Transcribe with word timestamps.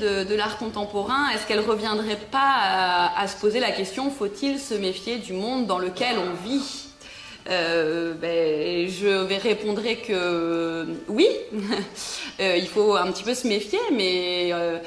de, 0.00 0.34
l'art 0.34 0.58
contemporain 0.58 1.28
Est-ce 1.30 1.46
qu'elle 1.46 1.60
reviendrait 1.60 2.18
pas 2.30 3.10
à 3.16 3.28
se 3.28 3.36
poser 3.36 3.60
la 3.60 3.70
question 3.70 4.10
faut-il 4.10 4.58
se 4.58 4.74
méfier 4.74 5.18
du 5.18 5.32
monde 5.32 5.66
dans 5.66 5.78
lequel 5.78 6.16
on 6.18 6.48
vit? 6.48 6.89
Euh, 7.50 8.14
ben, 8.14 8.88
je 8.88 9.08
vais 9.24 9.38
répondre 9.38 9.82
que 10.06 10.86
oui, 11.08 11.26
euh, 12.40 12.56
il 12.56 12.68
faut 12.68 12.94
un 12.94 13.10
petit 13.10 13.24
peu 13.24 13.34
se 13.34 13.48
méfier, 13.48 13.80
mais 13.92 14.50
euh, 14.52 14.78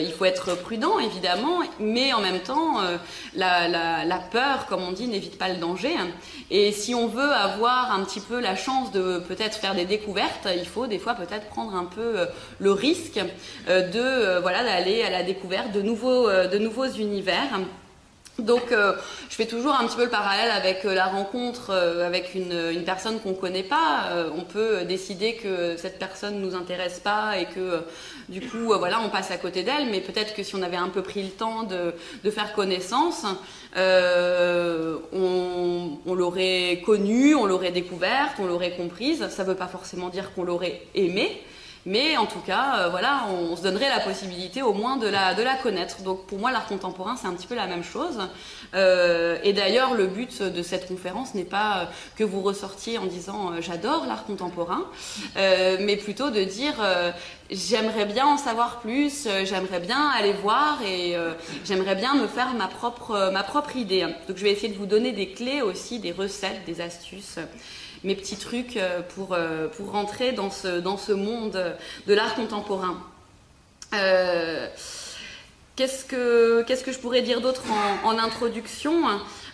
il 0.00 0.10
faut 0.10 0.24
être 0.24 0.56
prudent 0.56 0.98
évidemment, 0.98 1.60
mais 1.78 2.12
en 2.12 2.20
même 2.20 2.40
temps, 2.40 2.80
la, 3.34 4.20
peur, 4.32 4.66
comme 4.66 4.82
on 4.82 4.92
dit, 4.92 5.06
n'évite 5.06 5.38
pas 5.38 5.48
le 5.48 5.56
danger. 5.56 5.94
Et 6.50 6.72
si 6.72 6.94
on 6.94 7.06
veut 7.06 7.30
avoir 7.30 7.92
un 7.92 8.02
petit 8.02 8.20
peu 8.20 8.40
la 8.40 8.56
chance 8.56 8.90
de 8.90 9.18
peut-être 9.20 9.56
faire 9.56 9.76
des 9.76 9.84
découvertes, 9.84 10.48
il 10.56 10.66
faut 10.66 10.88
des 10.88 10.98
fois 10.98 11.14
peut-être 11.14 11.46
prendre 11.46 11.74
un 11.76 11.84
peu 11.84 12.26
le 12.58 12.72
risque 12.72 13.20
de 13.68 14.40
voilà 14.40 14.64
d'aller 14.64 15.02
à 15.02 15.10
la 15.10 15.22
découverte 15.22 15.72
de 15.72 15.82
nouveaux, 15.82 16.28
de 16.28 16.58
nouveaux 16.58 16.88
univers. 16.88 17.60
Donc, 18.38 18.70
euh, 18.70 18.92
je 19.28 19.34
fais 19.34 19.46
toujours 19.46 19.74
un 19.74 19.84
petit 19.84 19.96
peu 19.96 20.04
le 20.04 20.10
parallèle 20.10 20.52
avec 20.52 20.84
euh, 20.84 20.94
la 20.94 21.06
rencontre 21.06 21.70
euh, 21.70 22.06
avec 22.06 22.36
une, 22.36 22.84
personne 22.84 23.18
qu'on 23.18 23.30
ne 23.30 23.34
connaît 23.34 23.64
pas. 23.64 24.10
on 24.34 24.42
peut 24.42 24.84
décider 24.84 25.34
que 25.34 25.76
cette 25.76 25.98
personne 25.98 26.36
ne 26.36 26.46
nous 26.46 26.54
intéresse 26.54 27.00
pas 27.00 27.36
et 27.38 27.46
que, 27.46 27.82
du 28.28 28.40
coup, 28.40 28.72
voilà, 28.78 29.00
on 29.04 29.10
passe 29.10 29.30
à 29.30 29.36
côté 29.36 29.64
d'elle. 29.64 29.90
Mais 29.90 30.00
peut-être 30.00 30.34
que 30.34 30.42
si 30.42 30.54
on 30.54 30.62
avait 30.62 30.76
un 30.76 30.88
peu 30.88 31.02
pris 31.02 31.22
le 31.22 31.30
temps 31.30 31.64
de, 31.64 31.92
faire 32.30 32.54
connaissance, 32.54 33.26
on, 33.76 34.98
on 36.06 36.14
l'aurait 36.14 36.80
connue, 36.86 37.34
on 37.34 37.44
l'aurait 37.44 37.72
découverte, 37.72 38.36
on 38.38 38.46
l'aurait 38.46 38.72
comprise. 38.72 39.28
Ça 39.28 39.42
ne 39.42 39.48
veut 39.48 39.56
pas 39.56 39.68
forcément 39.68 40.08
dire 40.08 40.32
qu'on 40.32 40.44
l'aurait 40.44 40.80
aimée. 40.94 41.42
Mais 41.88 42.18
en 42.18 42.26
tout 42.26 42.40
cas, 42.40 42.80
euh, 42.80 42.88
voilà, 42.90 43.24
on, 43.30 43.56
se 43.56 43.62
donnerait 43.62 43.88
la 43.88 44.00
possibilité 44.00 44.60
au 44.60 44.74
moins 44.74 44.98
de 44.98 45.06
la, 45.06 45.34
connaître. 45.62 46.02
Donc 46.02 46.26
pour 46.26 46.38
moi, 46.38 46.52
l'art 46.52 46.66
contemporain, 46.66 47.16
c'est 47.16 47.26
un 47.26 47.32
petit 47.32 47.46
peu 47.46 47.54
la 47.54 47.66
même 47.66 47.82
chose. 47.82 48.18
Euh, 48.74 49.38
et 49.42 49.54
d'ailleurs, 49.54 49.94
le 49.94 50.06
but 50.06 50.42
de 50.42 50.62
cette 50.62 50.86
conférence 50.86 51.34
n'est 51.34 51.44
pas 51.44 51.78
euh, 51.78 51.84
que 52.16 52.24
vous 52.24 52.42
ressortiez 52.42 52.98
en 52.98 53.06
disant 53.06 53.52
j'adore 53.62 54.04
l'art 54.06 54.26
contemporain, 54.26 54.84
mais 55.36 55.96
plutôt 55.96 56.28
de 56.28 56.44
dire 56.44 56.74
j'aimerais 57.50 58.04
bien 58.04 58.26
en 58.26 58.36
savoir 58.36 58.80
plus, 58.80 59.26
j'aimerais 59.44 59.80
bien 59.80 60.10
aller 60.10 60.34
voir 60.34 60.80
et 60.82 61.16
j'aimerais 61.64 61.94
bien 61.94 62.14
me 62.14 62.26
faire 62.26 62.52
ma 62.54 62.66
propre, 62.66 63.30
ma 63.32 63.42
propre 63.42 63.76
idée. 63.76 64.06
Donc 64.28 64.36
je 64.36 64.44
vais 64.44 64.50
essayer 64.50 64.68
de 64.68 64.78
vous 64.78 64.86
donner 64.86 65.12
des 65.12 65.32
clés 65.32 65.62
aussi, 65.62 65.98
des 65.98 66.12
recettes, 66.12 66.64
des 66.66 66.80
astuces 66.82 67.38
mes 68.04 68.14
petits 68.14 68.36
trucs 68.36 68.76
euh, 68.76 69.00
pour, 69.14 69.32
euh, 69.32 69.68
pour 69.68 69.92
rentrer 69.92 70.32
dans 70.32 70.50
ce, 70.50 70.80
dans 70.80 70.96
ce 70.96 71.12
monde 71.12 71.76
de 72.06 72.14
l'art 72.14 72.34
contemporain. 72.34 73.02
Euh, 73.94 74.68
qu'est-ce, 75.76 76.04
que, 76.04 76.64
je 76.66 76.98
pourrais 76.98 77.22
dire 77.22 77.40
d'autre 77.40 77.62
en 78.04 78.18
introduction? 78.18 78.94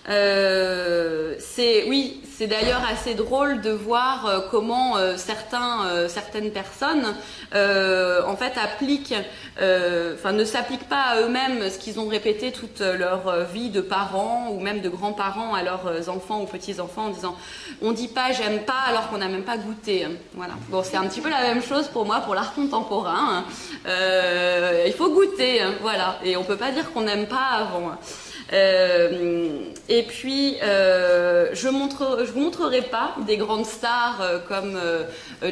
C'est 0.06 1.84
oui, 1.88 2.20
c'est 2.36 2.46
d'ailleurs 2.48 2.82
assez 2.90 3.14
drôle 3.14 3.60
de 3.60 3.70
voir 3.70 4.26
euh, 4.26 4.40
comment 4.50 4.96
euh, 4.96 5.16
certains, 5.16 5.86
euh, 5.86 6.08
certaines 6.08 6.50
personnes 6.50 7.14
en 7.52 8.36
fait 8.36 8.54
appliquent, 8.60 9.14
enfin 9.56 10.32
ne 10.32 10.44
s'appliquent 10.44 10.88
pas 10.88 11.02
à 11.02 11.20
eux-mêmes 11.20 11.70
ce 11.70 11.78
qu'ils 11.78 12.00
ont 12.00 12.08
répété 12.08 12.50
toute 12.50 12.80
leur 12.80 13.44
vie 13.44 13.70
de 13.70 13.80
parents 13.80 14.48
ou 14.50 14.58
même 14.58 14.80
de 14.80 14.88
grands-parents 14.88 15.54
à 15.54 15.62
leurs 15.62 16.08
enfants 16.08 16.42
ou 16.42 16.46
petits-enfants 16.46 17.06
en 17.06 17.10
disant 17.10 17.36
on 17.80 17.92
dit 17.92 18.08
pas 18.08 18.32
j'aime 18.32 18.64
pas 18.64 18.80
alors 18.88 19.08
qu'on 19.08 19.18
n'a 19.18 19.28
même 19.28 19.44
pas 19.44 19.56
goûté. 19.56 20.08
Voilà. 20.32 20.54
Bon, 20.68 20.82
c'est 20.82 20.96
un 20.96 21.06
petit 21.06 21.20
peu 21.20 21.30
la 21.30 21.42
même 21.42 21.62
chose 21.62 21.86
pour 21.86 22.06
moi 22.06 22.20
pour 22.20 22.34
l'art 22.34 22.54
contemporain. 22.54 23.44
Hein. 23.86 24.82
il 24.84 24.92
faut 24.94 25.10
goûter, 25.10 25.62
hein, 25.62 25.74
voilà, 25.80 26.18
et 26.24 26.36
on 26.36 26.42
peut 26.42 26.56
pas 26.56 26.72
dire 26.72 26.92
qu'on 26.92 27.02
n'aime 27.02 27.26
pas 27.26 27.60
avant. 27.60 27.96
Euh, 28.52 29.58
et 29.88 30.02
puis, 30.02 30.56
euh, 30.62 31.50
je 31.54 31.68
ne 31.68 31.72
vous 31.72 32.40
montrerai 32.40 32.82
pas 32.82 33.14
des 33.26 33.36
grandes 33.36 33.66
stars 33.66 34.20
euh, 34.20 34.38
comme 34.46 34.78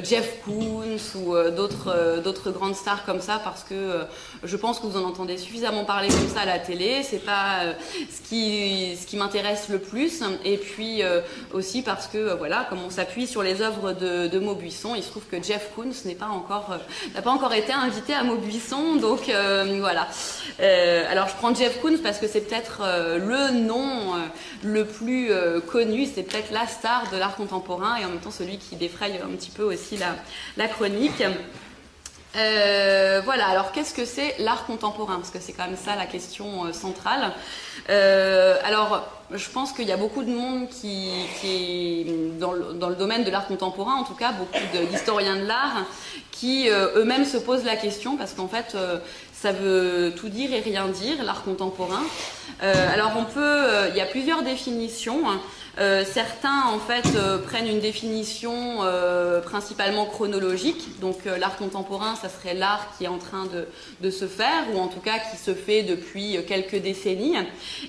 Jeff 0.02 0.42
Koons 0.44 0.96
ou 1.16 1.34
d'autres 1.50 2.50
grandes 2.50 2.74
stars 2.74 3.04
comme 3.04 3.20
ça 3.20 3.40
parce 3.42 3.64
que 3.64 4.00
je 4.42 4.56
pense 4.56 4.80
que 4.80 4.86
vous 4.86 4.98
en 4.98 5.04
entendez 5.04 5.36
suffisamment 5.36 5.84
parler 5.84 6.08
comme 6.08 6.28
ça 6.28 6.40
à 6.40 6.46
la 6.46 6.58
télé. 6.58 7.02
C'est 7.02 7.24
pas 7.24 7.60
ce 8.10 8.28
qui, 8.28 8.96
ce 8.96 9.06
qui 9.06 9.16
m'intéresse 9.16 9.68
le 9.68 9.78
plus. 9.78 10.22
Et 10.44 10.56
puis 10.56 11.02
aussi 11.52 11.82
parce 11.82 12.06
que 12.06 12.34
voilà, 12.36 12.66
comme 12.68 12.82
on 12.84 12.90
s'appuie 12.90 13.26
sur 13.26 13.42
les 13.42 13.62
œuvres 13.62 13.92
de, 13.92 14.38
Maubuisson, 14.38 14.94
il 14.94 15.02
se 15.02 15.10
trouve 15.10 15.24
que 15.30 15.42
Jeff 15.42 15.70
Koons 15.74 15.92
n'est 16.04 16.14
pas 16.14 16.26
encore, 16.26 16.76
n'a 17.14 17.22
pas 17.22 17.30
encore 17.30 17.52
été 17.52 17.72
invité 17.72 18.14
à 18.14 18.24
Maubuisson. 18.24 18.96
Donc 18.96 19.30
voilà. 19.80 20.08
alors 21.10 21.28
je 21.28 21.34
prends 21.36 21.54
Jeff 21.54 21.80
Koons 21.80 21.98
parce 22.02 22.18
que 22.18 22.26
c'est 22.26 22.40
peut-être 22.40 22.81
le 22.82 23.50
nom 23.50 24.14
euh, 24.14 24.18
le 24.62 24.84
plus 24.84 25.30
euh, 25.30 25.60
connu, 25.60 26.06
c'est 26.06 26.22
peut-être 26.22 26.50
la 26.52 26.66
star 26.66 27.10
de 27.10 27.16
l'art 27.16 27.36
contemporain 27.36 27.96
et 27.96 28.04
en 28.04 28.08
même 28.08 28.20
temps 28.20 28.30
celui 28.30 28.58
qui 28.58 28.76
défraye 28.76 29.18
un 29.22 29.34
petit 29.36 29.50
peu 29.50 29.62
aussi 29.62 29.98
la, 30.56 30.68
chronique. 30.68 31.22
voilà, 32.34 33.46
alors 33.46 33.72
qu'est-ce 33.72 33.94
que 33.94 34.04
c'est 34.04 34.36
l'art 34.38 34.66
contemporain? 34.66 35.16
Parce 35.16 35.30
que 35.30 35.40
c'est 35.40 35.52
quand 35.52 35.66
même 35.66 35.76
ça 35.76 35.96
la 35.96 36.06
question 36.06 36.72
centrale. 36.72 37.32
alors, 37.88 39.08
je 39.30 39.48
pense 39.48 39.72
qu'il 39.72 39.88
y 39.88 39.92
a 39.92 39.96
beaucoup 39.96 40.24
de 40.24 40.30
monde 40.30 40.68
qui, 40.68 41.10
le, 42.06 42.38
dans, 42.38 42.52
le, 42.88 42.94
domaine 42.94 43.24
de 43.24 43.30
l'art 43.30 43.46
contemporain, 43.46 43.94
en 43.94 44.04
tout 44.04 44.14
cas, 44.14 44.32
beaucoup 44.32 44.86
d'historiens 44.90 45.36
de 45.36 45.46
l'art, 45.46 45.86
qui 46.30 46.68
eux-mêmes 46.68 47.24
se 47.24 47.38
posent 47.38 47.64
la 47.64 47.76
question, 47.76 48.16
parce 48.16 48.32
qu'en 48.32 48.48
fait, 48.48 48.76
ça 49.42 49.50
veut 49.50 50.14
tout 50.16 50.28
dire 50.28 50.52
et 50.52 50.60
rien 50.60 50.86
dire, 50.86 51.24
l'art 51.24 51.42
contemporain. 51.42 52.02
Euh, 52.62 52.94
alors 52.94 53.12
on 53.16 53.24
peut, 53.24 53.40
euh, 53.40 53.88
il 53.90 53.96
y 53.96 54.00
a 54.00 54.06
plusieurs 54.06 54.44
définitions. 54.44 55.28
Hein. 55.28 55.40
Euh, 55.80 56.04
certains 56.04 56.66
en 56.66 56.78
fait 56.78 57.08
prennent 57.46 57.66
une 57.66 57.80
définition 57.80 58.80
principalement 59.44 60.04
chronologique, 60.04 61.00
donc 61.00 61.24
l'art 61.24 61.56
contemporain, 61.56 62.14
ça 62.14 62.28
serait 62.28 62.54
l'art 62.54 62.88
qui 62.96 63.04
est 63.04 63.08
en 63.08 63.18
train 63.18 63.46
de, 63.46 63.66
de, 64.02 64.10
se 64.10 64.26
faire, 64.26 64.64
ou 64.74 64.78
en 64.78 64.88
tout 64.88 65.00
cas 65.00 65.18
qui 65.18 65.38
se 65.38 65.54
fait 65.54 65.82
depuis 65.82 66.36
quelques 66.46 66.76
décennies. 66.76 67.36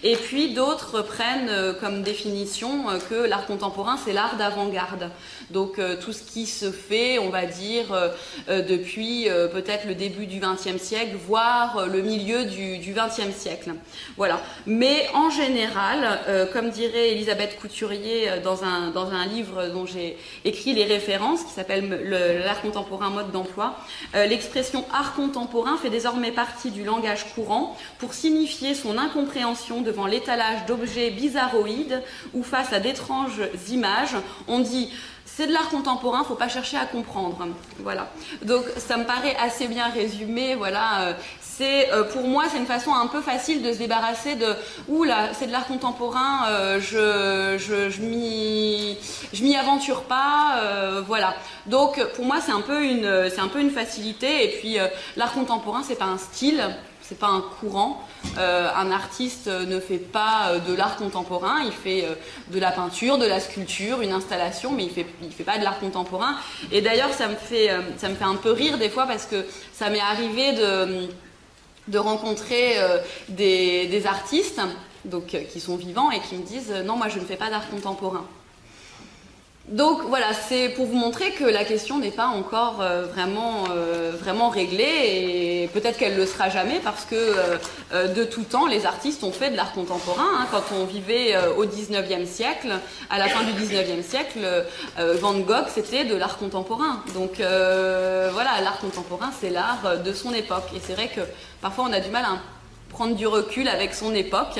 Et 0.01 0.15
puis 0.15 0.53
d'autres 0.53 1.01
prennent 1.01 1.75
comme 1.81 2.03
définition 2.03 2.85
que 3.09 3.15
l'art 3.15 3.45
contemporain, 3.45 3.97
c'est 4.03 4.13
l'art 4.13 4.37
d'avant-garde. 4.37 5.09
Donc 5.51 5.79
tout 6.01 6.13
ce 6.13 6.23
qui 6.23 6.45
se 6.45 6.71
fait, 6.71 7.19
on 7.19 7.29
va 7.29 7.45
dire, 7.45 7.85
depuis 8.47 9.27
peut-être 9.51 9.85
le 9.87 9.95
début 9.95 10.25
du 10.25 10.39
XXe 10.39 10.81
siècle, 10.81 11.15
voire 11.27 11.77
euh, 11.77 11.85
le 11.87 12.01
milieu 12.01 12.45
du 12.45 12.93
XXe 12.93 13.35
siècle. 13.35 13.73
Voilà. 14.17 14.41
Mais 14.65 15.07
en 15.13 15.29
général, 15.29 16.19
euh, 16.27 16.45
comme 16.45 16.69
dirait 16.69 17.11
Elisabeth 17.11 17.59
Couturier 17.59 18.29
euh, 18.29 18.41
dans 18.41 18.63
un, 18.63 18.91
dans 18.91 19.11
un 19.11 19.25
livre 19.25 19.67
dont 19.67 19.85
j'ai 19.85 20.17
écrit 20.45 20.73
les 20.73 20.85
références, 20.85 21.43
qui 21.43 21.51
s'appelle 21.51 21.83
L'art 22.43 22.61
contemporain 22.61 23.09
mode 23.09 23.31
d'emploi, 23.31 23.75
l'expression 24.13 24.85
art 24.93 25.13
contemporain 25.13 25.77
fait 25.77 25.89
désormais 25.89 26.31
partie 26.31 26.71
du 26.71 26.83
langage 26.83 27.33
courant 27.33 27.77
pour 27.99 28.13
signifier 28.13 28.73
son 28.73 28.97
incompréhension 28.97 29.81
devant 29.81 30.05
l'étalage 30.05 30.65
d'objets 30.65 31.09
bizarroïdes 31.09 32.01
ou 32.33 32.43
face 32.43 32.73
à 32.73 32.79
d'étranges 32.79 33.41
images. 33.69 34.15
On 34.47 34.59
dit 34.59 34.89
c'est 35.35 35.47
de 35.47 35.53
l'art 35.53 35.69
contemporain, 35.69 36.23
faut 36.23 36.35
pas 36.35 36.47
chercher 36.47 36.77
à 36.77 36.85
comprendre. 36.85 37.47
Voilà. 37.79 38.09
Donc 38.43 38.65
ça 38.77 38.97
me 38.97 39.05
paraît 39.05 39.35
assez 39.41 39.67
bien 39.67 39.87
résumé. 39.87 40.53
Voilà. 40.55 41.01
Euh, 41.01 41.13
c'est 41.41 41.91
euh, 41.91 42.03
pour 42.03 42.23
moi 42.23 42.45
c'est 42.51 42.57
une 42.57 42.65
façon 42.65 42.93
un 42.93 43.07
peu 43.07 43.21
facile 43.21 43.61
de 43.61 43.73
se 43.73 43.77
débarrasser 43.77 44.35
de 44.35 44.55
ouh 44.87 45.03
là 45.03 45.29
c'est 45.33 45.45
de 45.45 45.51
l'art 45.51 45.67
contemporain, 45.67 46.47
euh, 46.47 46.79
je 46.79 47.57
je 47.59 47.91
je 47.91 48.01
m'y 48.01 48.97
je 49.33 49.43
m'y 49.43 49.55
aventure 49.55 50.03
pas. 50.03 50.59
voilà. 51.07 51.35
Donc 51.65 52.03
pour 52.15 52.25
moi 52.25 52.37
c'est 52.43 52.51
un 52.51 52.61
peu 52.61 52.83
une 52.83 53.29
c'est 53.29 53.41
un 53.41 53.47
peu 53.47 53.59
une 53.59 53.71
facilité. 53.71 54.45
Et 54.45 54.57
puis 54.59 54.77
l'art 55.15 55.33
contemporain 55.33 55.81
c'est 55.83 55.95
pas 55.97 56.05
un 56.05 56.17
style 56.19 56.63
c'est 57.13 57.19
pas 57.19 57.27
un 57.27 57.41
courant. 57.59 58.01
Euh, 58.39 58.69
un 58.75 58.91
artiste 58.91 59.47
ne 59.47 59.79
fait 59.79 59.99
pas 59.99 60.47
euh, 60.47 60.59
de 60.59 60.73
l'art 60.73 60.95
contemporain, 60.95 61.61
il 61.63 61.71
fait 61.71 62.05
euh, 62.05 62.15
de 62.51 62.59
la 62.59 62.71
peinture, 62.71 63.19
de 63.19 63.25
la 63.27 63.39
sculpture, 63.39 64.01
une 64.01 64.13
installation, 64.13 64.71
mais 64.71 64.85
il 64.85 64.89
fait, 64.89 65.05
il 65.21 65.31
fait 65.31 65.43
pas 65.43 65.59
de 65.59 65.63
l'art 65.63 65.79
contemporain. 65.79 66.35
Et 66.71 66.81
d'ailleurs, 66.81 67.13
ça 67.13 67.27
me 67.27 67.35
fait, 67.35 67.69
ça 67.97 68.09
me 68.09 68.15
fait 68.15 68.23
un 68.23 68.35
peu 68.35 68.51
rire 68.51 68.79
des 68.79 68.89
fois 68.89 69.05
parce 69.05 69.25
que 69.25 69.45
ça 69.73 69.89
m'est 69.91 69.99
arrivé 69.99 70.53
de, 70.53 71.07
de 71.87 71.97
rencontrer 71.99 72.77
des, 73.29 73.87
des, 73.87 74.07
artistes, 74.07 74.61
donc 75.05 75.37
qui 75.51 75.59
sont 75.59 75.75
vivants 75.75 76.09
et 76.09 76.19
qui 76.19 76.35
me 76.35 76.43
disent 76.43 76.73
non, 76.85 76.95
moi 76.95 77.09
je 77.09 77.19
ne 77.19 77.25
fais 77.25 77.35
pas 77.35 77.49
d'art 77.49 77.69
contemporain. 77.69 78.25
Donc 79.69 80.01
voilà, 80.09 80.33
c'est 80.33 80.67
pour 80.69 80.87
vous 80.87 80.97
montrer 80.97 81.31
que 81.31 81.45
la 81.45 81.63
question 81.63 81.97
n'est 81.97 82.11
pas 82.11 82.27
encore 82.27 82.81
euh, 82.81 83.05
vraiment, 83.05 83.63
euh, 83.71 84.11
vraiment 84.11 84.49
réglée 84.49 84.83
et 84.83 85.69
peut-être 85.73 85.97
qu'elle 85.97 86.17
le 86.17 86.25
sera 86.25 86.49
jamais 86.49 86.81
parce 86.83 87.05
que 87.05 87.15
euh, 87.93 88.13
de 88.13 88.25
tout 88.25 88.43
temps, 88.43 88.67
les 88.67 88.85
artistes 88.85 89.23
ont 89.23 89.31
fait 89.31 89.51
de 89.51 89.55
l'art 89.55 89.71
contemporain. 89.71 90.27
Hein. 90.37 90.47
Quand 90.51 90.63
on 90.75 90.83
vivait 90.83 91.37
au 91.55 91.65
19e 91.65 92.25
siècle, 92.25 92.73
à 93.09 93.17
la 93.17 93.29
fin 93.29 93.43
du 93.43 93.53
19e 93.53 94.03
siècle, 94.03 94.39
Van 94.97 95.33
Gogh, 95.33 95.67
c'était 95.73 96.03
de 96.03 96.15
l'art 96.15 96.37
contemporain. 96.37 97.01
Donc 97.13 97.35
voilà, 97.37 98.59
l'art 98.61 98.79
contemporain, 98.79 99.31
c'est 99.39 99.49
l'art 99.49 99.97
de 100.03 100.13
son 100.13 100.33
époque. 100.33 100.65
Et 100.75 100.81
c'est 100.83 100.93
vrai 100.93 101.07
que 101.07 101.21
parfois 101.61 101.85
on 101.89 101.93
a 101.93 102.01
du 102.01 102.09
mal 102.09 102.25
à 102.25 102.37
prendre 102.89 103.15
du 103.15 103.27
recul 103.27 103.67
avec 103.69 103.93
son 103.93 104.13
époque. 104.13 104.59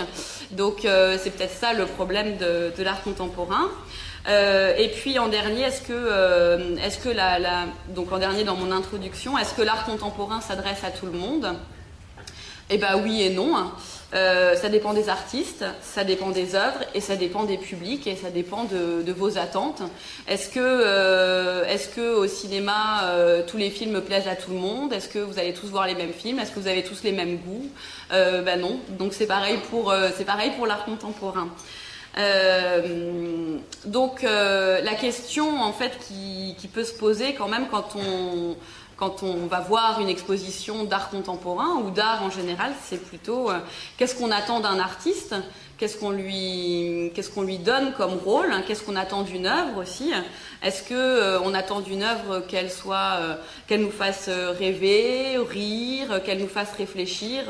Donc 0.52 0.80
c'est 0.84 1.36
peut-être 1.36 1.56
ça 1.56 1.74
le 1.74 1.86
problème 1.86 2.38
de, 2.38 2.72
de 2.78 2.84
l'art 2.84 3.04
contemporain. 3.04 3.70
Euh, 4.28 4.74
et 4.78 4.88
puis 4.90 5.20
en 5.20 5.28
dernier, 5.28 5.64
est-ce 5.64 5.82
que, 5.82 5.94
euh, 5.94 6.76
est-ce 6.78 6.98
que 6.98 7.10
la, 7.10 7.40
la, 7.40 7.66
donc 7.90 8.12
en 8.12 8.20
dernier 8.20 8.44
dans 8.44 8.56
mon 8.56 8.72
introduction, 8.72 9.38
est-ce 9.38 9.54
que 9.54 9.62
l'art 9.62 9.86
contemporain 9.86 10.42
s'adresse 10.42 10.84
à 10.84 10.92
tout 10.92 11.06
le 11.06 11.12
monde? 11.12 11.48
Eh 12.70 12.78
ben 12.78 13.02
oui 13.04 13.22
et 13.22 13.30
non. 13.30 13.56
Euh, 14.14 14.56
ça 14.56 14.70
dépend 14.70 14.94
des 14.94 15.10
artistes, 15.10 15.66
ça 15.82 16.04
dépend 16.04 16.30
des 16.30 16.56
œuvres 16.56 16.80
et 16.94 17.02
ça 17.02 17.16
dépend 17.16 17.44
des 17.44 17.58
publics 17.58 18.08
et 18.08 18.16
ça 18.16 18.30
dépend 18.30 18.64
de, 18.64 19.12
vos 19.12 19.38
attentes. 19.38 19.82
Est-ce 20.28 20.50
que, 20.50 21.66
est-ce 21.68 21.90
que 21.90 22.16
au 22.16 22.28
cinéma 22.28 23.12
tous 23.48 23.58
les 23.58 23.70
films 23.70 24.00
plaisent 24.02 24.28
à 24.28 24.36
tout 24.36 24.52
le 24.52 24.58
monde? 24.58 24.94
Est-ce 24.94 25.10
que 25.10 25.20
vous 25.20 25.40
allez 25.40 25.54
tous 25.54 25.68
voir 25.68 25.88
les 25.88 25.96
mêmes 25.96 26.14
films? 26.14 26.40
Est-ce 26.40 26.52
que 26.52 26.60
vous 26.60 26.68
avez 26.68 26.84
tous 26.84 27.04
les 27.04 27.12
mêmes 27.12 27.38
goûts? 27.38 27.70
Ben 28.12 28.60
non. 28.60 28.80
Donc 28.88 29.14
c'est 29.14 29.28
pareil 29.28 29.58
pour, 29.70 29.94
c'est 30.16 30.26
pareil 30.26 30.52
pour 30.56 30.68
l'art 30.68 30.86
contemporain. 30.86 31.50
Euh, 32.18 33.58
donc 33.86 34.24
euh, 34.24 34.82
la 34.82 34.94
question 34.94 35.62
en 35.62 35.74
fait 35.74 35.98
qui, 36.08 36.68
peut 36.72 36.84
se 36.84 36.94
poser 36.94 37.34
quand 37.34 37.48
même 37.48 37.68
quand 37.70 37.96
on, 37.96 38.56
quand 38.98 39.22
on 39.22 39.48
va 39.48 39.60
voir 39.60 40.00
une 40.00 40.10
exposition 40.10 40.86
d'art 40.86 41.10
contemporain 41.10 41.82
ou 41.84 41.92
d'art 41.92 42.24
en 42.24 42.30
général, 42.30 42.74
c'est 42.84 43.04
plutôt 43.04 43.52
euh, 43.52 43.60
qu'est-ce 43.98 44.16
qu'on 44.16 44.32
attend 44.32 44.60
d'un 44.60 44.80
artiste? 44.80 45.36
Qu'est-ce 45.78 45.98
qu'on 45.98 46.12
lui, 46.12 47.58
donne 47.60 47.94
comme 47.94 48.14
rôle, 48.14 48.52
hein, 48.52 48.64
qu'est-ce 48.66 48.84
qu'on 48.84 48.96
attend 48.96 49.24
d'une 49.24 49.46
œuvre 49.46 49.82
aussi? 49.82 50.12
Est-ce 50.62 50.84
que 50.84 50.94
euh, 50.94 51.40
on 51.42 51.54
attend 51.54 51.82
d'une 51.82 52.04
œuvre 52.04 52.40
qu'elle 52.48 52.72
soit, 52.72 53.18
euh, 53.20 53.36
qu'elle 53.68 53.82
nous 53.82 53.92
fasse 53.92 54.28
euh, 54.30 54.52
rêver, 54.58 55.38
rire, 55.38 56.24
qu'elle 56.24 56.40
nous 56.40 56.48
fasse 56.48 56.74
réfléchir 56.78 57.44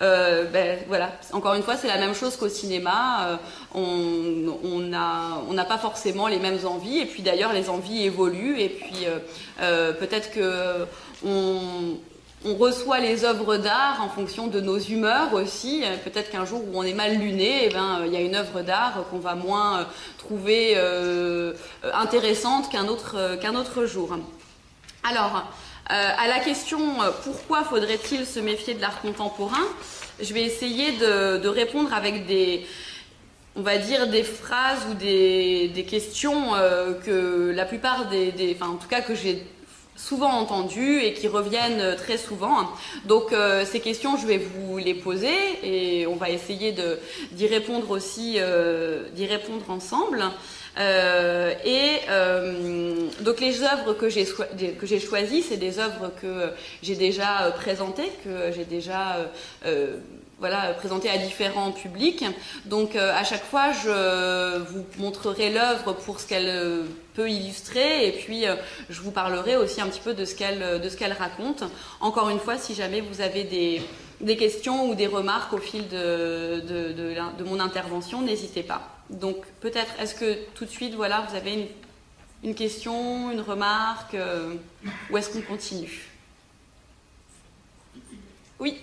ben, 0.00 0.78
voilà. 0.88 1.12
Encore 1.32 1.54
une 1.54 1.62
fois, 1.62 1.76
c'est 1.76 1.88
la 1.88 1.96
même 1.96 2.14
chose 2.14 2.36
qu'au 2.36 2.48
cinéma. 2.48 3.38
on 3.74 4.78
n'a 4.80 5.40
on 5.48 5.54
n'a 5.54 5.64
pas 5.64 5.78
forcément 5.78 6.26
les 6.26 6.38
mêmes 6.38 6.58
envies, 6.66 6.98
et 6.98 7.06
puis 7.06 7.22
d'ailleurs 7.22 7.52
les 7.52 7.70
envies 7.70 8.04
évoluent, 8.04 8.60
et 8.60 8.68
puis 8.68 9.06
peut-être 9.58 10.32
que 10.32 10.84
on 11.24 11.96
on 12.44 12.54
reçoit 12.56 13.00
les 13.00 13.24
œuvres 13.24 13.56
d'art 13.56 14.00
en 14.02 14.08
fonction 14.08 14.48
de 14.48 14.60
nos 14.60 14.78
humeurs 14.78 15.32
aussi. 15.32 15.82
Peut-être 16.04 16.30
qu'un 16.30 16.44
jour 16.44 16.62
où 16.62 16.78
on 16.78 16.82
est 16.82 16.92
mal 16.92 17.16
luné, 17.16 17.66
eh 17.66 17.68
ben, 17.70 18.02
il 18.04 18.12
y 18.12 18.16
a 18.16 18.20
une 18.20 18.34
œuvre 18.34 18.60
d'art 18.60 19.04
qu'on 19.10 19.18
va 19.18 19.34
moins 19.34 19.80
euh, 19.80 19.84
trouver 20.18 20.74
euh, 20.76 21.54
intéressante 21.94 22.70
qu'un 22.70 22.86
autre, 22.86 23.14
euh, 23.16 23.36
qu'un 23.36 23.54
autre 23.54 23.86
jour. 23.86 24.16
Alors, 25.02 25.44
à 25.86 26.26
la 26.28 26.38
question 26.38 26.80
pourquoi 27.24 27.62
faudrait-il 27.62 28.24
se 28.24 28.40
méfier 28.40 28.72
de 28.72 28.80
l'art 28.80 29.02
contemporain, 29.02 29.66
je 30.18 30.32
vais 30.32 30.42
essayer 30.42 30.92
de, 30.92 31.46
répondre 31.46 31.92
avec 31.92 32.26
des, 32.26 32.64
on 33.54 33.60
va 33.60 33.76
dire 33.76 34.06
des 34.06 34.22
phrases 34.22 34.86
ou 34.90 34.94
des, 34.94 35.86
questions 35.86 36.52
que 37.04 37.52
la 37.54 37.66
plupart 37.66 38.08
des, 38.08 38.32
des, 38.32 38.56
enfin 38.58 38.72
en 38.72 38.76
tout 38.76 38.88
cas 38.88 39.02
que 39.02 39.14
j'ai 39.14 39.46
souvent 39.96 40.30
entendues 40.30 41.00
et 41.02 41.14
qui 41.14 41.28
reviennent 41.28 41.80
euh, 41.80 41.96
très 41.96 42.18
souvent. 42.18 42.68
Donc 43.04 43.32
euh, 43.32 43.64
ces 43.64 43.80
questions, 43.80 44.16
je 44.16 44.26
vais 44.26 44.38
vous 44.38 44.78
les 44.78 44.94
poser 44.94 45.34
et 45.62 46.06
on 46.06 46.16
va 46.16 46.30
essayer 46.30 46.74
d'y 47.32 47.46
répondre 47.46 47.90
aussi, 47.90 48.36
euh, 48.38 49.04
d'y 49.14 49.26
répondre 49.26 49.70
ensemble. 49.70 50.22
et 50.76 52.00
donc 53.20 53.40
les 53.40 53.62
œuvres 53.62 53.94
que 53.94 54.08
j'ai 54.08 54.26
que 54.80 54.86
j'ai 54.86 54.98
choisies, 54.98 55.42
c'est 55.42 55.56
des 55.56 55.78
œuvres 55.78 56.10
que 56.20 56.50
j'ai 56.82 56.96
déjà 56.96 57.52
présentées, 57.56 58.10
que 58.24 58.50
j'ai 58.52 58.64
déjà 58.64 59.30
voilà, 60.38 60.74
présenté 60.74 61.08
à 61.08 61.18
différents 61.18 61.72
publics. 61.72 62.24
Donc 62.64 62.96
euh, 62.96 63.14
à 63.14 63.24
chaque 63.24 63.44
fois, 63.44 63.72
je 63.72 64.58
vous 64.58 64.84
montrerai 64.98 65.50
l'œuvre 65.50 65.92
pour 65.92 66.20
ce 66.20 66.26
qu'elle 66.26 66.48
euh, 66.48 66.84
peut 67.14 67.30
illustrer 67.30 68.08
et 68.08 68.12
puis 68.12 68.46
euh, 68.46 68.56
je 68.90 69.00
vous 69.00 69.12
parlerai 69.12 69.56
aussi 69.56 69.80
un 69.80 69.86
petit 69.86 70.00
peu 70.00 70.14
de 70.14 70.24
ce 70.24 70.34
qu'elle 70.34 71.12
raconte. 71.12 71.64
Encore 72.00 72.28
une 72.30 72.40
fois, 72.40 72.58
si 72.58 72.74
jamais 72.74 73.00
vous 73.00 73.20
avez 73.20 73.44
des, 73.44 73.82
des 74.20 74.36
questions 74.36 74.88
ou 74.88 74.94
des 74.94 75.06
remarques 75.06 75.52
au 75.52 75.58
fil 75.58 75.88
de, 75.88 76.60
de, 76.60 76.92
de, 76.92 77.14
de 77.38 77.44
mon 77.44 77.60
intervention, 77.60 78.20
n'hésitez 78.22 78.62
pas. 78.62 78.88
Donc 79.10 79.46
peut-être, 79.60 79.94
est-ce 80.00 80.14
que 80.14 80.38
tout 80.54 80.64
de 80.64 80.70
suite, 80.70 80.94
voilà, 80.94 81.26
vous 81.28 81.36
avez 81.36 81.52
une, 81.52 81.66
une 82.42 82.54
question, 82.54 83.30
une 83.30 83.40
remarque, 83.40 84.16
ou 85.10 85.16
est-ce 85.16 85.30
qu'on 85.30 85.42
continue? 85.42 86.10
Oui. 88.58 88.78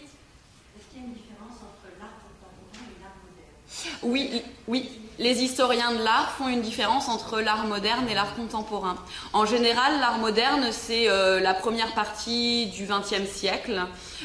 Oui, 4.04 4.42
oui. 4.68 4.90
Les 5.20 5.44
historiens 5.44 5.92
de 5.92 6.04
l'art 6.04 6.32
font 6.32 6.48
une 6.48 6.62
différence 6.62 7.08
entre 7.08 7.42
l'art 7.42 7.68
moderne 7.68 8.08
et 8.10 8.16
l'art 8.16 8.34
contemporain. 8.36 8.96
En 9.34 9.46
général, 9.46 10.00
l'art 10.00 10.18
moderne, 10.18 10.70
c'est 10.72 11.08
euh, 11.10 11.40
la 11.40 11.54
première 11.54 11.94
partie 11.94 12.68
du 12.68 12.86
XXe 12.88 13.30
siècle 13.30 13.82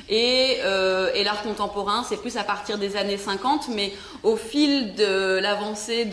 et, 0.08 0.56
euh, 0.64 1.10
et 1.14 1.22
l'art 1.22 1.42
contemporain, 1.42 2.02
c'est 2.08 2.16
plus 2.16 2.38
à 2.38 2.44
partir 2.44 2.78
des 2.78 2.96
années 2.96 3.18
50, 3.18 3.68
mais 3.74 3.92
au 4.22 4.36
fil 4.36 4.94
de 4.94 5.38
l'avancée 5.38 6.06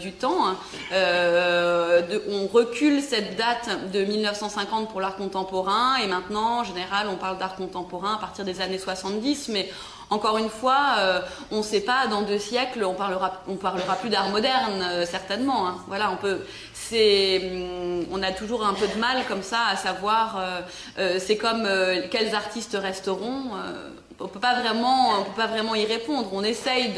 du 0.00 0.12
temps, 0.12 0.56
euh, 0.92 2.00
on 2.30 2.46
recule 2.46 3.02
cette 3.02 3.36
date 3.36 3.92
de 3.92 4.04
1950 4.04 4.88
pour 4.88 5.02
l'art 5.02 5.16
contemporain 5.16 5.96
et 5.96 6.06
maintenant, 6.06 6.60
en 6.60 6.64
général, 6.64 7.08
on 7.10 7.16
parle 7.16 7.36
d'art 7.36 7.56
contemporain 7.56 8.14
à 8.14 8.18
partir 8.18 8.46
des 8.46 8.62
années 8.62 8.78
70, 8.78 9.48
mais 9.48 9.68
encore 10.10 10.38
une 10.38 10.50
fois, 10.50 10.96
euh, 10.98 11.20
on 11.52 11.58
ne 11.58 11.62
sait 11.62 11.80
pas, 11.80 12.08
dans 12.08 12.22
deux 12.22 12.38
siècles, 12.38 12.84
on 12.84 12.94
parlera, 12.94 13.42
on 13.46 13.54
parlera 13.54 13.94
plus 13.94 14.10
d'art 14.10 14.28
moderne, 14.28 14.82
euh, 14.82 15.06
certainement. 15.06 15.68
Hein. 15.68 15.76
Voilà, 15.86 16.10
on 16.10 16.16
peut. 16.16 16.40
C'est, 16.74 17.38
hum, 17.52 18.04
on 18.10 18.20
a 18.22 18.32
toujours 18.32 18.66
un 18.66 18.74
peu 18.74 18.88
de 18.88 18.98
mal 18.98 19.24
comme 19.28 19.42
ça 19.42 19.66
à 19.70 19.76
savoir. 19.76 20.42
Euh, 20.98 21.18
c'est 21.20 21.36
comme 21.36 21.68
quels 22.10 22.34
artistes 22.34 22.76
resteront 22.80 23.52
on 24.20 24.28
peut 24.28 24.40
pas 24.40 24.60
vraiment, 24.60 25.20
on 25.20 25.24
peut 25.24 25.36
pas 25.36 25.46
vraiment 25.46 25.74
y 25.74 25.84
répondre. 25.84 26.28
On 26.32 26.44
essaye 26.44 26.92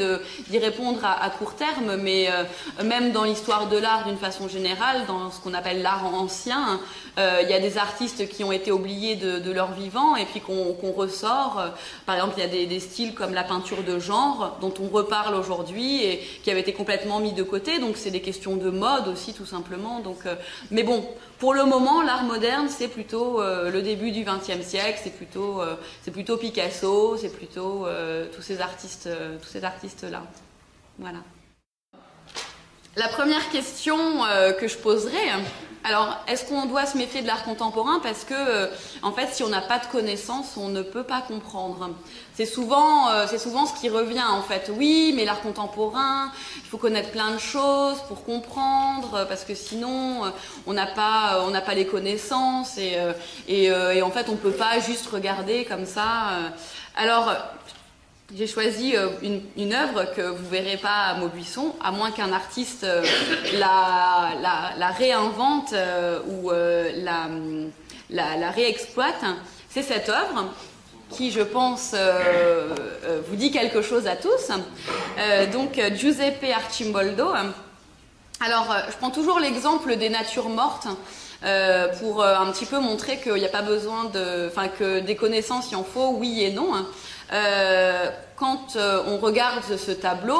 d'y 0.49 0.57
répondre 0.57 0.99
à, 1.03 1.29
court 1.29 1.55
terme, 1.55 1.95
mais 1.97 2.27
euh, 2.29 2.83
même 2.83 3.11
dans 3.11 3.23
l'histoire 3.23 3.67
de 3.67 3.77
l'art 3.77 4.05
d'une 4.05 4.17
façon 4.17 4.47
générale, 4.47 5.05
dans 5.07 5.31
ce 5.31 5.39
qu'on 5.39 5.53
appelle 5.53 5.81
l'art 5.81 6.05
ancien, 6.13 6.79
euh, 7.17 7.41
il 7.43 7.49
y 7.49 7.53
a 7.53 7.59
des 7.59 7.77
artistes 7.77 8.27
qui 8.27 8.43
ont 8.43 8.51
été 8.51 8.71
oubliés 8.71 9.15
de, 9.15 9.51
leur 9.51 9.71
vivant 9.73 10.15
et 10.15 10.25
puis 10.25 10.41
qu'on 10.41 10.91
ressort. 10.91 11.61
Par 12.05 12.15
exemple, 12.15 12.33
il 12.37 12.41
y 12.41 12.63
a 12.63 12.65
des, 12.65 12.79
styles 12.79 13.13
comme 13.13 13.33
la 13.33 13.43
peinture 13.43 13.83
de 13.83 13.99
genre 13.99 14.57
dont 14.61 14.73
on 14.81 14.87
reparle 14.87 15.35
aujourd'hui 15.35 16.03
et 16.03 16.19
qui 16.43 16.49
avaient 16.49 16.61
été 16.61 16.73
complètement 16.73 17.19
mis 17.19 17.33
de 17.33 17.43
côté. 17.43 17.79
Donc 17.79 17.97
c'est 17.97 18.09
des 18.09 18.21
questions 18.21 18.55
de 18.55 18.69
mode 18.69 19.07
aussi, 19.07 19.33
tout 19.33 19.45
simplement. 19.45 19.99
Donc, 19.99 20.25
euh, 20.25 20.35
mais 20.71 20.83
bon, 20.83 21.05
pour 21.39 21.53
le 21.53 21.65
moment, 21.65 22.01
l'art 22.01 22.23
moderne, 22.23 22.67
c'est 22.69 22.87
plutôt 22.87 23.41
euh, 23.41 23.71
le 23.71 23.81
début 23.81 24.11
du 24.11 24.23
XXe 24.23 24.65
siècle, 24.65 24.99
c'est 25.03 25.15
plutôt, 25.15 25.61
euh, 25.61 25.75
plutôt 26.11 26.37
Picasso, 26.37 27.17
c'est 27.17 27.35
plutôt 27.35 27.85
euh, 27.85 28.27
tous 28.33 28.41
ces 28.41 28.61
artistes, 28.61 29.09
tous 29.41 29.49
ces 29.49 29.63
artistes-là. 29.63 30.23
Voilà. 30.99 31.19
La 32.95 33.07
première 33.07 33.49
question 33.49 33.97
que 34.59 34.67
je 34.67 34.77
poserai, 34.77 35.17
alors, 35.85 36.17
est-ce 36.29 36.45
qu'on 36.45 36.65
doit 36.65 36.85
se 36.85 36.97
méfier 36.97 37.21
de 37.21 37.27
l'art 37.27 37.43
contemporain? 37.43 37.99
Parce 38.01 38.23
que, 38.23 38.33
euh, 38.33 38.67
en 39.01 39.11
fait, 39.11 39.27
si 39.33 39.43
on 39.43 39.49
n'a 39.49 39.59
pas 39.59 39.79
de 39.79 39.85
connaissances, 39.87 40.55
on 40.55 40.69
ne 40.69 40.81
peut 40.81 41.03
pas 41.03 41.19
comprendre. 41.19 41.89
C'est 42.35 42.45
souvent, 42.45 43.09
euh, 43.09 43.25
c'est 43.27 43.37
souvent 43.37 43.65
ce 43.65 43.73
qui 43.73 43.89
revient, 43.89 44.23
en 44.23 44.41
fait. 44.43 44.71
Oui, 44.73 45.11
mais 45.13 45.25
l'art 45.25 45.41
contemporain, 45.41 46.31
il 46.55 46.69
faut 46.69 46.77
connaître 46.77 47.11
plein 47.11 47.31
de 47.31 47.37
choses 47.37 47.97
pour 48.07 48.23
comprendre, 48.23 49.25
parce 49.27 49.43
que 49.43 49.55
sinon, 49.55 50.23
euh, 50.23 50.29
on 50.67 50.71
n'a 50.71 50.87
pas, 50.87 51.43
on 51.45 51.49
n'a 51.49 51.61
pas 51.61 51.73
les 51.73 51.85
connaissances, 51.85 52.77
et, 52.77 52.97
et, 53.49 53.65
et, 53.65 54.01
en 54.01 54.11
fait, 54.11 54.29
on 54.29 54.37
peut 54.37 54.51
pas 54.51 54.79
juste 54.79 55.07
regarder 55.07 55.65
comme 55.65 55.85
ça. 55.85 56.53
Alors, 56.95 57.35
j'ai 58.35 58.47
choisi 58.47 58.95
euh, 58.95 59.09
une, 59.57 59.73
œuvre 59.73 60.05
que 60.15 60.21
vous 60.21 60.49
verrez 60.49 60.77
pas 60.77 61.07
à 61.07 61.13
Maubuisson, 61.15 61.75
à 61.83 61.91
moins 61.91 62.11
qu'un 62.11 62.31
artiste 62.33 62.83
euh, 62.83 63.03
la, 63.57 64.91
réinvente 64.97 65.73
euh, 65.73 66.19
ou 66.27 66.51
la, 68.09 68.51
réexploite. 68.51 69.23
C'est 69.69 69.83
cette 69.83 70.09
œuvre 70.09 70.49
qui, 71.09 71.31
je 71.31 71.41
pense, 71.41 71.95
vous 73.27 73.35
dit 73.35 73.51
quelque 73.51 73.81
chose 73.81 74.07
à 74.07 74.15
tous. 74.15 74.49
donc, 75.51 75.79
Giuseppe 75.95 76.45
Arcimboldo. 76.55 77.33
Alors, 78.39 78.75
je 78.89 78.97
prends 78.97 79.11
toujours 79.11 79.39
l'exemple 79.39 79.95
des 79.95 80.09
natures 80.09 80.49
mortes. 80.49 80.87
Pour 81.99 82.23
un 82.23 82.51
petit 82.51 82.65
peu 82.65 82.79
montrer 82.79 83.19
qu'il 83.19 83.33
n'y 83.33 83.45
a 83.45 83.49
pas 83.49 83.61
besoin 83.61 84.05
de, 84.05 84.47
enfin 84.47 84.69
que 84.69 85.01
des 85.01 85.15
connaissances 85.15 85.71
il 85.71 85.75
en 85.75 85.83
faut, 85.83 86.15
oui 86.17 86.43
et 86.43 86.51
non. 86.51 86.85
Euh, 87.33 88.09
quand 88.35 88.77
on 89.07 89.17
regarde 89.17 89.63
ce 89.77 89.91
tableau, 89.91 90.39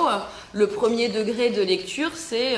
le 0.51 0.67
premier 0.67 1.09
degré 1.09 1.50
de 1.50 1.62
lecture, 1.62 2.12
c'est 2.15 2.55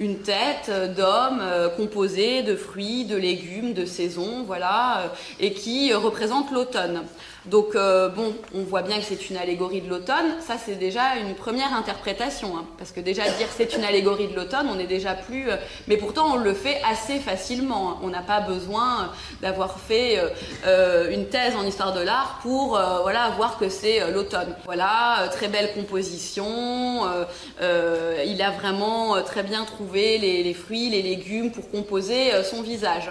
une 0.00 0.18
tête 0.20 0.70
d'homme 0.96 1.42
composée 1.76 2.42
de 2.42 2.56
fruits, 2.56 3.04
de 3.04 3.16
légumes, 3.16 3.74
de 3.74 3.84
saison, 3.84 4.44
voilà, 4.46 5.12
et 5.40 5.52
qui 5.52 5.92
représente 5.92 6.50
l'automne. 6.52 7.02
Donc 7.50 7.74
euh, 7.74 8.08
bon, 8.08 8.34
on 8.54 8.62
voit 8.62 8.82
bien 8.82 8.98
que 8.98 9.04
c'est 9.04 9.30
une 9.30 9.36
allégorie 9.36 9.80
de 9.80 9.88
l'automne. 9.88 10.36
Ça, 10.40 10.56
c'est 10.62 10.74
déjà 10.74 11.16
une 11.16 11.34
première 11.34 11.72
interprétation, 11.74 12.56
hein. 12.56 12.64
parce 12.76 12.92
que 12.92 13.00
déjà 13.00 13.24
dire 13.24 13.48
c'est 13.56 13.74
une 13.74 13.84
allégorie 13.84 14.28
de 14.28 14.34
l'automne, 14.34 14.68
on 14.70 14.78
est 14.78 14.86
déjà 14.86 15.14
plus. 15.14 15.50
Euh, 15.50 15.56
mais 15.86 15.96
pourtant, 15.96 16.34
on 16.34 16.36
le 16.36 16.52
fait 16.52 16.80
assez 16.88 17.18
facilement. 17.18 17.90
Hein. 17.90 17.96
On 18.02 18.08
n'a 18.08 18.22
pas 18.22 18.40
besoin 18.40 19.12
d'avoir 19.40 19.78
fait 19.80 20.20
euh, 20.66 21.10
une 21.10 21.28
thèse 21.28 21.56
en 21.56 21.64
histoire 21.64 21.94
de 21.94 22.00
l'art 22.00 22.40
pour 22.42 22.78
voir 23.36 23.58
que 23.58 23.68
c'est 23.68 24.10
l'automne. 24.10 24.54
Voilà, 24.64 25.28
très 25.30 25.48
belle 25.48 25.72
composition. 25.72 27.04
il 27.60 28.42
a 28.42 28.50
vraiment 28.50 29.20
très 29.22 29.42
bien 29.42 29.64
trouvé 29.64 30.18
les 30.18 30.54
fruits, 30.54 30.90
les 30.90 31.02
légumes 31.02 31.50
pour 31.50 31.70
composer 31.70 32.30
son 32.44 32.62
visage. 32.62 33.10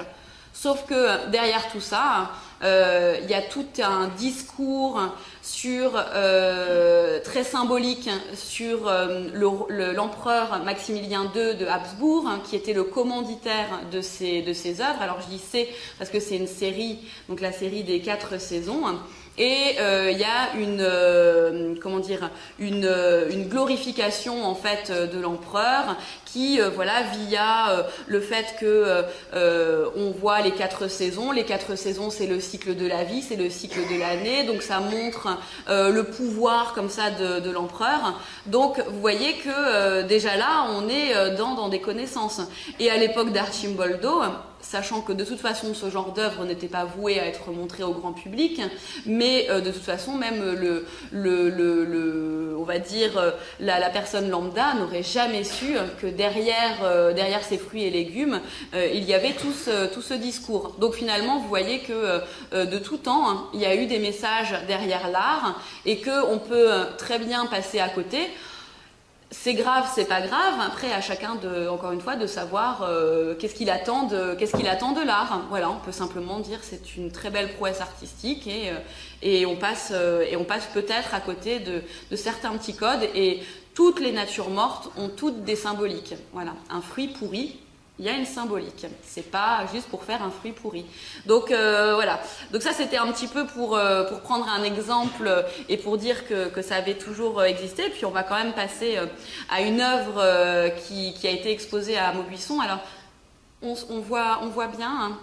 Sauf 0.59 0.87
que 0.87 1.29
derrière 1.29 1.71
tout 1.71 1.81
ça, 1.81 2.31
euh, 2.63 3.19
il 3.21 3.29
y 3.29 3.35
a 3.35 3.43
tout 3.43 3.67
un 3.79 4.07
discours 4.17 4.99
sur 5.43 5.91
euh, 5.95 7.19
très 7.23 7.43
symbolique 7.43 8.09
sur 8.33 8.87
euh, 8.87 9.29
l'empereur 9.93 10.63
Maximilien 10.63 11.31
II 11.35 11.55
de 11.57 11.67
Habsbourg, 11.67 12.27
hein, 12.27 12.41
qui 12.43 12.55
était 12.55 12.73
le 12.73 12.85
commanditaire 12.85 13.81
de 13.91 14.01
ces, 14.01 14.51
ces 14.55 14.81
œuvres. 14.81 14.99
Alors 14.99 15.21
je 15.21 15.27
dis 15.27 15.39
c'est 15.47 15.69
parce 15.99 16.09
que 16.09 16.19
c'est 16.19 16.37
une 16.37 16.47
série, 16.47 17.07
donc 17.29 17.39
la 17.39 17.51
série 17.51 17.83
des 17.83 18.01
quatre 18.01 18.41
saisons. 18.41 18.97
Et 19.38 19.75
euh, 19.79 20.10
il 20.12 20.17
y 20.17 20.24
a 20.24 20.56
une 20.58 20.82
euh, 20.82 21.75
comment 21.79 22.00
dire 22.00 22.32
une, 22.58 22.86
euh, 22.86 23.29
une, 23.29 23.48
glorification 23.48 24.44
en 24.44 24.56
fait 24.56 24.91
de 24.91 25.20
l'empereur 25.20 25.96
qui 26.25 26.60
voilà 26.75 27.03
via 27.13 27.86
le 28.08 28.20
fait 28.20 28.56
que 28.60 29.03
on 29.96 30.12
voit 30.12 30.41
les 30.41 30.51
quatre 30.51 30.88
saisons. 30.88 31.32
Les 31.32 31.44
quatre 31.44 31.75
saisons 31.75 32.10
c'est 32.10 32.25
le 32.25 32.39
cycle 32.39 32.75
de 32.75 32.88
la 32.88 33.03
vie, 33.03 33.22
c'est 33.22 33.36
le 33.36 33.50
cycle 33.50 33.79
de 33.91 34.00
l'année, 34.00 34.44
donc 34.44 34.62
ça 34.62 34.79
montre 34.79 35.38
le 35.67 36.01
pouvoir 36.03 36.74
comme 36.74 36.89
ça 36.89 37.12
de, 37.12 37.39
de 37.39 37.51
l'empereur. 37.51 38.20
Donc 38.48 38.79
vous 38.88 39.00
voyez 39.00 39.34
que 39.36 40.01
déjà 40.03 40.36
là 40.36 40.67
on 40.75 40.89
est 40.89 41.36
dans, 41.38 41.53
dans 41.56 41.70
des 41.70 41.79
connaissances. 41.79 42.41
Et 42.79 42.89
à 42.89 42.98
l'époque 42.98 43.32
d'Archimboldo 43.32 44.22
sachant 44.69 45.01
que 45.01 45.13
de 45.13 45.24
toute 45.24 45.39
façon 45.39 45.74
ce 45.74 45.89
genre 45.89 46.12
d'œuvre 46.12 46.43
n'était 46.45 46.67
pas 46.67 46.83
voué 46.83 47.19
à 47.19 47.25
être 47.25 47.51
montré 47.51 47.83
au 47.83 47.93
grand 47.93 48.12
public, 48.12 48.62
mais 49.05 49.47
euh, 49.50 49.62
de 49.62 49.71
toute 49.71 49.83
façon 49.83 50.13
même 50.15 50.43
on 51.13 52.63
va 52.63 52.79
dire 52.79 53.17
euh, 53.17 53.31
la, 53.59 53.89
personne 53.89 54.29
lambda 54.29 54.74
n'aurait 54.74 55.03
jamais 55.03 55.45
su 55.45 55.75
que 56.01 56.07
derrière 56.07 56.83
euh, 56.83 57.13
ces 57.47 57.57
fruits 57.57 57.83
et 57.83 57.89
légumes 57.89 58.41
il 58.74 59.03
y 59.03 59.13
avait 59.13 59.33
tout 59.33 59.53
ce, 59.53 59.88
tout 59.93 60.01
ce 60.01 60.13
discours. 60.13 60.75
Donc 60.79 60.95
finalement 60.95 61.39
vous 61.39 61.47
voyez 61.47 61.79
que 61.79 62.21
de 62.53 62.77
tout 62.79 62.97
temps 62.97 63.29
hein, 63.29 63.45
il 63.53 63.62
y 63.62 63.65
a 63.65 63.75
eu 63.75 63.86
des 63.86 64.00
messages 64.00 64.55
derrière 64.67 65.09
l'art 65.09 65.62
et 65.86 66.00
que 66.00 66.25
on 66.25 66.39
peut 66.39 66.69
très 66.97 67.19
bien 67.19 67.45
passer 67.45 67.79
à 67.79 67.89
côté 67.89 68.19
c'est 69.29 69.55
grave, 69.55 69.89
c'est 69.93 70.07
pas 70.07 70.22
grave. 70.22 70.55
Après, 70.65 70.91
à 70.93 71.01
chacun 71.01 71.36
de, 71.36 71.67
encore 71.67 71.91
une 71.91 72.00
fois, 72.00 72.15
de 72.15 72.27
savoir 72.27 72.84
euh, 72.84 73.36
qu'est-ce 73.36 73.55
qu'il 73.55 73.69
attend 73.69 74.03
de, 74.03 74.36
qu'est-ce 74.36 74.55
qu'il 74.55 74.67
attend 74.67 74.93
de 74.93 75.01
l'art. 75.01 75.41
Voilà, 75.50 75.69
on 75.69 75.79
peut 75.79 75.91
simplement 75.91 76.39
dire 76.39 76.60
c'est 76.62 76.96
une 76.96 77.12
très 77.12 77.29
belle 77.29 77.53
prouesse 77.53 77.81
artistique 77.81 78.48
et, 78.48 78.69
euh, 78.69 78.79
et 79.22 79.46
on 79.46 79.57
passe 79.57 79.91
euh, 79.93 80.25
et 80.29 80.38
on 80.38 80.46
passe 80.46 80.67
peut-être 80.74 81.13
à 81.13 81.19
côté 81.19 81.60
de, 81.60 81.81
de, 82.10 82.15
certains 82.15 82.51
petits 82.57 82.75
codes 82.75 83.03
et 83.15 83.41
toutes 83.74 84.00
les 84.00 84.13
natures 84.13 84.50
mortes 84.50 84.91
ont 84.98 85.10
toutes 85.10 85.43
des 85.43 85.57
symboliques. 85.57 86.15
Voilà, 86.31 86.53
un 86.69 86.81
fruit 86.81 87.10
pourri, 87.10 87.60
il 88.00 88.06
y 88.06 88.10
a 88.10 88.13
une 88.13 88.25
symbolique. 88.25 88.86
C'est 89.01 89.32
pas 89.32 89.66
juste 89.74 89.88
pour 89.89 90.04
faire 90.04 90.22
un 90.22 90.30
fruit 90.30 90.51
pourri. 90.51 90.86
Donc 91.25 91.51
euh, 91.51 91.96
voilà. 91.96 92.20
Donc 92.51 92.62
ça 92.62 92.72
c'était 92.74 92.98
un 92.98 93.12
petit 93.12 93.27
peu 93.27 93.46
pour 93.48 93.75
euh, 93.75 94.04
prendre 94.24 94.48
un 94.48 94.63
exemple 94.63 95.46
et 95.68 95.77
pour 95.77 95.98
dire 95.98 96.27
que, 96.27 96.62
ça 96.62 96.75
avait 96.75 96.98
toujours 96.98 97.44
existé. 97.44 97.89
Puis 97.89 98.06
on 98.06 98.12
va 98.12 98.24
quand 98.24 98.36
même 98.36 98.54
passer 98.54 98.98
euh, 98.98 99.06
à 99.50 99.62
une 99.62 99.82
œuvre 99.82 100.72
qui, 100.88 101.16
a 101.27 101.32
été 101.32 101.51
exposée 101.51 101.98
à 101.98 102.13
Maubuisson. 102.13 102.60
Alors 102.60 102.80
on, 103.62 103.75
on 103.89 104.00
voit 104.00 104.39
on 104.44 104.48
voit 104.48 104.68
bien. 104.68 104.89
Hein. 104.89 105.20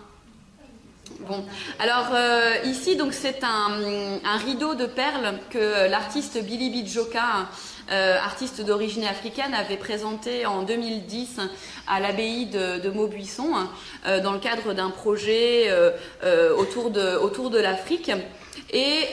Bon, 1.20 1.44
alors 1.78 2.12
ici 2.64 2.96
donc 2.96 3.12
c'est 3.12 3.44
un, 3.44 4.18
un, 4.25 4.37
rideau 4.38 4.75
de 4.75 4.87
perles 4.87 5.38
que 5.50 5.88
l'artiste 5.88 6.42
Billy 6.42 6.70
Bijoka 6.70 7.49
euh, 7.90 8.16
artiste 8.16 8.62
d'origine 8.62 9.04
africaine, 9.04 9.52
avait 9.52 9.76
présenté 9.76 10.46
en 10.46 10.62
2010 10.62 11.38
à 11.87 12.00
l'abbaye 12.00 12.46
de, 12.46 12.88
Maubuisson 12.88 13.50
euh, 14.06 14.23
dans 14.23 14.32
le 14.32 14.38
cadre 14.38 14.73
d'un 14.73 14.88
projet 14.88 15.66
euh, 15.68 16.54
autour 16.56 16.90
de, 16.90 17.16
autour 17.16 17.50
de 17.50 17.58
l'Afrique. 17.58 18.11
Et 18.73 19.08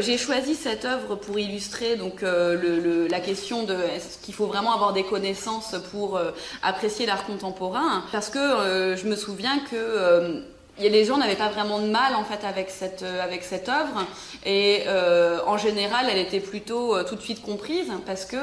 j'ai 0.00 0.16
choisi 0.16 0.54
cette 0.54 0.84
œuvre 0.84 1.16
pour 1.16 1.38
illustrer 1.38 1.96
donc 1.96 2.22
la 2.22 3.20
question 3.20 3.64
de 3.64 3.74
est-ce 3.74 4.18
qu'il 4.18 4.34
faut 4.34 4.46
vraiment 4.46 4.72
avoir 4.72 4.92
des 4.92 5.02
connaissances 5.02 5.74
pour 5.90 6.20
apprécier 6.62 7.04
l'art 7.04 7.26
contemporain. 7.26 8.04
Parce 8.12 8.30
que 8.30 8.94
je 8.96 9.06
me 9.06 9.16
souviens 9.16 9.58
que 9.70 10.42
les 10.78 11.04
gens 11.04 11.18
n'avaient 11.18 11.36
pas 11.36 11.50
vraiment 11.50 11.80
de 11.80 11.86
mal 11.86 12.14
en 12.14 12.24
fait 12.24 12.44
avec 12.44 12.70
cette 12.70 13.02
euh, 13.02 13.22
œuvre. 13.68 14.06
Et 14.46 14.82
euh, 14.86 15.38
en 15.46 15.58
général 15.58 16.06
elle 16.10 16.18
était 16.18 16.40
plutôt 16.40 16.96
euh, 16.96 17.04
tout 17.04 17.14
de 17.14 17.20
suite 17.20 17.42
comprise 17.42 17.88
parce 18.06 18.24
que 18.24 18.36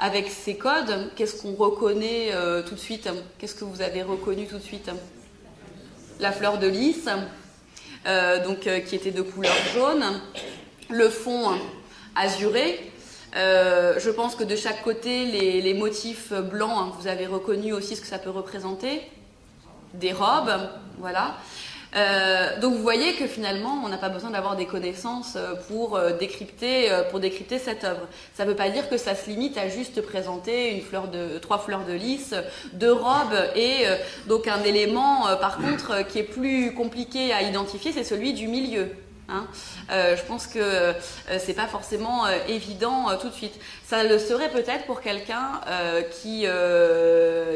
avec 0.00 0.28
ces 0.28 0.56
codes 0.56 1.10
qu'est-ce 1.16 1.40
qu'on 1.42 1.54
reconnaît 1.54 2.30
tout 2.66 2.74
de 2.74 2.80
suite? 2.80 3.08
Qu'est-ce 3.38 3.54
que 3.54 3.64
vous 3.64 3.82
avez 3.82 4.02
reconnu 4.02 4.46
tout 4.46 4.58
de 4.58 4.62
suite? 4.62 4.90
La 6.18 6.32
fleur 6.32 6.58
de 6.58 6.66
lys 6.66 7.08
donc 8.44 8.60
qui 8.60 8.96
était 8.96 9.10
de 9.10 9.22
couleur 9.22 9.54
jaune. 9.74 10.04
Le 10.88 11.08
fond 11.08 11.50
azuré. 12.14 12.90
Je 13.34 14.10
pense 14.10 14.34
que 14.34 14.44
de 14.44 14.56
chaque 14.56 14.82
côté 14.82 15.26
les, 15.26 15.60
les 15.60 15.74
motifs 15.74 16.32
blancs 16.32 16.70
hein, 16.74 16.92
vous 16.98 17.06
avez 17.06 17.26
reconnu 17.26 17.72
aussi 17.72 17.96
ce 17.96 18.00
que 18.00 18.06
ça 18.06 18.18
peut 18.18 18.30
représenter 18.30 19.02
des 19.98 20.12
robes 20.12 20.70
voilà 20.98 21.36
euh, 21.96 22.60
donc 22.60 22.74
vous 22.74 22.82
voyez 22.82 23.14
que 23.14 23.26
finalement, 23.26 23.80
on 23.84 23.88
n'a 23.88 23.96
pas 23.96 24.10
besoin 24.10 24.30
d'avoir 24.30 24.56
des 24.56 24.66
connaissances 24.66 25.34
euh, 25.36 25.54
pour 25.68 25.96
euh, 25.96 26.12
décrypter, 26.12 26.90
pour 27.10 27.20
décrypter 27.20 27.58
cette 27.58 27.84
œuvre. 27.84 28.06
Ça 28.34 28.44
ne 28.44 28.50
veut 28.50 28.56
pas 28.56 28.68
dire 28.68 28.88
que 28.88 28.98
ça 28.98 29.14
se 29.14 29.30
limite 29.30 29.56
à 29.56 29.68
juste 29.68 30.02
présenter 30.02 30.76
une 30.76 31.40
trois 31.40 31.58
fleurs 31.58 31.84
de 31.84 31.92
lys, 31.92 32.34
deux 32.72 32.92
robes 32.92 33.36
et 33.54 33.84
donc 34.28 34.46
un 34.46 34.62
élément, 34.62 35.26
par 35.40 35.58
contre, 35.58 36.06
qui 36.06 36.20
est 36.20 36.22
plus 36.22 36.72
compliqué 36.74 37.32
à 37.32 37.42
identifier, 37.42 37.92
c'est 37.92 38.04
celui 38.04 38.32
du 38.32 38.46
milieu. 38.48 38.88
Hein. 39.28 39.46
Je 39.90 40.22
pense 40.26 40.46
que 40.46 40.58
euh, 40.58 40.92
c'est 41.38 41.54
pas 41.54 41.66
forcément 41.66 42.26
évident 42.48 43.08
tout 43.20 43.28
de 43.28 43.34
suite. 43.34 43.58
Ça 43.88 44.02
le 44.02 44.18
serait 44.18 44.50
peut-être 44.50 44.84
pour 44.86 45.00
quelqu'un 45.00 45.60
qui 46.10 46.44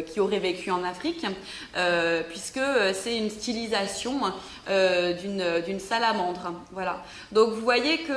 qui 0.07 0.21
aurait 0.21 0.39
vécu 0.39 0.71
en 0.71 0.85
Afrique, 0.85 1.27
puisque 2.29 2.61
c'est 2.93 3.17
une 3.17 3.31
stylisation 3.31 4.21
d'une 4.69 5.81
salamandre. 5.81 6.53
Voilà. 6.71 7.03
Donc 7.33 7.51
vous 7.51 7.61
voyez 7.61 7.99
que 7.99 8.13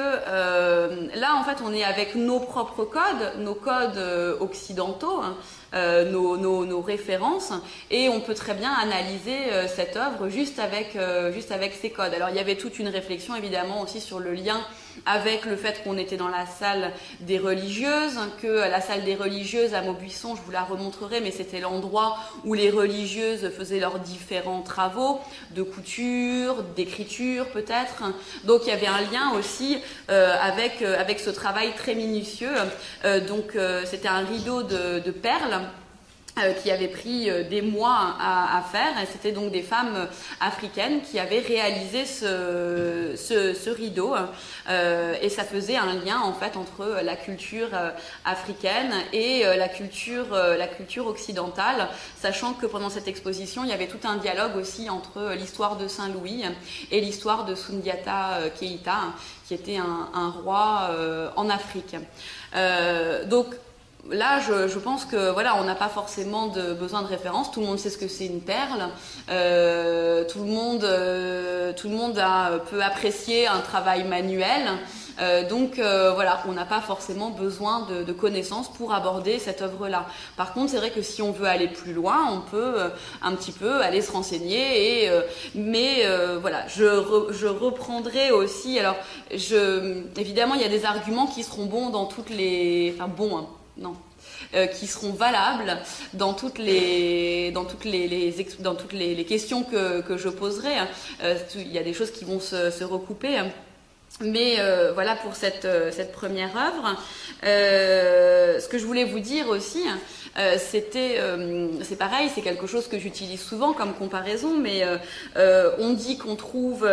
là 1.17 1.35
en 1.35 1.43
fait 1.43 1.63
on 1.65 1.73
est 1.73 1.83
avec 1.83 2.13
nos 2.13 2.39
propres 2.39 2.85
codes, 2.85 3.39
nos 3.39 3.55
codes 3.55 3.97
occidentaux. 4.39 5.19
Hein, 5.23 5.35
euh, 5.75 6.05
nos, 6.05 6.81
références 6.81 7.51
et 7.89 8.07
on 8.09 8.19
peut 8.19 8.35
très 8.35 8.53
bien 8.53 8.71
analyser 8.71 9.51
euh, 9.51 9.67
cette 9.67 9.95
œuvre 9.95 10.29
juste 10.29 10.59
avec, 10.59 10.95
euh, 10.95 11.31
juste 11.31 11.51
avec 11.51 11.73
ces 11.73 11.89
codes. 11.89 12.13
Alors 12.13 12.29
il 12.29 12.35
y 12.35 12.39
avait 12.39 12.57
toute 12.57 12.77
une 12.77 12.89
réflexion 12.89 13.35
évidemment 13.35 13.81
aussi 13.81 13.99
sur 13.99 14.19
le 14.19 14.33
lien 14.33 14.59
avec 15.05 15.45
le 15.45 15.55
fait 15.55 15.83
qu'on 15.83 15.97
était 15.97 16.17
dans 16.17 16.29
la 16.29 16.45
salle 16.45 16.91
des 17.21 17.37
religieuses, 17.37 18.19
que 18.41 18.47
la 18.47 18.81
salle 18.81 19.03
des 19.03 19.15
religieuses 19.15 19.73
à 19.73 19.81
Maubuisson, 19.81 20.35
je 20.35 20.41
vous 20.41 20.51
la 20.51 20.63
remontrerai, 20.63 21.21
mais 21.21 21.31
c'était 21.31 21.59
l'endroit 21.59 22.17
où 22.45 22.53
les 22.53 22.69
religieuses 22.69 23.49
faisaient 23.49 23.79
leurs 23.79 23.99
différents 23.99 24.61
travaux 24.61 25.19
de 25.51 25.63
couture, 25.63 26.63
d'écriture 26.75 27.47
peut-être. 27.49 28.03
Donc 28.43 28.61
il 28.65 28.69
y 28.69 28.71
avait 28.71 28.87
un 28.87 29.01
lien 29.11 29.33
aussi 29.37 29.77
euh, 30.09 30.35
avec, 30.41 30.81
euh, 30.81 30.99
avec 30.99 31.19
ce 31.19 31.29
travail 31.29 31.73
très 31.75 31.95
minutieux. 31.95 32.53
Euh, 33.05 33.25
donc 33.25 33.57
c'était 33.85 34.07
un 34.07 34.25
rideau 34.25 34.63
de, 34.63 35.11
perles 35.11 35.61
qui 36.63 36.71
avait 36.71 36.87
pris 36.87 37.29
euh, 37.29 37.43
des 37.43 37.61
mois 37.61 38.15
à, 38.19 38.61
faire. 38.71 39.01
Et 39.01 39.05
c'était 39.05 39.31
donc 39.31 39.51
des 39.51 39.61
femmes 39.61 40.07
africaines 40.39 41.01
qui 41.01 41.19
avaient 41.19 41.39
réalisé 41.39 42.05
ce, 42.05 43.69
rideau. 43.69 44.15
Euh, 44.69 45.15
et 45.21 45.29
ça 45.29 45.43
faisait 45.43 45.75
un 45.75 45.93
lien 45.93 46.21
en 46.21 46.33
fait 46.33 46.57
entre 46.57 47.01
la 47.03 47.15
culture 47.15 47.69
africaine 48.25 48.93
et 49.11 49.43
la 49.43 49.67
culture, 49.67 50.27
la 50.31 50.67
culture 50.67 51.07
occidentale, 51.07 51.89
sachant 52.19 52.53
que 52.53 52.65
pendant 52.65 52.89
cette 52.89 53.07
exposition, 53.07 53.63
il 53.63 53.69
y 53.69 53.73
avait 53.73 53.87
tout 53.87 54.05
un 54.07 54.17
dialogue 54.17 54.55
aussi 54.55 54.89
entre 54.89 55.33
l'histoire 55.37 55.77
de 55.77 55.87
Saint-Louis 55.87 56.43
et 56.91 57.01
l'histoire 57.01 57.45
de 57.45 57.55
Sundiata 57.55 58.49
Keita, 58.59 59.13
qui 59.47 59.53
était 59.53 59.77
un 59.77 60.29
roi 60.43 60.91
en 61.35 61.49
Afrique. 61.49 61.95
donc 63.29 63.55
Là, 64.11 64.41
je, 64.41 64.79
pense 64.79 65.05
que 65.05 65.31
voilà, 65.31 65.55
on 65.55 65.63
n'a 65.63 65.75
pas 65.75 65.87
forcément 65.87 66.47
de 66.47 66.73
besoin 66.73 67.03
de 67.03 67.07
référence. 67.07 67.51
Tout 67.51 67.61
le 67.61 67.67
monde 67.67 67.79
sait 67.79 67.89
ce 67.89 67.97
que 67.97 68.09
c'est 68.09 68.25
une 68.25 68.41
perle. 68.41 68.89
Euh, 69.29 70.25
tout 70.25 70.39
le 70.39 70.51
monde, 70.51 70.83
euh, 70.83 71.71
tout 71.71 71.87
le 71.87 71.95
monde 71.95 72.19
a, 72.19 72.59
peut 72.69 72.83
apprécier 72.83 73.47
un 73.47 73.59
travail 73.59 74.03
manuel. 74.03 74.63
Euh, 75.21 75.47
donc 75.47 75.75
voilà, 75.77 76.43
on 76.49 76.51
n'a 76.51 76.65
pas 76.65 76.81
forcément 76.81 77.29
besoin 77.29 77.87
de, 77.87 78.11
connaissances 78.11 78.69
pour 78.73 78.93
aborder 78.93 79.39
cette 79.39 79.61
œuvre-là. 79.61 80.05
Par 80.35 80.53
contre, 80.53 80.71
c'est 80.71 80.77
vrai 80.77 80.91
que 80.91 81.01
si 81.01 81.21
on 81.21 81.31
veut 81.31 81.47
aller 81.47 81.69
plus 81.69 81.93
loin, 81.93 82.27
on 82.29 82.41
peut 82.41 82.75
un 83.21 83.33
petit 83.35 83.53
peu 83.53 83.81
aller 83.81 84.01
se 84.01 84.11
renseigner. 84.11 85.05
Et, 85.05 85.09
mais 85.55 86.05
voilà, 86.41 86.67
je, 86.67 87.29
je 87.31 87.47
reprendrai 87.47 88.31
aussi. 88.31 88.77
Alors, 88.79 88.97
je, 89.33 90.03
évidemment, 90.17 90.55
il 90.55 90.61
y 90.61 90.65
a 90.65 90.69
des 90.69 90.83
arguments 90.83 91.27
qui 91.27 91.43
seront 91.43 91.67
bons 91.67 91.89
dans 91.89 92.05
toutes 92.05 92.29
les, 92.29 92.93
enfin 92.97 93.07
bons. 93.07 93.37
Hein, 93.37 93.47
non. 93.77 93.95
Euh, 94.53 94.67
qui 94.67 94.87
seront 94.87 95.11
valables 95.11 95.77
dans 96.13 96.33
toutes 96.33 96.59
les, 96.59 97.51
dans 97.51 97.65
toutes 97.65 97.85
les, 97.85 98.35
dans 98.59 98.75
toutes 98.75 98.93
les, 98.93 99.25
questions 99.25 99.63
que, 99.63 100.01
que, 100.01 100.17
je 100.17 100.29
poserai. 100.29 100.73
Euh, 101.23 101.37
il 101.55 101.71
y 101.71 101.79
a 101.79 101.83
des 101.83 101.93
choses 101.93 102.11
qui 102.11 102.23
vont 102.23 102.39
se, 102.39 102.69
se 102.69 102.83
recouper. 102.83 103.41
Mais 104.21 104.59
euh, 104.59 104.91
voilà 104.93 105.15
pour 105.15 105.35
cette, 105.35 105.67
cette 105.91 106.11
première 106.11 106.55
œuvre. 106.55 106.95
ce 107.41 108.67
que 108.67 108.77
je 108.77 108.85
voulais 108.85 109.05
vous 109.05 109.19
dire 109.19 109.49
aussi, 109.49 109.83
c'était, 110.59 111.19
c'est 111.81 111.95
pareil, 111.95 112.29
c'est 112.33 112.41
quelque 112.41 112.67
chose 112.67 112.87
que 112.87 112.99
j'utilise 112.99 113.41
souvent 113.41 113.73
comme 113.73 113.93
comparaison, 113.93 114.55
mais 114.55 114.83
on 115.35 115.93
dit 115.93 116.19
qu'on 116.19 116.35
trouve 116.35 116.87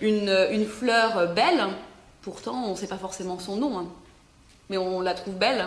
une, 0.00 0.48
une, 0.50 0.66
fleur 0.66 1.32
belle, 1.34 1.66
pourtant 2.22 2.64
on 2.66 2.70
ne 2.72 2.76
sait 2.76 2.88
pas 2.88 2.98
forcément 2.98 3.38
son 3.38 3.56
nom, 3.56 3.78
hein. 3.78 3.86
mais 4.68 4.76
on 4.76 5.00
la 5.00 5.14
trouve 5.14 5.34
belle. 5.34 5.66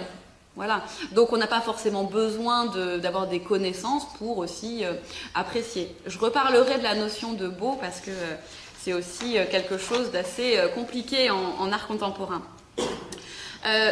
Donc 1.12 1.32
on 1.34 1.38
n'a 1.38 1.48
pas 1.48 1.62
forcément 1.62 2.04
besoin 2.04 2.66
d'avoir 2.98 3.28
des 3.28 3.40
connaissances 3.40 4.06
pour 4.18 4.38
aussi 4.38 4.84
euh, 4.84 4.94
apprécier. 5.34 5.96
Je 6.06 6.18
reparlerai 6.20 6.80
de 6.80 6.84
la 6.84 6.96
notion 6.96 7.34
de 7.34 7.48
beau 7.48 7.78
parce 7.80 8.00
que 8.00 8.12
euh, 8.12 8.36
c'est 8.82 8.94
aussi 8.94 9.38
euh, 9.38 9.46
quelque 9.50 9.78
chose 9.78 10.12
d'assez 10.12 10.60
compliqué 10.76 11.30
en, 11.30 11.72
art 11.72 11.88
contemporain. 11.88 12.42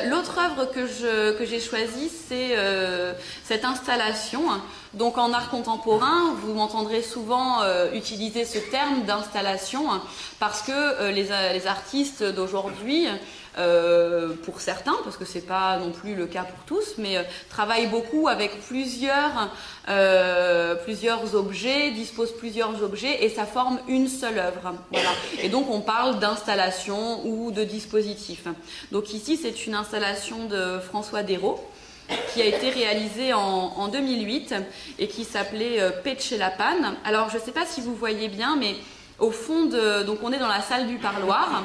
L'autre 0.06 0.40
œuvre 0.40 0.66
que 0.72 1.46
j'ai 1.46 1.60
choisie, 1.60 2.10
c'est 2.10 2.56
cette 3.44 3.66
installation. 3.66 4.44
Donc 4.94 5.18
en 5.18 5.34
art 5.34 5.50
contemporain, 5.50 6.34
vous 6.42 6.54
m'entendrez 6.54 7.02
souvent 7.02 7.58
utiliser 7.94 8.46
ce 8.46 8.60
terme 8.60 9.04
d'installation 9.04 9.84
parce 10.40 10.62
que 10.62 11.10
les, 11.12 11.68
artistes 11.68 12.24
d'aujourd'hui 12.24 13.08
euh, 13.58 14.34
pour 14.44 14.62
certains, 14.62 14.96
parce 15.04 15.18
que 15.18 15.26
c'est 15.26 15.46
pas 15.46 15.78
non 15.78 15.92
plus 15.92 16.16
le 16.16 16.28
cas 16.28 16.44
pour 16.44 16.64
tous, 16.66 16.96
mais 16.98 17.18
euh, 17.18 17.24
travaille 17.50 17.88
beaucoup 17.88 18.28
avec 18.28 18.62
plusieurs, 18.62 19.50
euh, 19.90 20.76
plusieurs 20.76 21.34
objets, 21.34 21.92
dispose 21.92 22.32
plusieurs 22.38 22.84
objets 22.84 23.24
et 23.24 23.30
ça 23.30 23.46
forme 23.46 23.80
une 23.88 24.08
seule 24.08 24.38
œuvre. 24.38 24.76
Et 25.42 25.50
donc 25.50 25.70
on 25.72 25.82
parle 25.82 26.20
d'installation 26.20 27.26
ou 27.26 27.52
de 27.52 27.64
dispositif. 27.64 28.44
Donc 28.92 29.14
ici 29.14 29.38
c'est 29.38 29.66
une 29.66 29.74
installation 29.74 30.46
de 30.46 30.80
François 30.80 31.24
Dérault 31.24 31.60
qui 32.34 32.42
a 32.42 32.46
été 32.46 32.70
réalisée 32.70 33.34
en, 33.34 33.40
en 33.40 33.88
2008 33.88 34.54
et 35.00 35.08
qui 35.08 35.24
s'appelait 35.24 35.82
euh, 35.82 35.92
la 36.38 36.52
panne. 36.52 36.96
Alors 37.04 37.30
je 37.30 37.38
ne 37.38 37.42
sais 37.42 37.52
pas 37.52 37.66
si 37.66 37.82
vous 37.82 37.96
voyez 37.96 38.28
bien, 38.28 38.56
mais 38.56 38.76
au 39.20 39.32
fond 39.32 39.66
donc 39.66 40.20
on 40.22 40.32
est 40.32 40.40
dans 40.40 40.48
la 40.48 40.62
salle 40.62 40.88
du 40.88 40.98
parloir. 40.98 41.64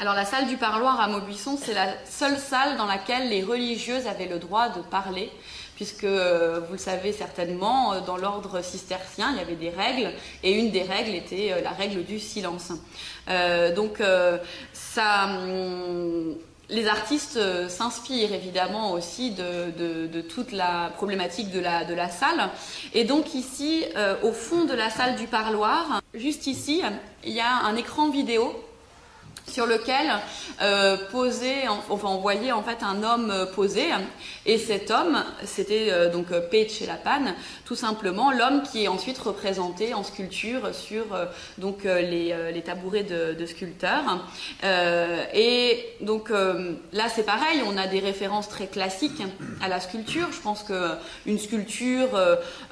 Alors 0.00 0.14
la 0.14 0.24
salle 0.24 0.46
du 0.46 0.56
parloir 0.56 1.00
à 1.00 1.08
Maubuisson, 1.08 1.58
c'est 1.60 1.74
la 1.74 1.88
seule 2.04 2.38
salle 2.38 2.76
dans 2.76 2.86
laquelle 2.86 3.30
les 3.30 3.42
religieuses 3.42 4.06
avaient 4.06 4.28
le 4.28 4.38
droit 4.38 4.68
de 4.68 4.80
parler, 4.80 5.28
puisque 5.74 6.04
euh, 6.04 6.60
vous 6.68 6.74
le 6.74 6.78
savez 6.78 7.12
certainement, 7.12 7.92
euh, 7.94 8.00
dans 8.00 8.16
l'ordre 8.16 8.62
cistercien, 8.62 9.32
il 9.32 9.38
y 9.38 9.40
avait 9.40 9.56
des 9.56 9.70
règles, 9.70 10.12
et 10.44 10.52
une 10.52 10.70
des 10.70 10.82
règles 10.82 11.16
était 11.16 11.52
euh, 11.52 11.62
la 11.62 11.70
règle 11.70 12.04
du 12.04 12.20
silence. 12.20 12.70
donc 13.74 14.00
ça, 14.72 15.24
hum, 15.24 16.36
les 16.68 16.86
artistes 16.86 17.40
s'inspirent 17.68 18.32
évidemment 18.32 18.92
aussi 18.92 19.32
de, 19.32 20.20
toute 20.20 20.52
la 20.52 20.92
problématique 20.94 21.50
de 21.50 21.58
la, 21.58 21.84
de 21.84 21.94
la 21.94 22.08
salle. 22.08 22.50
Et 22.94 23.02
donc 23.02 23.34
ici, 23.34 23.84
au 24.22 24.32
fond 24.32 24.64
de 24.64 24.74
la 24.74 24.90
salle 24.90 25.16
du 25.16 25.26
parloir, 25.26 26.00
juste 26.14 26.46
ici, 26.46 26.82
il 27.24 27.32
y 27.32 27.40
a 27.40 27.52
un 27.64 27.74
écran 27.74 28.10
vidéo 28.10 28.54
sur 29.48 29.66
lequel 29.66 30.10
euh, 30.60 30.96
posait, 31.10 31.68
enfin 31.88 32.08
on 32.08 32.18
voyait 32.18 32.52
en 32.52 32.62
fait 32.62 32.82
un 32.82 33.02
homme 33.02 33.30
euh, 33.30 33.46
posé, 33.46 33.84
et 34.46 34.58
cet 34.58 34.90
homme, 34.90 35.22
c'était 35.44 35.88
euh, 35.90 36.10
donc 36.10 36.26
la 36.30 36.94
panne, 36.94 37.34
tout 37.64 37.74
simplement 37.74 38.30
l'homme 38.30 38.62
qui 38.62 38.84
est 38.84 38.88
ensuite 38.88 39.18
représenté 39.18 39.94
en 39.94 40.02
sculpture 40.02 40.74
sur 40.74 41.04
les, 41.84 42.62
tabourets 42.64 43.04
de, 43.04 43.46
sculpteurs. 43.46 44.24
et 45.34 45.84
donc 46.00 46.30
là 46.30 47.08
c'est 47.08 47.24
pareil, 47.24 47.62
on 47.66 47.76
a 47.76 47.86
des 47.86 48.00
références 48.00 48.48
très 48.48 48.66
classiques 48.66 49.22
à 49.60 49.68
la 49.68 49.80
sculpture. 49.80 50.28
Je 50.32 50.40
pense 50.40 50.62
que 50.62 50.92
une 51.26 51.38
sculpture 51.38 52.10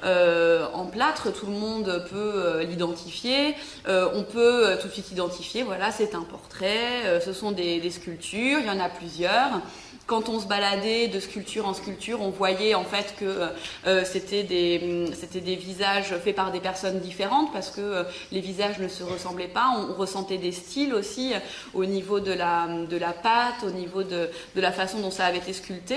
en 0.03 0.85
plâtre, 0.85 1.33
tout 1.33 1.47
le 1.47 1.53
monde 1.53 2.05
peut 2.09 2.61
l'identifier. 2.61 3.55
on 3.87 4.23
peut 4.23 4.77
tout 4.81 4.87
de 4.87 4.93
suite 4.93 5.11
identifier, 5.11 5.63
voilà, 5.63 5.91
c'est 5.91 6.15
un 6.15 6.23
portrait 6.23 6.66
euh, 6.67 7.19
ce 7.19 7.33
sont 7.33 7.51
des, 7.51 7.89
sculptures, 7.89 8.59
il 8.59 8.65
y 8.65 8.69
en 8.69 8.79
a 8.79 8.89
plusieurs. 8.89 9.61
Quand 10.05 10.29
on 10.29 10.39
se 10.39 10.47
baladait 10.47 11.09
de 11.09 11.19
sculpture 11.19 11.67
en 11.67 11.73
sculpture, 11.73 12.21
on 12.21 12.29
voyait 12.29 12.75
en 12.75 12.85
fait 12.85 13.13
que 13.19 13.25
euh, 13.25 13.47
euh, 13.87 14.03
c'était 14.05 14.43
des, 14.43 15.55
visages 15.55 16.15
faits 16.23 16.35
par 16.35 16.51
des 16.51 16.61
personnes 16.61 16.99
différentes 16.99 17.51
parce 17.51 17.71
que 17.71 18.05
les 18.31 18.39
visages 18.39 18.79
ne 18.79 18.87
se 18.87 19.03
ressemblaient 19.03 19.47
pas. 19.47 19.73
On, 19.77 19.93
ressentait 19.93 20.37
des 20.37 20.51
styles 20.51 20.93
aussi 20.93 21.33
au 21.73 21.85
niveau 21.85 22.19
de 22.19 22.31
la, 22.31 22.67
de 22.67 22.97
la 22.97 23.11
pâte, 23.11 23.63
au 23.65 23.71
niveau 23.71 24.03
de, 24.03 24.29
la 24.55 24.71
façon 24.71 24.99
dont 24.99 25.11
ça 25.11 25.25
avait 25.25 25.39
été 25.39 25.53
sculpté. 25.53 25.95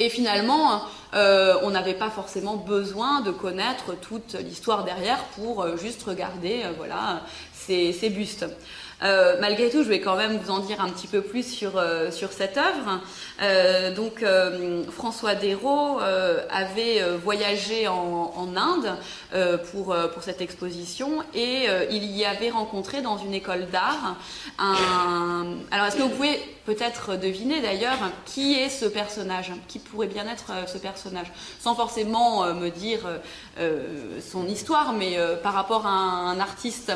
Et 0.00 0.08
finalement, 0.08 0.82
on 1.12 1.70
n'avait 1.70 1.94
pas 1.94 2.10
forcément 2.10 2.56
besoin 2.56 3.20
de 3.20 3.30
connaître 3.30 3.94
toute 4.00 4.34
l'histoire 4.34 4.84
derrière 4.84 5.18
pour 5.36 5.76
juste 5.76 6.02
regarder 6.04 6.62
voilà, 6.78 7.22
ces 7.52 8.10
bustes. 8.10 8.46
Euh, 9.02 9.36
malgré 9.40 9.70
tout, 9.70 9.84
je 9.84 9.88
vais 9.88 10.00
quand 10.00 10.16
même 10.16 10.38
vous 10.38 10.50
en 10.50 10.58
dire 10.58 10.80
un 10.80 10.88
petit 10.88 11.06
peu 11.06 11.22
plus 11.22 11.46
sur, 11.46 11.78
euh, 11.78 12.10
cette 12.10 12.56
œuvre. 12.56 13.00
Euh, 13.42 13.94
donc, 13.94 14.24
François 14.90 15.34
Dérault 15.34 16.00
avait 16.50 17.02
voyagé 17.22 17.88
en, 17.88 18.56
Inde 18.56 18.96
pour, 19.70 19.94
pour 20.12 20.22
cette 20.22 20.40
exposition 20.40 21.22
et 21.34 21.66
il 21.90 22.04
y 22.04 22.24
avait 22.24 22.50
rencontré 22.50 23.02
dans 23.02 23.18
une 23.18 23.34
école 23.34 23.66
d'art 23.66 24.16
un... 24.58 25.58
Alors, 25.70 25.86
est-ce 25.86 25.96
que 25.96 26.02
vous 26.02 26.08
pouvez 26.08 26.40
peut-être 26.66 27.16
deviner 27.16 27.60
d'ailleurs 27.60 27.98
qui 28.24 28.54
est 28.54 28.68
ce 28.68 28.86
personnage 28.86 29.52
Qui 29.68 29.78
pourrait 29.78 30.06
bien 30.06 30.26
être 30.26 30.52
ce 30.68 30.78
personnage? 30.78 31.30
Sans 31.60 31.74
forcément 31.74 32.52
me 32.54 32.70
dire 32.70 33.00
son 33.58 34.46
histoire, 34.46 34.92
mais 34.92 35.18
par 35.42 35.52
rapport 35.52 35.86
à 35.86 35.90
un 35.90 36.40
artiste 36.40 36.92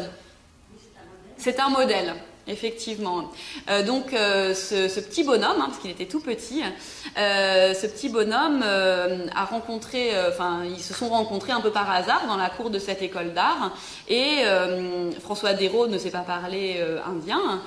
c'est 1.43 1.59
un 1.61 1.69
modèle. 1.69 2.15
Effectivement. 2.49 3.31
Euh, 3.71 3.85
donc 3.85 4.13
euh, 4.13 4.53
ce, 4.53 4.99
petit 4.99 5.23
bonhomme, 5.23 5.61
hein, 5.61 5.67
parce 5.67 5.79
qu'il 5.79 5.93
était 5.93 6.07
tout 6.07 6.19
petit, 6.19 6.61
euh, 7.17 7.73
ce 7.73 7.87
petit 7.87 8.09
bonhomme 8.09 8.65
a 8.65 9.45
rencontré, 9.45 10.11
enfin 10.29 10.63
ils 10.65 10.83
se 10.83 10.93
sont 10.93 11.09
rencontrés 11.09 11.53
un 11.53 11.61
peu 11.61 11.71
par 11.71 11.89
hasard 11.89 12.27
dans 12.27 12.37
la 12.37 12.51
cour 12.51 12.71
de 12.71 12.81
cette 12.81 13.01
école 13.01 13.33
d'art, 13.33 13.77
et 14.09 14.43
François 15.21 15.53
Dérault 15.53 15.87
ne 15.87 15.99
sait 15.99 16.11
pas 16.11 16.23
parler 16.23 16.85
indien, 17.07 17.63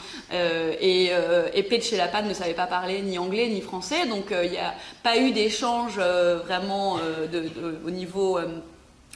et, 0.82 1.06
et 1.54 2.24
ne 2.26 2.34
savait 2.34 2.54
pas 2.54 2.68
parler 2.68 3.02
ni 3.02 3.18
anglais 3.18 3.48
ni 3.48 3.62
français, 3.62 4.08
donc 4.08 4.26
il 4.32 4.52
n'y 4.52 4.58
a 4.58 4.74
pas 5.04 5.18
eu 5.18 5.32
d'échange 5.32 6.00
vraiment 6.00 6.98
au 7.86 7.92
niveau 7.92 8.40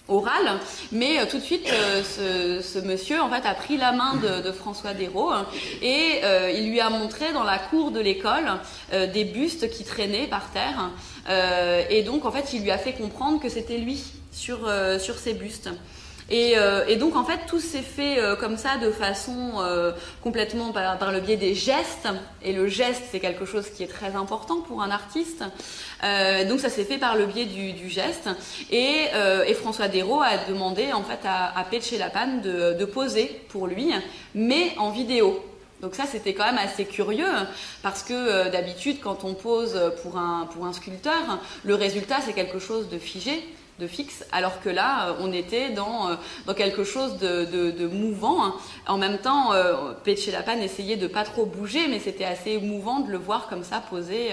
oral, 0.09 0.59
mais 0.91 1.25
tout 1.27 1.37
de 1.37 1.43
suite 1.43 1.67
ce, 1.67 2.79
monsieur 2.79 3.21
en 3.21 3.29
fait 3.29 3.45
a 3.47 3.53
pris 3.53 3.77
la 3.77 3.91
main 3.91 4.15
de, 4.15 4.51
François 4.51 4.93
Desraux 4.93 5.31
et 5.81 6.21
il 6.55 6.69
lui 6.69 6.79
a 6.79 6.89
montré 6.89 7.31
dans 7.33 7.43
la 7.43 7.59
cour 7.59 7.91
de 7.91 7.99
l'école 7.99 8.49
des 8.91 9.25
bustes 9.25 9.69
qui 9.69 9.83
traînaient 9.83 10.27
par 10.27 10.51
terre 10.51 10.89
et 11.89 12.03
donc 12.03 12.25
en 12.25 12.31
fait 12.31 12.53
il 12.53 12.63
lui 12.63 12.71
a 12.71 12.77
fait 12.77 12.93
comprendre 12.93 13.39
que 13.39 13.49
c'était 13.49 13.77
lui 13.77 14.03
sur, 14.31 14.69
sur 14.99 15.15
ces 15.15 15.33
bustes. 15.33 15.69
Euh, 16.31 16.85
et, 16.87 16.95
donc 16.95 17.15
en 17.15 17.23
fait 17.23 17.39
tout 17.47 17.59
s'est 17.59 17.81
fait 17.81 18.19
euh, 18.19 18.35
comme 18.35 18.57
ça 18.57 18.77
de 18.77 18.91
façon 18.91 19.53
euh, 19.57 19.91
complètement 20.21 20.71
par, 20.71 21.11
le 21.11 21.19
biais 21.19 21.37
des 21.37 21.55
gestes. 21.55 22.07
Et 22.43 22.53
le 22.53 22.67
geste 22.67 23.03
c'est 23.11 23.19
quelque 23.19 23.45
chose 23.45 23.69
qui 23.69 23.83
est 23.83 23.87
très 23.87 24.15
important 24.15 24.61
pour 24.61 24.81
un 24.81 24.91
artiste. 24.91 25.43
donc 26.47 26.59
ça 26.59 26.69
s'est 26.69 26.85
fait 26.85 26.97
par 26.97 27.15
le 27.15 27.25
biais 27.25 27.45
du, 27.45 27.89
geste. 27.89 28.29
Et, 28.71 29.07
François 29.55 29.87
Desraux 29.87 30.21
a 30.21 30.37
demandé 30.49 30.93
en 30.93 31.03
fait 31.03 31.19
à, 31.25 31.57
à 31.57 31.63
Peche 31.63 31.91
Lapan 31.91 32.37
de, 32.43 32.73
de 32.73 32.85
poser 32.85 33.41
pour 33.49 33.67
lui, 33.67 33.91
mais 34.35 34.73
en 34.77 34.91
vidéo. 34.91 35.43
Donc 35.81 35.95
ça, 35.95 36.03
c'était 36.05 36.33
quand 36.33 36.45
même 36.45 36.57
assez 36.57 36.85
curieux, 36.85 37.31
parce 37.81 38.03
que 38.03 38.49
d'habitude, 38.49 38.97
quand 39.01 39.23
on 39.23 39.33
pose 39.33 39.79
pour 40.03 40.17
un, 40.17 40.47
pour 40.53 40.65
un 40.65 40.73
sculpteur, 40.73 41.39
le 41.63 41.75
résultat, 41.75 42.17
c'est 42.25 42.33
quelque 42.33 42.59
chose 42.59 42.89
de 42.89 42.97
figé 42.97 43.43
de 43.79 43.87
fixe, 43.87 44.25
alors 44.31 44.61
que 44.61 44.69
là, 44.69 45.09
euh, 45.09 45.13
on 45.21 45.31
était 45.31 45.69
dans, 45.69 46.09
euh, 46.09 46.15
dans 46.45 46.53
quelque 46.53 46.83
chose 46.83 47.17
de, 47.17 47.87
mouvant. 47.87 48.53
En 48.87 48.97
même 48.97 49.17
temps, 49.17 49.53
euh, 49.53 49.93
Lapane 50.31 50.61
essayait 50.61 50.97
de 50.97 51.07
pas 51.07 51.23
trop 51.23 51.45
bouger, 51.45 51.87
mais 51.87 51.99
c'était 51.99 52.25
assez 52.25 52.51
émouvant 52.51 52.99
de 52.99 53.11
le 53.11 53.17
voir 53.17 53.47
comme 53.47 53.63
ça 53.63 53.81
posé 53.89 54.29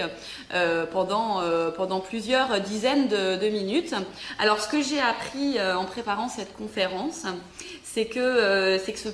euh, 0.53 0.85
pendant, 0.85 1.41
pendant 1.75 1.99
plusieurs 2.01 2.59
dizaines 2.59 3.07
de, 3.07 3.49
minutes. 3.49 3.95
Alors, 4.39 4.59
ce 4.59 4.67
que 4.67 4.81
j'ai 4.81 4.99
appris 4.99 5.57
en 5.61 5.85
préparant 5.85 6.27
cette 6.27 6.55
conférence, 6.55 7.23
c'est 7.83 8.05
que, 8.05 8.77
c'est 8.83 8.91
que 8.91 8.99
ce, 8.99 9.09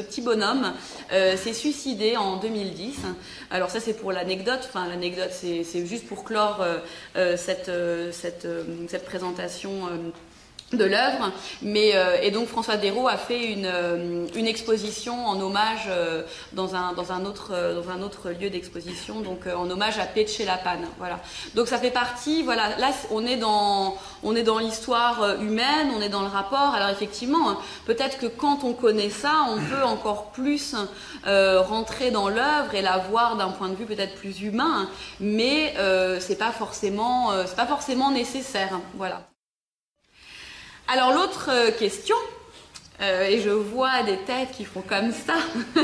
petit, 0.00 0.20
bonhomme 0.20 0.72
s'est 1.10 1.52
suicidé 1.52 2.16
en 2.16 2.36
2010. 2.36 3.00
Alors 3.50 3.70
ça, 3.70 3.80
c'est 3.80 3.94
pour 3.94 4.12
l'anecdote. 4.12 4.60
Enfin, 4.68 4.86
l'anecdote, 4.88 5.30
c'est 5.32 5.86
juste 5.86 6.06
pour 6.06 6.24
clore 6.24 6.64
cette, 7.14 7.70
cette 8.12 9.04
présentation 9.04 9.47
euh, 9.66 10.10
de 10.74 10.84
l'œuvre. 10.84 11.32
Mais 11.62 11.92
euh, 11.94 12.18
et 12.20 12.30
donc 12.30 12.46
François 12.46 12.76
Desraux 12.76 13.08
a 13.08 13.16
fait 13.16 13.52
une, 13.52 13.64
euh, 13.64 14.26
une 14.34 14.46
exposition 14.46 15.26
en 15.26 15.40
hommage 15.40 15.88
dans 16.52 16.74
un 16.74 16.92
dans 16.92 17.10
un 17.10 17.24
autre 17.24 17.52
dans 17.74 17.90
un 17.90 18.02
autre 18.02 18.28
lieu 18.28 18.50
d'exposition, 18.50 19.22
donc 19.22 19.46
en 19.46 19.70
hommage 19.70 19.98
à 19.98 20.04
Peche 20.04 20.40
Lapane. 20.40 20.86
Voilà. 20.98 21.20
Donc 21.54 21.68
ça 21.68 21.78
fait 21.78 21.90
partie. 21.90 22.42
Voilà. 22.42 22.76
Là, 22.76 22.90
on 23.10 23.24
est 23.24 23.38
dans 23.38 23.96
on 24.22 24.36
est 24.36 24.42
dans 24.42 24.58
l'histoire 24.58 25.40
humaine, 25.40 25.88
on 25.96 26.02
est 26.02 26.10
dans 26.10 26.20
le 26.20 26.28
rapport. 26.28 26.74
Alors 26.74 26.90
effectivement, 26.90 27.56
peut-être 27.86 28.18
que 28.18 28.26
quand 28.26 28.62
on 28.62 28.74
connaît 28.74 29.08
ça, 29.08 29.46
on 29.48 29.56
peut 29.56 29.84
encore 29.84 30.32
plus 30.32 30.76
rentrer 31.24 32.10
dans 32.10 32.28
l'œuvre 32.28 32.74
et 32.74 32.82
la 32.82 32.98
voir 32.98 33.36
d'un 33.36 33.48
point 33.48 33.70
de 33.70 33.74
vue 33.74 33.86
peut-être 33.86 34.16
plus 34.16 34.42
humain. 34.42 34.90
Mais 35.18 35.74
c'est 36.20 36.38
pas 36.38 36.52
forcément 36.52 37.30
c'est 37.46 37.56
pas 37.56 37.66
forcément 37.66 38.10
nécessaire. 38.10 38.78
Voilà. 38.92 39.22
Alors 40.90 41.12
l'autre 41.12 41.50
euh, 41.52 41.70
question, 41.70 42.16
euh, 43.02 43.26
et 43.26 43.42
je 43.42 43.50
vois 43.50 44.02
des 44.04 44.16
têtes 44.20 44.52
qui 44.52 44.64
font 44.64 44.80
comme 44.80 45.12
ça, 45.12 45.34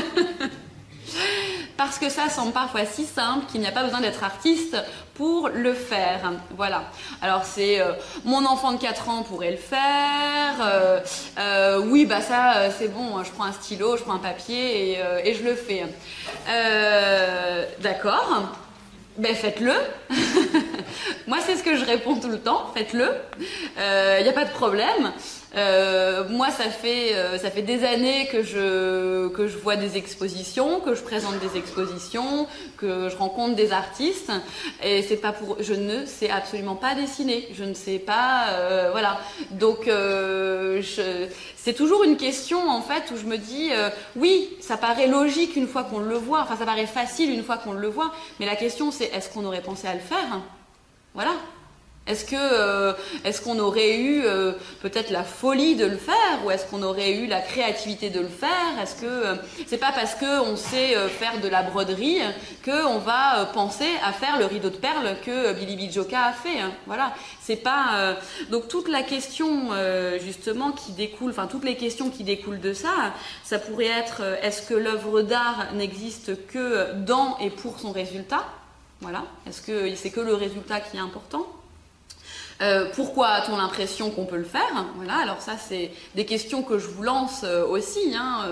parce 1.77 1.99
que 1.99 2.09
ça 2.09 2.27
semble 2.27 2.53
parfois 2.53 2.85
si 2.85 3.05
simple 3.05 3.45
qu'il 3.45 3.61
n'y 3.61 3.67
a 3.67 3.71
pas 3.71 3.83
besoin 3.83 4.01
d'être 4.01 4.23
artiste 4.23 4.75
pour 5.13 5.49
le 5.49 5.75
faire. 5.75 6.33
Voilà. 6.57 6.85
Alors 7.21 7.43
c'est 7.45 7.79
euh, 7.79 7.91
mon 8.23 8.47
enfant 8.47 8.71
de 8.71 8.79
4 8.79 9.09
ans 9.09 9.21
pourrait 9.21 9.51
le 9.51 9.57
faire. 9.57 10.55
oui, 11.83 12.07
bah 12.07 12.21
ça 12.21 12.71
c'est 12.75 12.87
bon, 12.87 13.23
je 13.23 13.29
prends 13.29 13.43
un 13.43 13.53
stylo, 13.53 13.97
je 13.97 14.01
prends 14.01 14.15
un 14.15 14.17
papier 14.17 14.97
et 15.23 15.35
je 15.35 15.43
le 15.43 15.53
fais. 15.53 15.85
D'accord. 17.79 18.64
Ben 19.17 19.33
faites-le. 19.33 19.71
Moi, 21.27 21.37
c'est 21.45 21.55
ce 21.55 21.63
que 21.63 21.77
je 21.77 21.85
réponds 21.85 22.15
tout 22.19 22.27
le 22.27 22.39
temps. 22.39 22.71
Faites-le. 22.75 23.09
Il 23.39 23.45
euh, 23.79 24.21
n'y 24.21 24.27
a 24.27 24.33
pas 24.33 24.43
de 24.43 24.51
problème. 24.51 25.13
Euh, 25.55 26.27
moi, 26.29 26.51
ça 26.51 26.65
fait 26.65 27.15
euh, 27.15 27.37
ça 27.37 27.49
fait 27.49 27.61
des 27.61 27.85
années 27.85 28.27
que 28.27 28.43
je 28.43 29.29
que 29.29 29.47
je 29.47 29.57
vois 29.57 29.77
des 29.77 29.95
expositions, 29.95 30.81
que 30.81 30.95
je 30.95 31.01
présente 31.01 31.39
des 31.39 31.57
expositions, 31.57 32.47
que 32.77 33.09
je 33.09 33.15
rencontre 33.15 33.55
des 33.55 33.71
artistes. 33.71 34.31
Et 34.83 35.01
c'est 35.01 35.17
pas 35.17 35.31
pour, 35.31 35.57
je 35.61 35.73
ne 35.73 36.05
sais 36.05 36.29
absolument 36.29 36.75
pas 36.75 36.93
dessiner. 36.93 37.47
Je 37.53 37.63
ne 37.63 37.73
sais 37.73 37.99
pas, 37.99 38.49
euh, 38.49 38.89
voilà. 38.91 39.19
Donc, 39.51 39.89
c'est 41.55 41.73
toujours 41.73 42.03
une 42.03 42.17
question 42.17 42.69
en 42.69 42.81
fait 42.81 43.11
où 43.11 43.17
je 43.17 43.25
me 43.25 43.37
dis, 43.37 43.71
oui, 44.15 44.49
ça 44.59 44.77
paraît 44.77 45.07
logique 45.07 45.55
une 45.55 45.67
fois 45.67 45.83
qu'on 45.83 45.99
le 45.99 46.15
voit. 46.15 46.41
Enfin, 46.41 46.57
ça 46.57 46.65
paraît 46.65 46.85
facile 46.85 47.31
une 47.31 47.43
fois 47.43 47.57
qu'on 47.57 47.73
le 47.73 47.87
voit. 47.87 48.11
Mais 48.39 48.45
la 48.45 48.55
question, 48.55 48.91
c'est 48.91 49.05
est-ce 49.05 49.29
qu'on 49.29 49.45
aurait 49.45 49.61
pensé 49.61 49.87
à 49.87 49.93
le 49.93 49.99
faire? 49.99 50.41
Voilà. 51.13 51.31
Est-ce 52.07 52.23
que 52.23 52.35
euh, 52.35 52.93
est-ce 53.23 53.41
qu'on 53.41 53.57
aurait 53.57 53.97
eu 53.97 54.21
euh, 54.25 54.51
peut-être 54.81 55.09
la 55.09 55.23
folie 55.23 55.75
de 55.75 55.85
le 55.85 55.97
faire 55.97 56.45
ou 56.45 56.51
est-ce 56.51 56.65
qu'on 56.67 56.83
aurait 56.83 57.13
eu 57.13 57.25
la 57.25 57.41
créativité 57.41 58.11
de 58.11 58.19
le 58.19 58.27
faire? 58.27 58.79
Est-ce 58.79 59.01
que 59.01 59.07
euh, 59.07 59.35
c'est 59.65 59.79
pas 59.79 59.91
parce 59.91 60.13
que 60.13 60.41
on 60.41 60.55
sait 60.55 60.95
faire 61.09 61.41
de 61.41 61.47
la 61.47 61.63
broderie 61.63 62.19
que 62.61 62.85
on 62.85 62.99
va 62.99 63.49
penser 63.53 63.89
à 64.03 64.13
faire 64.13 64.37
le 64.37 64.45
rideau 64.45 64.69
de 64.69 64.77
perles 64.77 65.15
que 65.25 65.53
Billy 65.53 65.75
Bijoka 65.75 66.25
a 66.25 66.31
fait 66.31 66.59
hein? 66.59 66.71
Voilà, 66.85 67.15
c'est 67.41 67.55
pas 67.55 68.15
donc 68.51 68.67
toute 68.67 68.87
la 68.87 69.01
question 69.01 69.69
justement 70.23 70.71
qui 70.71 70.91
découle, 70.91 71.31
enfin 71.31 71.47
toutes 71.47 71.63
les 71.63 71.75
questions 71.75 72.11
qui 72.11 72.23
découlent 72.23 72.61
de 72.61 72.73
ça, 72.73 73.13
ça 73.43 73.57
pourrait 73.57 73.85
être 73.85 74.21
est-ce 74.43 74.61
que 74.61 74.75
l'œuvre 74.75 75.21
d'art 75.21 75.73
n'existe 75.73 76.45
que 76.47 76.93
dans 76.93 77.37
et 77.39 77.49
pour 77.49 77.79
son 77.79 77.91
résultat? 77.91 78.45
Voilà, 79.01 79.23
est-ce 79.47 79.61
que 79.61 79.95
c'est 79.95 80.11
que 80.11 80.21
le 80.21 80.35
résultat 80.35 80.79
qui 80.81 80.97
est 80.97 81.01
important? 81.01 81.47
Euh, 82.61 82.85
pourquoi 82.93 83.27
a-t-on 83.29 83.57
l'impression 83.57 84.11
qu'on 84.11 84.25
peut 84.25 84.37
le 84.37 84.45
faire 84.45 84.85
Voilà, 84.95 85.17
alors 85.17 85.41
ça 85.41 85.57
c'est 85.57 85.91
des 86.15 86.25
questions 86.25 86.63
que 86.63 86.79
je 86.79 86.87
vous 86.87 87.03
lance 87.03 87.41
euh, 87.43 87.65
aussi. 87.67 88.15
Hein, 88.15 88.45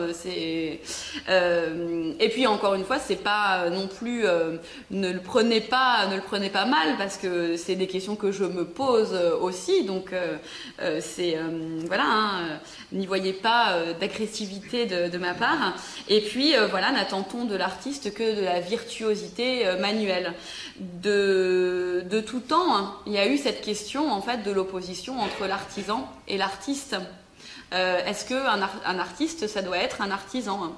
euh, 1.29 2.13
et 2.19 2.29
puis 2.29 2.45
encore 2.45 2.73
une 2.73 2.83
fois, 2.83 2.99
c'est 2.99 3.23
pas 3.23 3.69
non 3.69 3.87
plus 3.87 4.25
ne 4.91 5.11
le 5.11 5.19
prenez 5.19 5.61
pas, 5.61 6.07
ne 6.07 6.15
le 6.15 6.21
prenez 6.21 6.49
pas 6.49 6.65
mal 6.65 6.97
parce 6.97 7.17
que 7.17 7.55
c'est 7.55 7.75
des 7.75 7.87
questions 7.87 8.15
que 8.15 8.31
je 8.31 8.43
me 8.43 8.65
pose 8.65 9.13
aussi. 9.41 9.83
Donc 9.85 10.13
c'est 10.99 11.37
voilà, 11.87 12.05
hein, 12.05 12.59
n'y 12.91 13.05
voyez 13.05 13.33
pas 13.33 13.77
d'agressivité 13.99 14.85
de, 14.85 15.17
ma 15.17 15.33
part. 15.33 15.75
Et 16.09 16.21
puis 16.21 16.53
voilà, 16.69 16.91
n'attend-on 16.91 17.45
de 17.45 17.55
l'artiste 17.55 18.13
que 18.13 18.35
de 18.35 18.41
la 18.41 18.59
virtuosité 18.59 19.65
manuelle 19.79 20.33
de, 20.79 22.03
de 22.09 22.19
tout 22.19 22.39
temps. 22.39 22.75
Hein, 22.75 22.95
il 23.05 23.13
y 23.13 23.17
a 23.17 23.27
eu 23.27 23.37
cette 23.37 23.61
question 23.61 23.92
en 24.01 24.21
fait 24.21 24.43
de 24.43 24.51
l'opposition 24.51 25.19
entre 25.19 25.45
l'artisan 25.45 26.09
et 26.27 26.37
l'artiste. 26.37 26.95
Euh, 27.73 28.05
est-ce 28.05 28.25
qu'un 28.25 28.69
un 28.85 28.99
artiste, 28.99 29.47
ça 29.47 29.61
doit 29.61 29.77
être 29.77 30.01
un 30.01 30.11
artisan? 30.11 30.73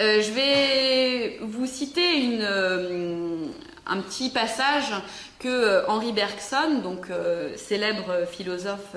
Euh, 0.00 0.22
Je 0.22 0.30
vais 0.32 1.38
vous 1.42 1.66
citer 1.66 2.38
euh, 2.40 3.46
un 3.86 4.00
petit 4.00 4.30
passage 4.30 4.92
que 5.38 5.86
Henri 5.88 6.12
Bergson, 6.12 6.80
donc 6.82 7.08
célèbre 7.56 8.26
philosophe 8.30 8.96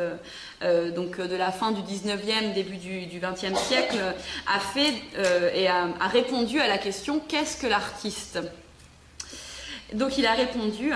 donc 0.95 1.19
de 1.19 1.35
la 1.35 1.51
fin 1.51 1.73
du 1.73 1.81
19e, 1.81 2.53
début 2.53 2.77
du, 2.77 3.05
du 3.05 3.19
20e 3.19 3.53
siècle, 3.57 3.97
a 4.47 4.59
fait 4.59 4.93
et 5.53 5.67
a 5.67 5.89
répondu 6.09 6.61
à 6.61 6.69
la 6.69 6.77
question 6.77 7.19
qu'est-ce 7.27 7.57
que 7.57 7.67
l'artiste? 7.67 8.39
Donc 9.93 10.17
il 10.17 10.25
a 10.25 10.31
répondu 10.31 10.93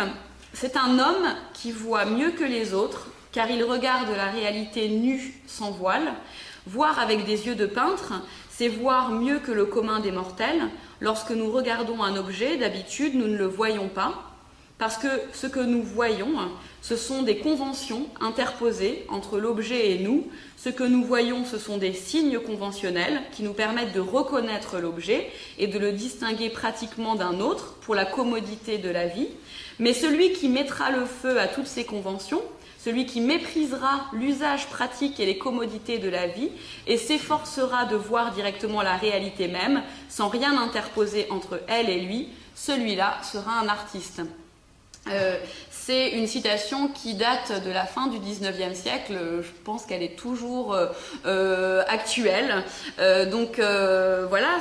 c'est 0.53 0.77
un 0.77 0.99
homme 0.99 1.35
qui 1.53 1.71
voit 1.71 2.05
mieux 2.05 2.31
que 2.31 2.43
les 2.43 2.73
autres, 2.73 3.07
car 3.31 3.49
il 3.49 3.63
regarde 3.63 4.09
la 4.15 4.27
réalité 4.27 4.89
nue 4.89 5.41
sans 5.47 5.71
voile. 5.71 6.13
Voir 6.67 6.99
avec 6.99 7.25
des 7.25 7.47
yeux 7.47 7.55
de 7.55 7.65
peintre, 7.65 8.13
c'est 8.49 8.67
voir 8.67 9.09
mieux 9.11 9.39
que 9.39 9.51
le 9.51 9.65
commun 9.65 9.99
des 9.99 10.11
mortels. 10.11 10.69
Lorsque 10.99 11.31
nous 11.31 11.51
regardons 11.51 12.03
un 12.03 12.15
objet, 12.17 12.57
d'habitude, 12.57 13.15
nous 13.15 13.27
ne 13.27 13.37
le 13.37 13.47
voyons 13.47 13.87
pas, 13.87 14.30
parce 14.81 14.97
que 14.97 15.21
ce 15.31 15.45
que 15.45 15.59
nous 15.59 15.83
voyons, 15.83 16.33
ce 16.81 16.95
sont 16.95 17.21
des 17.21 17.37
conventions 17.37 18.07
interposées 18.19 19.05
entre 19.09 19.37
l'objet 19.37 19.91
et 19.91 19.99
nous. 19.99 20.27
Ce 20.57 20.69
que 20.69 20.83
nous 20.83 21.03
voyons, 21.03 21.45
ce 21.45 21.59
sont 21.59 21.77
des 21.77 21.93
signes 21.93 22.39
conventionnels 22.39 23.21
qui 23.31 23.43
nous 23.43 23.53
permettent 23.53 23.93
de 23.93 23.99
reconnaître 23.99 24.79
l'objet 24.79 25.29
et 25.59 25.67
de 25.67 25.77
le 25.77 25.91
distinguer 25.91 26.49
pratiquement 26.49 27.13
d'un 27.13 27.41
autre 27.41 27.75
pour 27.81 27.93
la 27.93 28.05
commodité 28.05 28.79
de 28.79 28.89
la 28.89 29.05
vie. 29.05 29.27
Mais 29.77 29.93
celui 29.93 30.33
qui 30.33 30.49
mettra 30.49 30.89
le 30.89 31.05
feu 31.05 31.39
à 31.39 31.47
toutes 31.47 31.67
ces 31.67 31.85
conventions, 31.85 32.41
celui 32.79 33.05
qui 33.05 33.21
méprisera 33.21 34.07
l'usage 34.13 34.65
pratique 34.65 35.19
et 35.19 35.27
les 35.27 35.37
commodités 35.37 35.99
de 35.99 36.09
la 36.09 36.25
vie 36.25 36.49
et 36.87 36.97
s'efforcera 36.97 37.85
de 37.85 37.97
voir 37.97 38.33
directement 38.33 38.81
la 38.81 38.97
réalité 38.97 39.47
même, 39.47 39.83
sans 40.09 40.29
rien 40.29 40.59
interposer 40.59 41.27
entre 41.29 41.61
elle 41.67 41.91
et 41.91 42.01
lui, 42.01 42.29
celui-là 42.55 43.21
sera 43.21 43.59
un 43.59 43.67
artiste. 43.67 44.23
Euh, 45.11 45.37
c'est 45.69 46.09
une 46.09 46.27
citation 46.27 46.87
qui 46.87 47.15
date 47.15 47.63
de 47.65 47.71
la 47.71 47.85
fin 47.85 48.07
du 48.07 48.17
19e 48.17 48.75
siècle. 48.75 49.13
Je 49.41 49.63
pense 49.63 49.85
qu'elle 49.85 50.03
est 50.03 50.15
toujours 50.15 50.77
actuelle. 51.87 52.63
donc 53.31 53.59
voilà, 53.59 54.59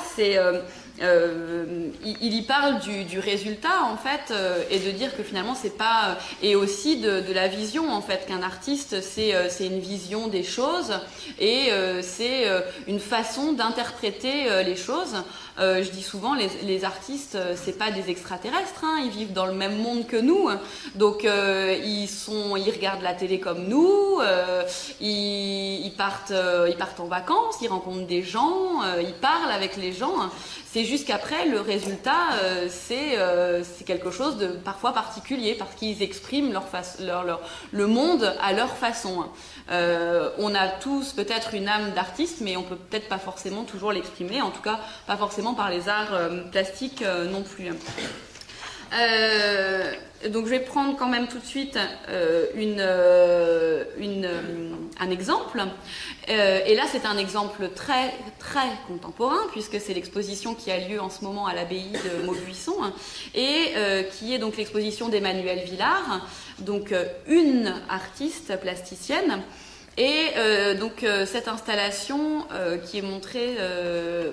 euh, 1.02 1.88
il, 2.04 2.34
y 2.34 2.42
parle 2.42 2.78
du, 2.80 3.18
résultat 3.18 3.84
en 3.84 3.96
fait 3.96 4.30
euh, 4.30 4.62
et 4.70 4.78
de 4.78 4.90
dire 4.90 5.16
que 5.16 5.22
finalement 5.22 5.54
c'est 5.54 5.78
pas 5.78 6.08
euh, 6.08 6.14
et 6.42 6.56
aussi 6.56 7.00
de, 7.00 7.32
la 7.32 7.48
vision 7.48 7.90
en 7.90 8.02
fait 8.02 8.26
qu'un 8.26 8.42
artiste 8.42 9.00
c'est 9.00 9.32
une 9.60 9.80
vision 9.80 10.28
des 10.28 10.42
choses 10.42 10.92
et 11.38 11.70
c'est 12.02 12.46
une 12.86 13.00
façon 13.00 13.52
d'interpréter 13.52 14.64
les 14.64 14.76
choses. 14.76 15.14
Je 15.58 15.90
dis 15.90 16.02
souvent 16.02 16.34
les, 16.34 16.48
les 16.62 16.84
artistes 16.84 17.36
c'est 17.56 17.78
pas 17.78 17.90
des 17.90 18.10
extraterrestres, 18.10 18.84
hein, 18.84 19.00
ils 19.04 19.10
vivent 19.10 19.32
dans 19.32 19.46
le 19.46 19.54
même 19.54 19.76
monde 19.76 20.06
que 20.06 20.16
nous, 20.16 20.48
donc 20.94 21.24
ils 21.24 22.08
sont 22.08 22.56
ils 22.56 22.70
regardent 22.70 23.02
la 23.02 23.14
télé 23.14 23.40
comme 23.40 23.66
nous, 23.66 24.18
ils, 25.00 25.92
partent 25.96 26.32
ils 26.68 26.76
partent 26.76 27.00
en 27.00 27.06
vacances, 27.06 27.56
ils 27.62 27.68
rencontrent 27.68 28.06
des 28.06 28.22
gens, 28.22 28.82
ils 29.00 29.14
parlent 29.14 29.52
avec 29.52 29.76
les 29.76 29.92
gens. 29.92 30.30
C'est 30.72 30.84
juste 30.84 31.08
qu'après, 31.08 31.46
le 31.46 31.60
résultat, 31.60 32.34
euh, 32.44 32.68
euh, 32.92 33.64
c'est 33.64 33.84
quelque 33.84 34.12
chose 34.12 34.36
de 34.36 34.46
parfois 34.46 34.92
particulier, 34.92 35.56
parce 35.58 35.74
qu'ils 35.74 36.00
expriment 36.00 36.52
le 37.72 37.86
monde 37.88 38.36
à 38.40 38.52
leur 38.52 38.76
façon. 38.76 39.24
Euh, 39.70 40.30
on 40.38 40.54
a 40.54 40.68
tous 40.68 41.12
peut-être 41.12 41.54
une 41.54 41.68
âme 41.68 41.92
d'artiste, 41.92 42.38
mais 42.40 42.56
on 42.56 42.62
peut 42.62 42.76
peut-être 42.76 43.08
pas 43.08 43.18
forcément 43.18 43.64
toujours 43.64 43.92
l'exprimer, 43.92 44.42
en 44.42 44.50
tout 44.50 44.62
cas 44.62 44.80
pas 45.06 45.16
forcément 45.16 45.54
par 45.54 45.70
les 45.70 45.88
arts 45.88 46.18
plastiques 46.50 47.04
non 47.30 47.42
plus. 47.42 47.70
Euh, 48.92 49.92
donc 50.28 50.46
je 50.46 50.50
vais 50.50 50.60
prendre 50.60 50.96
quand 50.96 51.08
même 51.08 51.28
tout 51.28 51.38
de 51.38 51.44
suite 51.44 51.78
euh, 52.08 52.46
euh, 52.56 53.84
un 54.98 55.10
exemple. 55.10 55.62
et 56.28 56.74
là 56.74 56.82
c'est 56.90 57.06
un 57.06 57.16
exemple 57.16 57.70
très 57.74 58.12
très 58.38 58.68
contemporain 58.86 59.40
puisque 59.52 59.80
c'est 59.80 59.94
l'exposition 59.94 60.54
qui 60.54 60.70
a 60.70 60.88
lieu 60.88 61.00
en 61.00 61.08
ce 61.08 61.24
moment 61.24 61.46
à 61.46 61.54
l'abbaye 61.54 61.92
de 61.92 62.26
Maubuisson 62.26 62.74
et 63.34 63.72
qui 64.12 64.34
est 64.34 64.38
donc 64.38 64.56
l'exposition 64.56 65.08
d'Emmanuel 65.08 65.60
Villard, 65.64 66.26
donc 66.58 66.94
une 67.26 67.74
artiste 67.88 68.60
plasticienne 68.60 69.42
et 69.96 70.28
euh, 70.36 70.74
donc 70.74 71.02
euh, 71.02 71.26
cette 71.26 71.48
installation 71.48 72.46
euh, 72.52 72.78
qui 72.78 72.98
est 72.98 73.02
montrée, 73.02 73.56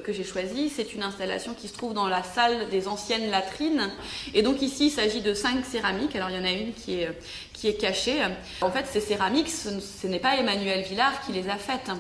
que 0.04 0.14
j'ai 0.14 0.24
choisie, 0.24 0.70
c'est 0.70 0.94
une 0.94 1.04
installation 1.04 1.54
qui 1.54 1.68
se 1.68 1.74
trouve 1.74 1.94
dans 1.94 2.08
la 2.08 2.24
salle 2.24 2.70
des 2.70 2.88
anciennes 2.88 3.30
latrines. 3.30 3.90
Et 4.34 4.42
donc 4.42 4.62
ici, 4.62 4.88
il 4.88 4.92
s'agit 4.92 5.22
de 5.22 5.34
cinq 5.34 5.66
céramiques. 5.66 6.16
Alors 6.16 6.30
il 6.30 6.38
y 6.38 6.40
en 6.40 6.46
a 6.46 6.52
une 6.52 6.74
qui 6.74 7.02
est, 7.02 7.10
qui 7.54 7.68
est 7.68 7.76
cachée. 7.76 8.20
En 8.62 8.72
fait, 8.72 8.86
ces 8.88 9.02
céramiques, 9.02 9.50
ce, 9.50 10.08
n'est 10.08 10.20
pas 10.20 10.38
Emmanuel 10.38 10.84
Villard 10.84 11.22
qui 11.26 11.34
les 11.34 11.50
a 11.50 11.58
faites. 11.58 11.92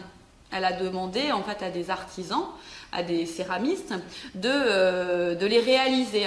Elle 0.51 0.63
a 0.63 0.71
demandé 0.71 1.31
en 1.31 1.43
fait 1.43 1.63
à 1.63 1.69
des 1.69 1.89
artisans 1.89 2.45
à 2.91 3.03
des 3.03 3.25
céramistes 3.25 3.93
de, 4.35 4.49
euh, 4.49 5.35
les 5.47 5.59
réaliser. 5.59 6.25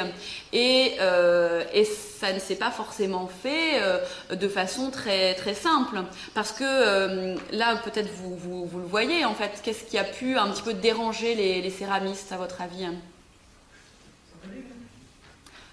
Et, 0.52 0.94
euh, 1.00 1.62
et 1.72 1.84
ça 1.84 2.32
ne 2.32 2.38
s'est 2.38 2.56
pas 2.56 2.70
forcément 2.70 3.28
fait 3.28 3.80
euh, 3.82 3.98
de 4.34 4.48
façon 4.48 4.90
très, 4.90 5.34
simple. 5.54 6.02
Parce 6.34 6.52
que 6.52 7.36
là, 7.54 7.76
peut-être 7.84 8.10
vous, 8.22 8.66
vous, 8.66 8.78
le 8.78 8.86
voyez, 8.86 9.24
en 9.24 9.34
fait, 9.34 9.60
qu'est-ce 9.62 9.84
qui 9.84 9.98
a 9.98 10.04
pu 10.04 10.36
un 10.36 10.48
petit 10.48 10.62
peu 10.62 10.74
déranger 10.74 11.34
les, 11.34 11.60
les 11.60 11.70
céramistes, 11.70 12.32
à 12.32 12.36
votre 12.36 12.60
avis 12.60 12.86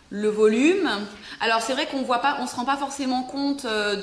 le 0.09 0.29
volume. 0.29 0.89
Alors 1.39 1.61
c'est 1.61 1.73
vrai 1.73 1.85
qu'on 1.85 2.01
voit 2.01 2.19
pas, 2.19 2.37
on 2.39 2.47
se 2.47 2.55
rend 2.55 2.65
pas 2.65 2.77
forcément 2.77 3.23
compte 3.23 3.65
euh, 3.65 3.95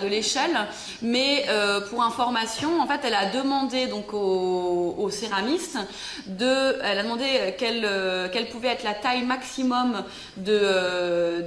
de, 0.00 0.06
l'échelle, 0.08 0.66
mais 1.02 1.44
euh, 1.48 1.80
pour 1.88 2.02
information, 2.02 2.80
en 2.80 2.86
fait, 2.86 3.00
elle 3.04 3.14
a 3.14 3.30
demandé 3.30 3.86
donc 3.86 4.12
au, 4.12 5.08
céramistes 5.10 5.78
de, 6.26 6.76
elle 6.82 6.98
a 6.98 7.02
demandé 7.02 7.54
quelle 7.58 7.84
euh, 7.84 8.28
quelle 8.32 8.48
pouvait 8.48 8.68
être 8.68 8.84
la 8.84 8.94
taille 8.94 9.24
maximum 9.24 10.02
de 10.36 11.46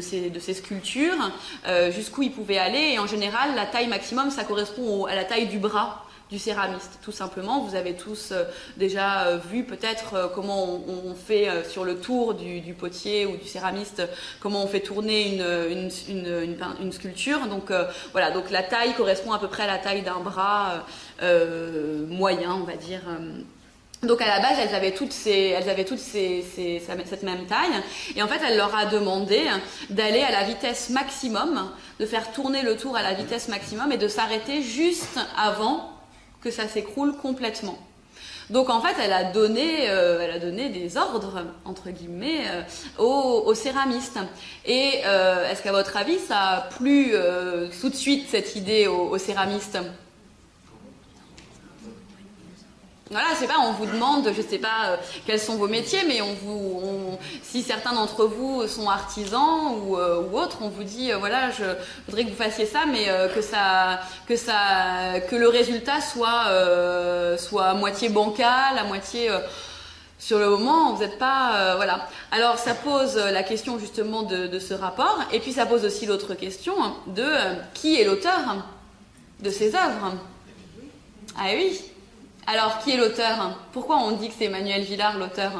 ces 0.00 0.54
sculptures, 0.54 1.32
jusqu'où 1.90 2.22
ils 2.22 2.32
pouvaient 2.32 2.58
aller. 2.58 2.92
Et 2.94 2.98
en 2.98 3.06
général, 3.06 3.54
la 3.54 3.66
taille 3.66 3.88
maximum, 3.88 4.30
ça 4.30 4.44
correspond 4.44 5.06
à 5.06 5.14
la 5.14 5.24
taille 5.24 5.48
du 5.48 5.58
bras 5.58 6.03
du 6.30 6.38
céramiste, 6.38 6.98
tout 7.02 7.12
simplement. 7.12 7.60
Vous 7.60 7.74
avez 7.74 7.94
tous 7.94 8.30
euh, 8.32 8.44
déjà 8.76 9.26
euh, 9.26 9.38
vu 9.50 9.64
peut-être 9.64 10.14
euh, 10.14 10.28
comment 10.34 10.64
on, 10.64 11.14
fait 11.14 11.48
sur 11.68 11.84
le 11.84 12.00
tour 12.00 12.34
du, 12.34 12.74
potier 12.74 13.24
ou 13.24 13.36
du 13.36 13.46
céramiste, 13.46 14.02
comment 14.40 14.64
on 14.64 14.66
fait 14.66 14.80
tourner 14.80 15.36
une, 15.36 15.90
une, 16.08 16.92
sculpture. 16.92 17.46
Donc 17.46 17.72
voilà, 18.12 18.30
donc 18.30 18.50
la 18.50 18.62
taille 18.62 18.94
correspond 18.94 19.32
à 19.32 19.38
peu 19.38 19.48
près 19.48 19.62
à 19.62 19.66
la 19.66 19.78
taille 19.78 20.02
d'un 20.02 20.18
bras 20.18 20.84
moyen, 22.08 22.54
on 22.54 22.64
va 22.64 22.74
dire. 22.74 23.00
Donc 24.02 24.20
à 24.20 24.26
la 24.26 24.40
base, 24.40 24.58
elles 24.60 24.74
avaient 24.74 24.92
toutes, 24.92 25.12
ces, 25.12 25.54
elles 25.56 25.70
avaient 25.70 25.84
toutes 25.84 25.98
ces, 25.98 26.44
cette 26.44 27.22
même 27.22 27.46
taille. 27.46 27.82
Et 28.16 28.22
en 28.22 28.28
fait, 28.28 28.40
elle 28.46 28.56
leur 28.56 28.74
a 28.74 28.86
demandé 28.86 29.40
d'aller 29.88 30.20
à 30.20 30.32
la 30.32 30.42
vitesse 30.42 30.90
maximum, 30.90 31.70
de 32.00 32.06
faire 32.06 32.32
tourner 32.32 32.62
le 32.62 32.76
tour 32.76 32.96
à 32.96 33.02
la 33.02 33.14
vitesse 33.14 33.48
maximum 33.48 33.92
et 33.92 33.98
de 33.98 34.08
s'arrêter 34.08 34.62
juste 34.62 35.18
avant 35.38 35.93
que 36.44 36.50
ça 36.50 36.68
s'écroule 36.68 37.16
complètement. 37.16 37.78
Donc 38.50 38.68
en 38.68 38.80
fait, 38.80 38.94
elle 39.02 39.12
a 39.12 39.24
donné, 39.24 39.88
euh, 39.88 40.20
elle 40.20 40.30
a 40.30 40.38
donné 40.38 40.68
des 40.68 40.98
ordres 40.98 41.44
entre 41.64 41.88
guillemets 41.90 42.42
euh, 42.98 43.02
aux, 43.02 43.54
céramistes. 43.54 44.18
Et 44.66 45.00
euh, 45.06 45.50
est-ce 45.50 45.62
qu'à 45.62 45.72
votre 45.72 45.96
avis, 45.96 46.18
ça 46.18 46.40
a 46.40 46.60
plu 46.60 47.14
tout 47.80 47.88
de 47.88 47.94
suite 47.94 48.28
cette 48.30 48.54
idée 48.54 48.86
aux 48.86 49.16
céramistes? 49.18 49.78
Voilà, 53.10 53.26
je 53.34 53.40
sais 53.40 53.46
pas, 53.46 53.58
on 53.60 53.72
vous 53.72 53.84
demande, 53.84 54.30
je 54.34 54.40
sais 54.40 54.58
pas 54.58 54.86
euh, 54.86 54.96
quels 55.26 55.38
sont 55.38 55.56
vos 55.56 55.68
métiers, 55.68 56.00
mais 56.08 56.22
on 56.22 56.32
vous, 56.32 57.18
si 57.42 57.62
certains 57.62 57.92
d'entre 57.92 58.24
vous 58.24 58.66
sont 58.66 58.88
artisans 58.88 59.78
ou, 59.82 59.98
euh, 59.98 60.22
ou, 60.22 60.38
autres, 60.38 60.58
on 60.62 60.70
vous 60.70 60.84
dit, 60.84 61.12
euh, 61.12 61.18
voilà, 61.18 61.50
je 61.50 61.64
voudrais 62.06 62.24
que 62.24 62.30
vous 62.30 62.36
fassiez 62.36 62.64
ça, 62.64 62.86
mais 62.90 63.06
que 63.34 63.42
ça, 63.42 64.00
que 64.26 64.36
ça, 64.36 65.20
que 65.28 65.36
le 65.36 65.48
résultat 65.48 66.00
soit, 66.00 66.46
soit 67.38 67.66
à 67.66 67.74
moitié 67.74 68.08
bancal, 68.08 68.78
à 68.78 68.84
moitié 68.84 69.30
sur 70.18 70.38
le 70.38 70.48
moment, 70.48 70.94
vous 70.94 71.02
n'êtes 71.02 71.18
pas, 71.18 71.76
voilà. 71.76 72.08
Alors 72.32 72.58
ça 72.58 72.74
pose 72.74 73.16
la 73.16 73.42
question 73.42 73.78
justement 73.78 74.22
de, 74.22 74.46
de, 74.46 74.58
ce 74.58 74.72
rapport, 74.72 75.20
et 75.30 75.40
puis 75.40 75.52
ça 75.52 75.66
pose 75.66 75.84
aussi 75.84 76.06
l'autre 76.06 76.34
question 76.34 76.74
de 77.08 77.26
qui 77.74 78.00
est 78.00 78.04
l'auteur 78.04 78.64
de 79.40 79.50
ces 79.50 79.74
œuvres? 79.74 80.14
Ah 81.36 81.48
oui. 81.54 81.80
Alors, 82.46 82.78
qui 82.80 82.90
est 82.90 82.96
l'auteur 82.96 83.58
Pourquoi 83.72 83.96
on 83.96 84.12
dit 84.12 84.28
que 84.28 84.34
c'est 84.36 84.44
Emmanuel 84.44 84.82
Villard 84.82 85.18
l'auteur 85.18 85.52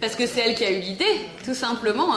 Parce 0.00 0.16
que 0.16 0.26
c'est 0.26 0.40
elle 0.40 0.54
qui 0.54 0.64
a 0.64 0.70
eu 0.70 0.80
l'idée, 0.80 1.20
tout 1.44 1.54
simplement. 1.54 2.12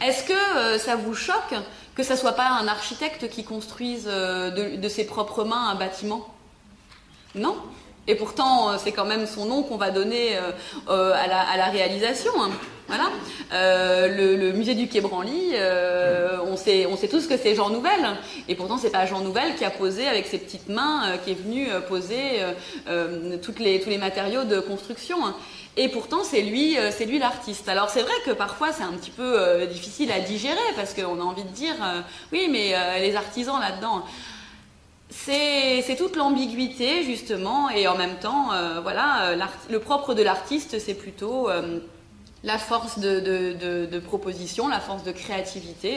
Est-ce 0.00 0.24
que 0.24 0.56
euh, 0.56 0.78
ça 0.78 0.96
vous 0.96 1.14
choque 1.14 1.54
que 1.94 2.02
ça 2.02 2.16
soit 2.16 2.32
pas 2.32 2.48
un 2.48 2.68
architecte 2.68 3.28
qui 3.28 3.44
construise 3.44 4.06
euh, 4.06 4.76
de, 4.76 4.88
ses 4.88 5.04
propres 5.04 5.44
mains 5.44 5.68
un 5.68 5.74
bâtiment? 5.74 6.32
Non? 7.34 7.56
Et 8.06 8.14
pourtant, 8.14 8.70
euh, 8.70 8.76
c'est 8.82 8.92
quand 8.92 9.06
même 9.06 9.26
son 9.26 9.46
nom 9.46 9.62
qu'on 9.62 9.76
va 9.76 9.90
donner 9.90 10.36
à 10.88 11.56
la, 11.56 11.66
réalisation. 11.66 12.32
Hein. 12.40 12.50
Voilà. 12.86 13.10
Euh, 13.52 14.36
le, 14.36 14.52
musée 14.52 14.74
du 14.74 14.88
Quai 14.88 15.00
Branly, 15.00 15.52
euh, 15.54 16.38
on, 16.46 16.56
sait, 16.56 16.86
on 16.86 16.96
sait 16.96 17.08
tous 17.08 17.26
que 17.26 17.36
c'est 17.36 17.54
Jean 17.54 17.70
Nouvel. 17.70 18.00
Et 18.48 18.54
pourtant, 18.54 18.78
c'est 18.78 18.90
pas 18.90 19.06
Jean 19.06 19.20
Nouvel 19.20 19.54
qui 19.56 19.64
a 19.64 19.70
posé 19.70 20.06
avec 20.06 20.26
ses 20.26 20.38
petites 20.38 20.68
mains, 20.68 21.02
euh, 21.06 21.16
qui 21.16 21.30
est 21.30 21.34
venu 21.34 21.68
poser 21.88 22.42
les, 22.88 23.80
tous 23.80 23.90
les 23.90 23.98
matériaux 23.98 24.44
de 24.44 24.60
construction. 24.60 25.16
Et 25.76 25.88
pourtant, 25.88 26.22
c'est 26.22 26.42
lui, 26.42 26.76
c'est 26.90 27.06
lui 27.06 27.18
l'artiste. 27.18 27.68
Alors 27.68 27.90
c'est 27.90 28.02
vrai 28.02 28.12
que 28.24 28.30
parfois 28.30 28.72
c'est 28.72 28.84
un 28.84 28.92
petit 28.92 29.10
peu 29.10 29.66
difficile 29.66 30.12
à 30.12 30.20
digérer 30.20 30.56
parce 30.76 30.94
qu'on 30.94 31.20
a 31.20 31.24
envie 31.24 31.42
de 31.42 31.48
dire, 31.48 31.74
oui, 32.32 32.48
mais 32.50 32.74
les 33.00 33.16
artisans 33.16 33.58
là-dedans. 33.58 34.04
C'est 35.16 35.96
toute 35.96 36.16
l'ambiguïté 36.16 37.02
justement, 37.02 37.70
et 37.70 37.88
en 37.88 37.96
même 37.96 38.16
temps, 38.16 38.48
voilà, 38.82 39.34
le 39.70 39.78
propre 39.78 40.14
de 40.14 40.22
l'artiste, 40.22 40.78
c'est 40.78 40.94
plutôt 40.94 41.48
la 42.44 42.58
force 42.58 42.98
de, 42.98 43.98
proposition, 44.00 44.68
la 44.68 44.80
force 44.80 45.02
de 45.02 45.12
créativité. 45.12 45.96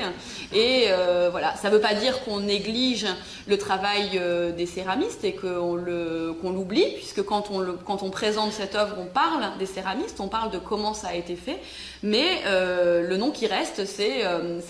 Et 0.53 0.85
euh, 0.87 1.27
voilà, 1.29 1.55
ça 1.55 1.69
ne 1.69 1.75
veut 1.75 1.81
pas 1.81 1.93
dire 1.93 2.23
qu'on 2.23 2.39
néglige 2.39 3.05
le 3.47 3.57
travail 3.57 4.11
euh, 4.15 4.51
des 4.51 4.65
céramistes 4.65 5.23
et 5.25 5.33
qu'on 5.33 5.75
l'oublie, 5.75 6.85
puisque 6.95 7.23
quand 7.23 7.51
on, 7.51 8.09
présente 8.09 8.53
cette 8.53 8.75
œuvre, 8.75 8.95
on 8.99 9.05
parle 9.05 9.57
des 9.59 9.65
céramistes, 9.65 10.19
on 10.21 10.29
parle 10.29 10.49
de 10.49 10.57
comment 10.57 10.93
ça 10.93 11.09
a 11.09 11.15
été 11.15 11.35
fait, 11.35 11.59
mais 12.01 12.41
euh, 12.45 13.05
le 13.07 13.17
nom 13.17 13.31
qui 13.31 13.47
reste, 13.47 13.85
c'est 13.85 14.23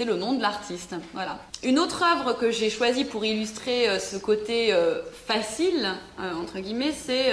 le 0.06 0.16
nom 0.16 0.34
de 0.34 0.42
l'artiste. 0.42 0.96
Voilà. 1.14 1.38
Une 1.64 1.80
autre 1.80 2.04
œuvre 2.04 2.34
que 2.34 2.52
j'ai 2.52 2.70
choisie 2.70 3.04
pour 3.04 3.26
illustrer 3.26 4.00
ce 4.00 4.18
côté 4.18 4.76
facile, 5.28 5.90
entre 6.20 6.60
guillemets, 6.60 6.92
c'est 6.92 7.32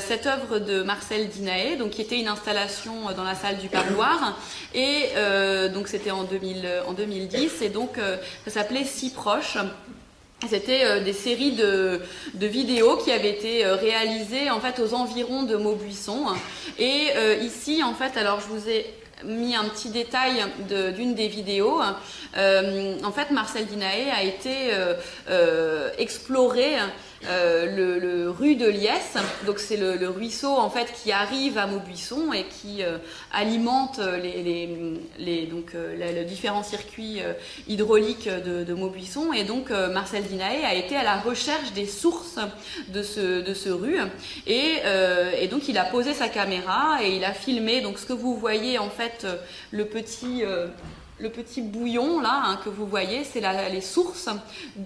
cette 0.00 0.26
œuvre 0.26 0.58
de 0.58 0.82
Marcel 0.82 1.28
Dinaé, 1.28 1.76
donc 1.76 1.90
qui 1.90 2.02
était 2.02 2.20
une 2.20 2.28
installation 2.28 2.92
dans 3.16 3.24
la 3.24 3.34
salle 3.34 3.57
du 3.58 3.68
parloir. 3.68 4.38
Et 4.74 5.10
donc 5.72 5.88
c'était 5.88 6.10
en, 6.10 6.24
2010 6.24 7.62
et 7.62 7.68
donc 7.68 7.98
ça 8.44 8.50
s'appelait 8.50 8.84
Si 8.84 9.10
proche. 9.10 9.56
C'était 10.48 11.00
des 11.00 11.12
séries 11.12 11.52
de, 11.52 12.00
vidéos 12.34 12.96
qui 12.96 13.10
avaient 13.10 13.30
été 13.30 13.64
réalisées 13.66 14.50
en 14.50 14.60
fait 14.60 14.80
aux 14.80 14.94
environs 14.94 15.42
de 15.42 15.56
Maubuisson. 15.56 16.26
Et 16.78 17.08
ici, 17.42 17.82
en 17.82 17.94
fait, 17.94 18.16
alors 18.16 18.40
je 18.40 18.46
vous 18.46 18.68
ai 18.68 18.86
mis 19.24 19.56
un 19.56 19.64
petit 19.64 19.90
détail 19.90 20.44
d'une 20.96 21.14
des 21.14 21.28
vidéos. 21.28 21.80
Euh, 22.36 22.96
en 23.04 23.12
fait, 23.12 23.30
Marcel 23.30 23.66
Dinaé 23.66 24.10
a 24.10 24.22
été 24.22 24.72
euh, 24.72 24.94
euh, 25.30 25.90
exploré 25.98 26.76
euh, 27.26 27.98
le, 27.98 28.30
rue 28.30 28.54
de 28.54 28.68
Liesse, 28.68 29.16
donc 29.44 29.58
c'est 29.58 29.76
le, 29.76 30.08
ruisseau 30.08 30.54
en 30.56 30.70
fait 30.70 30.92
qui 30.92 31.10
arrive 31.10 31.58
à 31.58 31.66
Maubuisson 31.66 32.32
et 32.32 32.44
qui 32.44 32.82
euh, 32.82 32.98
alimente 33.32 33.98
les, 34.22 34.68
les, 35.18 35.46
donc 35.46 35.74
euh, 35.74 35.96
le 35.96 36.24
différents 36.24 36.62
circuits 36.62 37.20
hydrauliques 37.66 38.28
de, 38.28 38.62
de, 38.62 38.74
Maubuisson 38.74 39.32
et 39.32 39.44
donc 39.44 39.70
Marcel 39.70 40.24
Dinaé 40.24 40.64
a 40.64 40.74
été 40.74 40.96
à 40.96 41.02
la 41.02 41.16
recherche 41.16 41.72
des 41.72 41.86
sources 41.86 42.38
de 42.88 43.02
ce, 43.02 43.40
de 43.40 43.54
ce 43.54 43.70
rue. 43.70 43.98
Et, 44.46 44.74
et, 45.40 45.48
donc 45.48 45.68
il 45.68 45.78
a 45.78 45.84
posé 45.84 46.14
sa 46.14 46.28
caméra 46.28 46.98
et 47.02 47.16
il 47.16 47.24
a 47.24 47.32
filmé 47.32 47.80
donc 47.80 47.98
ce 47.98 48.06
que 48.06 48.12
vous 48.12 48.36
voyez 48.36 48.78
en 48.78 48.90
fait 48.90 49.26
le 49.72 49.86
petit 49.86 50.42
le 51.18 51.30
petit 51.30 51.62
bouillon 51.62 52.20
là 52.20 52.42
hein, 52.44 52.58
que 52.64 52.68
vous 52.68 52.86
voyez, 52.86 53.24
c'est 53.24 53.42
les 53.70 53.80
sources 53.80 54.28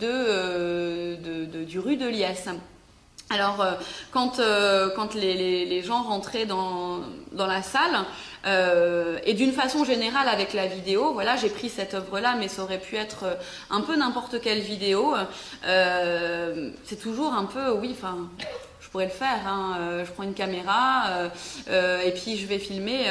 euh, 0.02 1.16
de, 1.16 1.64
du 1.64 1.78
rue 1.78 1.96
de 1.96 2.06
Liesse. 2.06 2.48
Alors, 3.30 3.62
euh, 3.62 3.72
quand, 4.10 4.40
euh, 4.40 4.90
quand 4.94 5.14
les, 5.14 5.82
gens 5.82 6.02
rentraient 6.02 6.44
dans, 6.44 7.00
dans 7.32 7.46
la 7.46 7.62
salle, 7.62 8.04
et 9.24 9.34
d'une 9.34 9.52
façon 9.52 9.84
générale 9.84 10.28
avec 10.28 10.52
la 10.52 10.66
vidéo, 10.66 11.12
voilà, 11.12 11.36
j'ai 11.36 11.48
pris 11.48 11.68
cette 11.68 11.94
œuvre-là, 11.94 12.34
mais 12.38 12.48
ça 12.48 12.62
aurait 12.64 12.80
pu 12.80 12.96
être 12.96 13.24
un 13.70 13.82
peu 13.82 13.94
n'importe 13.96 14.40
quelle 14.40 14.60
vidéo. 14.60 15.14
c'est 15.62 17.00
toujours 17.00 17.32
un 17.32 17.44
peu, 17.44 17.70
oui, 17.70 17.94
enfin, 17.96 18.28
pourrais 18.92 19.06
le 19.06 19.10
faire. 19.10 19.40
Hein. 19.46 19.76
Euh, 19.80 20.04
je 20.04 20.12
prends 20.12 20.22
une 20.22 20.34
caméra 20.34 21.08
euh, 21.08 21.28
euh, 21.70 22.02
et 22.02 22.12
puis 22.12 22.36
je 22.36 22.46
vais 22.46 22.58
filmer. 22.58 23.06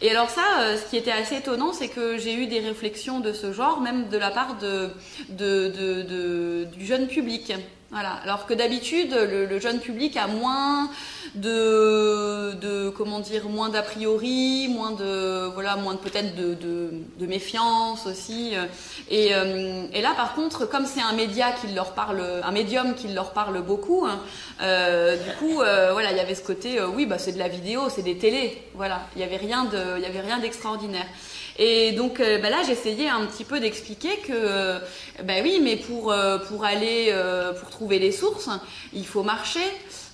Et 0.00 0.10
alors 0.10 0.30
ça, 0.30 0.42
ce 0.76 0.88
qui 0.88 0.96
était 0.96 1.10
assez 1.10 1.36
étonnant, 1.36 1.72
c'est 1.72 1.88
que 1.88 2.16
j'ai 2.16 2.34
eu 2.34 2.46
des 2.46 2.60
réflexions 2.60 3.20
de 3.20 3.32
ce 3.32 3.52
genre, 3.52 3.80
même 3.80 4.08
de 4.08 4.16
la 4.16 4.30
part 4.30 4.56
de, 4.58 4.90
du 6.64 6.86
jeune 6.86 7.08
public. 7.08 7.52
Alors 7.94 8.46
que 8.46 8.54
d'habitude, 8.54 9.14
le, 9.14 9.58
jeune 9.60 9.78
public 9.78 10.16
a 10.16 10.26
moins 10.26 10.90
de, 11.34 12.52
de 12.60 12.90
comment 12.90 13.20
dire, 13.20 13.48
moins 13.48 13.68
d'a 13.68 13.82
priori, 13.82 14.68
moins 14.68 14.90
de, 14.92 15.46
voilà, 15.54 15.76
moins 15.76 15.96
peut-être 15.96 16.34
de, 16.34 17.26
méfiance 17.26 18.06
aussi. 18.06 18.52
Et, 19.10 19.28
et, 19.28 20.02
là, 20.02 20.12
par 20.16 20.34
contre, 20.34 20.66
comme 20.66 20.86
c'est 20.86 21.00
un 21.00 21.12
média 21.12 21.52
qui 21.52 21.68
leur 21.68 21.92
parle, 21.92 22.22
un 22.42 22.52
médium 22.52 22.94
qui 22.94 23.08
leur 23.08 23.32
parle 23.32 23.62
beaucoup, 23.62 24.04
hein, 24.06 24.20
euh, 24.62 25.16
du 25.16 25.30
coup, 25.38 25.60
euh, 25.60 25.90
voilà, 25.92 26.12
il 26.12 26.16
y 26.16 26.20
avait 26.20 26.34
ce 26.34 26.42
côté, 26.42 26.78
euh, 26.78 26.86
oui, 26.86 27.06
bah 27.06 27.18
c'est 27.18 27.32
de 27.32 27.38
la 27.38 27.48
vidéo, 27.48 27.88
c'est 27.88 28.02
des 28.02 28.16
télés, 28.16 28.62
voilà, 28.74 29.06
il 29.16 29.20
y 29.20 29.24
avait 29.24 29.36
rien 29.36 29.64
de, 29.64 29.96
il 29.96 30.02
y 30.02 30.06
avait 30.06 30.20
rien 30.20 30.38
d'extraordinaire. 30.38 31.06
Et 31.58 31.92
donc 31.92 32.18
bah 32.18 32.50
là, 32.50 32.62
j'essayais 32.66 33.08
un 33.08 33.24
petit 33.26 33.44
peu 33.44 33.60
d'expliquer 33.60 34.16
que, 34.26 34.78
bah 35.22 35.34
oui, 35.42 35.60
mais 35.62 35.76
pour 35.76 36.14
pour 36.48 36.64
aller, 36.64 37.14
pour 37.60 37.70
trouver 37.70 37.98
les 37.98 38.12
sources, 38.12 38.48
il 38.92 39.06
faut 39.06 39.22
marcher. 39.22 39.60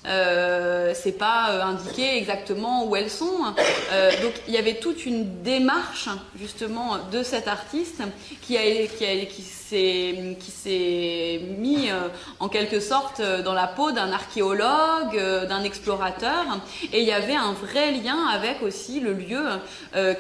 Euh, 0.07 0.93
c'est 0.95 1.13
pas 1.13 1.51
euh, 1.51 1.63
indiqué 1.63 2.17
exactement 2.17 2.87
où 2.87 2.97
elles 2.97 3.11
sont. 3.11 3.55
Euh, 3.93 4.11
donc 4.23 4.33
il 4.49 4.55
y 4.55 4.57
avait 4.57 4.77
toute 4.77 5.05
une 5.05 5.43
démarche 5.43 6.09
justement 6.39 6.97
de 7.13 7.23
cet 7.23 7.49
artiste 7.49 8.03
qui 8.41 8.57
a 8.57 8.63
qui, 8.87 9.27
qui 9.27 9.43
s'est 9.43 10.37
qui 10.41 10.51
s'est 10.51 11.41
mis 11.59 11.91
en 12.39 12.49
quelque 12.49 12.81
sorte 12.81 13.21
dans 13.45 13.53
la 13.53 13.67
peau 13.67 13.93
d'un 13.93 14.11
archéologue, 14.13 15.17
d'un 15.49 15.63
explorateur, 15.65 16.61
et 16.93 17.01
il 17.01 17.07
y 17.07 17.13
avait 17.13 17.37
un 17.37 17.53
vrai 17.53 17.93
lien 17.93 18.27
avec 18.33 18.63
aussi 18.63 19.01
le 19.01 19.13
lieu 19.13 19.45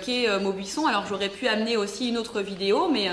qui 0.02 0.24
est 0.24 0.38
Maubuisson. 0.38 0.86
Alors 0.86 1.06
j'aurais 1.08 1.28
pu 1.30 1.48
amener 1.48 1.76
aussi 1.76 2.10
une 2.10 2.18
autre 2.18 2.40
vidéo, 2.42 2.88
mais 2.92 3.08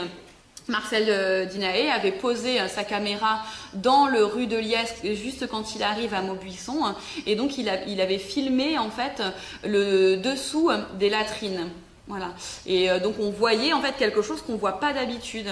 Marcel 0.69 1.06
euh, 1.10 1.45
Dinaé 1.45 1.89
avait 1.89 2.12
posé 2.12 2.60
euh, 2.60 2.67
sa 2.67 2.84
caméra 2.84 3.41
dans 3.73 4.08
le 4.08 4.23
rue 4.25 4.47
de 4.47 4.58
Liesse 4.58 4.95
juste 5.03 5.47
quand 5.47 5.75
il 5.75 5.84
arrive 5.84 6.13
à 6.13 6.21
Maubuisson 6.21 6.95
et 7.25 7.36
donc 7.36 7.58
il, 7.58 7.71
il 7.88 8.01
avait 8.01 8.17
filmé 8.17 8.77
en 8.77 8.89
fait 8.89 9.21
le 9.63 10.17
dessous 10.17 10.69
des 10.99 11.10
latrines. 11.10 11.69
Voilà. 12.08 12.34
Et 12.65 12.89
euh, 12.89 13.00
donc 13.00 13.15
on 13.20 13.32
voyait 13.32 13.74
en 13.74 13.82
fait 13.82 13.98
quelque 13.98 14.22
chose 14.22 14.41
qu'on 14.41 14.56
voit 14.56 14.80
pas 14.80 14.93
d'habitude. 14.93 15.48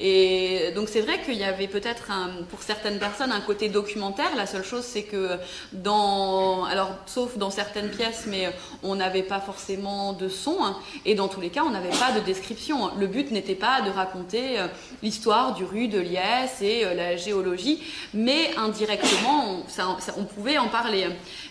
Et 0.00 0.72
donc 0.74 0.88
c'est 0.88 1.02
vrai 1.02 1.22
qu'il 1.22 1.36
y 1.36 1.44
avait 1.44 1.68
peut-être 1.68 2.10
pour 2.48 2.62
certaines 2.62 2.98
personnes 2.98 3.30
un 3.30 3.40
côté 3.40 3.68
documentaire. 3.68 4.34
La 4.36 4.46
seule 4.46 4.64
chose 4.64 4.82
c'est 4.82 5.04
que 5.04 5.38
dans, 5.72 6.64
alors 6.64 6.90
sauf 7.06 7.38
dans 7.38 7.50
certaines 7.50 7.90
pièces, 7.90 8.24
mais 8.26 8.52
on 8.82 8.96
n'avait 8.96 9.22
pas 9.22 9.38
forcément 9.38 10.12
de 10.12 10.28
son. 10.28 10.56
et 11.04 11.14
dans 11.14 11.28
tous 11.28 11.40
les 11.40 11.50
cas, 11.50 11.62
on 11.64 11.70
n'avait 11.70 11.90
pas 11.90 12.10
de 12.10 12.20
description. 12.20 12.90
Le 12.98 13.06
but 13.06 13.30
n'était 13.30 13.54
pas 13.54 13.80
de 13.82 13.90
raconter 13.90 14.58
euh, 14.58 14.66
l'histoire 15.04 15.54
du 15.54 15.64
rue 15.64 15.86
de 15.86 16.00
Liesse 16.00 16.60
et 16.60 16.84
euh, 16.84 16.94
la 16.94 17.16
géologie, 17.16 17.80
mais 18.14 18.50
indirectement, 18.56 19.62
on, 19.78 20.20
on 20.20 20.24
pouvait 20.24 20.58
en 20.58 20.68
parler. 20.68 21.06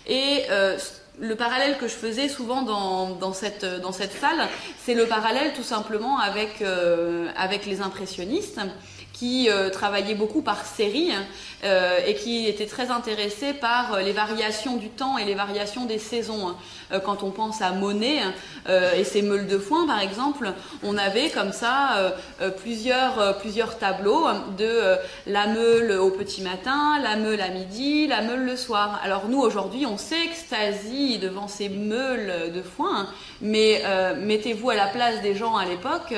Et 0.06 0.44
le 1.20 1.36
parallèle 1.36 1.78
que 1.78 1.88
je 1.88 1.94
faisais 1.94 2.30
souvent 2.30 2.62
dans, 2.62 3.34
cette, 3.34 3.62
salle, 3.62 4.48
c'est 4.84 4.94
le 4.94 5.06
parallèle 5.06 5.54
tout 5.54 5.64
simplement 5.64 6.18
avec, 6.20 6.62
euh, 6.62 7.28
avec 7.38 7.66
les 7.66 7.82
impressionnistes 7.82 8.60
qui 9.20 9.50
euh, 9.50 9.70
travaillaient 9.70 10.16
beaucoup 10.16 10.42
par 10.42 10.66
série 10.66 11.12
euh, 11.66 12.00
et 12.08 12.16
qui 12.16 12.48
étaient 12.48 12.66
très 12.66 12.90
intéressés 12.90 13.52
par 13.52 14.00
les 14.00 14.14
variations 14.14 14.78
du 14.78 14.88
temps 14.88 15.18
et 15.18 15.26
les 15.26 15.36
variations 15.36 15.86
des 15.86 16.00
saisons. 16.00 16.56
quand 17.04 17.22
on 17.24 17.32
pense 17.32 17.62
à 17.62 17.72
Monet 17.72 18.22
et 18.98 19.04
ses 19.04 19.22
meules 19.22 19.48
de 19.48 19.58
foin, 19.58 19.86
par 19.86 20.00
exemple, 20.00 20.54
on 20.84 20.98
avait 20.98 21.30
comme 21.30 21.52
ça 21.52 22.14
plusieurs, 22.62 23.38
plusieurs 23.40 23.78
tableaux 23.78 24.26
de 24.58 24.98
la 25.28 25.48
meule 25.48 25.92
au 26.00 26.10
petit 26.10 26.42
matin, 26.42 27.00
la 27.04 27.16
meule 27.16 27.42
à 27.42 27.50
midi, 27.50 28.08
la 28.08 28.22
meule 28.22 28.46
le 28.46 28.56
soir. 28.56 29.00
Alors 29.04 29.28
nous, 29.28 29.40
aujourd'hui, 29.40 29.86
on 29.86 29.98
s'extasie 29.98 31.20
devant 31.20 31.48
ces 31.48 31.70
meules 31.70 32.52
de 32.54 32.62
foin, 32.62 33.08
mais 33.42 33.84
mettez-vous 34.18 34.70
à 34.70 34.76
la 34.76 34.88
place 34.88 35.22
des 35.22 35.36
gens 35.36 35.58
à 35.58 35.66
l'époque, 35.66 36.14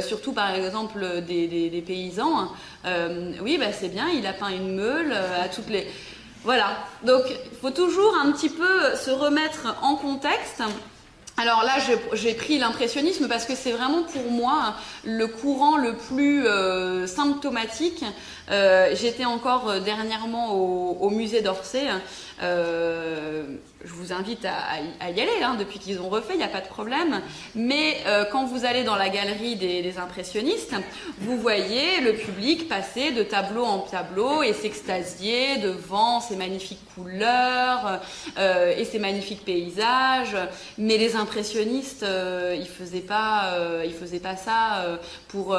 surtout 0.00 0.32
par 0.32 0.54
exemple 0.54 1.22
des, 1.26 1.46
des 1.46 1.82
pays 1.82 2.03
euh, 2.86 3.32
oui, 3.42 3.58
bah, 3.58 3.72
c'est 3.72 3.88
bien, 3.88 4.08
il 4.08 4.26
a 4.26 4.32
peint 4.32 4.48
une 4.48 4.74
meule 4.74 5.12
euh, 5.12 5.44
à 5.44 5.48
toutes 5.48 5.68
les. 5.68 5.86
Voilà. 6.44 6.76
Donc, 7.04 7.22
il 7.28 7.58
faut 7.60 7.70
toujours 7.70 8.14
un 8.22 8.30
petit 8.32 8.50
peu 8.50 8.94
se 8.96 9.10
remettre 9.10 9.74
en 9.82 9.96
contexte. 9.96 10.62
Alors 11.36 11.64
là, 11.64 11.72
j'ai 12.12 12.34
pris 12.34 12.58
l'impressionnisme 12.58 13.26
parce 13.26 13.44
que 13.44 13.56
c'est 13.56 13.72
vraiment 13.72 14.04
pour 14.04 14.30
moi 14.30 14.74
le 15.04 15.26
courant 15.26 15.76
le 15.76 15.96
plus 15.96 16.46
euh, 16.46 17.08
symptomatique. 17.08 18.04
J'étais 18.48 19.24
encore 19.24 19.80
dernièrement 19.80 20.52
au 20.54 21.10
musée 21.10 21.40
d'Orsay 21.40 21.88
euh, 22.42 23.44
je 23.84 23.92
vous 23.92 24.14
invite 24.14 24.46
à, 24.46 25.10
y 25.10 25.20
aller, 25.20 25.42
hein, 25.42 25.56
depuis 25.58 25.78
qu'ils 25.78 26.00
ont 26.00 26.08
refait, 26.08 26.32
il 26.34 26.38
n'y 26.38 26.42
a 26.42 26.48
pas 26.48 26.62
de 26.62 26.68
problème. 26.68 27.20
Mais 27.54 27.98
euh, 28.06 28.24
quand 28.24 28.46
vous 28.46 28.64
allez 28.64 28.82
dans 28.82 28.96
la 28.96 29.10
galerie 29.10 29.56
des, 29.56 29.98
impressionnistes, 29.98 30.74
vous 31.18 31.36
voyez 31.36 32.00
le 32.00 32.14
public 32.14 32.68
passer 32.68 33.12
de 33.12 33.22
tableau 33.22 33.64
en 33.64 33.80
tableau 33.80 34.42
et 34.42 34.54
s'extasier 34.54 35.58
devant 35.58 36.20
ces 36.20 36.34
magnifiques 36.34 36.80
couleurs 36.94 38.00
euh, 38.38 38.74
et 38.76 38.84
ces 38.84 38.98
magnifiques 38.98 39.44
paysages. 39.44 40.36
Mais 40.78 40.96
les 40.96 41.14
impressionnistes, 41.14 42.06
ils 42.54 42.68
faisaient 42.68 43.00
pas, 43.00 43.54
faisaient 44.00 44.18
pas 44.18 44.36
ça 44.36 44.98
pour 45.28 45.56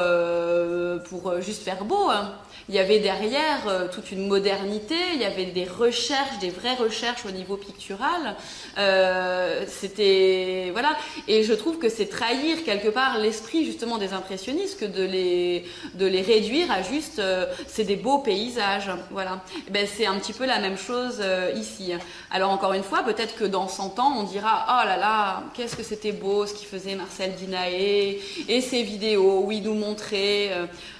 pour 1.08 1.40
juste 1.40 1.62
faire 1.62 1.84
beau. 1.84 2.10
Hein. 2.10 2.34
Y 2.76 2.80
avait 2.80 2.98
derrière 2.98 3.88
toute 3.92 4.12
une 4.12 4.26
modernité, 4.26 4.94
il 5.14 5.20
y 5.20 5.24
avait 5.24 5.46
des 5.46 5.64
recherches, 5.64 6.38
des 6.40 6.50
vrais 6.50 6.74
recherche 6.74 7.24
au 7.26 7.30
niveau 7.30 7.56
pictural. 7.56 8.36
Euh, 8.78 9.64
c'était 9.66 10.70
voilà, 10.72 10.96
et 11.28 11.42
je 11.42 11.52
trouve 11.54 11.78
que 11.78 11.88
c'est 11.88 12.06
trahir 12.06 12.64
quelque 12.64 12.88
part 12.88 13.18
l'esprit 13.18 13.64
justement 13.64 13.98
des 13.98 14.12
impressionnistes 14.12 14.78
que 14.78 14.84
de 14.84 15.02
les 15.02 15.64
de 15.94 16.06
les 16.06 16.22
réduire 16.22 16.70
à 16.70 16.82
juste 16.82 17.18
euh, 17.18 17.46
c'est 17.66 17.84
des 17.84 17.96
beaux 17.96 18.18
paysages. 18.18 18.90
Voilà, 19.10 19.42
eh 19.66 19.70
ben 19.70 19.86
c'est 19.86 20.06
un 20.06 20.16
petit 20.18 20.32
peu 20.32 20.46
la 20.46 20.58
même 20.58 20.76
chose 20.76 21.20
euh, 21.20 21.52
ici. 21.56 21.92
Alors 22.30 22.50
encore 22.50 22.74
une 22.74 22.82
fois, 22.82 23.02
peut-être 23.02 23.36
que 23.36 23.44
dans 23.44 23.68
100 23.68 23.98
ans, 23.98 24.14
on 24.16 24.24
dira 24.24 24.66
oh 24.68 24.86
là 24.86 24.96
là, 24.96 25.44
qu'est-ce 25.54 25.76
que 25.76 25.82
c'était 25.82 26.12
beau 26.12 26.46
ce 26.46 26.54
qui 26.54 26.66
faisait 26.66 26.94
Marcel 26.94 27.34
Dinaé 27.34 28.20
et 28.48 28.60
ses 28.60 28.82
vidéos 28.82 29.44
où 29.44 29.52
il 29.52 29.62
nous 29.62 29.74
montrait 29.74 30.50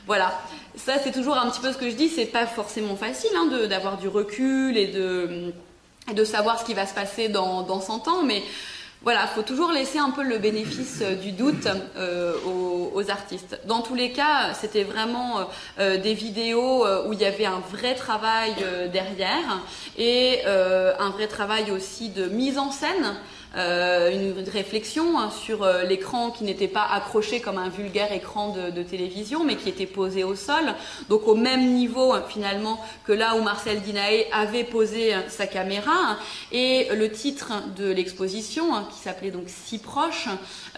voilà 0.07 0.39
ça 0.77 0.95
c'est 1.03 1.13
toujours 1.13 1.37
un 1.37 1.51
petit 1.51 1.61
peu 1.61 1.73
ce 1.73 1.79
que 1.79 1.91
je 1.91 1.97
dis, 1.97 2.09
c'est 2.09 2.27
pas 2.27 2.47
forcément 2.47 2.97
facile 2.97 3.31
hein, 3.37 3.67
d'avoir 3.69 3.99
du 3.99 4.09
recul 4.09 4.77
et 4.77 4.87
de, 4.87 5.53
de 6.15 6.25
savoir 6.25 6.61
ce 6.61 6.65
qui 6.65 6.75
va 6.75 6.87
se 6.87 6.95
passer 6.95 7.29
dans, 7.29 7.63
dans 7.63 7.81
100 7.81 8.09
ans, 8.09 8.23
mais 8.23 8.43
voilà, 9.03 9.27
faut 9.29 9.43
toujours 9.43 9.71
laisser 9.71 9.99
un 9.99 10.11
peu 10.11 10.25
le 10.25 10.39
bénéfice 10.39 11.01
euh, 11.03 11.15
du 11.15 11.31
doute 11.31 11.69
euh, 11.97 12.35
aux, 12.45 13.09
artistes. 13.09 13.61
Dans 13.67 13.83
tous 13.83 13.95
les 13.95 14.11
cas, 14.11 14.53
c'était 14.55 14.83
vraiment 14.83 15.49
euh, 15.79 15.97
des 15.97 16.15
vidéos 16.15 16.85
où 17.07 17.13
il 17.13 17.21
y 17.21 17.25
avait 17.25 17.47
un 17.47 17.61
vrai 17.71 17.95
travail 17.95 18.55
derrière 18.93 19.61
et 19.97 20.45
un 20.45 21.11
vrai 21.11 21.29
travail 21.29 21.71
aussi 21.71 22.09
de 22.09 22.25
mise 22.25 22.59
en 22.59 22.73
scène. 22.73 23.15
Euh, 23.57 24.11
une 24.11 24.49
réflexion 24.51 25.19
hein, 25.19 25.31
sur 25.31 25.63
euh, 25.63 25.83
l'écran 25.85 26.31
qui 26.31 26.45
n'était 26.45 26.69
pas 26.69 26.85
accroché 26.85 27.41
comme 27.41 27.57
un 27.57 27.71
vulgaire 27.71 28.13
écran 28.13 28.55
de, 28.55 28.83
télévision, 28.83 29.45
mais 29.45 29.57
qui 29.57 29.71
était 29.71 29.87
posé 29.87 30.25
au 30.25 30.35
sol, 30.35 30.75
donc 31.09 31.27
au 31.27 31.35
même 31.35 31.73
niveau 31.73 32.13
hein, 32.13 32.23
finalement 32.29 32.79
que 33.05 33.13
là 33.13 33.35
où 33.35 33.43
Marcel 33.43 33.81
Dinaé 33.81 34.27
avait 34.31 34.65
posé 34.65 35.15
hein, 35.15 35.25
sa 35.29 35.47
caméra. 35.47 36.19
Et 36.53 36.89
le 36.95 37.11
titre 37.11 37.53
de 37.77 37.91
l'exposition, 37.91 38.67
qui 38.93 38.99
s'appelait 38.99 39.31
donc 39.31 39.45
Si 39.47 39.79
proche, 39.79 40.29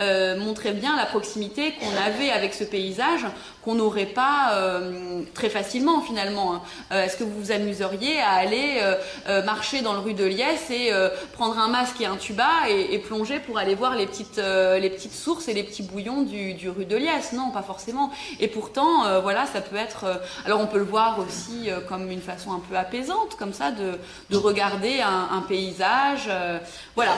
euh, 0.01 0.39
montrait 0.39 0.73
bien 0.73 0.97
la 0.97 1.07
proximité 1.07 1.73
qu'on 1.73 1.97
avait 1.97 2.31
avec 2.31 2.55
ce 2.55 2.63
paysage 2.63 3.27
n'aurait 3.75 4.07
pas 4.07 4.53
euh, 4.55 5.23
très 5.35 5.49
facilement 5.49 6.01
finalement. 6.01 6.63
Euh, 6.93 7.05
est-ce 7.05 7.17
que 7.17 7.25
vous 7.25 7.39
vous 7.39 7.53
amuseriez 7.53 8.21
à 8.21 8.33
aller 8.33 8.81
marcher 9.45 9.83
dans 9.83 9.93
le 9.93 9.99
rue 10.01 10.15
de 10.15 10.25
Liesse 10.25 10.71
et 10.71 10.91
prendre 11.33 11.59
un 11.59 11.69
masque 11.69 12.01
et 12.01 12.07
un 12.07 12.17
tuba 12.17 12.49
et, 12.69 12.99
plonger 12.99 13.39
pour 13.41 13.59
aller 13.59 13.75
voir 13.75 13.95
les 13.95 14.07
petites, 14.07 14.41
sources 15.13 15.49
et 15.49 15.55
les 15.55 15.63
petits 15.63 15.83
bouillons 15.83 16.23
du, 16.23 16.69
rue 16.69 16.85
de 16.85 16.97
Liesse? 16.97 17.33
Non, 17.33 17.51
pas 17.51 17.63
forcément. 17.63 18.11
Et 18.41 18.49
pourtant, 18.49 19.21
voilà, 19.21 19.47
ça 19.47 19.61
peut 19.61 19.77
être. 19.77 20.21
alors 20.45 20.61
on 20.61 20.67
peut 20.67 20.79
le 20.79 20.85
voir 20.85 21.19
aussi 21.19 21.71
comme 21.89 22.11
une 22.11 22.21
façon 22.21 22.53
un 22.53 22.61
peu 22.61 22.77
apaisante, 22.77 23.37
comme 23.39 23.53
ça, 23.53 23.71
de, 23.71 23.99
de 24.31 24.37
regarder 24.37 25.01
un 25.01 25.43
paysage. 25.49 26.29
voilà. 26.95 27.13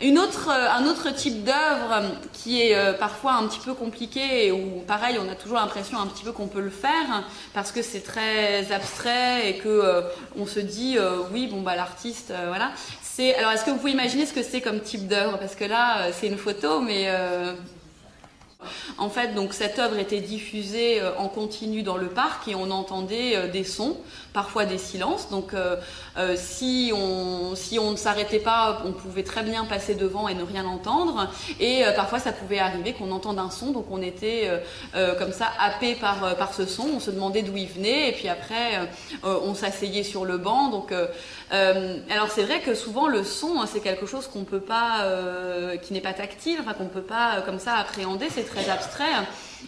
Une 0.00 0.18
autre, 0.18 0.50
euh, 0.50 0.68
un 0.72 0.86
autre 0.86 1.14
type 1.14 1.44
d'œuvre 1.44 1.92
euh, 1.92 2.08
qui 2.32 2.60
est 2.60 2.74
euh, 2.74 2.94
parfois 2.94 3.34
un 3.34 3.46
petit 3.46 3.60
peu 3.60 3.74
compliqué 3.74 4.46
et 4.46 4.52
où 4.52 4.82
pareil 4.88 5.18
on 5.24 5.30
a 5.30 5.36
toujours 5.36 5.58
l'impression 5.58 6.00
un 6.00 6.08
petit 6.08 6.24
peu 6.24 6.32
qu'on 6.32 6.48
peut 6.48 6.60
le 6.60 6.70
faire 6.70 7.22
parce 7.52 7.70
que 7.70 7.80
c'est 7.80 8.00
très 8.00 8.72
abstrait 8.72 9.48
et 9.48 9.58
que 9.58 10.02
on 10.36 10.46
se 10.46 10.58
dit 10.58 10.98
oui 11.32 11.46
bon 11.46 11.60
bah 11.62 11.76
l'artiste 11.76 12.32
voilà. 12.48 12.72
C'est 13.02 13.36
alors 13.36 13.52
est-ce 13.52 13.64
que 13.64 13.70
vous 13.70 13.76
pouvez 13.76 13.92
imaginer 13.92 14.26
ce 14.26 14.32
que 14.32 14.42
c'est 14.42 14.60
comme 14.60 14.80
type 14.80 15.06
d'œuvre? 15.06 15.38
Parce 15.38 15.54
que 15.54 15.64
là 15.64 16.10
c'est 16.12 16.26
une 16.26 16.38
photo 16.38 16.80
mais 16.80 17.08
en 18.98 19.08
fait, 19.08 19.34
donc 19.34 19.54
cette 19.54 19.78
œuvre 19.78 19.98
était 19.98 20.20
diffusée 20.20 21.00
euh, 21.00 21.16
en 21.18 21.28
continu 21.28 21.82
dans 21.82 21.96
le 21.96 22.08
parc 22.08 22.48
et 22.48 22.54
on 22.54 22.70
entendait 22.70 23.36
euh, 23.36 23.48
des 23.48 23.64
sons, 23.64 23.96
parfois 24.34 24.66
des 24.66 24.76
silences. 24.76 25.30
Donc, 25.30 25.54
euh, 25.54 25.76
si 26.36 26.92
on 26.94 27.54
si 27.54 27.78
on 27.78 27.92
ne 27.92 27.96
s'arrêtait 27.96 28.40
pas, 28.40 28.82
on 28.84 28.92
pouvait 28.92 29.22
très 29.22 29.42
bien 29.42 29.64
passer 29.64 29.94
devant 29.94 30.28
et 30.28 30.34
ne 30.34 30.42
rien 30.42 30.66
entendre. 30.66 31.30
Et 31.60 31.84
parfois, 31.96 32.18
ça 32.18 32.32
pouvait 32.32 32.58
arriver 32.58 32.92
qu'on 32.92 33.10
entende 33.12 33.38
un 33.38 33.50
son, 33.50 33.70
donc 33.70 33.86
on 33.90 34.02
était 34.02 34.50
comme 35.18 35.32
ça 35.32 35.46
happé 35.58 35.94
par 35.94 36.36
par 36.36 36.52
ce 36.52 36.66
son. 36.66 36.86
On 36.96 37.00
se 37.00 37.10
demandait 37.12 37.42
d'où 37.42 37.56
il 37.56 37.68
venait 37.68 38.10
et 38.10 38.12
puis 38.12 38.28
après, 38.28 38.88
on 39.22 39.54
s'asseyait 39.54 40.02
sur 40.02 40.24
le 40.24 40.36
banc. 40.36 40.68
Donc, 40.68 40.92
alors 41.50 42.28
c'est 42.30 42.42
vrai 42.42 42.60
que 42.60 42.74
souvent 42.74 43.06
le 43.06 43.22
son, 43.22 43.60
hein, 43.60 43.68
c'est 43.72 43.80
quelque 43.80 44.06
chose 44.06 44.26
qu'on 44.26 44.44
peut 44.44 44.60
pas, 44.60 45.06
qui 45.82 45.92
n'est 45.92 46.00
pas 46.00 46.12
tactile, 46.12 46.58
enfin 46.60 46.74
qu'on 46.74 46.88
peut 46.88 47.02
pas 47.02 47.40
comme 47.46 47.60
ça 47.60 47.74
appréhender. 47.74 48.26
C'est 48.30 48.44
très 48.44 48.68
abstrait. 48.68 49.14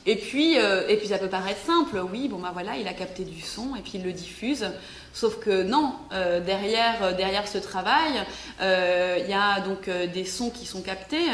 Et 0.05 0.17
puis, 0.17 0.59
euh, 0.59 0.87
et 0.89 0.97
puis 0.97 1.09
ça 1.09 1.19
peut 1.19 1.29
paraître 1.29 1.61
simple, 1.65 2.01
oui, 2.13 2.29
bon 2.29 2.39
bah 2.39 2.51
voilà, 2.53 2.77
il 2.77 2.87
a 2.87 2.93
capté 2.93 3.25
du 3.25 3.41
son 3.41 3.75
et 3.77 3.81
puis 3.81 3.93
il 3.95 4.05
le 4.05 4.13
diffuse. 4.13 4.67
Sauf 5.13 5.39
que 5.41 5.63
non, 5.63 5.95
euh, 6.13 6.41
derrière, 6.41 7.03
euh, 7.03 7.13
derrière 7.13 7.49
ce 7.49 7.57
travail, 7.57 8.13
il 8.61 9.31
y 9.31 9.35
a 9.35 9.61
donc 9.61 9.89
des 9.89 10.25
sons 10.25 10.51
qui 10.51 10.67
sont 10.67 10.83
captés, 10.83 11.27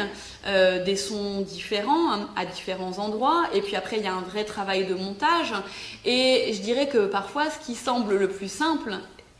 des 0.84 0.96
sons 0.96 1.40
différents 1.40 2.12
hein, 2.12 2.28
à 2.36 2.44
différents 2.44 2.98
endroits, 2.98 3.44
et 3.54 3.60
puis 3.60 3.76
après 3.76 3.98
il 3.98 4.04
y 4.04 4.08
a 4.08 4.14
un 4.14 4.20
vrai 4.22 4.44
travail 4.44 4.86
de 4.86 4.94
montage. 4.94 5.52
Et 6.04 6.52
je 6.52 6.60
dirais 6.60 6.88
que 6.88 7.06
parfois 7.06 7.50
ce 7.50 7.64
qui 7.64 7.74
semble 7.74 8.16
le 8.16 8.28
plus 8.28 8.50
simple 8.50 8.98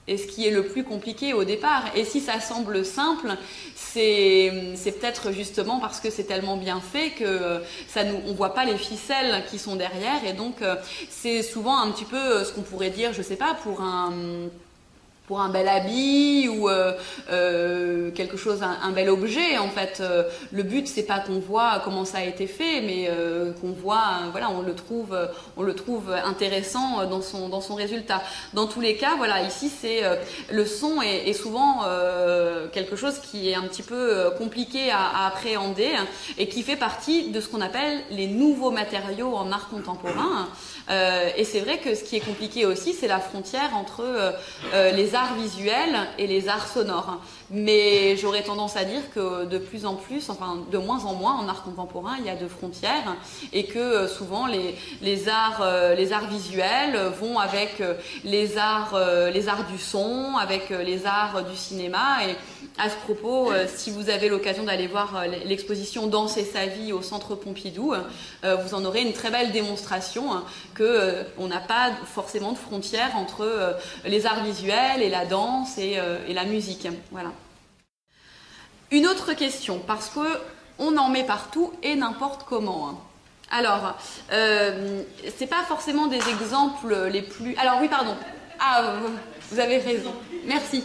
et 0.08 0.16
ce 0.16 0.26
qui 0.26 0.46
est 0.46 0.50
le 0.50 0.64
plus 0.64 0.84
compliqué 0.84 1.32
au 1.32 1.44
départ. 1.44 1.84
Et 1.94 2.04
si 2.04 2.20
ça 2.20 2.40
semble 2.40 2.84
simple, 2.84 3.36
c'est 3.74 4.50
peut-être 4.84 5.32
justement 5.32 5.78
parce 5.78 6.00
que 6.00 6.10
c'est 6.10 6.24
tellement 6.24 6.56
bien 6.56 6.80
fait 6.80 7.10
que 7.10 7.60
ça 7.88 8.04
nous, 8.04 8.18
on 8.26 8.32
voit 8.32 8.54
pas 8.54 8.64
les 8.64 8.76
ficelles 8.76 9.44
qui 9.50 9.58
sont 9.58 9.76
derrière. 9.76 10.24
Et 10.26 10.32
donc, 10.32 10.62
euh, 10.62 10.76
c'est 11.10 11.42
souvent 11.42 11.78
un 11.78 11.90
petit 11.90 12.04
peu 12.04 12.16
euh, 12.16 12.44
ce 12.44 12.52
qu'on 12.52 12.62
pourrait 12.62 12.90
dire, 12.90 13.12
je 13.12 13.22
sais 13.22 13.36
pas, 13.36 13.54
pour 13.62 13.80
un 13.80 14.12
pour 15.26 15.40
un 15.40 15.48
bel 15.48 15.68
habit 15.68 16.48
ou 16.48 16.68
euh, 16.68 16.92
euh, 17.30 18.10
quelque 18.10 18.36
chose, 18.36 18.62
un, 18.62 18.90
bel 18.90 19.08
objet. 19.08 19.58
En 19.58 19.68
fait, 19.68 19.98
euh, 20.00 20.24
le 20.50 20.62
but 20.62 20.88
c'est 20.88 21.04
pas 21.04 21.20
qu'on 21.20 21.38
voit 21.38 21.80
comment 21.84 22.04
ça 22.04 22.18
a 22.18 22.24
été 22.24 22.46
fait, 22.46 22.80
mais 22.80 23.08
qu'on 23.60 23.72
voit, 23.72 24.02
voilà, 24.30 24.50
on 24.50 24.62
le 24.62 24.74
trouve, 24.74 25.16
on 25.56 25.62
le 25.62 25.74
trouve 25.74 26.10
intéressant 26.12 27.06
dans 27.06 27.22
son 27.22 27.48
dans 27.48 27.60
son 27.60 27.74
résultat. 27.74 28.22
Dans 28.54 28.66
tous 28.66 28.80
les 28.80 28.96
cas, 28.96 29.14
voilà, 29.16 29.42
ici 29.42 29.70
c'est 29.70 30.02
le 30.50 30.66
son 30.66 31.00
est, 31.02 31.32
souvent 31.32 31.82
quelque 32.72 32.96
chose 32.96 33.18
qui 33.18 33.48
est 33.50 33.54
un 33.54 33.62
petit 33.62 33.82
peu 33.82 34.30
compliqué 34.38 34.90
à, 34.90 35.26
appréhender 35.26 35.90
et 36.38 36.48
qui 36.48 36.62
fait 36.62 36.76
partie 36.76 37.30
de 37.30 37.40
ce 37.40 37.48
qu'on 37.48 37.60
appelle 37.60 38.00
les 38.10 38.26
nouveaux 38.26 38.70
matériaux 38.70 39.34
en 39.34 39.50
art 39.52 39.68
contemporain. 39.68 40.48
et 41.36 41.44
c'est 41.44 41.60
vrai 41.60 41.78
que 41.78 41.94
ce 41.94 42.02
qui 42.04 42.16
est 42.16 42.20
compliqué 42.24 42.66
aussi, 42.66 42.92
c'est 42.92 43.08
la 43.08 43.20
frontière 43.20 43.70
entre 43.76 44.04
les 44.94 45.11
arts 45.14 45.34
visuels 45.34 46.08
et 46.18 46.26
les 46.26 46.48
arts 46.48 46.66
sonores. 46.66 47.20
Mais 47.50 48.16
j'aurais 48.16 48.42
tendance 48.42 48.76
à 48.76 48.84
dire 48.84 49.02
que 49.14 49.44
de 49.44 49.58
plus 49.58 49.84
en 49.84 49.94
plus, 49.94 50.30
enfin 50.30 50.58
de 50.70 50.78
moins 50.78 51.04
en 51.04 51.14
moins 51.14 51.34
en 51.34 51.48
art 51.48 51.62
contemporain, 51.62 52.16
il 52.18 52.26
y 52.26 52.30
a 52.30 52.36
de 52.36 52.48
frontières 52.48 53.16
et 53.52 53.66
que 53.66 53.78
euh, 53.78 54.08
souvent 54.08 54.46
les, 54.46 54.74
les, 55.02 55.28
arts, 55.28 55.60
euh, 55.62 55.94
les 55.94 56.12
arts 56.12 56.28
visuels 56.28 56.98
vont 57.20 57.38
avec 57.38 57.80
euh, 57.80 57.94
les 58.24 58.56
arts, 58.56 58.98
les 59.32 59.48
arts 59.48 59.66
du 59.66 59.78
son, 59.78 60.36
avec 60.36 60.70
les 60.70 61.06
arts 61.06 61.44
du 61.44 61.56
cinéma. 61.56 62.26
Et 62.26 62.36
à 62.78 62.88
ce 62.88 62.96
propos, 62.96 63.52
si 63.74 63.90
vous 63.90 64.08
avez 64.08 64.28
l'occasion 64.28 64.64
d'aller 64.64 64.86
voir 64.86 65.24
l'exposition 65.44 66.06
Danser 66.06 66.44
sa 66.44 66.66
vie 66.66 66.92
au 66.92 67.02
Centre 67.02 67.34
Pompidou, 67.34 67.94
vous 68.42 68.74
en 68.74 68.84
aurez 68.84 69.02
une 69.02 69.12
très 69.12 69.30
belle 69.30 69.52
démonstration 69.52 70.32
hein, 70.32 70.44
que 70.74 71.24
on 71.38 71.48
n'a 71.48 71.60
pas 71.60 71.90
forcément 72.06 72.52
de 72.52 72.58
frontières 72.58 73.14
entre 73.16 73.76
les 74.04 74.26
arts 74.26 74.42
visuels 74.42 75.02
et 75.02 75.10
la 75.10 75.26
danse 75.26 75.76
et, 75.78 75.98
et 76.28 76.32
la 76.34 76.44
musique. 76.44 76.88
Voilà. 77.10 77.30
Une 78.90 79.06
autre 79.06 79.32
question, 79.34 79.78
parce 79.86 80.08
que 80.08 80.20
on 80.78 80.96
en 80.96 81.08
met 81.08 81.24
partout 81.24 81.72
et 81.82 81.94
n'importe 81.94 82.44
comment. 82.44 82.88
Hein. 82.88 82.96
Alors, 83.50 83.96
euh, 84.32 85.02
c'est 85.36 85.46
pas 85.46 85.62
forcément 85.68 86.06
des 86.06 86.20
exemples 86.30 87.08
les 87.10 87.22
plus. 87.22 87.54
Alors 87.56 87.78
oui, 87.80 87.88
pardon. 87.88 88.14
Ah, 88.58 88.94
vous 89.50 89.60
avez 89.60 89.78
raison. 89.78 90.12
Merci. 90.46 90.84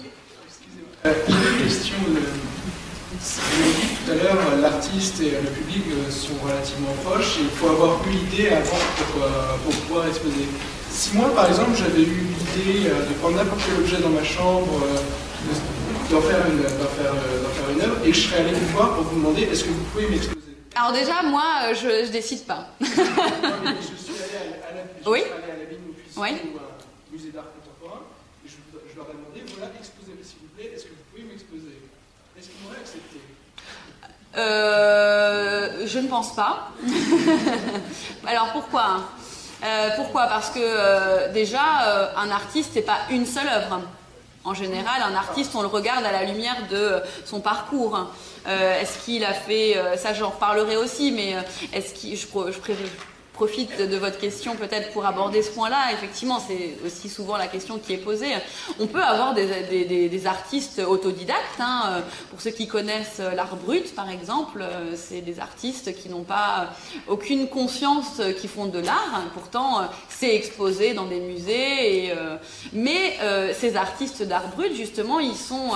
Euh, 1.06 1.14
une 1.28 1.64
question. 1.64 1.95
De... 2.08 2.20
Vous 3.20 3.64
avez 3.64 3.74
dit 3.74 3.88
tout 4.06 4.12
à 4.12 4.16
l'heure, 4.16 4.58
l'artiste 4.62 5.20
et 5.22 5.32
le 5.32 5.50
public 5.50 5.84
euh, 5.91 6.12
sont 6.12 6.36
relativement 6.43 6.93
proches 7.04 7.38
et 7.39 7.43
il 7.43 7.50
faut 7.50 7.70
avoir 7.70 8.00
eu 8.08 8.12
l'idée 8.12 8.50
avant 8.50 8.78
pour, 8.98 9.24
euh, 9.24 9.30
pour, 9.64 9.74
pouvoir 9.74 10.08
exposer. 10.08 10.48
Si 10.89 11.16
moi, 11.16 11.34
par 11.36 11.48
exemple, 11.48 11.72
j'avais 11.76 12.02
eu 12.02 12.26
l'idée 12.26 12.89
de 12.89 13.14
prendre 13.20 13.38
n'importe 13.38 13.62
quel 13.66 13.84
objet 13.84 13.98
dans 13.98 14.10
ma 14.10 14.24
chambre, 14.24 14.82
d'en 16.10 16.22
faire, 16.22 16.39
une, 16.48 16.64
faire, 16.64 17.14
faire 17.14 17.70
une 17.76 17.82
œuvre 17.82 17.98
et 18.06 18.14
je 18.14 18.20
serais 18.20 18.41
allé 18.41 18.52
vous 18.52 18.68
voir 18.68 18.95
pour 18.95 19.04
vous 19.04 19.16
demander 19.16 19.43
est-ce 19.43 19.64
que 19.66 19.70
vous 19.70 19.84
pouvez 19.91 20.08
m'exposer? 20.08 20.38
Alors 20.76 20.93
déjà, 20.93 21.24
moi, 21.24 21.43
euh, 21.66 21.74
je, 21.74 22.06
je 22.06 22.12
décide 22.12 22.45
pas. 22.45 22.68
je 22.80 22.86
suis 22.86 23.02
allé 23.02 24.62
à, 24.62 24.76
la, 24.76 24.82
je 25.04 25.10
oui. 25.10 25.22
suis 25.22 25.32
allé 25.32 25.52
à 25.52 25.58
la 25.58 25.66
Vigne 25.66 25.89
au 25.89 26.22
oui. 26.22 26.30
ou 26.54 26.58
un 26.58 27.12
musée 27.12 27.32
d'art 27.32 27.50
contemporain 27.50 28.02
et 28.45 28.50
je, 28.50 28.56
je, 28.89 28.95
leur 28.95 29.10
ai 29.10 29.14
demandé 29.14 29.41
voilà, 29.58 29.74
plaît, 29.74 29.82
est-ce 30.60 30.84
que 30.86 30.89
vous 30.89 30.95
pouvez 31.12 31.24
m'exposer? 31.24 31.82
Est-ce 32.38 32.47
qu'ils 32.49 32.62
m'auraient 32.64 32.80
accepté? 32.80 33.20
Euh, 34.38 35.88
je 35.88 35.99
ne 35.99 36.08
pense 36.08 36.36
pas. 36.36 36.70
Alors 38.28 38.51
pourquoi? 38.51 39.01
Euh, 39.64 39.89
Pourquoi? 39.95 40.28
Parce 40.28 40.51
que 40.51 40.60
euh, 40.62 41.34
déjà, 41.34 42.14
un 42.16 42.30
artiste, 42.30 42.76
n'est 42.76 42.84
pas 42.84 42.99
une 43.10 43.26
seule 43.26 43.47
œuvre. 43.47 43.82
En 44.43 44.53
général, 44.53 45.01
un 45.01 45.16
artiste, 45.16 45.55
on 45.55 45.62
le 45.62 45.68
regarde 45.68 46.05
à 46.05 46.12
la 46.12 46.24
lumière 46.24 46.68
de 46.70 47.01
son 47.26 47.41
parcours. 47.41 48.12
Est-ce 48.45 49.03
qu'il 49.03 49.26
a 49.26 49.34
fait, 49.34 49.76
ça 49.97 50.14
j'en 50.14 50.30
reparlerai 50.30 50.78
aussi, 50.78 51.12
mais 51.12 51.36
est-ce 51.74 51.93
qu'il, 51.93 52.16
je, 52.16 52.26
je 52.26 52.60
profite 53.38 53.80
de 53.80 53.98
votre 53.98 54.18
question 54.18 54.56
peut-être 54.56 54.92
pour 54.94 55.06
aborder 55.06 55.44
ce 55.44 55.52
point-là. 55.52 55.94
Effectivement, 55.94 56.40
c'est 56.40 56.76
aussi 56.84 57.08
souvent 57.08 57.38
la 57.38 57.46
question 57.46 57.78
qui 57.78 57.94
est 57.94 57.98
posée. 57.98 58.34
On 58.80 58.88
peut 58.88 59.04
avoir 59.04 59.36
des, 59.36 60.26
artistes 60.26 60.80
autodidactes. 60.80 61.60
Hein. 61.60 62.02
Pour 62.32 62.42
ceux 62.42 62.50
qui 62.50 62.68
connaissent 62.68 63.22
l'art 63.36 63.56
brut, 63.56 63.94
par 63.94 64.10
exemple, 64.10 64.66
c'est 64.96 65.22
des 65.22 65.40
artistes 65.40 65.96
qui 65.96 66.10
n'ont 66.10 66.24
pas 66.24 66.72
aucune 67.08 67.48
conscience 67.48 68.20
qu'ils 68.40 68.50
font 68.50 68.66
de 68.66 68.80
l'art. 68.80 69.22
Pourtant, 69.36 69.82
c'est 70.10 70.36
exposé 70.36 70.96
dans 70.96 71.06
des 71.06 71.20
musées. 71.20 72.12
mais 72.74 73.18
ces 73.54 73.76
artistes 73.76 74.24
d'art 74.24 74.48
brut, 74.48 74.74
justement, 74.74 75.20
ils 75.20 75.36
sont 75.36 75.74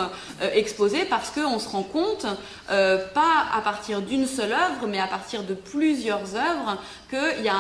exposés 0.56 1.06
parce 1.06 1.30
qu'on 1.30 1.60
se 1.60 1.70
rend 1.70 1.84
compte, 1.84 2.26
pas 2.68 3.46
à 3.56 3.62
partir 3.64 4.02
d'une 4.02 4.26
seule 4.26 4.54
œuvre, 4.54 4.88
mais 4.88 5.00
à 5.00 5.08
partir 5.08 5.44
de 5.44 5.54
plusieurs 5.54 6.36
œuvres, 6.36 6.80
qu'il 7.12 7.44
y 7.44 7.50
a 7.50 7.51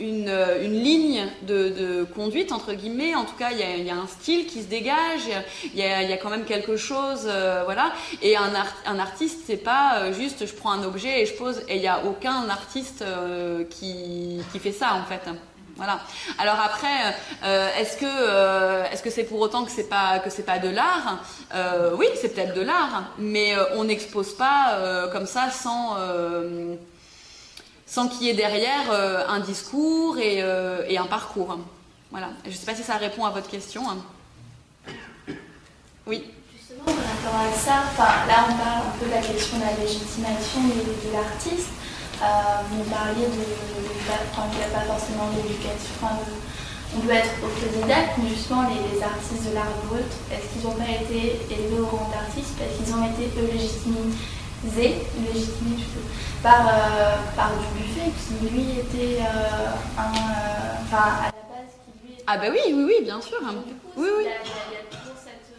une, 0.00 0.32
une, 0.62 0.82
ligne 0.82 1.28
de, 1.42 2.04
conduite, 2.14 2.52
entre 2.52 2.72
guillemets. 2.72 3.14
En 3.14 3.24
tout 3.24 3.36
cas, 3.36 3.50
il 3.52 3.84
y 3.84 3.90
a, 3.90 3.94
un 3.94 4.06
style 4.06 4.46
qui 4.46 4.62
se 4.62 4.68
dégage, 4.68 5.28
il 5.64 5.78
y 5.78 5.82
a, 5.84 6.16
quand 6.16 6.30
même 6.30 6.44
quelque 6.44 6.76
chose, 6.76 7.26
euh, 7.26 7.62
voilà. 7.64 7.92
Et 8.22 8.36
un, 8.36 8.50
un 8.86 8.98
artiste, 8.98 9.42
c'est 9.46 9.56
pas 9.56 9.98
euh, 9.98 10.12
juste 10.12 10.46
je 10.46 10.54
prends 10.54 10.72
un 10.72 10.82
objet 10.84 11.22
et 11.22 11.26
je 11.26 11.34
pose, 11.34 11.62
et 11.68 11.76
il 11.76 11.80
n'y 11.80 11.88
a 11.88 12.04
aucun 12.04 12.48
artiste 12.48 13.02
euh, 13.02 13.64
qui, 13.64 14.40
qui, 14.52 14.58
fait 14.58 14.72
ça, 14.72 14.94
en 14.94 15.04
fait. 15.04 15.22
Voilà. 15.76 16.00
Alors 16.38 16.58
après, 16.62 17.14
est-ce 17.80 17.96
que 17.96 18.92
est-ce 18.92 19.02
que 19.02 19.08
c'est 19.08 19.24
pour 19.24 19.40
autant 19.40 19.64
que 19.64 19.70
c'est 19.70 19.88
pas 19.88 20.18
que 20.18 20.28
c'est 20.28 20.44
pas 20.44 20.58
de 20.58 20.68
l'art? 20.68 21.24
Oui, 21.96 22.04
c'est 22.20 22.34
peut-être 22.34 22.52
de 22.52 22.60
l'art, 22.60 23.14
mais 23.16 23.54
on 23.76 23.84
n'expose 23.84 24.34
pas 24.34 25.08
comme 25.10 25.24
ça 25.24 25.50
sans 25.50 25.96
sans 27.90 28.06
qu'il 28.06 28.28
y 28.28 28.30
ait 28.30 28.34
derrière 28.34 28.88
euh, 28.92 29.26
un 29.28 29.40
discours 29.40 30.16
euh, 30.16 30.84
et, 30.88 30.96
un 30.96 31.06
parcours. 31.06 31.58
Voilà. 32.12 32.28
Je 32.44 32.50
ne 32.50 32.54
sais 32.54 32.64
pas 32.64 32.74
si 32.74 32.84
ça 32.84 32.96
répond 32.96 33.24
à 33.24 33.30
votre 33.30 33.50
question. 33.50 33.82
Oui. 36.06 36.30
Justement, 36.54 36.84
par 36.84 36.94
rapport 36.94 37.40
à 37.40 37.52
ça, 37.52 37.82
là 38.28 38.46
on 38.48 38.54
parle 38.54 38.86
un 38.86 38.98
peu 38.98 39.06
de 39.06 39.10
la 39.10 39.20
question 39.20 39.58
de 39.58 39.64
la 39.64 39.74
légitimation 39.82 40.60
de, 40.70 41.12
l'artiste. 41.12 41.70
Euh, 42.22 42.26
vous 42.70 42.84
parliez 42.84 43.26
de, 43.26 43.42
n'y 43.42 44.64
a 44.64 44.78
pas 44.78 44.86
forcément 44.86 45.26
d'éducation. 45.34 46.06
on 46.94 47.00
peut 47.00 47.10
être 47.10 47.34
autodidacte, 47.42 48.18
mais 48.22 48.28
justement 48.30 48.70
les, 48.70 49.02
artistes 49.02 49.50
de 49.50 49.54
l'art 49.54 49.74
brut, 49.88 50.06
est-ce 50.30 50.46
qu'ils 50.52 50.62
n'ont 50.62 50.78
pas 50.78 50.90
été 50.90 51.40
élevés 51.50 51.80
au 51.80 51.86
rang 51.86 52.08
d'artistes? 52.12 52.54
Parce 52.54 52.70
qu'ils 52.70 52.94
ont 52.94 53.02
été 53.02 53.26
eux 53.34 53.50
légitimés, 53.50 54.14
légitimés 54.64 55.84
par, 56.42 56.68
euh, 56.68 57.16
par 57.36 57.50
du 57.52 57.82
buffet 57.82 58.10
qui 58.10 58.48
lui 58.48 58.80
était 58.80 59.20
euh, 59.20 59.98
un. 59.98 60.12
Euh, 60.12 60.82
enfin, 60.82 60.96
à 60.96 61.24
la 61.26 61.30
base, 61.30 61.72
qui 61.84 62.06
lui 62.06 62.14
était. 62.14 62.24
Ah, 62.26 62.38
bah 62.38 62.46
oui, 62.50 62.60
oui, 62.66 62.84
oui, 62.86 62.94
bien 63.02 63.20
sûr. 63.20 63.38
Hein. 63.44 63.54
oui, 63.96 64.08
oui. 64.18 64.24
Il 64.24 64.26
y, 64.26 64.28
a, 64.28 64.98
toujours 64.98 65.16
cette, 65.16 65.54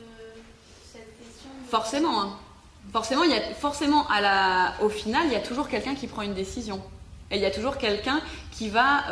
cette 0.91 1.17
question. 1.17 1.49
Forcément. 1.69 2.21
Hein. 2.21 2.37
Forcément, 2.91 3.23
il 3.23 3.31
y 3.31 3.35
a, 3.35 3.41
forcément 3.53 4.07
à 4.07 4.21
la, 4.21 4.73
au 4.81 4.89
final, 4.89 5.23
il 5.25 5.33
y 5.33 5.35
a 5.35 5.41
toujours 5.41 5.69
quelqu'un 5.69 5.95
qui 5.95 6.07
prend 6.07 6.23
une 6.23 6.33
décision. 6.33 6.81
Et 7.29 7.37
il 7.37 7.41
y 7.41 7.45
a 7.45 7.51
toujours 7.51 7.77
quelqu'un 7.77 8.19
qui 8.51 8.67
va 8.67 9.05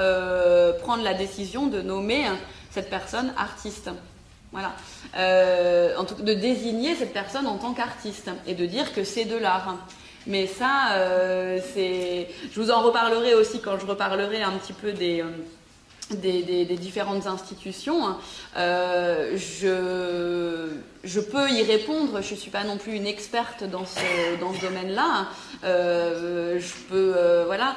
prendre 0.82 1.04
la 1.04 1.14
décision 1.14 1.68
de 1.68 1.82
nommer 1.82 2.26
cette 2.70 2.90
personne 2.90 3.34
artiste. 3.38 3.90
Voilà. 4.52 4.74
en 5.98 6.06
tout, 6.06 6.22
de 6.22 6.34
désigner 6.34 6.96
cette 6.96 7.14
personne 7.14 7.48
en 7.48 7.58
tant 7.58 7.74
qu'artiste 7.74 8.30
et 8.48 8.56
de 8.56 8.66
dire 8.66 8.94
que 8.94 9.04
c'est 9.04 9.26
de 9.26 9.38
l'art. 9.38 9.78
Mais 10.28 10.48
ça, 10.48 10.94
euh, 10.94 11.60
c'est. 11.74 12.28
Je 12.52 12.62
vous 12.62 12.72
en 12.72 12.82
reparlerai 12.82 13.34
aussi 13.34 13.60
quand 13.60 13.80
je 13.80 13.86
reparlerai 13.86 14.42
un 14.44 14.52
petit 14.52 14.74
peu 14.74 14.92
des. 14.92 15.22
Euh, 15.22 15.26
des, 16.12 16.66
différentes 16.66 17.28
institutions. 17.28 18.16
Euh, 18.58 19.38
je, 19.38 20.72
je, 21.04 21.20
peux 21.20 21.48
y 21.52 21.62
répondre, 21.62 22.24
je 22.24 22.34
ne 22.34 22.40
suis 22.40 22.50
pas 22.50 22.64
non 22.64 22.78
plus 22.78 22.94
une 22.94 23.06
experte 23.06 23.64
dans 23.64 23.86
ce, 23.86 24.40
dans 24.40 24.52
ce 24.52 24.62
domaine-là. 24.62 25.28
je 25.62 26.74
peux, 26.90 27.44
voilà. 27.46 27.76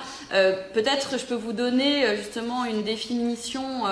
Peut-être 0.73 1.19
je 1.19 1.27
peux 1.27 1.35
vous 1.35 1.53
donner 1.53 2.17
justement 2.17 2.65
une 2.65 2.83
définition 2.83 3.85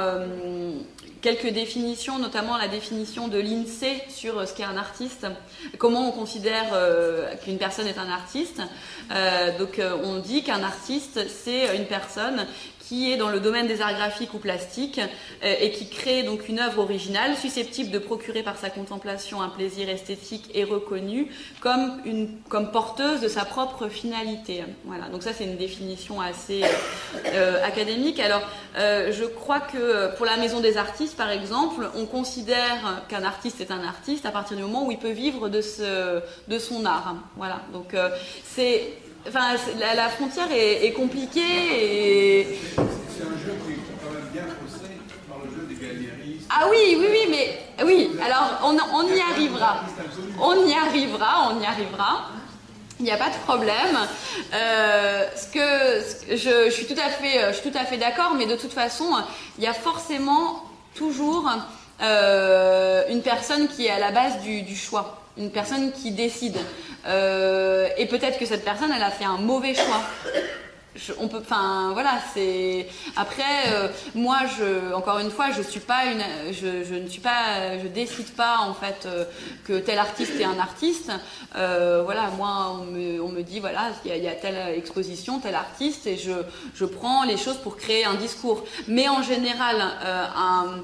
quelques 1.20 1.48
définitions, 1.48 2.18
notamment 2.18 2.56
la 2.56 2.68
définition 2.68 3.28
de 3.28 3.38
l'INSEE 3.38 4.02
sur 4.08 4.38
euh, 4.38 4.46
ce 4.46 4.54
qu'est 4.54 4.64
un 4.64 4.76
artiste, 4.76 5.26
comment 5.78 6.08
on 6.08 6.12
considère 6.12 6.70
euh, 6.72 7.34
qu'une 7.44 7.58
personne 7.58 7.86
est 7.86 7.98
un 7.98 8.10
artiste. 8.10 8.62
Euh, 9.10 9.58
donc 9.58 9.80
on 10.04 10.18
dit 10.18 10.42
qu'un 10.42 10.62
artiste, 10.62 11.20
c'est 11.28 11.76
une 11.76 11.86
personne 11.86 12.46
qui 12.90 13.12
est 13.12 13.16
dans 13.16 13.28
le 13.28 13.38
domaine 13.38 13.68
des 13.68 13.82
arts 13.82 13.94
graphiques 13.94 14.34
ou 14.34 14.38
plastiques 14.38 14.98
euh, 15.44 15.54
et 15.60 15.70
qui 15.70 15.88
crée 15.88 16.24
donc 16.24 16.48
une 16.48 16.58
œuvre 16.58 16.80
originale 16.82 17.36
susceptible 17.36 17.92
de 17.92 18.00
procurer 18.00 18.42
par 18.42 18.56
sa 18.56 18.68
contemplation 18.68 19.40
un 19.40 19.48
plaisir 19.48 19.88
esthétique 19.88 20.50
et 20.54 20.64
reconnu 20.64 21.28
comme, 21.60 22.00
une, 22.04 22.40
comme 22.48 22.72
porteuse 22.72 23.20
de 23.20 23.28
sa 23.28 23.44
propre 23.44 23.86
finalité. 23.86 24.64
Voilà, 24.86 25.04
donc 25.04 25.22
ça 25.22 25.32
c'est 25.32 25.44
une 25.44 25.56
définition 25.56 26.20
assez 26.20 26.64
euh, 27.26 27.64
académique. 27.64 28.18
Alors 28.18 28.42
euh, 28.76 29.12
je 29.12 29.24
crois 29.24 29.60
que 29.60 30.12
pour 30.16 30.26
la 30.26 30.36
Maison 30.36 30.58
des 30.58 30.76
artistes 30.76 31.16
par 31.16 31.30
exemple, 31.30 31.88
on 31.94 32.06
considère 32.06 33.04
qu'un 33.08 33.22
artiste 33.22 33.60
est 33.60 33.70
un 33.70 33.84
artiste 33.84 34.26
à 34.26 34.32
partir 34.32 34.56
du 34.56 34.64
moment 34.64 34.84
où 34.84 34.90
il 34.90 34.98
peut 34.98 35.12
vivre 35.12 35.48
de, 35.48 35.60
ce, 35.60 36.20
de 36.48 36.58
son 36.58 36.84
art. 36.84 37.14
Voilà, 37.36 37.60
donc 37.72 37.94
c'est 38.42 38.94
Enfin, 39.28 39.54
la, 39.78 40.08
frontière 40.08 40.48
est, 40.50 40.92
compliquée 40.92 41.40
et. 41.40 42.60
C'est 42.74 43.22
un 43.22 43.36
jeu 43.36 43.54
qui 43.66 43.72
est 43.72 43.78
quand 44.02 44.12
même 44.12 44.30
bien 44.32 44.44
faussé 44.44 44.98
par 45.28 45.38
le 45.44 45.50
jeu 45.50 45.66
des 45.68 45.74
galéristes. 45.74 46.48
Ah 46.48 46.66
oui, 46.70 46.96
oui, 46.98 47.06
oui, 47.10 47.26
mais 47.30 47.84
oui. 47.84 48.10
Alors, 48.24 48.60
on, 48.64 48.76
on 48.94 49.06
y 49.06 49.20
arrivera. 49.20 49.84
On 50.40 50.66
y 50.66 50.72
arrivera, 50.72 51.52
on 51.52 51.60
y 51.60 51.66
arrivera. 51.66 52.30
Il 52.98 53.04
n'y 53.04 53.12
a 53.12 53.16
pas 53.16 53.30
de 53.30 53.36
problème. 53.46 53.98
Euh, 54.54 55.26
ce 55.36 55.46
que, 55.46 56.36
je, 56.36 56.70
suis 56.70 56.86
tout 56.86 57.00
à 57.00 57.10
fait, 57.10 57.52
je 57.52 57.58
suis 57.58 57.70
tout 57.70 57.78
à 57.78 57.84
fait 57.84 57.98
d'accord, 57.98 58.34
mais 58.36 58.46
de 58.46 58.56
toute 58.56 58.72
façon, 58.72 59.06
il 59.58 59.64
y 59.64 59.66
a 59.66 59.74
forcément 59.74 60.64
toujours 60.94 61.48
euh, 62.02 63.02
une 63.10 63.22
personne 63.22 63.68
qui 63.68 63.86
est 63.86 63.90
à 63.90 63.98
la 63.98 64.10
base 64.10 64.40
du, 64.40 64.76
choix, 64.76 65.22
une 65.36 65.50
personne 65.50 65.92
qui 65.92 66.12
décide. 66.12 66.56
Euh, 67.06 67.88
et 67.98 68.06
peut-être 68.06 68.38
que 68.38 68.46
cette 68.46 68.64
personne, 68.64 68.90
elle 68.94 69.02
a 69.02 69.10
fait 69.10 69.24
un 69.24 69.36
mauvais 69.36 69.74
choix. 69.74 70.02
on 71.20 71.28
peut, 71.28 71.40
enfin 71.40 71.90
voilà, 71.92 72.18
c'est 72.34 72.86
après 73.16 73.42
euh, 73.68 73.88
moi, 74.14 74.38
je, 74.58 74.94
encore 74.94 75.18
une 75.18 75.30
fois, 75.30 75.50
je 75.50 75.60
suis 75.60 75.80
pas 75.80 76.06
une, 76.06 76.22
je, 76.52 76.94
ne 76.94 77.08
suis 77.08 77.20
pas, 77.20 77.78
je 77.82 77.86
décide 77.86 78.30
pas 78.34 78.58
en 78.60 78.74
fait 78.74 79.06
que 79.64 79.78
tel 79.78 79.98
artiste 79.98 80.40
est 80.40 80.44
un 80.44 80.58
artiste. 80.58 81.12
voilà, 81.54 82.30
moi, 82.38 82.80
on 82.80 83.28
me, 83.28 83.42
dit 83.42 83.60
voilà, 83.60 83.90
il 84.06 84.16
y, 84.16 84.28
a 84.28 84.32
telle 84.32 84.74
exposition, 84.74 85.38
tel 85.38 85.54
artiste, 85.54 86.06
et 86.06 86.16
je, 86.16 86.32
je 86.74 86.86
prends 86.86 87.24
les 87.24 87.36
choses 87.36 87.58
pour 87.58 87.76
créer 87.76 88.06
un 88.06 88.14
discours. 88.14 88.64
Mais 88.88 89.06
en 89.08 89.22
général, 89.22 89.82
un 90.34 90.82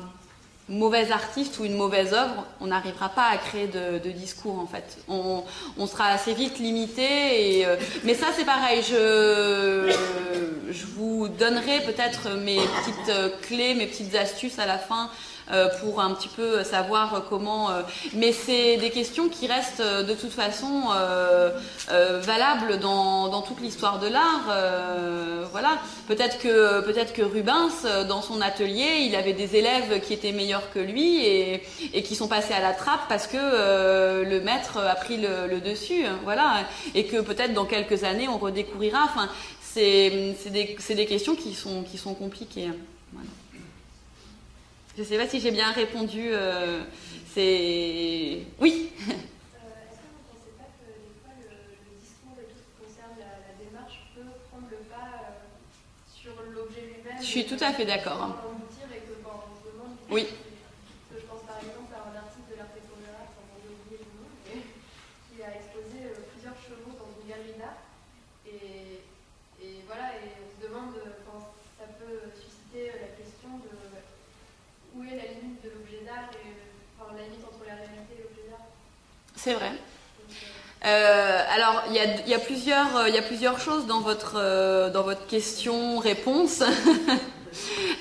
mauvais 0.68 1.12
artiste 1.12 1.58
ou 1.58 1.64
une 1.64 1.76
mauvaise 1.76 2.12
œuvre, 2.12 2.44
on 2.60 2.66
n'arrivera 2.66 3.08
pas 3.08 3.28
à 3.28 3.36
créer 3.36 3.68
de, 3.68 4.10
discours 4.10 4.58
en 4.58 4.66
fait. 4.66 4.98
On, 5.08 5.44
sera 5.86 6.06
assez 6.06 6.34
vite 6.34 6.58
limité. 6.58 7.58
Et, 7.58 7.66
euh, 7.66 7.76
mais 8.04 8.14
ça 8.14 8.26
c'est 8.36 8.44
pareil, 8.44 8.82
je, 8.82 9.94
je 10.70 10.86
vous 10.96 11.28
donnerai 11.28 11.80
peut-être 11.80 12.30
mes 12.30 12.56
petites 12.56 13.08
euh, 13.10 13.30
clés, 13.42 13.74
mes 13.74 13.86
petites 13.86 14.14
astuces 14.14 14.58
à 14.58 14.66
la 14.66 14.78
fin 14.78 15.10
pour 15.80 16.00
un 16.00 16.12
petit 16.14 16.28
peu 16.28 16.64
savoir 16.64 17.24
comment. 17.28 17.70
Euh, 17.70 17.82
mais 18.14 18.32
c'est 18.32 18.76
des 18.78 18.90
questions 18.90 19.28
qui 19.28 19.46
restent 19.46 19.80
euh, 19.80 20.02
de 20.02 20.14
toute 20.14 20.32
façon 20.32 20.66
valables 21.88 22.78
dans, 22.80 23.42
toute 23.42 23.60
l'histoire 23.60 23.98
de 23.98 24.08
l'art. 24.08 24.46
voilà. 25.52 25.78
Peut-être 26.08 26.38
que 26.38 26.80
peut-être 26.82 27.12
que 27.12 27.22
Rubens, 27.22 27.86
dans 28.08 28.22
son 28.22 28.40
atelier, 28.40 29.00
il 29.00 29.14
avait 29.14 29.32
des 29.32 29.56
élèves 29.56 30.00
qui 30.00 30.12
étaient 30.12 30.32
meilleurs 30.32 30.70
que 30.72 30.78
lui 30.78 31.24
et, 31.24 31.62
qui 32.02 32.14
sont 32.14 32.28
passés 32.28 32.54
à 32.54 32.60
la 32.60 32.72
trappe 32.72 33.08
parce 33.08 33.26
que 33.26 34.24
le 34.24 34.40
maître 34.40 34.78
a 34.78 34.94
pris 34.94 35.18
le, 35.18 35.60
dessus. 35.60 36.04
Voilà. 36.24 36.64
Et 36.94 37.06
que 37.06 37.20
peut-être 37.20 37.54
dans 37.54 37.66
quelques 37.66 38.04
années, 38.04 38.28
on 38.28 38.38
redécouvrira. 38.38 39.04
Enfin, 39.04 39.28
c'est 39.60 40.34
des, 40.46 40.76
des, 40.94 41.06
questions 41.06 41.34
qui 41.34 41.54
sont, 41.54 41.82
qui 41.82 41.98
sont 41.98 42.14
compliquées. 42.14 42.70
Voilà. 43.12 43.28
Je 44.96 45.02
ne 45.02 45.06
sais 45.06 45.18
pas 45.18 45.28
si 45.28 45.40
j'ai 45.40 45.50
bien 45.50 45.72
répondu. 45.72 46.32
Euh, 46.32 46.80
c'est. 47.34 48.40
Oui 48.58 48.88
Est-ce 48.96 49.12
que 49.12 50.08
vous 50.08 50.24
ne 50.24 50.32
pensez 50.32 50.56
pas 50.56 50.72
que 50.72 50.88
des 50.88 51.12
fois 51.20 51.36
le, 51.36 51.52
discours 52.00 52.40
et 52.40 52.48
tout 52.48 52.56
ce 52.56 52.64
qui 52.64 52.80
concerne 52.80 53.12
la, 53.20 53.52
démarche 53.60 54.08
peut 54.16 54.24
prendre 54.48 54.72
le 54.72 54.80
pas 54.88 55.36
sur 56.08 56.32
l'objet 56.48 56.96
lui-même 56.96 57.20
Je 57.20 57.28
suis 57.28 57.44
tout 57.44 57.60
à 57.60 57.76
fait 57.76 57.84
d'accord. 57.84 58.40
Oui. 60.08 60.24
Je 61.12 61.20
pense 61.28 61.44
par 61.44 61.60
exemple 61.60 61.92
à 61.92 62.00
un 62.08 62.16
artiste 62.16 62.48
de 62.48 62.56
l'art 62.56 62.72
éphémère, 62.72 63.28
sans 63.36 63.44
oublier 63.52 64.00
le 64.00 64.08
nom, 64.16 64.32
qui 64.48 65.44
a 65.44 65.60
exposé 65.60 66.08
plusieurs 66.32 66.56
chevaux 66.56 66.96
dans 66.96 67.12
une 67.20 67.28
galerie 67.28 67.60
d'art. 67.60 67.84
Et, 68.48 69.04
et, 69.60 69.84
voilà, 69.84 70.16
et 70.24 70.40
on 70.40 70.48
se 70.48 70.56
demande, 70.64 70.96
ça 70.96 71.84
peut 72.00 72.32
C'est 79.46 79.54
vrai. 79.54 79.70
Euh, 80.86 81.42
alors, 81.54 81.84
il 81.88 81.94
y 81.94 82.00
a, 82.00 82.26
y, 82.26 82.34
a 82.34 82.38
plusieurs, 83.22 83.60
choses 83.60 83.86
dans 83.86 84.00
votre, 84.00 84.90
dans 84.90 85.04
votre 85.04 85.24
question-réponse. 85.28 86.64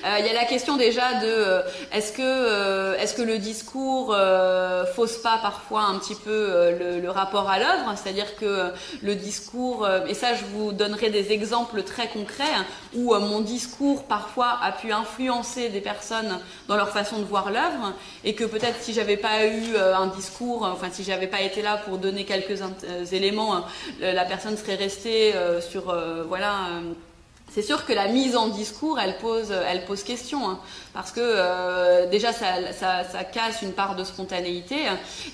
Euh, 0.04 0.16
il 0.20 0.26
y 0.26 0.28
a 0.28 0.32
la 0.32 0.44
question 0.44 0.76
déjà 0.76 1.14
de 1.14 1.26
euh, 1.26 1.62
est-ce 1.92 2.12
que, 2.12 2.22
euh, 2.22 2.96
est-ce 2.98 3.14
que 3.14 3.22
le 3.22 3.38
discours 3.38 4.16
fausse 4.94 5.16
pas 5.18 5.38
parfois 5.38 5.82
un 5.82 5.98
petit 5.98 6.14
peu 6.14 6.72
le, 7.02 7.10
rapport 7.10 7.48
à 7.48 7.58
l'œuvre? 7.58 7.94
C'est-à-dire 7.96 8.36
que 8.36 8.70
le 9.02 9.14
discours, 9.14 9.88
et 10.08 10.14
ça 10.14 10.34
je 10.34 10.44
vous 10.44 10.72
donnerai 10.72 11.10
des 11.10 11.32
exemples 11.32 11.82
très 11.82 12.08
concrets, 12.08 12.44
où 12.94 13.14
mon 13.14 13.40
discours 13.40 14.04
parfois 14.04 14.58
a 14.62 14.72
pu 14.72 14.92
influencer 14.92 15.68
des 15.68 15.80
personnes 15.80 16.38
dans 16.68 16.76
leur 16.76 16.90
façon 16.90 17.18
de 17.18 17.24
voir 17.24 17.50
l'œuvre, 17.50 17.94
et 18.24 18.34
que 18.34 18.44
peut-être 18.44 18.80
si 18.80 18.92
j'avais 18.92 19.16
pas 19.16 19.46
eu 19.46 19.76
un 19.76 20.06
discours, 20.08 20.62
enfin 20.64 20.88
si 20.92 21.04
j'avais 21.04 21.26
pas 21.28 21.40
été 21.40 21.62
là 21.62 21.76
pour 21.76 21.98
donner 21.98 22.24
quelques 22.24 22.60
éléments, 23.12 23.64
la 24.00 24.24
personne 24.24 24.56
serait 24.56 24.76
restée 24.76 25.32
sur 25.60 25.94
voilà 26.28 26.68
c'est 27.56 27.62
sûr 27.62 27.86
que 27.86 27.94
la 27.94 28.08
mise 28.08 28.36
en 28.36 28.48
discours, 28.48 29.00
elle 29.00 29.16
pose, 29.16 29.50
elle 29.50 29.86
pose 29.86 30.02
question, 30.02 30.46
hein, 30.46 30.58
parce 30.92 31.10
que 31.10 31.22
euh, 31.22 32.06
déjà 32.06 32.30
ça, 32.34 32.70
ça, 32.74 33.24
casse 33.24 33.62
une 33.62 33.72
part 33.72 33.96
de 33.96 34.04
spontanéité. 34.04 34.76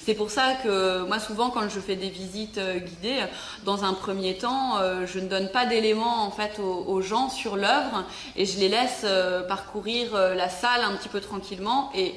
C'est 0.04 0.14
pour 0.14 0.30
ça 0.30 0.54
que 0.62 1.02
moi 1.02 1.18
souvent 1.18 1.50
quand 1.50 1.68
je 1.68 1.80
fais 1.80 1.96
des 1.96 2.10
visites 2.10 2.58
euh, 2.58 2.78
guidées, 2.78 3.24
dans 3.64 3.82
un 3.82 3.92
premier 3.92 4.36
temps, 4.38 4.78
euh, 4.78 5.04
je 5.04 5.18
ne 5.18 5.26
donne 5.26 5.48
pas 5.48 5.66
d'éléments 5.66 6.24
en 6.24 6.30
fait 6.30 6.60
aux, 6.60 6.84
aux 6.86 7.02
gens 7.02 7.28
sur 7.28 7.56
l'œuvre 7.56 8.04
et 8.36 8.46
je 8.46 8.56
les 8.60 8.68
laisse 8.68 9.04
parcourir 9.48 10.12
la 10.14 10.48
salle 10.48 10.82
un 10.84 10.94
petit 10.94 11.08
peu 11.08 11.20
tranquillement 11.20 11.90
et 11.92 12.14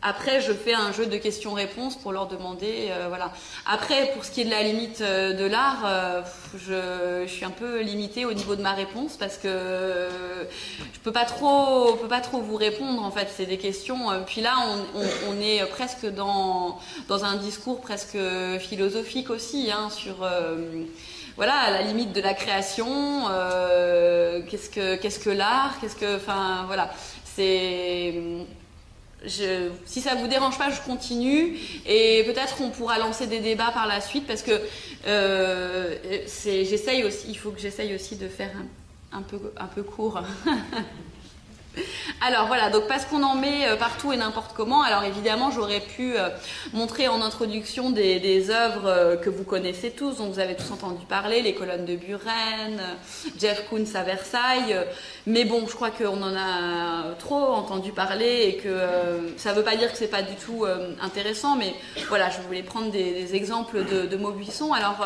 après, 0.00 0.40
je 0.40 0.52
fais 0.52 0.74
un 0.74 0.92
jeu 0.92 1.06
de 1.06 1.16
questions-réponses 1.16 1.96
pour 1.96 2.12
leur 2.12 2.28
demander, 2.28 2.86
euh, 2.90 3.06
voilà. 3.08 3.32
Après, 3.66 4.12
pour 4.14 4.24
ce 4.24 4.30
qui 4.30 4.42
est 4.42 4.44
de 4.44 4.50
la 4.50 4.62
limite 4.62 5.00
euh, 5.00 5.32
de 5.32 5.44
l'art, 5.44 5.82
euh, 5.84 6.22
je, 6.54 7.26
suis 7.26 7.44
un 7.44 7.50
peu 7.50 7.80
limitée 7.80 8.24
au 8.24 8.32
niveau 8.32 8.54
de 8.54 8.62
ma 8.62 8.74
réponse 8.74 9.16
parce 9.16 9.38
que 9.38 9.48
je 10.92 10.98
peux 11.00 11.10
pas 11.10 11.24
trop, 11.24 11.94
peux 11.96 12.06
pas 12.06 12.20
trop 12.20 12.38
vous 12.40 12.54
répondre. 12.54 13.02
En 13.02 13.10
fait, 13.10 13.28
c'est 13.36 13.46
des 13.46 13.58
questions. 13.58 14.22
Puis 14.24 14.40
là, 14.40 14.54
on, 14.94 15.40
est 15.40 15.64
presque 15.66 16.06
dans 16.06 16.78
dans 17.08 17.24
un 17.24 17.36
discours 17.36 17.80
presque 17.80 18.18
philosophique 18.60 19.30
aussi, 19.30 19.70
hein, 19.72 19.90
sur 19.90 20.28
voilà, 21.36 21.70
la 21.70 21.82
limite 21.82 22.12
de 22.12 22.20
la 22.20 22.34
création. 22.34 23.24
qu'est-ce 24.48 24.70
que 24.70 24.96
qu'est-ce 24.96 25.18
que 25.18 25.30
l'art 25.30 25.78
Qu'est-ce 25.80 25.96
que, 25.96 26.18
voilà, 26.66 26.90
c'est 27.24 28.14
si 29.26 30.00
ça 30.00 30.14
vous 30.14 30.28
dérange 30.28 30.58
pas, 30.58 30.70
je 30.70 30.80
continue 30.80 31.56
et 31.86 32.22
peut-être 32.24 32.56
qu'on 32.56 32.70
pourra 32.70 32.98
lancer 32.98 33.26
des 33.26 33.40
débats 33.40 33.72
par 33.72 33.86
la 33.86 34.00
suite 34.00 34.26
parce 34.26 34.42
que 34.42 34.60
euh, 35.06 35.96
j'essaye 36.36 37.04
aussi, 37.04 37.26
il 37.28 37.36
faut 37.36 37.50
que 37.50 37.60
j'essaye 37.60 37.94
aussi 37.94 38.16
de 38.16 38.28
faire 38.28 38.52
un, 39.12 39.22
peu, 39.22 39.38
un 39.56 39.66
peu 39.66 39.82
court. 39.82 40.20
Alors 42.20 42.46
voilà, 42.46 42.70
donc 42.70 42.86
parce 42.86 43.04
qu'on 43.04 43.22
en 43.22 43.34
met 43.34 43.68
euh, 43.68 43.76
partout 43.76 44.12
et 44.12 44.16
n'importe 44.16 44.52
comment, 44.56 44.82
alors 44.82 45.04
évidemment 45.04 45.50
j'aurais 45.50 45.80
pu 45.80 46.16
euh, 46.16 46.28
montrer 46.72 47.08
en 47.08 47.22
introduction 47.22 47.90
des, 47.90 48.50
œuvres 48.50 48.86
euh, 48.86 49.16
que 49.16 49.30
vous 49.30 49.44
connaissez 49.44 49.90
tous, 49.90 50.16
dont 50.16 50.28
vous 50.28 50.38
avez 50.38 50.56
tous 50.56 50.70
entendu 50.72 51.04
parler, 51.06 51.42
les 51.42 51.54
colonnes 51.54 51.84
de 51.84 51.96
Buren, 51.96 52.80
Jeff 53.38 53.68
Koons 53.68 53.94
à 53.94 54.02
Versailles, 54.02 54.76
mais 55.26 55.44
bon, 55.44 55.66
je 55.66 55.74
crois 55.74 55.90
qu'on 55.90 56.22
en 56.22 56.36
a 56.36 57.14
trop 57.18 57.52
entendu 57.52 57.92
parler 57.92 58.44
et 58.48 58.56
que 58.56 58.78
ça 59.36 59.52
ne 59.52 59.56
veut 59.56 59.64
pas 59.64 59.76
dire 59.76 59.90
que 59.90 59.98
c'est 59.98 60.08
pas 60.08 60.22
du 60.22 60.34
tout 60.34 60.66
intéressant, 61.00 61.56
mais 61.56 61.74
voilà, 62.08 62.30
je 62.30 62.40
voulais 62.40 62.62
prendre 62.62 62.90
des, 62.90 63.34
exemples 63.34 63.84
de, 63.84 64.06
de 64.06 64.16
Maubuisson. 64.16 64.72
Alors 64.72 65.04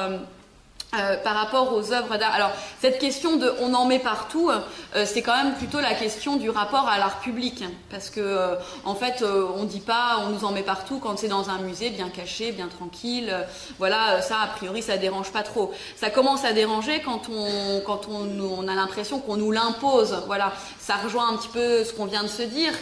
par 1.24 1.34
rapport 1.34 1.72
aux 1.72 1.92
œuvres 1.94 2.18
d'art. 2.18 2.34
Alors 2.34 2.50
cette 2.80 2.98
question 2.98 3.36
de 3.36 3.50
on 3.60 3.72
en 3.72 3.86
met 3.86 3.98
partout, 3.98 4.50
euh, 4.50 5.04
c'est 5.06 5.22
quand 5.22 5.34
même 5.34 5.54
plutôt 5.54 5.80
la 5.80 5.94
question 5.94 6.36
du 6.36 6.50
rapport 6.50 6.86
à 6.86 6.98
l'art 6.98 7.20
public, 7.20 7.64
parce 7.90 8.10
que 8.10 8.20
euh, 8.20 8.56
en 8.84 8.94
fait 8.94 9.24
on 9.56 9.64
dit 9.64 9.80
pas 9.80 10.18
on 10.26 10.28
nous 10.28 10.44
en 10.44 10.52
met 10.52 10.62
partout 10.62 10.98
quand 10.98 11.18
c'est 11.18 11.28
dans 11.28 11.48
un 11.48 11.58
musée 11.60 11.88
bien 11.88 12.10
caché, 12.10 12.52
bien 12.52 12.68
tranquille. 12.68 13.34
voilà, 13.78 14.20
ça 14.20 14.40
a 14.42 14.46
priori 14.48 14.82
ça 14.82 14.98
dérange 14.98 15.32
pas 15.32 15.42
trop. 15.42 15.72
Ça 15.96 16.10
commence 16.10 16.44
à 16.44 16.52
déranger 16.52 17.00
quand 17.00 17.30
on 17.30 18.68
a 18.68 18.74
l'impression 18.74 19.18
qu'on 19.18 19.36
nous 19.36 19.50
l'impose. 19.50 20.22
Voilà, 20.26 20.52
ça 20.78 20.96
rejoint 20.96 21.32
un 21.32 21.36
petit 21.38 21.48
peu 21.48 21.84
ce 21.84 21.94
qu'on 21.94 22.04
vient 22.04 22.22
de 22.22 22.28
se 22.28 22.42
dire 22.42 22.74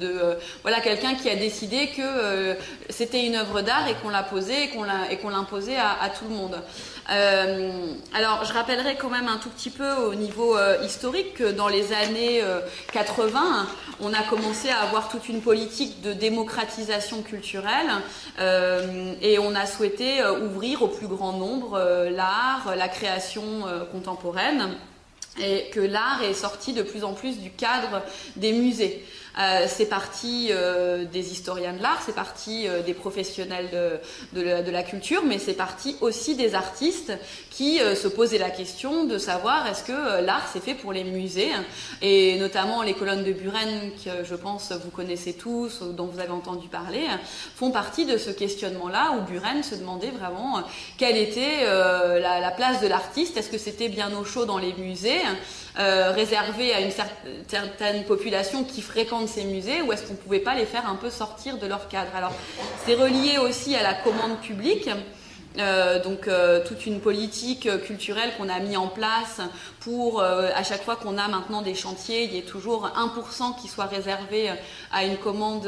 de 0.00 0.38
voilà 0.62 0.80
quelqu'un 0.80 1.14
qui 1.14 1.28
a 1.28 1.34
décidé 1.34 1.88
que 1.88 2.56
c'était 2.90 3.26
une 3.26 3.34
œuvre 3.34 3.62
d'art 3.62 3.88
et 3.88 3.94
qu'on 3.94 4.10
l'a 4.10 4.22
posée 4.22 4.64
et 4.64 4.68
qu'on 4.68 4.84
l'a 4.84 5.06
et 5.10 5.76
à, 5.76 6.08
tout 6.10 6.24
le 6.28 6.34
monde. 6.34 6.62
Euh, 7.10 7.55
alors, 8.14 8.44
je 8.44 8.52
rappellerai 8.52 8.96
quand 8.96 9.10
même 9.10 9.28
un 9.28 9.36
tout 9.36 9.50
petit 9.50 9.70
peu 9.70 9.90
au 9.92 10.14
niveau 10.14 10.56
euh, 10.56 10.78
historique 10.84 11.34
que 11.34 11.52
dans 11.52 11.68
les 11.68 11.92
années 11.92 12.42
80, 12.92 13.40
euh, 13.40 13.64
on 14.00 14.12
a 14.12 14.22
commencé 14.22 14.68
à 14.68 14.80
avoir 14.80 15.08
toute 15.08 15.28
une 15.28 15.40
politique 15.40 16.00
de 16.02 16.12
démocratisation 16.12 17.22
culturelle 17.22 17.90
et 19.22 19.38
on 19.38 19.54
a 19.54 19.66
souhaité 19.66 20.22
ouvrir 20.26 20.82
au 20.82 20.88
plus 20.88 21.06
grand 21.06 21.32
nombre 21.32 21.78
l'art, 22.10 22.74
la 22.76 22.88
création 22.88 23.42
contemporaine 23.92 24.76
et 25.38 25.70
que 25.72 25.80
l'art 25.80 26.22
est 26.22 26.34
sorti 26.34 26.72
de 26.72 26.82
plus 26.82 27.04
en 27.04 27.12
plus 27.12 27.38
du 27.38 27.50
cadre 27.50 28.02
des 28.36 28.52
musées. 28.52 29.04
Euh, 29.38 29.66
c'est 29.68 29.86
parti 29.86 30.48
euh, 30.50 31.04
des 31.04 31.32
historiens 31.32 31.74
de 31.74 31.82
l'art, 31.82 32.00
c'est 32.06 32.14
parti 32.14 32.66
euh, 32.66 32.82
des 32.82 32.94
professionnels 32.94 33.68
de, 34.32 34.70
la, 34.70 34.82
culture, 34.82 35.22
mais 35.26 35.38
c'est 35.38 35.54
parti 35.54 35.96
aussi 36.00 36.36
des 36.36 36.54
artistes 36.54 37.12
qui 37.50 37.78
se 37.78 38.08
posaient 38.08 38.38
la 38.38 38.50
question 38.50 39.04
de 39.04 39.18
savoir 39.18 39.66
est-ce 39.66 39.82
que 39.82 40.20
l'art 40.20 40.48
c'est 40.52 40.62
fait 40.62 40.74
pour 40.74 40.92
les 40.92 41.04
musées, 41.04 41.50
et 42.02 42.38
notamment 42.38 42.82
les 42.82 42.92
colonnes 42.92 43.24
de 43.24 43.32
Buren, 43.32 43.90
que 44.04 44.24
je 44.24 44.34
pense 44.34 44.72
vous 44.72 44.90
connaissez 44.90 45.32
tous, 45.32 45.82
dont 45.82 46.06
vous 46.06 46.20
avez 46.20 46.30
entendu 46.30 46.68
parler, 46.68 47.06
font 47.56 47.70
partie 47.70 48.04
de 48.04 48.18
ce 48.18 48.30
questionnement-là 48.30 49.12
où 49.16 49.22
Buren 49.22 49.62
se 49.62 49.74
demandait 49.74 50.10
vraiment 50.10 50.62
quelle 50.98 51.16
était 51.16 51.64
la 51.64 52.50
place 52.50 52.80
de 52.80 52.86
l'artiste, 52.86 53.36
est-ce 53.36 53.50
que 53.50 53.58
c'était 53.58 53.88
bien 53.88 54.14
au 54.16 54.24
chaud 54.24 54.44
dans 54.44 54.58
les 54.58 54.74
musées? 54.74 55.22
Euh, 55.78 56.10
réservé 56.12 56.72
à 56.72 56.80
une 56.80 56.90
certaine 56.90 58.04
population 58.04 58.64
qui 58.64 58.80
fréquente 58.80 59.28
ces 59.28 59.44
musées 59.44 59.82
ou 59.82 59.92
est-ce 59.92 60.04
qu'on 60.04 60.14
ne 60.14 60.18
pouvait 60.18 60.40
pas 60.40 60.54
les 60.54 60.64
faire 60.64 60.88
un 60.88 60.96
peu 60.96 61.10
sortir 61.10 61.58
de 61.58 61.66
leur 61.66 61.88
cadre? 61.88 62.10
Alors, 62.16 62.32
c'est 62.86 62.94
relié 62.94 63.36
aussi 63.36 63.74
à 63.76 63.82
la 63.82 63.92
commande 63.92 64.40
publique. 64.40 64.88
Euh, 65.58 66.02
donc 66.02 66.28
euh, 66.28 66.62
toute 66.66 66.84
une 66.84 67.00
politique 67.00 67.66
culturelle 67.84 68.30
qu'on 68.36 68.50
a 68.50 68.58
mis 68.58 68.76
en 68.76 68.88
place 68.88 69.40
pour 69.80 70.20
à 70.20 70.62
chaque 70.64 70.82
fois 70.82 70.96
qu'on 70.96 71.16
a 71.16 71.28
maintenant 71.28 71.62
des 71.62 71.74
chantiers, 71.74 72.24
il 72.24 72.34
y 72.34 72.38
ait 72.38 72.42
toujours 72.42 72.90
1% 72.96 73.60
qui 73.60 73.68
soit 73.68 73.86
réservé 73.86 74.50
à 74.92 75.04
une 75.04 75.16
commande 75.16 75.64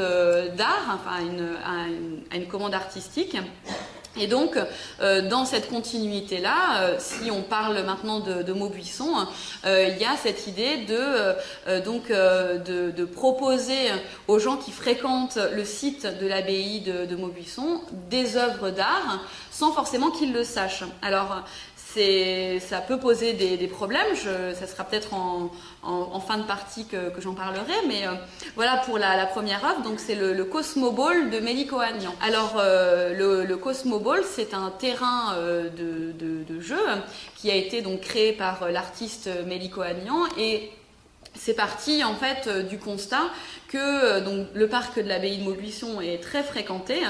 d'art, 0.57 0.89
enfin 0.95 1.23
à 2.31 2.37
une 2.37 2.47
commande 2.49 2.75
artistique. 2.75 3.37
Et 4.19 4.27
donc, 4.27 4.59
euh, 5.01 5.29
dans 5.29 5.45
cette 5.45 5.69
continuité-là, 5.69 6.83
euh, 6.83 6.97
si 6.99 7.31
on 7.31 7.43
parle 7.43 7.83
maintenant 7.85 8.21
de, 8.21 8.53
Maubuisson, 8.53 9.27
euh, 9.65 9.89
il 9.91 10.01
y 10.01 10.05
a 10.05 10.17
cette 10.17 10.47
idée 10.47 10.79
de, 10.79 11.37
proposer 13.05 13.91
aux 14.27 14.39
gens 14.39 14.57
qui 14.57 14.73
fréquentent 14.73 15.39
le 15.55 15.65
site 15.65 16.07
de 16.21 16.27
l'abbaye 16.27 16.81
de, 16.81 17.07
de 17.07 17.17
Maubuisson 17.17 17.81
des 18.11 18.37
œuvres 18.37 18.71
d'art 18.71 19.25
sans 19.51 19.73
forcément 19.73 20.11
qu'ils 20.11 20.33
le 20.33 20.45
sachent. 20.45 20.85
Alors, 21.03 21.43
ça 22.61 22.81
peut 22.81 22.99
poser 22.99 23.33
des, 23.33 23.67
problèmes. 23.67 24.15
ça 24.15 24.67
sera 24.67 24.85
peut-être 24.85 25.15
en, 25.15 26.21
fin 26.21 26.39
de 26.39 26.45
partie 26.45 26.87
que, 26.87 27.21
j'en 27.21 27.35
parlerai. 27.35 27.75
Mais 27.87 28.07
euh, 28.07 28.13
voilà 28.55 28.79
pour 28.79 28.99
la, 28.99 29.27
première 29.27 29.65
œuvre. 29.65 29.83
Donc 29.83 30.01
c'est 30.01 30.15
le, 30.15 30.45
Cosmo 30.45 30.93
Ball 30.93 31.31
de 31.31 31.41
Mélico 31.41 31.79
Agnan. 31.79 32.15
Alors 32.23 32.57
euh, 32.59 33.45
le, 33.45 33.57
Cosmo 33.57 33.99
Ball, 33.99 34.23
c'est 34.25 34.55
un 34.55 34.71
terrain 34.71 35.35
euh, 35.37 35.69
de, 35.71 36.61
jeu 36.61 36.81
qui 37.37 37.51
a 37.51 37.55
été 37.55 37.83
donc 37.83 38.01
créé 38.01 38.33
par 38.33 38.69
l'artiste 38.71 39.31
Mélico 39.47 39.81
Agnan 39.81 40.27
et 40.37 40.71
c'est 41.35 41.55
parti 41.55 42.03
en 42.03 42.17
fait 42.17 42.49
du 42.69 42.79
constat 42.79 43.31
que 43.69 44.21
donc, 44.21 44.49
le 44.55 44.67
parc 44.67 44.99
de 44.99 45.09
l'abbaye 45.09 45.39
de 45.39 45.45
Maubuisson 45.45 46.01
est 46.01 46.21
très 46.21 46.43
fréquenté 46.43 47.01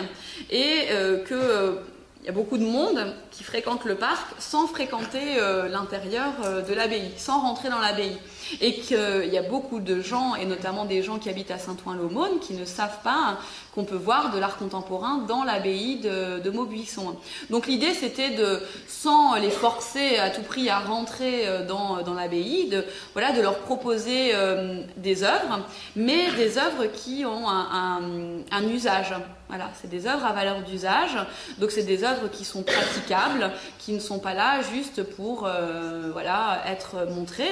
et 0.51 0.89
que 1.24 1.78
il 2.21 2.27
y 2.27 2.29
a 2.29 2.33
beaucoup 2.33 2.59
de 2.59 2.64
monde 2.64 3.14
qui 3.31 3.45
fréquente 3.45 3.85
le 3.85 3.95
parc 3.95 4.27
sans 4.39 4.66
fréquenter 4.66 5.39
euh, 5.39 5.69
l'intérieur 5.69 6.33
euh, 6.45 6.62
de 6.62 6.75
l'abbaye, 6.75 7.12
sans 7.16 7.41
rentrer 7.41 7.71
dans 7.71 7.79
l'abbaye. 7.79 8.19
Et 8.61 8.75
qu'il 8.81 9.31
y 9.31 9.39
a 9.39 9.43
beaucoup 9.43 9.81
de 9.81 10.01
gens, 10.01 10.35
et 10.35 10.45
notamment 10.45 10.85
des 10.85 11.03
gens 11.03 11.19
qui 11.19 11.29
habitent 11.29 11.51
à 11.51 11.59
Saint-Ouen-l'Aumône, 11.59 12.39
qui 12.41 12.55
ne 12.55 12.65
savent 12.65 13.03
pas 13.03 13.39
qu'on 13.75 13.85
peut 13.85 13.97
voir 13.97 14.33
de 14.33 14.39
l'art 14.39 14.57
contemporain 14.57 15.19
dans 15.29 15.45
l'abbaye 15.45 16.01
de, 16.01 16.51
Maubuisson. 16.51 17.17
Donc 17.51 17.67
l'idée 17.67 17.93
c'était 17.93 18.31
de, 18.31 18.63
sans 18.87 19.35
les 19.37 19.51
forcer 19.51 20.17
à 20.17 20.31
tout 20.31 20.43
prix 20.43 20.71
à 20.71 20.79
rentrer 20.79 21.47
euh, 21.47 21.67
dans, 21.67 22.15
l'abbaye, 22.15 22.69
de, 22.69 22.85
voilà, 23.13 23.33
de 23.33 23.43
leur 23.43 23.59
proposer 23.59 24.31
euh, 24.35 24.81
des 24.97 25.23
œuvres, 25.25 25.61
mais 25.95 26.33
des 26.37 26.57
œuvres 26.57 26.87
qui 26.87 27.25
ont 27.27 27.49
un 27.49 28.69
usage. 28.69 29.15
Voilà, 29.49 29.71
c'est 29.81 29.89
des 29.89 30.07
œuvres 30.07 30.27
à 30.27 30.33
valeur 30.33 30.61
d'usage, 30.63 31.17
donc 31.59 31.71
c'est 31.71 31.83
des 31.83 32.05
œuvres 32.05 32.29
qui 32.31 32.45
sont 32.45 32.63
praticables, 32.63 33.51
qui 33.79 33.93
ne 33.93 33.99
sont 33.99 34.19
pas 34.19 34.35
là 34.35 34.61
juste 34.61 35.03
pour 35.03 35.47
euh, 35.47 36.11
voilà, 36.13 36.63
être 36.67 37.07
montrées. 37.11 37.51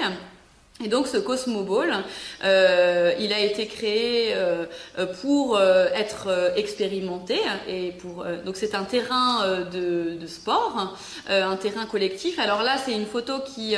Et 0.84 0.88
donc 0.88 1.06
ce 1.06 1.16
Cosmo 1.16 1.62
Ball, 1.62 2.04
euh, 2.44 3.14
il 3.18 3.32
a 3.32 3.40
été 3.40 3.66
créé 3.66 4.34
euh, 4.34 4.66
pour 5.22 5.56
euh, 5.56 5.86
être 5.94 6.52
expérimenté 6.56 7.40
et 7.66 7.92
pour 7.92 8.26
donc 8.44 8.56
c'est 8.56 8.74
un 8.74 8.84
terrain 8.84 9.64
de, 9.72 10.18
sport, 10.26 10.94
un 11.28 11.56
terrain 11.56 11.86
collectif. 11.86 12.38
Alors 12.38 12.62
là 12.62 12.76
c'est 12.76 12.92
une 12.92 13.06
photo 13.06 13.38
qui 13.40 13.74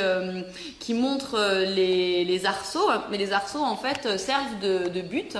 qui 0.79 0.93
montre 0.93 1.39
les, 1.67 2.25
les 2.25 2.45
arceaux, 2.45 2.89
mais 3.09 3.17
les 3.17 3.31
arceaux 3.31 3.63
en 3.63 3.77
fait 3.77 4.17
servent 4.17 4.59
de, 4.61 4.89
de 4.89 5.01
but. 5.01 5.37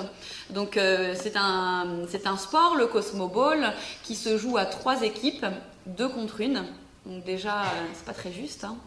Donc 0.52 0.80
c'est 1.16 1.36
un 1.36 2.06
c'est 2.08 2.26
un 2.26 2.38
sport 2.38 2.76
le 2.78 2.88
Cosmo 2.88 3.28
Ball 3.28 3.74
qui 4.04 4.16
se 4.16 4.38
joue 4.38 4.58
à 4.58 4.66
trois 4.66 5.02
équipes, 5.02 5.46
deux 5.88 6.08
contre 6.08 6.40
une. 6.40 6.64
Donc 7.06 7.26
déjà 7.26 7.64
c'est 7.94 8.06
pas 8.06 8.14
très 8.14 8.32
juste. 8.32 8.64
Hein. 8.64 8.78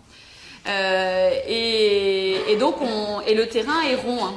Euh, 0.67 1.31
et, 1.49 2.57
donc, 2.57 2.77
on, 2.81 3.21
et 3.23 3.35
le 3.35 3.49
terrain 3.49 3.83
est 3.83 3.97
rond. 3.97 4.25
Hein. 4.25 4.35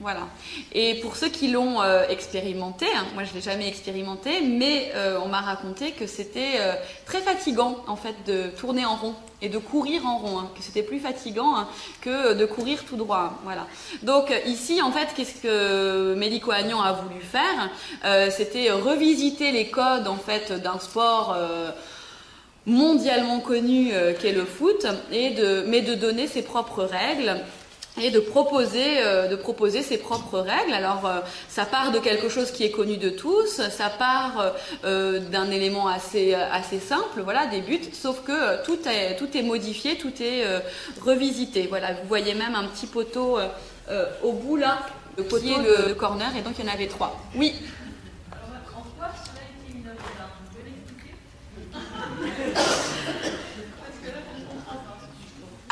Voilà. 0.00 0.26
Et 0.72 0.96
pour 0.96 1.16
ceux 1.16 1.30
qui 1.30 1.48
l'ont 1.48 1.80
euh, 1.80 2.06
expérimenté, 2.08 2.84
hein, 2.94 3.06
moi 3.14 3.24
je 3.24 3.32
l'ai 3.32 3.40
jamais 3.40 3.68
expérimenté, 3.68 4.42
mais 4.42 4.92
euh, 4.94 5.18
on 5.24 5.28
m'a 5.28 5.40
raconté 5.40 5.92
que 5.92 6.06
c'était 6.06 6.58
très 7.06 7.22
fatigant 7.22 7.78
en 7.86 7.96
fait 7.96 8.14
de 8.26 8.48
tourner 8.48 8.84
en 8.84 8.96
rond 8.96 9.14
et 9.40 9.48
de 9.48 9.56
courir 9.56 10.06
en 10.06 10.18
rond, 10.18 10.38
hein, 10.40 10.50
que 10.54 10.62
c'était 10.62 10.82
plus 10.82 10.98
fatigant 10.98 11.66
que 12.02 12.34
de 12.34 12.44
courir 12.44 12.84
tout 12.84 12.96
droit. 12.96 13.40
Voilà. 13.44 13.66
Donc 14.02 14.30
ici 14.44 14.82
en 14.82 14.92
fait, 14.92 15.08
qu'est-ce 15.16 15.40
que 15.40 16.14
Mélico 16.14 16.50
Agnon 16.50 16.82
a 16.82 16.92
voulu 16.92 17.22
faire? 17.22 18.30
C'était 18.30 18.70
revisiter 18.72 19.52
les 19.52 19.70
codes 19.70 20.06
en 20.06 20.16
fait 20.16 20.52
d'un 20.52 20.80
sport 20.80 21.34
mondialement 22.66 23.40
connu 23.40 23.90
euh, 23.92 24.12
qu'est 24.18 24.32
le 24.32 24.44
foot, 24.44 24.86
et 25.12 25.30
de, 25.30 25.64
mais 25.66 25.82
de 25.82 25.94
donner 25.94 26.26
ses 26.26 26.42
propres 26.42 26.84
règles 26.84 27.36
et 28.00 28.10
de 28.10 28.18
proposer, 28.18 28.98
euh, 28.98 29.28
de 29.28 29.36
proposer 29.36 29.82
ses 29.82 29.98
propres 29.98 30.40
règles. 30.40 30.72
Alors, 30.72 31.06
euh, 31.06 31.20
ça 31.48 31.64
part 31.64 31.92
de 31.92 31.98
quelque 31.98 32.28
chose 32.28 32.50
qui 32.50 32.64
est 32.64 32.70
connu 32.70 32.96
de 32.96 33.10
tous, 33.10 33.60
ça 33.70 33.88
part 33.88 34.54
euh, 34.84 35.20
d'un 35.20 35.50
élément 35.50 35.86
assez, 35.86 36.34
assez 36.34 36.80
simple, 36.80 37.20
voilà, 37.22 37.46
des 37.46 37.60
buts, 37.60 37.80
sauf 37.92 38.22
que 38.24 38.64
tout 38.64 38.78
est, 38.88 39.16
tout 39.16 39.36
est 39.36 39.42
modifié, 39.42 39.96
tout 39.96 40.12
est 40.20 40.44
revisité. 41.04 41.66
Voilà, 41.68 41.92
vous 41.92 42.08
voyez 42.08 42.34
même 42.34 42.54
un 42.54 42.64
petit 42.64 42.86
poteau 42.86 43.38
au 44.22 44.32
bout 44.32 44.56
là, 44.56 44.78
le 45.16 45.24
poteau 45.24 45.60
de 45.60 45.92
corner, 45.92 46.32
et 46.36 46.40
donc 46.42 46.54
il 46.58 46.64
y 46.64 46.68
en 46.68 46.72
avait 46.72 46.88
trois. 46.88 47.20
Oui. 47.36 47.54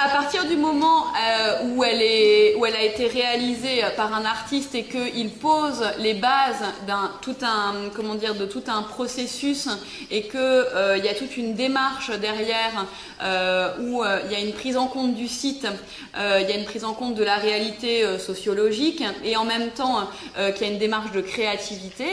À 0.02 0.08
partir 0.08 0.46
du 0.46 0.56
moment 0.56 1.06
euh, 1.14 1.68
où, 1.68 1.84
elle 1.84 2.02
est, 2.02 2.56
où 2.56 2.66
elle 2.66 2.74
a 2.74 2.82
été 2.82 3.06
réalisée 3.06 3.82
par 3.96 4.12
un 4.12 4.24
artiste 4.24 4.74
et 4.74 4.82
qu'il 4.82 5.30
pose 5.30 5.84
les 5.98 6.14
bases 6.14 6.64
d'un 6.88 7.12
tout 7.20 7.36
un 7.42 7.88
comment 7.94 8.16
dire 8.16 8.34
de 8.34 8.44
tout 8.44 8.64
un 8.66 8.82
processus 8.82 9.68
et 10.10 10.24
que 10.24 10.38
euh, 10.38 10.98
y 10.98 11.08
a 11.08 11.14
toute 11.14 11.36
une 11.36 11.54
démarche 11.54 12.10
derrière 12.18 12.86
euh, 13.22 13.76
où 13.80 14.02
il 14.24 14.32
y 14.32 14.34
a 14.34 14.40
une 14.40 14.52
prise 14.52 14.76
en 14.76 14.88
compte 14.88 15.14
du 15.14 15.28
site, 15.28 15.68
il 16.16 16.48
y 16.48 16.52
a 16.52 16.56
une 16.56 16.64
prise 16.64 16.84
en 16.84 16.94
compte 16.94 17.14
de 17.14 17.22
la 17.22 17.36
réalité 17.36 18.18
sociologique 18.18 19.04
et 19.24 19.36
en 19.36 19.44
même 19.44 19.70
temps 19.70 20.08
qu'il 20.54 20.66
y 20.66 20.70
a 20.70 20.72
une 20.72 20.78
démarche 20.78 21.12
de 21.12 21.20
créativité, 21.20 22.06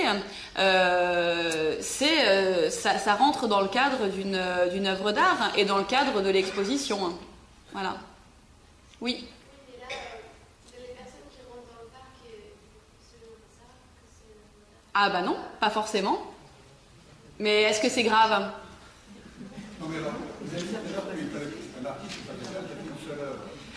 c'est 1.79 2.69
ça, 2.69 2.99
ça 2.99 3.15
rentre 3.15 3.47
dans 3.47 3.61
le 3.61 3.67
cadre 3.67 4.07
d'une 4.07 4.39
d'une 4.71 4.87
œuvre 4.87 5.11
d'art 5.11 5.51
et 5.57 5.65
dans 5.65 5.77
le 5.77 5.83
cadre 5.83 6.21
de 6.21 6.29
l'exposition. 6.29 7.13
Voilà. 7.71 7.97
Oui. 9.01 9.27
Ah 14.93 15.09
bah 15.09 15.21
non, 15.21 15.37
pas 15.59 15.69
forcément. 15.69 16.33
Mais 17.39 17.61
est-ce 17.63 17.79
que 17.79 17.89
c'est 17.89 18.03
grave? 18.03 18.51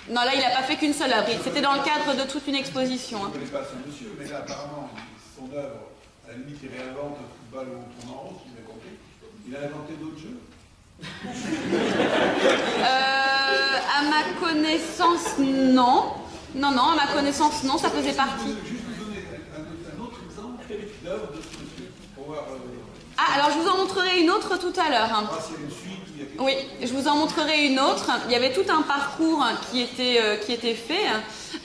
Non 0.09 0.23
là, 0.25 0.35
il 0.35 0.41
n'a 0.41 0.51
pas 0.51 0.63
fait 0.63 0.77
qu'une 0.77 0.93
seule 0.93 1.13
œuvre. 1.13 1.29
C'était 1.45 1.61
dans 1.61 1.75
le 1.75 1.83
cadre 1.83 2.15
de 2.17 2.29
toute 2.29 2.47
une 2.49 2.57
exposition. 2.57 3.21
Je 3.21 3.27
ne 3.27 3.31
connais 3.33 3.47
pas 3.47 3.63
ce 3.65 3.89
monsieur, 3.89 4.17
mais 4.19 4.27
là, 4.27 4.39
apparemment, 4.39 4.91
son 5.37 5.55
œuvre, 5.57 5.91
à 6.27 6.33
la 6.33 6.39
limite, 6.39 6.59
il 6.63 6.71
réinvente 6.71 7.19
le 7.21 7.27
football 7.61 7.69
on 7.79 8.01
tourne 8.01 8.15
en 8.15 8.21
rond, 8.21 8.41
si 8.43 8.51
j'ai 8.57 8.65
compris. 8.65 8.97
Il 9.47 9.55
a 9.55 9.61
inventé 9.61 9.95
d'autres 9.95 10.19
jeux? 10.19 10.41
Euh, 12.79 13.42
à 13.99 14.03
ma 14.05 14.47
connaissance, 14.47 15.39
non. 15.39 16.15
Non, 16.55 16.71
non, 16.71 16.91
à 16.91 16.97
ma 16.97 17.07
connaissance, 17.13 17.63
non, 17.65 17.79
ça 17.79 17.91
faisait 17.91 18.13
partie. 18.13 18.55
Juste 18.67 18.83
vous 18.87 19.05
donner 19.05 19.25
un, 19.57 19.61
un 19.61 20.05
autre 20.05 20.21
exemple 20.29 20.65
d'œuvre 21.03 21.29
de 21.33 21.41
ce 21.41 21.49
monsieur 21.63 21.93
pour 22.15 22.27
voir. 22.27 22.45
Euh... 22.51 22.57
Ah, 23.17 23.35
alors 23.37 23.51
je 23.51 23.59
vous 23.59 23.69
en 23.69 23.77
montrerai 23.79 24.21
une 24.21 24.31
autre 24.31 24.59
tout 24.59 24.73
à 24.81 24.91
l'heure. 24.91 25.09
Ah, 25.13 25.39
c'est 25.41 25.63
une 25.63 25.71
suite. 25.71 26.03
Il 26.15 26.21
y 26.21 26.23
a 26.23 26.27
quelque 26.27 26.43
Oui, 26.43 26.55
je 26.83 26.93
vous 26.93 27.09
en 27.09 27.17
montrerai 27.17 27.67
une 27.67 27.81
autre. 27.81 28.07
Il 28.27 28.33
y 28.33 28.37
avait 28.37 28.53
tout 28.53 28.71
un 28.71 28.83
parcours 28.83 29.45
qui 29.71 29.81
était, 29.83 30.21
euh, 30.21 30.37
qui 30.37 30.53
était 30.53 30.75
fait. 30.75 31.07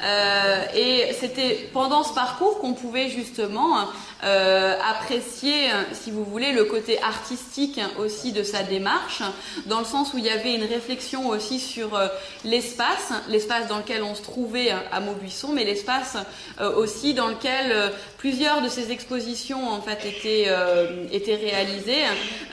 Euh, 0.03 0.65
et 0.75 1.13
c'était 1.13 1.69
pendant 1.73 2.03
ce 2.03 2.13
parcours 2.13 2.59
qu'on 2.59 2.73
pouvait 2.73 3.09
justement 3.09 3.77
euh, 4.23 4.75
apprécier, 4.89 5.69
si 5.93 6.11
vous 6.11 6.23
voulez, 6.23 6.51
le 6.51 6.65
côté 6.65 7.01
artistique 7.01 7.79
aussi 7.99 8.31
de 8.31 8.43
sa 8.43 8.63
démarche, 8.63 9.21
dans 9.65 9.79
le 9.79 9.85
sens 9.85 10.13
où 10.13 10.17
il 10.17 10.25
y 10.25 10.29
avait 10.29 10.55
une 10.55 10.63
réflexion 10.63 11.29
aussi 11.29 11.59
sur 11.59 11.95
euh, 11.95 12.07
l'espace, 12.43 13.13
l'espace 13.27 13.67
dans 13.67 13.77
lequel 13.77 14.03
on 14.03 14.15
se 14.15 14.21
trouvait 14.21 14.71
à 14.91 14.99
Maubuisson, 14.99 15.49
mais 15.53 15.63
l'espace 15.63 16.17
euh, 16.59 16.73
aussi 16.75 17.13
dans 17.13 17.27
lequel 17.27 17.71
euh, 17.71 17.89
plusieurs 18.17 18.61
de 18.61 18.69
ces 18.69 18.91
expositions 18.91 19.69
en 19.69 19.81
fait 19.81 20.05
étaient, 20.05 20.45
euh, 20.47 21.05
étaient 21.11 21.35
réalisées. 21.35 22.03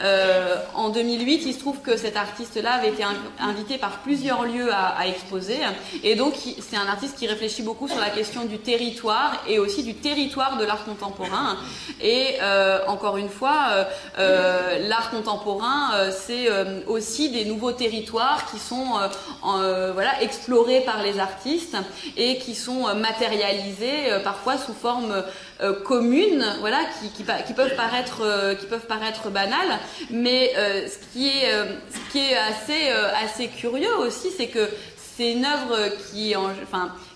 Euh, 0.02 0.56
en 0.74 0.90
2008, 0.90 1.42
il 1.46 1.54
se 1.54 1.58
trouve 1.58 1.80
que 1.80 1.96
cet 1.96 2.16
artiste-là 2.16 2.74
avait 2.74 2.90
été 2.90 3.04
invité 3.40 3.78
par 3.78 3.98
plusieurs 4.02 4.44
lieux 4.44 4.72
à, 4.72 4.88
à 4.88 5.06
exposer, 5.06 5.58
et 6.02 6.14
donc 6.14 6.34
c'est 6.36 6.76
un 6.76 6.86
artiste 6.86 7.16
qui 7.18 7.23
réfléchit 7.26 7.62
beaucoup 7.62 7.88
sur 7.88 7.98
la 7.98 8.10
question 8.10 8.44
du 8.44 8.58
territoire 8.58 9.42
et 9.48 9.58
aussi 9.58 9.82
du 9.82 9.94
territoire 9.94 10.56
de 10.58 10.64
l'art 10.64 10.84
contemporain. 10.84 11.56
Et 12.00 12.36
euh, 12.42 12.80
encore 12.86 13.16
une 13.16 13.28
fois, 13.28 13.66
euh, 13.70 13.84
euh, 14.18 14.88
l'art 14.88 15.10
contemporain, 15.10 16.10
c'est 16.10 16.48
aussi 16.86 17.30
des 17.30 17.44
nouveaux 17.44 17.72
territoires 17.72 18.50
qui 18.50 18.58
sont 18.58 18.98
voilà, 19.42 20.22
explorés 20.22 20.80
par 20.80 21.02
les 21.02 21.18
artistes 21.18 21.76
et 22.16 22.38
qui 22.38 22.54
sont 22.54 22.94
matérialisés 22.94 24.18
parfois 24.22 24.56
sous 24.58 24.74
forme 24.74 25.22
communes, 25.84 26.44
voilà, 26.60 26.80
qui, 27.00 27.08
qui, 27.10 27.24
qui, 27.46 27.52
peuvent 27.52 27.76
paraître, 27.76 28.56
qui 28.58 28.66
peuvent 28.66 28.86
paraître 28.86 29.30
banales, 29.30 29.78
mais 30.10 30.52
ce 30.54 30.98
qui 31.12 31.28
est, 31.28 31.50
qui 32.12 32.34
assez 32.34 33.48
curieux 33.48 33.96
aussi, 33.98 34.30
c'est 34.36 34.48
que 34.48 34.68
c'est 35.16 35.32
une 35.32 35.44
œuvre 35.44 35.90
qui, 36.10 36.34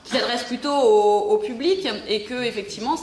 s'adresse 0.05 0.45
plutôt 0.45 0.73
au, 0.73 1.39
public 1.39 1.87
et 2.09 2.23
que 2.23 2.43
effectivement, 2.43 2.97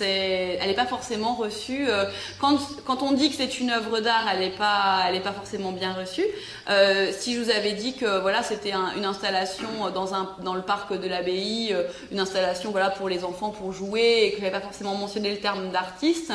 elle 0.00 0.66
n'est 0.66 0.74
pas 0.74 0.86
forcément 0.86 1.34
reçue. 1.34 1.88
Euh, 1.88 2.04
quand, 2.40 3.02
on 3.02 3.12
dit 3.12 3.30
que 3.30 3.36
c'est 3.36 3.60
une 3.60 3.70
œuvre 3.70 4.00
d'art, 4.00 4.26
elle 4.32 4.40
n'est 4.40 4.50
pas, 4.50 5.32
forcément 5.34 5.72
bien 5.72 5.92
reçue. 5.92 6.24
Euh, 6.70 7.12
si 7.16 7.34
je 7.34 7.40
vous 7.40 7.50
avais 7.50 7.72
dit 7.72 7.94
que 7.94 8.20
voilà, 8.20 8.42
c'était 8.42 8.72
un, 8.72 8.92
une 8.96 9.04
installation 9.04 9.68
dans 9.92 10.54
le 10.54 10.62
parc 10.62 10.98
de 10.98 11.08
l'abbaye, 11.08 11.72
euh, 11.72 11.84
une 12.10 12.20
installation 12.20 12.72
pour 12.96 13.08
les 13.08 13.24
enfants 13.24 13.50
pour 13.50 13.72
jouer 13.72 14.24
et 14.24 14.32
que 14.32 14.38
j'avais 14.38 14.50
pas 14.50 14.60
forcément 14.60 14.94
mentionné 14.94 15.30
le 15.30 15.38
terme 15.38 15.70
d'artiste 15.70 16.32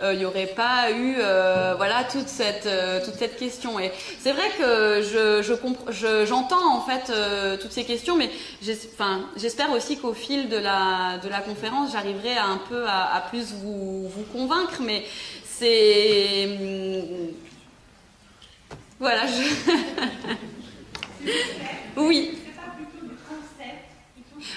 il 0.00 0.04
euh, 0.04 0.14
n'y 0.14 0.24
aurait 0.24 0.46
pas 0.46 0.92
eu 0.92 1.16
euh, 1.18 1.74
voilà 1.76 2.04
toute 2.04 2.28
cette 2.28 2.66
euh, 2.66 3.04
toute 3.04 3.14
cette 3.14 3.36
question. 3.36 3.80
Et 3.80 3.90
c'est 4.20 4.32
vrai 4.32 4.48
que 4.56 5.02
je 5.02 5.42
je 5.42 5.54
je, 5.90 6.24
j'entends 6.24 6.76
en 6.76 6.80
fait 6.82 7.12
toutes 7.60 7.72
ces 7.72 7.84
questions 7.84 8.16
mais 8.16 8.30
j'espère 8.62 9.72
aussi 9.72 9.98
qu'au 9.98 10.14
fil 10.14 10.48
de 10.48 10.56
la 10.56 11.18
de 11.22 11.28
la 11.28 11.40
conférence 11.40 11.92
j'arriverai 11.92 12.36
à 12.36 12.46
un 12.46 12.58
peu 12.68 12.84
à, 12.86 13.24
plus 13.28 13.52
vous 13.54 14.08
vous 14.08 14.24
convaincre 14.32 14.82
mais 14.84 15.04
c'est 15.44 16.46
hum, 16.46 17.32
voilà 19.00 19.22
je... 19.26 19.42
oui 21.96 22.38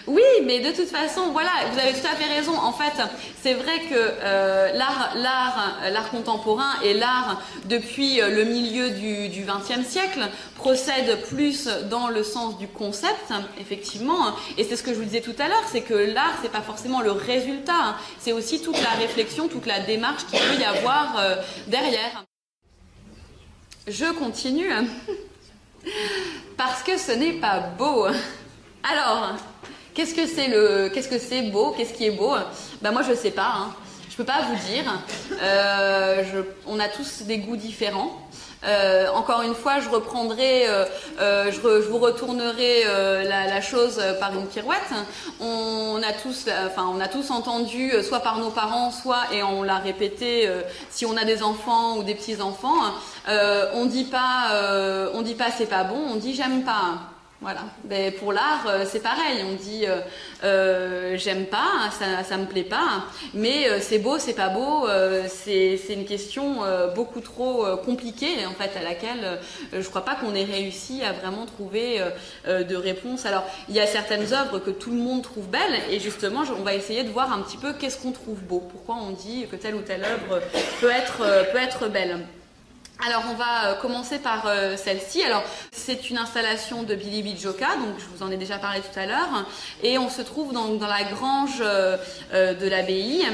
Oui, 0.08 0.22
mais 0.46 0.60
de 0.60 0.72
toute 0.72 0.90
façon, 0.90 1.32
voilà, 1.32 1.52
vous 1.72 1.80
avez 1.80 1.94
tout 1.94 2.06
à 2.06 2.16
fait 2.16 2.34
raison. 2.34 2.58
En 2.58 2.74
fait, 2.74 3.02
c'est 3.42 3.54
vrai 3.54 3.80
que 3.90 3.96
euh, 3.96 4.72
l'art, 4.74 5.14
l'art, 5.16 5.78
l'art 5.92 6.10
contemporain 6.10 6.72
et 6.84 6.94
l'art 6.94 7.42
depuis 7.66 8.22
euh, 8.22 8.30
le 8.30 8.46
milieu 8.46 8.90
du 8.90 9.46
XXe 9.46 9.88
siècle 9.88 10.28
procède 10.56 11.22
plus 11.24 11.68
dans 11.90 12.08
le 12.08 12.24
sens 12.24 12.58
du 12.58 12.68
concept, 12.68 13.32
effectivement. 13.60 14.36
Et 14.58 14.64
c'est 14.64 14.76
ce 14.76 14.84
que 14.84 14.94
je 14.94 15.00
vous 15.00 15.06
disais 15.06 15.22
tout 15.22 15.36
à 15.40 15.48
l'heure, 15.48 15.64
c'est 15.72 15.82
que 15.82 15.94
l'art, 15.94 16.34
c'est 16.42 16.52
pas 16.52 16.62
forcément 16.62 17.02
le 17.02 17.12
résultat, 17.12 17.98
c'est 18.20 18.32
aussi 18.32 18.62
toute 18.62 18.82
la 18.82 18.92
réflexion, 18.92 19.48
toute 19.48 19.66
la 19.66 19.80
démarche 19.80 20.26
qu'il 20.26 20.40
peut 20.40 20.60
y 20.60 20.64
avoir 20.64 21.18
euh, 21.18 21.36
derrière. 21.68 22.24
Je 23.88 24.06
continue 24.06 24.70
parce 26.58 26.84
que 26.84 26.98
ce 26.98 27.12
n'est 27.12 27.34
pas 27.34 27.60
beau. 27.60 28.08
Alors, 28.84 29.36
qu'est-ce 29.94 30.16
que 30.16 30.26
c'est 30.26 30.48
le, 30.48 30.90
qu'est-ce 30.90 31.10
que 31.10 31.20
c'est 31.20 31.44
beau, 31.44 31.74
qu'est-ce 31.78 31.94
qui 31.94 32.06
est 32.06 32.12
beau 32.12 32.34
Ben 32.82 32.92
moi 32.92 33.02
je 33.08 33.14
sais 33.14 33.32
pas. 33.32 33.54
Hein. 33.56 33.76
Je 34.12 34.18
peux 34.18 34.26
pas 34.26 34.42
vous 34.42 34.72
dire. 34.74 34.84
Euh, 35.42 36.44
on 36.68 36.82
a 36.82 36.90
tous 36.90 37.22
des 37.22 37.38
goûts 37.38 37.56
différents. 37.56 38.12
Euh, 38.66 39.08
encore 39.16 39.42
une 39.42 39.56
fois, 39.56 39.80
je 39.80 39.88
reprendrai, 39.88 40.68
euh, 40.68 40.86
je, 41.50 41.60
vous 41.60 41.98
retournerai 41.98 42.84
la, 43.24 43.62
chose 43.62 44.04
par 44.20 44.36
une 44.36 44.48
pirouette. 44.48 44.92
On, 45.40 46.02
a 46.04 46.12
tous, 46.12 46.48
enfin, 46.68 46.92
on 46.94 47.00
a 47.00 47.08
tous 47.08 47.32
entendu, 47.32 47.94
soit 48.04 48.20
par 48.20 48.38
nos 48.40 48.50
parents, 48.50 48.92
soit 48.92 49.34
et 49.34 49.44
on 49.44 49.64
l'a 49.64 49.78
répété, 49.78 50.50
si 50.90 51.06
on 51.06 51.16
a 51.16 51.24
des 51.24 51.42
enfants 51.42 51.96
ou 51.96 52.04
des 52.04 52.14
petits 52.14 52.42
enfants, 52.42 52.94
on 53.30 53.86
dit 53.86 54.04
pas, 54.04 55.10
on 55.14 55.22
dit 55.22 55.36
pas 55.36 55.52
c'est 55.58 55.70
pas 55.70 55.86
bon, 55.86 56.00
on 56.12 56.16
dit 56.16 56.36
j'aime 56.36 56.66
pas. 56.66 57.00
Voilà. 57.42 57.62
Mais 57.90 58.12
pour 58.12 58.34
l'art, 58.34 58.68
euh, 58.68 58.86
c'est 58.88 59.00
pareil. 59.00 59.44
On 59.50 59.54
dit 59.54 59.88
euh, 59.88 60.00
euh, 60.44 61.18
j'aime 61.18 61.48
pas, 61.48 61.90
ça, 61.90 62.24
ça 62.24 62.38
me 62.38 62.46
plaît 62.46 62.64
pas, 62.64 63.06
mais 63.34 63.80
c'est 63.80 63.98
beau, 63.98 64.20
c'est 64.20 64.36
pas 64.36 64.50
beau. 64.50 64.88
c'est 65.28 65.80
une 65.90 66.06
question 66.06 66.60
beaucoup 66.96 67.20
trop 67.20 67.66
compliquée 67.78 68.46
en 68.46 68.54
fait 68.54 68.78
à 68.78 68.84
laquelle 68.84 69.40
je 69.74 69.88
crois 69.90 70.06
pas 70.06 70.16
qu'on 70.16 70.36
ait 70.36 70.44
réussi 70.44 71.02
à 71.04 71.14
vraiment 71.14 71.46
trouver 71.46 72.00
de 72.48 72.76
réponse. 72.76 73.26
Alors 73.26 73.44
il 73.70 73.76
y 73.76 73.80
a 73.80 73.88
certaines 73.88 74.34
œuvres 74.34 74.60
que 74.60 74.72
tout 74.72 74.92
le 74.92 74.98
monde 74.98 75.24
trouve 75.24 75.48
belles 75.48 75.82
et 75.90 76.00
justement 76.00 76.44
on 76.60 76.64
va 76.64 76.76
essayer 76.76 77.04
de 77.04 77.10
voir 77.10 77.32
un 77.34 77.42
petit 77.42 77.58
peu 77.58 77.74
qu'est-ce 77.74 77.98
qu'on 77.98 78.12
trouve 78.12 78.40
beau. 78.42 78.60
Pourquoi 78.60 78.96
on 78.96 79.12
dit 79.12 79.48
que 79.50 79.56
telle 79.56 79.76
ou 79.76 79.82
telle 79.82 80.04
œuvre 80.04 80.42
peut 80.80 80.92
être 80.92 81.18
peut 81.52 81.60
être 81.60 81.88
belle. 81.88 82.20
Alors 83.04 83.24
on 83.32 83.34
va 83.34 83.66
euh, 83.66 83.74
commencer 83.82 84.20
par 84.20 84.46
euh, 84.46 84.78
celle-ci. 84.78 85.24
Alors 85.24 85.44
c'est 85.72 86.12
une 86.12 86.20
installation 86.20 86.84
de 86.84 86.94
Billy 86.94 87.24
Bijoka, 87.24 87.76
donc 87.78 87.96
je 87.98 88.06
vous 88.06 88.22
en 88.22 88.30
ai 88.30 88.38
déjà 88.38 88.60
parlé 88.60 88.80
tout 88.82 89.00
à 89.00 89.08
l'heure, 89.08 89.48
et 89.82 89.98
on 89.98 90.08
se 90.08 90.22
trouve 90.22 90.54
dans, 90.54 90.68
la 90.80 91.04
grange 91.06 91.62
euh, 91.62 91.98
de 92.32 92.68
l'abbaye. 92.68 93.26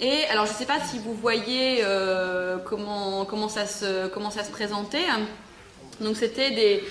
Et 0.00 0.24
alors 0.26 0.44
je 0.44 0.52
ne 0.52 0.56
sais 0.56 0.66
pas 0.66 0.80
si 0.80 0.98
vous 0.98 1.14
voyez 1.14 1.82
comment, 2.66 3.24
comment, 3.24 3.48
ça 3.48 3.64
se, 3.64 4.08
comment 4.08 4.30
ça 4.30 4.44
se 4.44 4.50
présentait. 4.50 5.06
Donc 6.00 6.16
c'était 6.16 6.50
des, 6.50 6.84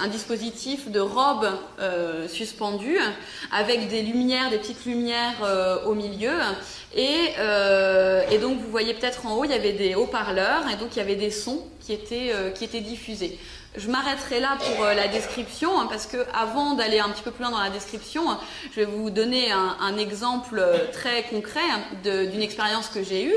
un 0.00 0.08
dispositif 0.08 0.90
de 0.90 1.00
robes 1.00 1.50
euh, 1.80 2.28
suspendues 2.28 2.98
avec 3.52 3.88
des 3.88 4.02
lumières, 4.02 4.50
des 4.50 4.58
petites 4.58 4.84
lumières 4.84 5.42
euh, 5.42 5.84
au 5.84 5.94
milieu. 5.94 6.32
Et, 6.94 7.32
euh, 7.38 8.22
et, 8.30 8.38
donc 8.38 8.58
vous 8.58 8.70
voyez 8.70 8.94
peut-être 8.94 9.26
en 9.26 9.36
haut, 9.36 9.44
il 9.44 9.50
y 9.50 9.54
avait 9.54 9.72
des 9.72 9.94
haut-parleurs 9.94 10.68
et 10.72 10.76
donc 10.76 10.90
il 10.92 10.98
y 10.98 11.02
avait 11.02 11.16
des 11.16 11.30
sons 11.30 11.62
qui 11.80 11.92
étaient, 11.92 12.32
qui 12.54 12.64
étaient 12.64 12.80
diffusés. 12.80 13.38
Je 13.76 13.88
m'arrêterai 13.88 14.40
là 14.40 14.56
pour 14.58 14.84
la 14.84 15.06
description 15.08 15.78
hein, 15.78 15.86
parce 15.88 16.06
que 16.06 16.16
avant 16.34 16.74
d'aller 16.74 16.98
un 16.98 17.10
petit 17.10 17.22
peu 17.22 17.30
plus 17.30 17.42
loin 17.42 17.52
dans 17.52 17.60
la 17.60 17.70
description, 17.70 18.22
je 18.72 18.80
vais 18.80 18.86
vous 18.86 19.10
donner 19.10 19.52
un, 19.52 19.76
un 19.80 19.96
exemple 19.98 20.62
très 20.92 21.22
concret 21.24 21.60
d'une 22.02 22.42
expérience 22.42 22.88
que 22.88 23.02
j'ai 23.02 23.24
eue 23.24 23.36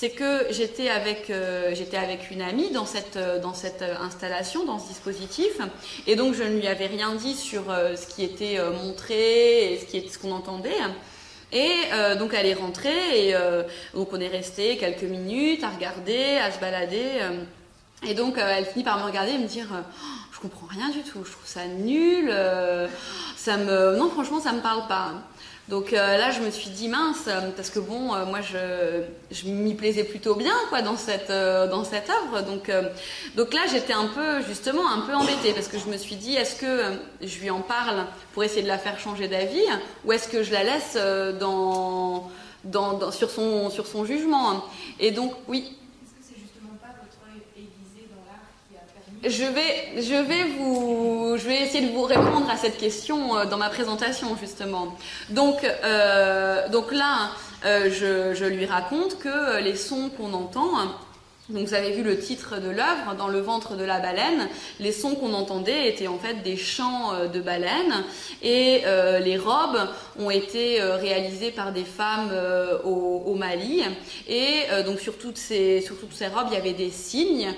c'est 0.00 0.10
que 0.10 0.46
j'étais 0.48 0.88
avec, 0.88 1.28
euh, 1.28 1.74
avec 1.92 2.30
une 2.30 2.40
amie 2.40 2.70
dans 2.70 2.86
cette, 2.86 3.18
euh, 3.18 3.38
dans 3.38 3.52
cette 3.52 3.82
installation, 3.82 4.64
dans 4.64 4.78
ce 4.78 4.88
dispositif, 4.88 5.19
et 6.06 6.16
donc 6.16 6.34
je 6.34 6.42
ne 6.42 6.58
lui 6.58 6.66
avais 6.66 6.86
rien 6.86 7.14
dit 7.14 7.34
sur 7.34 7.70
euh, 7.70 7.96
ce 7.96 8.06
qui 8.06 8.24
était 8.24 8.58
montré 8.82 9.74
et 9.74 9.78
ce, 9.78 10.18
qu'on 10.18 10.32
entendait. 10.32 10.70
Et 11.52 11.72
donc 12.18 12.32
elle 12.32 12.46
est 12.46 12.54
rentrée 12.54 13.28
et 13.28 13.34
donc 13.94 14.12
on 14.12 14.20
est 14.20 14.28
resté 14.28 14.76
quelques 14.76 15.02
minutes 15.02 15.64
à 15.64 15.70
regarder, 15.70 16.36
à 16.36 16.52
se 16.52 16.60
balader. 16.60 17.10
et 18.06 18.14
donc 18.14 18.36
elle 18.38 18.66
finit 18.66 18.84
par 18.84 18.98
me 19.00 19.04
regarder 19.04 19.32
et 19.32 19.38
me 19.38 19.48
dire 19.48 19.66
je 20.30 20.38
comprends 20.38 20.68
rien 20.68 20.90
du 20.90 21.02
tout, 21.02 21.24
je 21.24 21.32
trouve 21.32 21.46
ça 21.46 21.66
nul, 21.66 22.32
ça 23.36 23.56
me 23.56 23.96
non 23.96 24.10
franchement 24.10 24.40
ça 24.40 24.52
me 24.52 24.60
parle 24.60 24.86
pas. 24.86 25.14
Donc 25.70 25.92
euh, 25.92 26.16
là, 26.16 26.32
je 26.32 26.40
me 26.40 26.50
suis 26.50 26.70
dit 26.70 26.88
mince, 26.88 27.28
euh, 27.28 27.50
parce 27.54 27.70
que 27.70 27.78
bon, 27.78 28.12
euh, 28.12 28.26
moi, 28.26 28.40
je, 28.40 29.48
m'y 29.48 29.74
plaisais 29.74 30.02
plutôt 30.02 30.34
bien, 30.34 30.52
quoi, 30.68 30.82
dans 30.82 30.96
cette 30.96 31.30
œuvre. 31.30 32.42
Donc 32.44 32.70
donc 33.36 33.54
là, 33.54 33.60
j'étais 33.70 33.92
un 33.92 34.08
peu 34.08 34.42
justement 34.42 34.90
un 34.90 35.02
peu 35.02 35.14
embêtée 35.14 35.52
parce 35.52 35.68
que 35.68 35.78
je 35.78 35.86
me 35.86 35.96
suis 35.96 36.16
dit, 36.16 36.34
est-ce 36.34 36.56
que 36.56 36.82
je 37.22 37.38
lui 37.38 37.50
en 37.50 37.60
parle 37.60 38.04
pour 38.32 38.42
essayer 38.42 38.62
de 38.62 38.68
la 38.68 38.78
faire 38.78 38.98
changer 38.98 39.28
d'avis, 39.28 39.64
ou 40.04 40.12
est-ce 40.12 40.26
que 40.28 40.42
je 40.42 40.52
la 40.52 40.64
laisse 40.64 40.98
sur 43.12 43.30
son 43.86 44.04
jugement? 44.04 44.64
Et 44.98 45.12
donc 45.12 45.32
oui. 45.46 45.76
Je 49.22 49.44
vais, 49.44 50.00
je 50.00 50.14
vais 50.14 50.44
vous, 50.56 51.36
je 51.36 51.46
vais 51.46 51.60
essayer 51.60 51.86
de 51.86 51.92
vous 51.92 52.04
répondre 52.04 52.48
à 52.48 52.56
cette 52.56 52.78
question 52.78 53.36
euh, 53.36 53.44
dans 53.44 53.58
ma 53.58 53.68
présentation 53.68 54.34
justement. 54.40 54.96
Donc, 55.28 55.62
euh, 55.62 56.66
donc 56.70 56.90
là, 56.90 57.32
euh, 57.66 57.90
je, 57.90 58.32
je, 58.34 58.46
lui 58.46 58.64
raconte 58.64 59.18
que 59.18 59.60
les 59.60 59.76
sons 59.76 60.10
qu'on 60.16 60.32
entend 60.32 60.70
donc 61.50 61.66
vous 61.66 61.74
avez 61.74 61.90
vu 61.90 62.02
le 62.02 62.18
titre 62.18 62.60
de 62.60 62.70
l'œuvre, 62.70 63.14
dans 63.18 63.28
le 63.28 63.40
ventre 63.40 63.74
de 63.74 63.84
la 63.84 63.98
baleine, 63.98 64.48
les 64.78 64.92
sons 64.92 65.14
qu'on 65.16 65.34
entendait 65.34 65.88
étaient 65.88 66.06
en 66.06 66.18
fait 66.18 66.42
des 66.42 66.56
chants 66.56 67.12
euh, 67.12 67.26
de 67.26 67.40
baleines. 67.40 68.04
Et 68.42 68.82
euh, 68.86 69.18
les 69.18 69.36
robes 69.36 69.88
ont 70.18 70.30
été 70.30 70.80
euh, 70.80 70.96
réalisées 70.96 71.50
par 71.50 71.72
des 71.72 71.84
femmes 71.84 72.30
au, 72.84 73.34
Mali. 73.34 73.82
Et 74.28 74.64
donc 74.84 75.00
sur 75.00 75.16
toutes, 75.16 75.38
ces, 75.38 75.80
sur 75.80 75.98
toutes 75.98 76.12
ces 76.12 76.26
robes 76.26 76.48
il 76.50 76.54
y 76.54 76.58
avait 76.58 76.74
des 76.74 76.90
signes, 76.90 77.54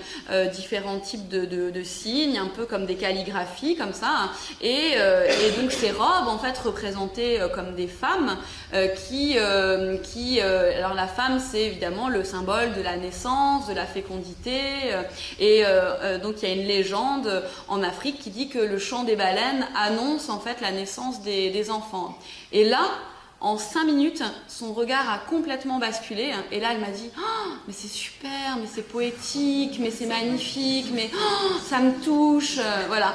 différents 0.52 1.00
types 1.00 1.28
de, 1.28 1.44
de, 1.44 1.70
de, 1.70 1.82
signes, 1.82 2.38
un 2.38 2.46
peu 2.46 2.66
comme 2.66 2.86
des 2.86 2.94
calligraphies 2.94 3.74
comme 3.74 3.92
ça. 3.92 4.30
Et, 4.60 4.92
et 4.92 5.60
donc 5.60 5.72
ces 5.72 5.90
robes 5.90 6.28
en 6.28 6.38
fait 6.38 6.56
représentaient 6.58 7.40
comme 7.52 7.74
des 7.74 7.88
femmes 7.88 8.36
qui, 9.08 9.36
qui 10.04 10.40
alors 10.40 10.94
la 10.94 11.08
femme 11.08 11.40
c'est 11.40 11.62
évidemment 11.62 12.08
le 12.08 12.22
symbole 12.22 12.74
de 12.74 12.82
la 12.82 12.96
naissance, 12.96 13.66
de 13.68 13.74
la 13.74 13.81
fécondité. 13.86 14.60
Euh, 14.86 15.02
et 15.38 15.64
euh, 15.64 15.94
euh, 16.02 16.18
donc 16.18 16.36
il 16.42 16.48
y 16.48 16.52
a 16.52 16.54
une 16.54 16.66
légende 16.66 17.44
en 17.68 17.82
Afrique 17.82 18.18
qui 18.18 18.30
dit 18.30 18.48
que 18.48 18.58
le 18.58 18.78
chant 18.78 19.04
des 19.04 19.16
baleines 19.16 19.66
annonce 19.76 20.28
en 20.28 20.40
fait 20.40 20.60
la 20.60 20.72
naissance 20.72 21.22
des, 21.22 21.70
enfants. 21.70 22.18
Et 22.50 22.64
là, 22.64 22.82
en 23.40 23.56
cinq 23.56 23.84
minutes, 23.84 24.22
son 24.48 24.72
regard 24.72 25.08
a 25.08 25.18
complètement 25.18 25.78
basculé. 25.78 26.32
Et 26.50 26.60
là, 26.60 26.68
elle 26.72 26.80
m'a 26.80 26.90
dit 26.90 27.10
oh, 27.16 27.50
Mais 27.66 27.72
c'est 27.72 27.88
super, 27.88 28.56
mais 28.60 28.66
c'est 28.72 28.82
poétique, 28.82 29.78
mais 29.78 29.90
c'est 29.90 30.06
magnifique, 30.06 30.86
mais 30.92 31.10
oh, 31.14 31.52
ça 31.68 31.78
me 31.78 31.92
touche. 32.02 32.58
Voilà. 32.88 33.14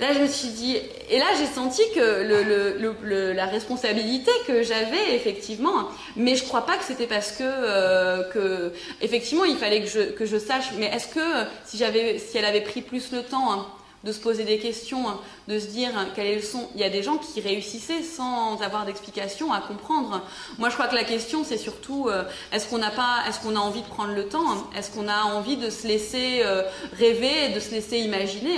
Là, 0.00 0.14
je 0.14 0.20
me 0.20 0.26
suis 0.26 0.48
dit, 0.48 0.78
et 1.10 1.18
là, 1.18 1.26
j'ai 1.38 1.46
senti 1.46 1.82
que 1.94 3.34
la 3.34 3.46
responsabilité 3.46 4.30
que 4.46 4.62
j'avais, 4.62 5.14
effectivement, 5.14 5.88
mais 6.16 6.36
je 6.36 6.44
crois 6.44 6.64
pas 6.64 6.78
que 6.78 6.84
c'était 6.84 7.06
parce 7.06 7.32
que, 7.32 7.44
euh, 7.44 8.70
effectivement, 9.02 9.44
il 9.44 9.56
fallait 9.56 9.82
que 9.82 9.88
je, 9.88 10.00
que 10.12 10.24
je 10.24 10.38
sache, 10.38 10.70
mais 10.78 10.86
est-ce 10.86 11.08
que 11.08 11.46
si 11.66 11.76
j'avais, 11.76 12.18
si 12.18 12.38
elle 12.38 12.46
avait 12.46 12.62
pris 12.62 12.80
plus 12.80 13.12
le 13.12 13.22
temps, 13.22 13.52
hein, 13.52 13.66
de 14.04 14.12
se 14.12 14.20
poser 14.20 14.44
des 14.44 14.58
questions, 14.58 15.08
hein, 15.08 15.20
de 15.48 15.58
se 15.58 15.66
dire 15.66 15.90
hein, 15.94 16.08
quel 16.14 16.26
est 16.26 16.36
le 16.36 16.42
son. 16.42 16.68
Il 16.74 16.80
y 16.80 16.84
a 16.84 16.88
des 16.88 17.02
gens 17.02 17.18
qui 17.18 17.40
réussissaient 17.40 18.02
sans 18.02 18.60
avoir 18.62 18.86
d'explication 18.86 19.52
à 19.52 19.60
comprendre. 19.60 20.22
Moi, 20.58 20.70
je 20.70 20.74
crois 20.74 20.88
que 20.88 20.94
la 20.94 21.04
question, 21.04 21.44
c'est 21.44 21.58
surtout 21.58 22.08
euh, 22.08 22.24
est-ce 22.52 22.66
qu'on 22.68 22.78
n'a 22.78 22.90
pas, 22.90 23.18
est-ce 23.28 23.40
qu'on 23.40 23.56
a 23.56 23.58
envie 23.58 23.82
de 23.82 23.88
prendre 23.88 24.14
le 24.14 24.26
temps 24.26 24.70
Est-ce 24.76 24.90
qu'on 24.90 25.08
a 25.08 25.24
envie 25.24 25.58
de 25.58 25.68
se 25.68 25.86
laisser 25.86 26.40
euh, 26.42 26.62
rêver, 26.98 27.50
de 27.54 27.60
se 27.60 27.72
laisser 27.72 27.98
imaginer 27.98 28.56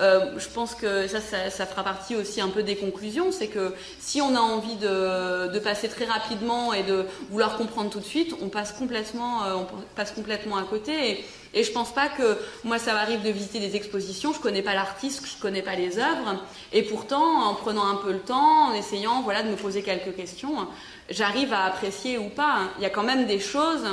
euh, 0.00 0.38
je 0.38 0.48
pense 0.48 0.74
que 0.74 1.06
ça, 1.06 1.20
fera 1.20 1.84
partie 1.84 2.16
aussi 2.16 2.40
un 2.40 2.48
peu 2.48 2.62
des 2.62 2.76
conclusions, 2.76 3.32
c'est 3.32 3.48
que 3.48 3.74
si 3.98 4.20
on 4.20 4.34
a 4.34 4.40
envie 4.40 4.76
de, 4.76 5.58
passer 5.58 5.88
très 5.88 6.06
rapidement 6.06 6.72
et 6.72 6.82
de 6.82 7.04
vouloir 7.30 7.56
comprendre 7.56 7.90
tout 7.90 8.00
de 8.00 8.04
suite, 8.04 8.34
on 8.42 8.48
passe 8.48 8.72
complètement, 8.72 9.42
on 9.56 9.66
passe 9.94 10.10
complètement 10.12 10.56
à 10.56 10.64
côté. 10.64 11.10
Et, 11.10 11.24
et 11.54 11.64
je 11.64 11.72
pense 11.72 11.92
pas 11.92 12.08
que 12.08 12.38
moi 12.64 12.78
ça 12.78 12.94
m'arrive 12.94 13.22
de 13.22 13.30
visiter 13.30 13.60
des 13.60 13.76
expositions, 13.76 14.32
je 14.32 14.40
connais 14.40 14.62
pas 14.62 14.74
l'artiste, 14.74 15.24
je 15.26 15.40
connais 15.40 15.62
pas 15.62 15.74
les 15.74 15.98
œuvres, 15.98 16.42
et 16.72 16.82
pourtant 16.82 17.42
en 17.44 17.54
prenant 17.54 17.86
un 17.86 17.96
peu 17.96 18.12
le 18.12 18.20
temps, 18.20 18.70
en 18.70 18.72
essayant 18.72 19.22
voilà 19.22 19.42
de 19.42 19.48
me 19.48 19.56
poser 19.56 19.82
quelques 19.82 20.16
questions, 20.16 20.66
j'arrive 21.10 21.52
à 21.52 21.64
apprécier 21.64 22.18
ou 22.18 22.28
pas. 22.28 22.70
Il 22.78 22.82
y 22.82 22.86
a 22.86 22.90
quand 22.90 23.02
même 23.02 23.26
des 23.26 23.40
choses 23.40 23.84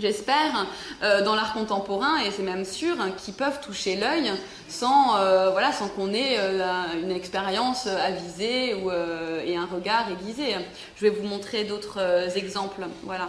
j'espère, 0.00 0.66
euh, 1.02 1.22
dans 1.22 1.34
l'art 1.34 1.52
contemporain, 1.52 2.18
et 2.24 2.30
c'est 2.30 2.42
même 2.42 2.64
sûr, 2.64 2.96
qui 3.16 3.32
peuvent 3.32 3.60
toucher 3.60 3.96
l'œil 3.96 4.32
sans, 4.68 5.16
euh, 5.16 5.50
voilà, 5.50 5.72
sans 5.72 5.88
qu'on 5.88 6.12
ait 6.12 6.36
euh, 6.38 6.62
une 7.02 7.10
expérience 7.12 7.86
avisée 7.86 8.74
ou, 8.74 8.90
et 8.90 9.56
un 9.56 9.66
regard 9.66 10.10
aiguisé. 10.10 10.56
Je 10.96 11.06
vais 11.06 11.10
vous 11.10 11.26
montrer 11.26 11.64
d'autres 11.64 12.00
exemples. 12.36 12.86
Voilà. 13.04 13.28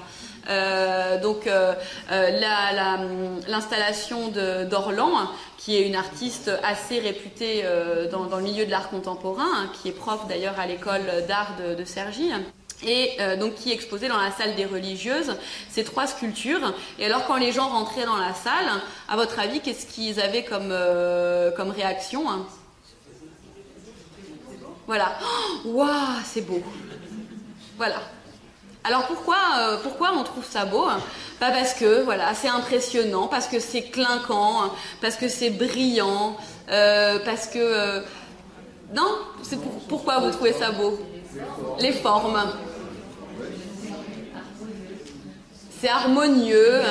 donc 1.22 1.50
l'installation 3.48 4.32
d'Orlan, 4.70 5.30
qui 5.58 5.76
est 5.76 5.88
une 5.88 5.96
artiste 5.96 6.52
assez 6.64 7.00
réputée 7.00 7.64
dans, 8.12 8.38
le 8.38 8.44
milieu 8.44 8.66
de 8.66 8.72
l'art 8.72 8.90
contemporain, 8.90 9.48
hein, 9.56 9.70
qui 9.74 9.90
est 9.90 9.94
prof 9.94 10.28
d'ailleurs 10.28 10.60
à 10.60 10.66
l'école 10.66 11.06
d'art 11.28 11.56
de, 11.60 11.76
de 11.76 11.86
et 12.84 13.18
euh, 13.20 13.36
donc 13.38 13.56
qui 13.56 13.72
exposait 13.72 14.08
dans 14.08 14.20
la 14.20 14.32
salle 14.32 14.56
des 14.56 14.66
religieuses 14.66 15.36
ces 15.70 15.84
trois 15.84 16.08
sculptures. 16.08 16.74
Et 17.00 17.06
alors 17.06 17.26
quand 17.26 17.38
les 17.38 17.52
gens 17.52 17.70
rentraient 17.70 18.06
dans 18.06 18.18
la 18.18 18.34
salle, 18.34 18.70
à 19.10 19.16
votre 19.16 19.40
avis, 19.40 19.62
qu'est-ce 19.62 19.88
qu'ils 19.88 20.20
avaient 20.22 20.44
comme, 20.44 20.70
euh, 20.72 21.52
réaction 21.58 22.30
hein? 22.30 22.46
Voilà. 24.86 25.18
Waouh, 25.66 25.90
c'est 26.24 26.42
beau. 26.42 26.62
Voilà. 27.78 28.02
Alors 28.84 29.06
pourquoi, 29.08 29.38
euh, 29.58 29.78
pourquoi 29.84 30.14
on 30.14 30.24
trouve 30.24 30.46
ça 30.46 30.66
beau? 30.66 30.86
Pas 31.40 31.52
parce 31.52 31.74
que 31.74 32.04
voilà, 32.04 32.34
c'est 32.34 32.48
impressionnant, 32.48 33.28
parce 33.28 33.48
que 33.48 33.60
c'est 33.60 33.84
clinquant, 33.84 34.72
parce 35.02 35.18
que 35.18 35.28
c'est 35.28 35.50
brillant, 35.50 36.38
parce 36.68 37.48
que 37.48 38.02
non, 38.94 39.18
pourquoi 39.90 40.20
vous 40.20 40.32
trouvez 40.32 40.54
ça 40.54 40.72
beau? 40.72 40.98
Les 41.80 41.92
formes. 41.92 42.42
C'est 45.80 45.90
harmonieux. 45.90 46.82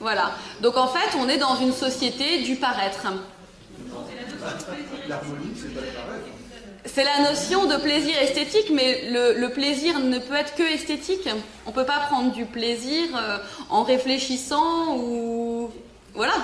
Voilà. 0.00 0.32
Donc 0.60 0.76
en 0.76 0.88
fait, 0.88 1.16
on 1.18 1.28
est 1.28 1.38
dans 1.38 1.56
une 1.56 1.72
société 1.72 2.42
du 2.42 2.56
paraître. 2.56 3.06
C'est 6.84 7.04
la 7.04 7.30
notion 7.30 7.66
de 7.66 7.76
plaisir 7.76 8.16
esthétique, 8.20 8.70
mais 8.72 9.10
le, 9.10 9.48
plaisir 9.48 9.98
ne 9.98 10.18
peut 10.18 10.34
être 10.34 10.54
que 10.54 10.62
esthétique. 10.62 11.28
On 11.66 11.70
ne 11.70 11.74
peut 11.74 11.84
pas 11.84 12.00
prendre 12.08 12.32
du 12.32 12.44
plaisir 12.44 13.04
euh, 13.16 13.38
en 13.68 13.82
réfléchissant 13.82 14.96
ou... 14.96 15.70
Voilà. 16.14 16.34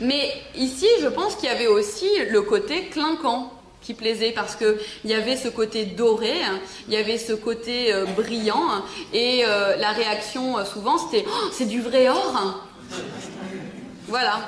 Mais 0.00 0.32
ici, 0.56 0.86
je 1.00 1.06
pense 1.06 1.36
qu'il 1.36 1.48
y 1.48 1.52
avait 1.52 1.66
aussi 1.66 2.08
le 2.30 2.42
côté 2.42 2.86
clinquant 2.86 3.52
qui 3.80 3.94
plaisait 3.94 4.32
parce 4.32 4.56
que 4.56 4.78
il 5.04 5.10
y 5.10 5.14
avait 5.14 5.36
ce 5.36 5.48
côté 5.48 5.84
doré, 5.84 6.34
il 6.88 6.94
y 6.94 6.96
avait 6.96 7.18
ce 7.18 7.32
côté 7.32 7.92
euh, 7.92 8.04
brillant 8.04 8.84
et 9.12 9.44
euh, 9.44 9.76
la 9.76 9.92
réaction 9.92 10.58
euh, 10.58 10.64
souvent 10.64 10.98
c'était 10.98 11.24
oh, 11.28 11.48
c'est 11.52 11.66
du 11.66 11.80
vrai 11.80 12.08
or. 12.08 12.64
Voilà. 14.08 14.40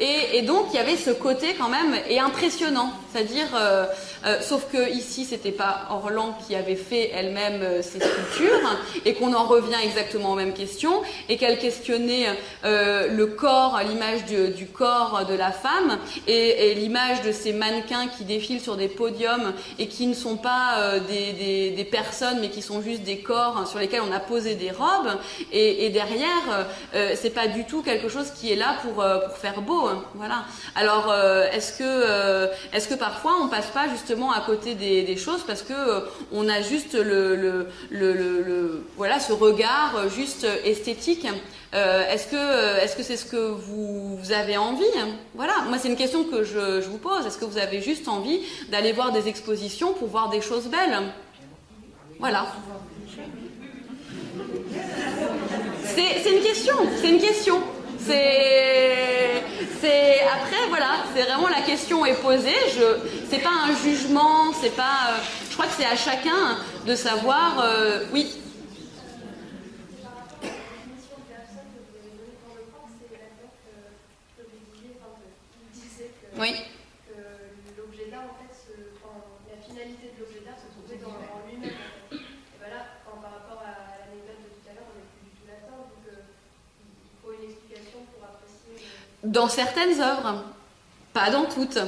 Et, 0.00 0.42
donc 0.42 0.66
il 0.72 0.76
y 0.76 0.78
avait 0.78 0.96
ce 0.96 1.10
côté 1.10 1.54
quand 1.58 1.68
même 1.68 1.96
et 2.08 2.20
impressionnant, 2.20 2.92
c'est-à-dire, 3.12 3.48
euh, 3.54 3.86
euh, 4.26 4.40
sauf 4.40 4.66
que 4.70 4.90
ici 4.92 5.24
c'était 5.24 5.52
pas 5.52 5.88
Orlan 5.90 6.38
qui 6.46 6.54
avait 6.54 6.76
fait 6.76 7.10
elle-même 7.12 7.62
euh, 7.62 7.82
ces 7.82 7.98
sculptures 7.98 8.76
et 9.04 9.14
qu'on 9.14 9.34
en 9.34 9.44
revient 9.44 9.76
exactement 9.82 10.32
aux 10.32 10.36
mêmes 10.36 10.54
questions 10.54 11.02
et 11.28 11.36
qu'elle 11.36 11.58
questionnait 11.58 12.26
le 12.64 13.24
corps, 13.26 13.80
l'image 13.88 14.24
du, 14.24 14.66
corps 14.66 15.24
de 15.28 15.34
la 15.34 15.50
femme 15.50 15.98
et, 16.26 16.74
l'image 16.74 17.22
de 17.22 17.32
ces 17.32 17.52
mannequins 17.52 18.06
qui 18.06 18.24
défilent 18.24 18.60
sur 18.60 18.76
des 18.76 18.88
podiums 18.88 19.52
et 19.78 19.88
qui 19.88 20.06
ne 20.06 20.14
sont 20.14 20.36
pas 20.36 20.98
des, 21.08 21.70
des, 21.70 21.84
personnes 21.84 22.38
mais 22.40 22.50
qui 22.50 22.62
sont 22.62 22.82
juste 22.82 23.02
des 23.02 23.18
corps 23.18 23.66
sur 23.66 23.78
lesquels 23.78 24.02
on 24.08 24.12
a 24.12 24.20
posé 24.20 24.54
des 24.54 24.70
robes. 24.70 25.18
Et, 25.52 25.86
et 25.86 25.90
derrière 25.90 26.66
c'est 27.14 27.34
pas 27.34 27.48
du 27.48 27.64
tout 27.64 27.82
quelque 27.82 28.08
chose 28.08 28.30
qui 28.38 28.52
est 28.52 28.56
là 28.56 28.76
pour, 28.82 28.94
pour 28.94 29.36
faire 29.38 29.60
beau 29.68 29.88
voilà. 30.14 30.44
Alors, 30.74 31.10
euh, 31.10 31.46
est-ce 31.52 31.72
que, 31.72 31.84
euh, 31.84 32.46
est-ce 32.72 32.88
que 32.88 32.94
parfois 32.94 33.34
on 33.42 33.48
passe 33.48 33.68
pas 33.68 33.88
justement 33.88 34.32
à 34.32 34.40
côté 34.40 34.74
des, 34.74 35.16
choses 35.16 35.42
parce 35.46 35.62
que 35.62 35.72
euh, 35.72 36.00
on 36.32 36.48
a 36.48 36.60
juste 36.62 36.94
le, 36.94 37.68
voilà, 38.96 39.20
ce 39.20 39.32
regard 39.32 40.08
juste 40.08 40.46
esthétique 40.64 41.26
est-ce 41.72 42.26
que 42.28 42.82
est-ce 42.82 42.96
que 42.96 43.02
c'est 43.02 43.16
ce 43.16 43.26
que 43.26 43.36
vous, 43.36 44.18
avez 44.32 44.56
envie 44.56 44.84
Voilà, 45.34 45.54
moi 45.68 45.76
c'est 45.78 45.88
une 45.88 45.96
question 45.96 46.24
que 46.24 46.42
je, 46.42 46.80
je 46.80 46.88
vous 46.88 46.98
pose. 46.98 47.26
Est-ce 47.26 47.38
que 47.38 47.44
vous 47.44 47.58
avez 47.58 47.82
juste 47.82 48.08
envie 48.08 48.40
d'aller 48.70 48.92
voir 48.92 49.12
des 49.12 49.28
expositions 49.28 49.92
pour 49.92 50.08
voir 50.08 50.30
des 50.30 50.40
choses 50.40 50.68
belles 50.68 50.98
Voilà. 52.18 52.46
C'est 55.84 56.36
une 56.36 56.42
question, 56.42 56.76
c'est 57.00 57.10
une 57.10 57.20
question. 57.20 57.60
C'est, 57.98 59.42
c'est 59.80 60.20
après 60.22 60.68
voilà, 60.68 61.04
c'est 61.14 61.22
vraiment 61.22 61.48
la 61.48 61.62
question 61.62 62.04
est 62.04 62.20
posée. 62.20 62.54
Je, 62.74 62.98
c'est 63.30 63.42
pas 63.42 63.50
un 63.50 63.74
jugement, 63.74 64.52
c'est 64.60 64.74
pas. 64.74 65.10
Euh, 65.10 65.18
je 65.48 65.54
crois 65.54 65.66
que 65.66 65.72
c'est 65.76 65.86
à 65.86 65.96
chacun 65.96 66.58
de 66.86 66.94
savoir. 66.94 67.60
Euh, 67.60 68.04
oui. 68.12 68.32
Oui. 76.38 76.54
Dans 89.28 89.48
certaines 89.50 90.00
œuvres, 90.00 90.42
pas 91.12 91.30
dans 91.30 91.44
toutes. 91.44 91.78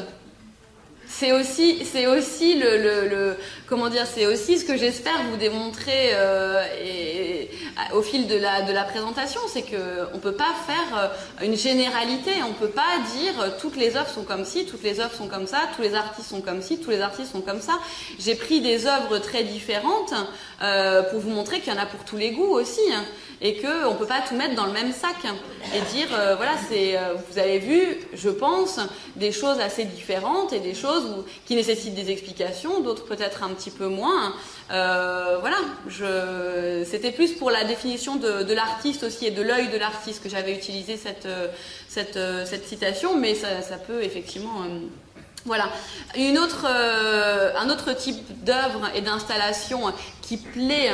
C'est 1.09 1.33
aussi, 1.33 1.87
c'est 1.87 2.07
aussi 2.07 2.61
le, 2.61 3.35
comment 3.67 3.89
dire, 3.89 4.07
c'est 4.07 4.27
aussi 4.27 4.59
ce 4.59 4.67
que 4.67 4.77
j'espère 4.77 5.23
vous 5.31 5.39
démontrer 5.39 6.11
euh, 6.13 6.63
au 7.95 8.03
fil 8.03 8.27
de 8.29 8.37
la, 8.37 8.85
présentation, 8.85 9.41
c'est 9.49 9.63
que 9.63 10.07
on 10.13 10.19
peut 10.19 10.35
pas 10.35 10.53
faire 10.67 10.99
euh, 10.99 11.45
une 11.47 11.57
généralité, 11.57 12.31
on 12.47 12.53
peut 12.53 12.69
pas 12.69 12.99
dire 13.17 13.41
euh, 13.41 13.49
toutes 13.59 13.77
les 13.77 13.97
œuvres 13.97 14.11
sont 14.11 14.25
comme 14.25 14.45
ci, 14.45 14.67
toutes 14.67 14.83
les 14.83 15.01
œuvres 15.01 15.15
sont 15.15 15.27
comme 15.27 15.47
ça, 15.47 15.63
tous 15.75 15.83
les 15.83 15.95
artistes 15.95 16.29
sont 16.29 16.43
comme 16.43 16.61
ci, 16.61 16.79
tous 16.79 16.91
les 16.91 17.01
artistes 17.01 17.33
sont 17.33 17.41
comme 17.41 17.63
ça. 17.63 17.81
J'ai 18.19 18.35
pris 18.35 18.61
des 18.61 18.87
œuvres 18.87 19.19
très 19.19 19.45
différentes 19.45 20.13
pour 21.11 21.21
vous 21.21 21.31
montrer 21.31 21.61
qu'il 21.61 21.73
y 21.73 21.77
en 21.77 21.81
a 21.81 21.87
pour 21.87 22.05
tous 22.05 22.19
les 22.19 22.33
goûts 22.33 22.53
aussi. 22.53 22.83
Hein 23.41 23.47
et 23.47 23.57
qu'on 23.61 23.93
ne 23.93 23.97
peut 23.97 24.07
pas 24.07 24.21
tout 24.27 24.35
mettre 24.35 24.55
dans 24.55 24.67
le 24.67 24.73
même 24.73 24.93
sac 24.93 25.17
et 25.75 25.81
dire 25.95 26.09
euh, 26.13 26.37
voilà 26.37 26.53
c'est 26.69 26.97
euh, 26.97 27.15
vous 27.29 27.39
avez 27.39 27.59
vu 27.59 27.99
je 28.13 28.29
pense 28.29 28.81
des 29.17 29.33
choses 29.33 29.61
assez 29.61 29.85
différentes 29.85 30.53
et 30.53 30.61
des 30.61 30.75
choses 30.75 31.25
qui 31.47 31.55
nécessitent 31.55 31.95
des 31.95 32.11
explications 32.11 32.81
d'autres 32.81 33.05
peut-être 33.05 33.43
un 33.43 33.51
petit 33.51 33.71
peu 33.71 33.87
moins 33.87 34.35
euh, 34.71 35.39
voilà 35.41 35.57
c'était 36.85 37.13
plus 37.13 37.33
pour 37.33 37.51
la 37.51 37.65
définition 37.65 38.17
de, 38.17 38.53
l'artiste 38.53 39.05
aussi 39.05 39.27
et 39.27 39.31
de 39.31 39.43
l'œil 39.43 39.69
de 39.69 39.79
l'artiste 39.79 40.23
que 40.23 40.29
j'avais 40.29 40.55
utilisé 40.55 40.97
cette, 40.97 41.29
cette, 41.89 42.67
citation 42.67 43.17
mais 43.17 43.35
ça, 43.35 43.77
peut 43.87 44.03
effectivement 44.03 44.65
voilà. 45.47 45.71
Une 46.17 46.39
autre, 46.39 46.67
un 46.67 47.71
autre 47.71 47.93
type 47.95 48.45
d'œuvre 48.45 48.91
et 48.95 49.01
d'installation 49.01 49.81
qui 50.23 50.37
plaît 50.37 50.91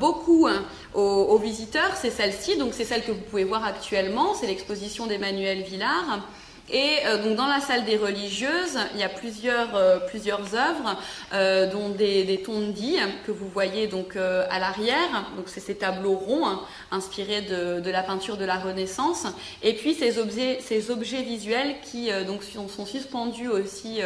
beaucoup 0.00 0.48
aux, 0.96 1.38
visiteurs, 1.38 1.94
c'est 1.94 2.10
celle-ci, 2.10 2.56
donc 2.56 2.72
c'est 2.72 2.84
celle 2.84 3.04
que 3.04 3.12
vous 3.12 3.20
pouvez 3.20 3.44
voir 3.44 3.64
actuellement, 3.64 4.34
c'est 4.34 4.46
l'exposition 4.46 5.06
d'Emmanuel 5.06 5.62
Villard. 5.62 6.20
Et 6.68 6.96
euh, 7.06 7.22
donc 7.22 7.36
dans 7.36 7.46
la 7.46 7.60
salle 7.60 7.84
des 7.84 7.96
religieuses, 7.96 8.78
il 8.94 9.00
y 9.00 9.04
a 9.04 9.08
plusieurs, 9.08 9.76
euh, 9.76 10.00
plusieurs 10.08 10.54
œuvres, 10.54 10.98
euh, 11.32 11.70
dont 11.70 11.90
des, 11.90 12.24
des 12.24 12.42
tondis 12.42 12.96
que 13.24 13.30
vous 13.30 13.48
voyez 13.48 13.86
donc 13.86 14.16
à 14.16 14.58
l'arrière. 14.58 15.30
Donc 15.36 15.44
c'est 15.46 15.60
ces 15.60 15.76
tableaux 15.76 16.16
ronds 16.16 16.46
hein, 16.46 16.60
inspirés 16.90 17.42
de, 17.42 17.90
la 17.90 18.02
peinture 18.02 18.36
de 18.36 18.44
la 18.44 18.56
Renaissance. 18.56 19.26
Et 19.62 19.74
puis 19.74 19.94
ces 19.94 20.18
objets, 20.18 20.58
ces 20.60 20.90
objets 20.90 21.22
visuels 21.22 21.76
qui 21.82 22.10
donc 22.26 22.42
sont, 22.42 22.86
suspendus 22.86 23.48
aussi 23.48 24.00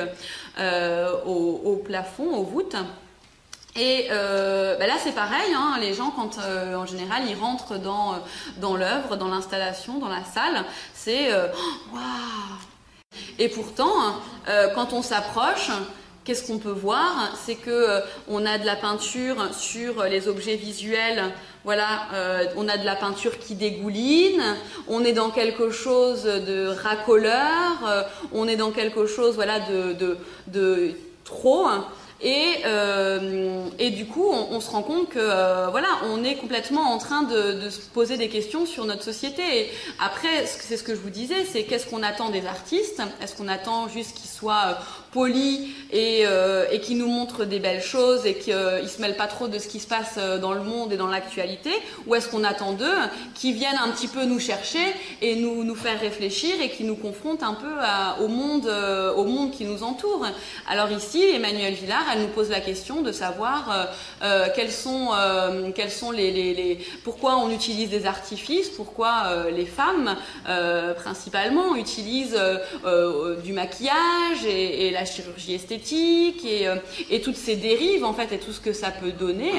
au, 1.26 1.60
au 1.64 1.76
plafond, 1.76 2.34
aux 2.34 2.44
voûtes. 2.44 2.76
Et 3.80 4.08
euh, 4.10 4.76
bah 4.76 4.86
là, 4.86 4.96
c'est 5.02 5.14
pareil. 5.14 5.54
Hein, 5.56 5.78
les 5.80 5.94
gens, 5.94 6.10
quand 6.10 6.38
euh, 6.38 6.74
en 6.74 6.84
général 6.84 7.22
ils 7.26 7.34
rentrent 7.34 7.78
dans, 7.78 8.12
euh, 8.12 8.16
dans 8.58 8.76
l'œuvre, 8.76 9.16
dans 9.16 9.28
l'installation, 9.28 9.98
dans 9.98 10.10
la 10.10 10.22
salle, 10.22 10.66
c'est 10.92 11.30
oh, 11.32 11.94
waouh. 11.94 13.22
Et 13.38 13.48
pourtant, 13.48 14.20
quand 14.74 14.92
on 14.92 15.02
s'approche, 15.02 15.70
qu'est-ce 16.24 16.46
qu'on 16.46 16.58
peut 16.58 16.68
voir? 16.68 17.32
C'est 17.42 17.54
que 17.54 18.02
on 18.28 18.44
a 18.44 18.58
de 18.58 18.66
la 18.66 18.76
peinture 18.76 19.52
sur 19.52 20.04
les 20.04 20.28
objets 20.28 20.56
visuels. 20.56 21.24
Voilà, 21.64 22.06
on 22.56 22.68
a 22.68 22.76
de 22.76 22.84
la 22.84 22.94
peinture 22.94 23.38
qui 23.38 23.54
dégouline. 23.54 24.42
On 24.88 25.04
est 25.04 25.12
dans 25.12 25.30
quelque 25.30 25.70
chose 25.70 26.22
de 26.24 26.68
racoleur. 26.68 28.06
on 28.32 28.46
est 28.46 28.56
dans 28.56 28.70
quelque 28.70 29.06
chose, 29.06 29.34
voilà, 29.34 29.58
de 29.58 30.96
trop. 31.24 31.66
Hein. 31.66 31.88
Et, 32.22 32.56
euh, 32.66 33.64
et 33.78 33.90
du 33.90 34.06
coup, 34.06 34.28
on, 34.28 34.60
se 34.60 34.70
rend 34.70 34.82
compte 34.82 35.08
que 35.08 35.18
euh, 35.18 35.68
voilà, 35.70 35.88
on 36.04 36.22
est 36.22 36.36
complètement 36.36 36.92
en 36.92 36.98
train 36.98 37.22
de, 37.22 37.70
se 37.70 37.80
poser 37.80 38.18
des 38.18 38.28
questions 38.28 38.66
sur 38.66 38.84
notre 38.84 39.02
société. 39.02 39.70
Après, 39.98 40.44
c'est 40.44 40.76
ce 40.76 40.82
que 40.82 40.94
je 40.94 41.00
vous 41.00 41.10
disais, 41.10 41.46
c'est 41.46 41.64
qu'est-ce 41.64 41.86
qu'on 41.86 42.02
attend 42.02 42.28
des 42.28 42.44
artistes? 42.46 43.02
Est-ce 43.22 43.34
qu'on 43.34 43.48
attend 43.48 43.88
juste 43.88 44.18
qu'ils 44.18 44.28
soient 44.28 44.78
euh, 45.10 45.20
polis 45.20 45.60
et, 45.92 46.22
euh, 46.24 46.66
et 46.70 46.80
qu'ils 46.80 46.98
nous 46.98 47.08
montrent 47.08 47.44
des 47.44 47.58
belles 47.58 47.82
choses 47.82 48.26
et 48.26 48.34
qu'ils 48.34 48.52
euh, 48.52 48.86
se 48.86 49.00
mêlent 49.00 49.16
pas 49.16 49.26
trop 49.26 49.48
de 49.48 49.58
ce 49.58 49.66
qui 49.66 49.80
se 49.80 49.86
passe 49.86 50.18
dans 50.40 50.52
le 50.52 50.62
monde 50.62 50.92
et 50.92 50.96
dans 50.96 51.08
l'actualité 51.08 51.70
Ou 52.06 52.14
est-ce 52.14 52.28
qu'on 52.28 52.44
attend 52.44 52.72
d'eux 52.72 52.86
qu'ils 53.34 53.54
viennent 53.54 53.78
un 53.82 53.90
petit 53.90 54.08
peu 54.08 54.24
nous 54.24 54.38
chercher 54.38 54.78
et 55.20 55.36
nous, 55.36 55.64
nous 55.64 55.74
faire 55.74 55.98
réfléchir 56.00 56.54
et 56.62 56.70
qui 56.70 56.84
nous 56.84 56.96
confrontent 56.96 57.42
un 57.42 57.54
peu 57.54 57.72
à, 57.80 58.20
au 58.20 58.28
monde, 58.28 58.70
au 59.16 59.24
monde 59.24 59.50
qui 59.50 59.64
nous 59.64 59.82
entoure? 59.82 60.26
Alors 60.68 60.90
ici, 60.90 61.22
Emmanuel 61.22 61.74
Villard 61.74 62.04
elle 62.12 62.22
nous 62.22 62.28
pose 62.28 62.50
la 62.50 62.60
question 62.60 63.02
de 63.02 63.12
savoir 63.12 63.70
euh, 63.70 63.84
euh, 64.22 64.46
quels 64.54 64.72
sont, 64.72 65.10
euh, 65.12 65.70
quels 65.74 65.90
sont 65.90 66.10
les, 66.10 66.30
les, 66.30 66.54
les, 66.54 66.78
pourquoi 67.04 67.36
on 67.36 67.50
utilise 67.50 67.90
des 67.90 68.06
artifices, 68.06 68.68
pourquoi 68.68 69.24
euh, 69.26 69.50
les 69.50 69.66
femmes 69.66 70.16
euh, 70.48 70.94
principalement 70.94 71.76
utilisent 71.76 72.40
du 73.44 73.52
maquillage 73.52 74.44
et, 74.46 74.88
et, 74.88 74.90
la 75.00 75.06
chirurgie 75.06 75.54
esthétique 75.54 76.44
et, 76.44 76.68
et, 77.10 77.20
toutes 77.20 77.36
ces 77.36 77.56
dérives 77.56 78.04
en 78.04 78.12
fait 78.12 78.32
et 78.32 78.38
tout 78.38 78.52
ce 78.52 78.60
que 78.60 78.72
ça 78.72 78.90
peut 78.90 79.12
donner. 79.12 79.52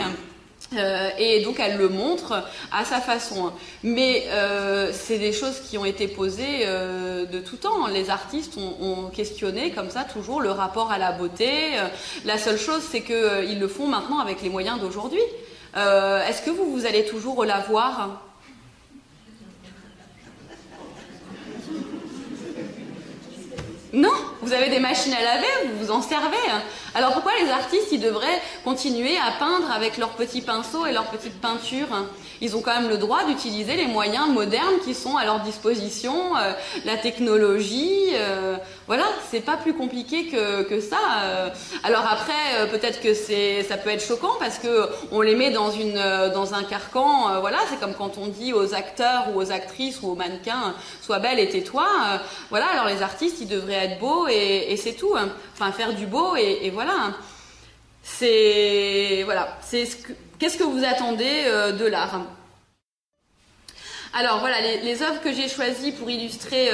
Euh, 0.74 1.10
et 1.18 1.42
donc 1.42 1.60
elle 1.60 1.78
le 1.78 1.90
montre 1.90 2.44
à 2.72 2.86
sa 2.86 3.02
façon. 3.02 3.52
Mais 3.84 4.24
euh, 4.30 4.92
c'est 4.94 5.18
des 5.18 5.34
choses 5.34 5.60
qui 5.60 5.78
ont 5.78 5.86
été 5.86 6.08
posées 6.08 6.62
euh, 6.66 7.26
de 7.26 7.40
tout 7.40 7.58
temps. 7.58 7.88
Les 7.88 8.10
artistes 8.10 8.58
ont, 8.58 9.10
questionné 9.10 9.72
comme 9.72 9.90
ça 9.90 10.04
toujours 10.04 10.42
le 10.42 10.52
rapport 10.52 10.92
à 10.92 10.98
la 10.98 11.12
beauté. 11.12 11.50
la 12.24 12.38
seule 12.38 12.58
chose, 12.58 12.82
c'est 12.90 13.02
qu'ils 13.02 13.60
le 13.60 13.68
font 13.68 13.88
maintenant 13.88 14.20
avec 14.20 14.42
les 14.42 14.50
moyens 14.50 14.80
d'aujourd'hui. 14.80 15.22
Est-ce 15.76 16.42
que 16.42 16.50
vous, 16.50 16.72
vous 16.72 16.86
allez 16.86 17.06
toujours 17.06 17.44
la 17.44 17.60
voir? 17.60 18.31
Non, 23.94 24.14
vous 24.42 24.54
avez 24.54 24.70
des 24.70 24.80
machines 24.80 25.14
à 25.14 25.22
laver, 25.22 25.48
vous 25.66 25.86
vous 25.86 25.92
en 25.92 26.02
servez. 26.02 26.38
Alors 26.96 27.12
pourquoi 27.12 27.34
les 27.44 27.50
artistes, 27.50 27.92
ils 27.92 28.00
devraient 28.00 28.42
continuer 28.64 29.18
à 29.18 29.32
peindre 29.38 29.70
avec 29.70 29.98
leurs 29.98 30.12
petits 30.12 30.42
pinceaux 30.42 30.86
et 30.86 30.94
leurs 30.94 31.10
petites 31.10 31.42
peintures 31.42 31.90
Ils 32.40 32.56
ont 32.56 32.62
quand 32.62 32.80
même 32.80 32.90
le 32.90 32.98
droit 32.98 33.26
d'utiliser 33.26 33.76
les 33.76 33.88
moyens 33.88 34.30
modernes 34.30 34.80
qui 34.86 34.94
sont 34.94 35.18
à 35.18 35.26
leur 35.26 35.42
disposition, 35.42 36.38
euh, 36.38 36.54
la 36.86 36.96
technologie. 36.96 38.12
Euh, 38.14 38.56
voilà, 38.88 39.06
c'est 39.30 39.42
pas 39.42 39.58
plus 39.58 39.74
compliqué 39.74 40.28
que, 40.28 40.82
ça. 40.82 40.98
Euh. 41.24 41.50
Alors 41.84 42.06
après, 42.06 42.34
euh, 42.56 42.66
peut-être 42.66 43.00
que 43.00 43.14
c'est, 43.14 43.64
ça 43.64 43.78
peut 43.78 43.90
être 43.90 44.04
choquant 44.04 44.34
parce 44.40 44.58
que 44.58 44.90
on 45.12 45.22
les 45.22 45.36
met 45.36 45.52
dans 45.52 45.72
une, 45.72 45.98
euh, 45.98 46.34
dans 46.34 46.54
un 46.56 46.64
carcan. 46.64 47.40
voilà, 47.40 47.60
c'est 47.70 47.80
comme 47.80 47.94
quand 47.94 48.18
on 48.18 48.28
dit 48.28 48.54
aux 48.54 48.74
acteurs 48.74 49.28
ou 49.34 49.40
aux 49.40 49.52
actrices 49.52 50.02
ou 50.02 50.10
aux 50.10 50.16
mannequins, 50.16 50.76
sois 51.02 51.20
belle 51.20 51.40
et 51.40 51.50
tais-toi. 51.50 51.88
voilà, 52.50 52.68
alors 52.68 52.88
les 52.88 53.02
artistes, 53.02 53.38
ils 53.40 53.48
devraient 53.48 53.86
être 53.86 54.00
beaux 54.00 54.28
et, 54.28 54.76
c'est 54.78 54.94
tout. 54.94 55.14
Hein. 55.16 55.30
Enfin, 55.54 55.72
faire 55.72 55.94
du 55.94 56.08
beau 56.08 56.36
et, 56.36 56.70
voilà. 56.74 56.94
Hein. 56.94 57.16
C'est 58.04 59.22
voilà, 59.26 59.58
c'est 59.62 59.86
ce 59.86 59.96
que, 59.98 60.14
qu'est-ce 60.40 60.58
que 60.58 60.64
vous 60.64 60.84
attendez 60.84 61.46
de 61.80 61.86
l'art? 61.86 62.22
Alors 64.14 64.40
voilà, 64.40 64.58
les, 64.60 65.04
œuvres 65.04 65.22
que 65.22 65.32
j'ai 65.32 65.48
choisies 65.48 65.92
pour 65.92 66.10
illustrer 66.10 66.70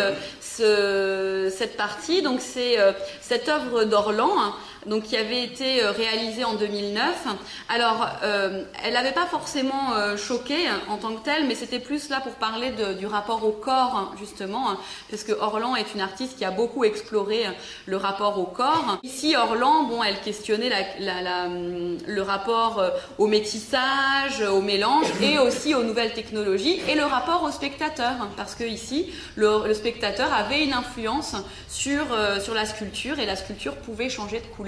ce, 0.58 1.54
cette 1.56 1.78
partie, 1.78 2.22
donc 2.22 2.42
c'est 2.42 2.80
euh, 2.80 2.92
cette 3.22 3.48
œuvre 3.50 3.84
d'Orlan, 3.84 4.30
hein, 4.38 4.54
donc 4.86 5.04
qui 5.04 5.18
avait 5.18 5.44
été 5.44 5.84
euh, 5.84 5.92
réalisée 5.92 6.44
en 6.44 6.54
2009. 6.54 7.28
Alors, 7.70 8.08
euh, 8.24 8.64
elle 8.84 8.94
n'avait 8.94 9.12
pas 9.12 9.26
forcément 9.26 9.94
euh, 9.94 10.18
choqué 10.18 10.68
hein, 10.68 10.80
en 10.90 10.98
tant 10.98 11.14
que 11.14 11.24
telle, 11.24 11.48
mais 11.48 11.56
c'était 11.56 11.80
plus 11.80 12.10
là 12.10 12.22
pour 12.22 12.34
parler 12.34 12.72
du 12.98 13.06
rapport 13.06 13.46
au 13.46 13.52
corps, 13.52 13.96
hein, 13.96 14.12
justement, 14.20 14.70
hein, 14.70 14.78
parce 15.10 15.24
que 15.24 15.34
Orlan 15.34 15.76
est 15.76 15.94
une 15.94 16.02
artiste 16.02 16.38
qui 16.38 16.46
a 16.46 16.52
beaucoup 16.52 16.84
exploré 16.84 17.46
le 17.86 17.98
rapport 17.98 18.40
au 18.40 18.46
corps. 18.46 19.00
Ici, 19.04 19.36
Orlan, 19.36 19.84
bon, 19.84 20.04
elle 20.04 20.20
questionnait 20.22 20.72
hum, 21.00 21.98
le 22.06 22.22
rapport 22.22 22.82
au 23.18 23.28
métissage, 23.28 24.42
au 24.42 24.62
mélange, 24.62 25.08
et 25.22 25.40
aussi 25.40 25.76
aux 25.76 25.84
nouvelles 25.84 26.14
technologies, 26.14 26.80
et 26.88 26.96
le 26.96 27.04
rapport 27.04 27.44
au 27.44 27.52
spectateur, 27.52 28.14
parce 28.36 28.56
que 28.56 28.64
ici, 28.64 29.12
le, 29.36 29.74
spectateur 29.74 30.34
avait 30.34 30.64
une 30.64 30.74
influence 30.74 31.36
sur, 31.70 32.06
sur 32.42 32.54
la 32.54 32.66
sculpture, 32.66 33.20
et 33.20 33.26
la 33.26 33.36
sculpture 33.36 33.76
pouvait 33.76 34.10
changer 34.10 34.40
de 34.40 34.46
couleur 34.56 34.67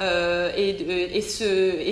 euh, 0.00 0.50
et, 0.56 1.20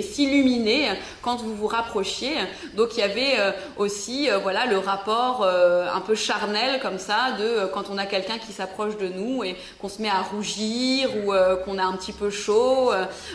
s'illuminer 0.01 0.89
quand 1.21 1.37
vous 1.37 1.55
vous 1.55 1.67
rapprochiez. 1.67 2.33
Donc 2.75 2.89
il 2.93 2.99
y 2.99 3.03
avait 3.03 3.39
euh, 3.39 3.51
aussi 3.77 4.29
euh, 4.29 4.37
voilà 4.39 4.65
le 4.65 4.77
rapport 4.77 5.45
un 5.45 6.01
peu 6.01 6.15
charnel 6.15 6.79
comme 6.81 6.99
ça 6.99 7.31
de 7.39 7.67
quand 7.73 7.89
on 7.91 7.97
a 7.97 8.05
quelqu'un 8.05 8.37
qui 8.37 8.51
s'approche 8.51 8.97
de 8.97 9.07
nous 9.07 9.43
et 9.43 9.55
qu'on 9.79 9.89
se 9.89 10.01
met 10.01 10.09
à 10.09 10.21
rougir 10.21 11.09
ou 11.17 11.33
qu'on 11.65 11.77
a 11.77 11.83
un 11.83 11.93
petit 11.93 12.13
peu 12.13 12.29
chaud. 12.29 12.91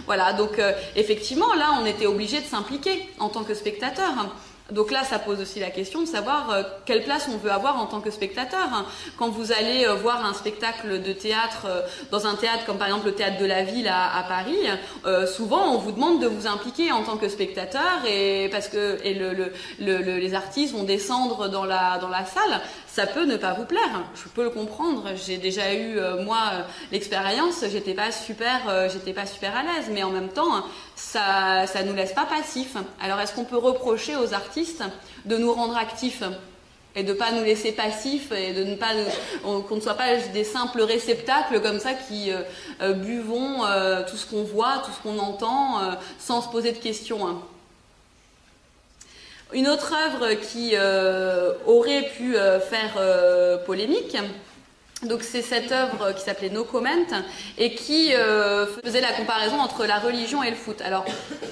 voilà 0.06 0.32
donc 0.32 0.60
effectivement 0.94 1.54
là 1.54 1.78
on 1.80 1.86
était 1.86 2.06
obligé 2.06 2.40
de 2.40 2.46
s'impliquer 2.46 3.08
en 3.18 3.28
tant 3.28 3.44
que 3.44 3.54
spectateur. 3.54 4.12
Donc 4.72 4.90
là, 4.90 5.04
ça 5.04 5.20
pose 5.20 5.40
aussi 5.40 5.60
la 5.60 5.70
question 5.70 6.00
de 6.00 6.06
savoir 6.06 6.50
euh, 6.50 6.62
quelle 6.84 7.04
place 7.04 7.28
on 7.32 7.36
veut 7.36 7.52
avoir 7.52 7.76
en 7.80 7.86
tant 7.86 8.00
que 8.00 8.10
spectateur. 8.10 8.68
Hein. 8.72 8.84
Quand 9.16 9.28
vous 9.28 9.52
allez 9.52 9.86
euh, 9.86 9.94
voir 9.94 10.26
un 10.26 10.34
spectacle 10.34 11.02
de 11.02 11.12
théâtre 11.12 11.66
euh, 11.66 11.82
dans 12.10 12.26
un 12.26 12.34
théâtre 12.34 12.64
comme 12.66 12.76
par 12.76 12.88
exemple 12.88 13.06
le 13.06 13.14
théâtre 13.14 13.38
de 13.38 13.46
la 13.46 13.62
ville 13.62 13.86
à, 13.88 14.24
Paris, 14.28 14.56
souvent 15.26 15.72
on 15.72 15.78
vous 15.78 15.92
demande 15.92 16.20
de 16.20 16.26
vous 16.26 16.46
impliquer 16.46 16.90
en 16.90 17.04
tant 17.04 17.16
que 17.16 17.28
spectateur 17.28 18.02
parce 18.50 18.68
que 18.68 18.98
les 19.78 20.34
artistes 20.34 20.74
vont 20.74 20.82
descendre 20.82 21.48
dans 21.48 21.64
la 21.64 22.24
salle 22.26 22.60
ça 22.96 23.06
peut 23.06 23.26
ne 23.26 23.36
pas 23.36 23.52
vous 23.52 23.66
plaire. 23.66 24.04
Je 24.14 24.28
peux 24.28 24.42
le 24.42 24.50
comprendre. 24.50 25.04
J'ai 25.14 25.36
déjà 25.36 25.74
eu 25.74 25.98
euh, 25.98 26.24
moi 26.24 26.38
l'expérience. 26.90 27.62
J'étais 27.70 27.94
pas 27.94 28.10
super, 28.10 28.68
euh, 28.68 28.88
j'étais 28.90 29.12
pas 29.12 29.26
super 29.26 29.54
à 29.54 29.62
l'aise, 29.62 29.90
mais 29.92 30.02
en 30.02 30.10
même 30.10 30.30
temps, 30.30 30.64
ça, 30.94 31.66
ça 31.66 31.82
nous 31.82 31.94
laisse 31.94 32.14
pas 32.14 32.24
passifs. 32.24 32.76
Alors 33.00 33.20
est-ce 33.20 33.34
qu'on 33.34 33.44
peut 33.44 33.58
reprocher 33.58 34.16
aux 34.16 34.32
artistes 34.32 34.82
de 35.26 35.36
nous 35.36 35.52
rendre 35.52 35.76
actifs 35.76 36.22
et 36.96 37.02
de 37.02 37.12
pas 37.12 37.30
nous 37.30 37.44
laisser 37.44 37.72
passifs 37.72 38.32
et 38.32 38.54
de 38.54 38.64
ne 38.64 38.74
pas 38.74 38.92
qu'on 39.42 39.76
ne 39.76 39.80
soit 39.80 39.94
pas 39.94 40.16
des 40.32 40.44
simples 40.44 40.80
réceptacles 40.80 41.60
comme 41.60 41.78
ça 41.78 41.92
qui 41.92 42.32
euh, 42.32 42.40
euh 42.80 42.94
buvons 42.94 43.64
euh, 43.64 44.02
tout 44.08 44.16
ce 44.16 44.24
qu'on 44.24 44.42
voit, 44.42 44.82
tout 44.84 44.90
ce 44.90 45.02
qu'on 45.02 45.18
entend 45.18 45.78
euh, 45.80 45.92
sans 46.18 46.40
se 46.40 46.48
poser 46.48 46.72
de 46.72 46.78
questions. 46.78 47.28
Hein. 47.28 47.42
Une 49.52 49.68
autre 49.68 49.94
œuvre 49.94 50.34
qui 50.34 50.72
euh, 50.74 51.52
aurait 51.66 52.10
pu 52.16 52.36
euh, 52.36 52.58
faire 52.58 52.94
euh, 52.98 53.56
polémique, 53.58 54.16
donc 55.02 55.22
c'est 55.22 55.42
cette 55.42 55.72
œuvre 55.72 56.12
qui 56.12 56.22
s'appelait 56.22 56.48
No 56.48 56.64
Comment 56.64 56.86
et 57.58 57.74
qui 57.74 58.14
euh, 58.14 58.66
faisait 58.82 59.02
la 59.02 59.12
comparaison 59.12 59.60
entre 59.60 59.84
la 59.84 59.98
religion 59.98 60.42
et 60.42 60.48
le 60.48 60.56
foot. 60.56 60.80
Alors 60.80 61.04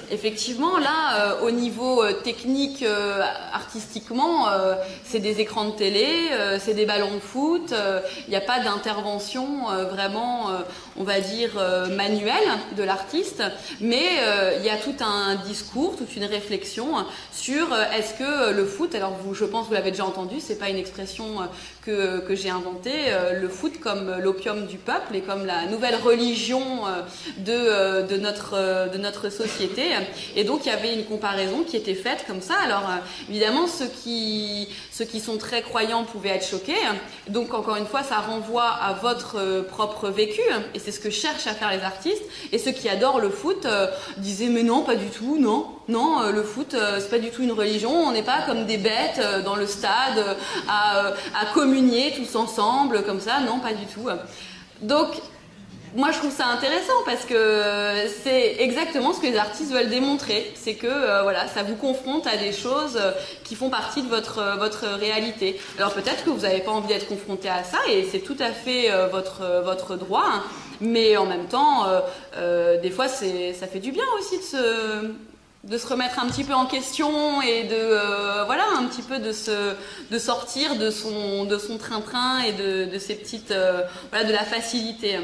effectivement 0.09 0.79
là, 0.79 1.35
euh, 1.41 1.45
au 1.45 1.51
niveau 1.51 2.03
euh, 2.03 2.13
technique, 2.13 2.83
artistiquement, 3.53 4.47
c'est 5.03 5.19
des 5.19 5.41
écrans 5.41 5.65
de 5.65 5.75
télé, 5.75 6.07
c'est 6.59 6.73
des 6.73 6.85
ballons 6.85 7.13
de 7.13 7.19
foot. 7.19 7.73
Il 8.27 8.29
n'y 8.29 8.35
a 8.35 8.41
pas 8.41 8.59
d'intervention 8.59 9.65
vraiment, 9.91 10.49
on 10.97 11.03
va 11.03 11.19
dire 11.19 11.51
manuelle 11.91 12.47
de 12.75 12.83
l'artiste, 12.83 13.43
mais 13.81 14.03
il 14.57 14.65
y 14.65 14.69
a 14.69 14.77
tout 14.77 14.95
un 15.03 15.35
discours, 15.35 15.95
toute 15.97 16.15
une 16.15 16.25
réflexion 16.25 17.05
sur 17.31 17.73
est-ce 17.97 18.13
que 18.15 18.51
le 18.51 18.65
foot, 18.65 18.95
alors 18.95 19.13
vous, 19.23 19.33
je 19.33 19.45
pense 19.45 19.67
vous 19.67 19.73
l'avez 19.73 19.91
déjà 19.91 20.05
entendu, 20.05 20.39
c'est 20.39 20.59
pas 20.59 20.69
une 20.69 20.77
expression 20.77 21.39
que, 21.85 22.19
que 22.19 22.35
j'ai 22.35 22.49
inventée 22.49 23.11
le 23.39 23.47
foot 23.49 23.79
comme 23.79 24.15
l'opium 24.19 24.65
du 24.65 24.77
peuple 24.77 25.15
et 25.15 25.21
comme 25.21 25.45
la 25.45 25.67
nouvelle 25.67 25.95
religion 25.95 26.61
de, 27.37 28.07
de, 28.07 28.17
notre, 28.17 28.89
de 28.91 28.97
notre 28.97 29.29
société. 29.29 29.83
Et 30.35 30.43
donc 30.43 30.65
il 30.65 30.69
y 30.69 30.71
avait 30.71 30.93
une 30.93 31.05
comparaison 31.05 31.63
qui 31.63 31.77
était 31.77 31.93
faite 31.93 32.25
comme 32.27 32.41
ça. 32.41 32.55
Alors 32.63 32.89
évidemment, 33.29 33.67
ceux 33.67 33.87
qui, 33.87 34.69
ceux 34.97 35.03
qui 35.03 35.19
sont 35.19 35.37
très 35.37 35.61
croyants 35.61 36.05
pouvaient 36.05 36.29
être 36.29 36.47
choqués. 36.47 36.73
Donc 37.27 37.53
encore 37.53 37.75
une 37.75 37.85
fois, 37.85 38.01
ça 38.01 38.19
renvoie 38.19 38.69
à 38.69 38.93
votre 38.93 39.61
propre 39.67 40.07
vécu 40.09 40.39
et 40.73 40.79
c'est 40.79 40.91
ce 40.91 41.01
que 41.01 41.09
cherchent 41.09 41.47
à 41.47 41.53
faire 41.53 41.69
les 41.69 41.83
artistes. 41.83 42.23
Et 42.53 42.57
ceux 42.57 42.71
qui 42.71 42.87
adorent 42.87 43.19
le 43.19 43.29
foot 43.29 43.65
euh, 43.65 43.87
disaient 44.17 44.47
mais 44.47 44.63
non, 44.63 44.83
pas 44.83 44.95
du 44.95 45.07
tout, 45.07 45.37
non, 45.37 45.67
non, 45.89 46.21
euh, 46.21 46.31
le 46.31 46.43
foot 46.43 46.75
euh, 46.75 46.99
c'est 47.01 47.09
pas 47.09 47.19
du 47.19 47.29
tout 47.29 47.43
une 47.43 47.51
religion. 47.51 47.91
On 47.91 48.13
n'est 48.13 48.23
pas 48.23 48.43
comme 48.45 48.65
des 48.65 48.77
bêtes 48.77 49.21
dans 49.43 49.57
le 49.57 49.67
stade 49.67 50.37
à, 50.69 51.07
à 51.07 51.45
communier 51.53 52.13
tous 52.15 52.37
ensemble 52.37 53.03
comme 53.03 53.19
ça, 53.19 53.41
non, 53.41 53.59
pas 53.59 53.73
du 53.73 53.85
tout. 53.87 54.07
Donc, 54.81 55.09
moi 55.95 56.11
je 56.11 56.17
trouve 56.17 56.31
ça 56.31 56.47
intéressant 56.47 56.93
parce 57.05 57.25
que 57.25 58.07
c'est 58.21 58.57
exactement 58.59 59.13
ce 59.13 59.21
que 59.21 59.27
les 59.27 59.37
artistes 59.37 59.71
veulent 59.71 59.89
démontrer. 59.89 60.51
C'est 60.55 60.75
que 60.75 60.87
euh, 60.87 61.23
voilà, 61.23 61.47
ça 61.47 61.63
vous 61.63 61.75
confronte 61.75 62.27
à 62.27 62.35
des 62.35 62.51
choses 62.51 62.97
euh, 62.97 63.11
qui 63.43 63.55
font 63.55 63.69
partie 63.69 64.01
de 64.01 64.09
votre, 64.09 64.39
euh, 64.39 64.55
votre 64.55 64.85
réalité. 64.85 65.59
Alors 65.77 65.93
peut-être 65.93 66.25
que 66.25 66.29
vous 66.29 66.41
n'avez 66.41 66.59
pas 66.59 66.71
envie 66.71 66.89
d'être 66.89 67.07
confronté 67.07 67.47
à 67.47 67.63
ça 67.63 67.77
et 67.89 68.03
c'est 68.11 68.19
tout 68.19 68.35
à 68.39 68.51
fait 68.51 68.89
votre, 69.11 69.61
votre 69.63 69.95
droit. 69.95 70.25
Hein. 70.25 70.43
mais 70.81 71.17
en 71.17 71.25
même 71.25 71.45
temps, 71.45 71.85
des 72.81 72.91
fois 72.91 73.07
ça 73.07 73.67
fait 73.67 73.79
du 73.79 73.91
bien 73.91 74.03
aussi 74.19 74.37
de 74.37 74.43
se, 74.43 75.11
de 75.63 75.77
se 75.77 75.87
remettre 75.87 76.19
un 76.19 76.27
petit 76.27 76.43
peu 76.43 76.53
en 76.53 76.65
question 76.65 77.41
et 77.41 77.63
de 77.63 78.45
voilà 78.45 78.65
un 78.77 78.85
petit 78.85 79.01
peu 79.01 79.19
de 79.19 79.31
se 79.31 79.73
de 80.11 80.19
sortir 80.19 80.75
de 80.75 80.89
son 80.89 81.45
de 81.45 81.57
son 81.57 81.77
train-train 81.77 82.39
et 82.43 82.53
de, 82.53 82.91
de 82.91 82.99
ces 82.99 83.15
petites 83.15 83.53
voilà 84.11 84.25
de 84.25 84.33
la 84.33 84.43
facilité. 84.43 85.19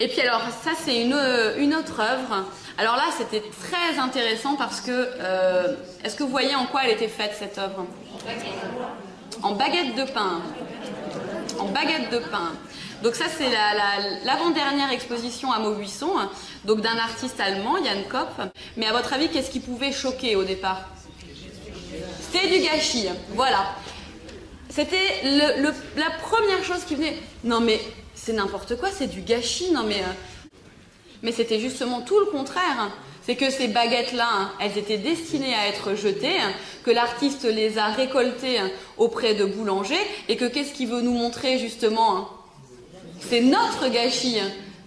Et 0.00 0.08
puis 0.08 0.20
alors 0.20 0.42
ça 0.64 0.70
c'est 0.84 1.02
une, 1.02 1.16
une 1.58 1.74
autre 1.74 2.00
œuvre. 2.00 2.46
Alors 2.78 2.96
là 2.96 3.04
c'était 3.16 3.42
très 3.62 3.98
intéressant 3.98 4.56
parce 4.56 4.80
que 4.80 4.90
euh, 4.90 5.74
est-ce 6.02 6.16
que 6.16 6.22
vous 6.22 6.30
voyez 6.30 6.54
en 6.54 6.66
quoi 6.66 6.82
elle 6.84 6.92
était 6.92 7.08
faite 7.08 7.36
cette 7.38 7.58
œuvre? 7.58 7.86
En 9.42 9.52
baguette 9.52 9.94
de 9.94 10.04
pain. 10.04 10.40
En 11.58 11.66
baguette 11.66 12.10
de 12.10 12.18
pain. 12.18 12.52
Donc 13.02 13.14
ça 13.14 13.24
c'est 13.28 13.50
l'avant-dernière 14.24 14.92
exposition 14.92 15.52
à 15.52 15.58
Maubuisson, 15.58 16.12
donc 16.64 16.80
d'un 16.80 16.96
artiste 16.96 17.40
allemand, 17.40 17.76
Jan 17.84 18.02
Kopp. 18.08 18.52
Mais 18.76 18.86
à 18.86 18.92
votre 18.92 19.12
avis, 19.12 19.28
qu'est-ce 19.28 19.50
qui 19.50 19.60
pouvait 19.60 19.92
choquer 19.92 20.36
au 20.36 20.44
départ? 20.44 20.82
C'était 22.32 22.48
du 22.48 22.64
gâchis, 22.64 23.08
voilà. 23.34 23.74
C'était 24.70 25.22
la 25.96 26.10
première 26.22 26.64
chose 26.64 26.84
qui 26.86 26.94
venait. 26.94 27.18
Non 27.44 27.60
mais 27.60 27.80
c'est 28.24 28.32
n'importe 28.32 28.76
quoi, 28.76 28.90
c'est 28.90 29.08
du 29.08 29.20
gâchis. 29.20 29.72
Non 29.72 29.82
mais, 29.82 30.00
euh, 30.00 30.56
mais 31.22 31.32
c'était 31.32 31.58
justement 31.58 32.02
tout 32.02 32.18
le 32.20 32.26
contraire. 32.26 32.90
C'est 33.24 33.36
que 33.36 33.50
ces 33.50 33.68
baguettes-là, 33.68 34.28
hein, 34.32 34.52
elles 34.60 34.78
étaient 34.78 34.98
destinées 34.98 35.54
à 35.54 35.68
être 35.68 35.94
jetées, 35.94 36.40
hein, 36.40 36.52
que 36.84 36.90
l'artiste 36.90 37.44
les 37.44 37.78
a 37.78 37.86
récoltées 37.86 38.58
hein, 38.58 38.70
auprès 38.96 39.34
de 39.34 39.44
boulangers, 39.44 39.94
et 40.28 40.36
que 40.36 40.44
qu'est-ce 40.44 40.72
qu'il 40.72 40.88
veut 40.88 41.02
nous 41.02 41.12
montrer 41.12 41.58
justement 41.58 42.28
C'est 43.20 43.40
notre 43.40 43.88
gâchis. 43.88 44.38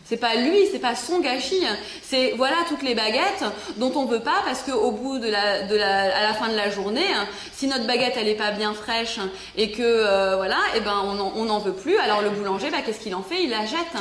C'est 0.07 0.17
pas 0.17 0.35
lui, 0.35 0.67
c'est 0.71 0.79
pas 0.79 0.95
son 0.95 1.19
gâchis. 1.19 1.65
C'est 2.03 2.33
voilà 2.37 2.57
toutes 2.69 2.83
les 2.83 2.93
baguettes 2.93 3.43
dont 3.77 3.91
on 3.95 4.05
veut 4.05 4.19
pas 4.19 4.41
parce 4.45 4.61
qu'au 4.61 4.91
bout 4.91 5.17
de 5.17 5.27
la, 5.27 5.63
de 5.63 5.75
la, 5.75 6.15
à 6.15 6.23
la 6.23 6.33
fin 6.33 6.47
de 6.47 6.55
la 6.55 6.69
journée, 6.69 7.07
si 7.53 7.67
notre 7.67 7.87
baguette 7.87 8.13
elle 8.15 8.27
est 8.27 8.35
pas 8.35 8.51
bien 8.51 8.73
fraîche 8.73 9.19
et 9.57 9.71
que 9.71 9.81
euh, 9.81 10.35
voilà, 10.35 10.57
et 10.75 10.77
eh 10.77 10.79
ben 10.81 11.01
on 11.35 11.45
n'en 11.45 11.59
veut 11.59 11.73
plus. 11.73 11.97
Alors 11.97 12.21
le 12.21 12.29
boulanger, 12.29 12.69
bah, 12.69 12.77
qu'est-ce 12.85 12.99
qu'il 12.99 13.15
en 13.15 13.23
fait? 13.23 13.43
Il 13.43 13.49
la 13.49 13.65
jette. 13.65 13.97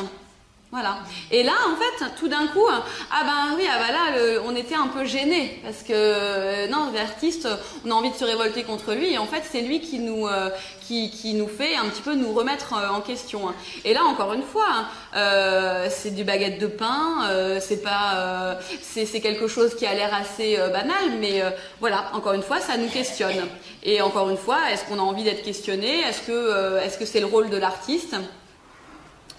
Voilà. 0.74 0.98
Et 1.30 1.44
là, 1.44 1.52
en 1.68 1.76
fait, 1.76 2.16
tout 2.18 2.26
d'un 2.26 2.48
coup, 2.48 2.66
ah 2.68 3.22
ben 3.22 3.56
oui, 3.56 3.62
ah 3.72 3.78
ben 3.78 3.92
là, 3.92 4.40
on 4.44 4.56
était 4.56 4.74
un 4.74 4.88
peu 4.88 5.04
gêné 5.04 5.60
parce 5.62 5.84
que 5.84 5.92
euh, 5.92 6.66
non, 6.66 6.90
l'artiste, 6.92 7.46
on 7.86 7.92
a 7.92 7.94
envie 7.94 8.10
de 8.10 8.16
se 8.16 8.24
révolter 8.24 8.64
contre 8.64 8.92
lui. 8.92 9.12
Et 9.12 9.18
en 9.18 9.26
fait, 9.26 9.44
c'est 9.48 9.60
lui 9.60 9.80
qui 9.80 10.00
nous 10.00 10.26
euh, 10.26 10.50
qui, 10.80 11.32
nous 11.34 11.46
fait 11.46 11.76
un 11.76 11.88
petit 11.90 12.02
peu 12.02 12.16
nous 12.16 12.32
remettre 12.32 12.74
euh, 12.74 12.88
en 12.88 13.00
question. 13.02 13.54
Et 13.84 13.94
là, 13.94 14.02
encore 14.02 14.32
une 14.32 14.42
fois, 14.42 14.66
hein, 15.14 15.88
c'est 15.90 16.12
du 16.12 16.24
baguette 16.24 16.58
de 16.58 16.66
pain. 16.66 17.30
c'est 17.60 17.84
pas, 17.84 18.58
c'est 18.82 19.20
quelque 19.20 19.46
chose 19.46 19.76
qui 19.76 19.86
a 19.86 19.94
l'air 19.94 20.12
assez 20.12 20.56
banal, 20.72 21.18
mais 21.20 21.40
voilà, 21.78 22.10
encore 22.14 22.32
une 22.32 22.42
fois, 22.42 22.58
ça 22.58 22.76
nous 22.76 22.88
questionne. 22.88 23.46
Et 23.84 24.02
encore 24.02 24.28
une 24.28 24.36
fois, 24.36 24.58
est-ce 24.72 24.84
qu'on 24.86 24.98
a 24.98 25.02
envie 25.02 25.22
d'être 25.22 25.44
questionné? 25.44 26.00
Est-ce 26.00 26.22
que 26.22 26.78
est-ce 26.78 26.98
que 26.98 27.06
c'est 27.06 27.20
le 27.20 27.26
rôle 27.26 27.48
de 27.48 27.58
l'artiste? 27.58 28.16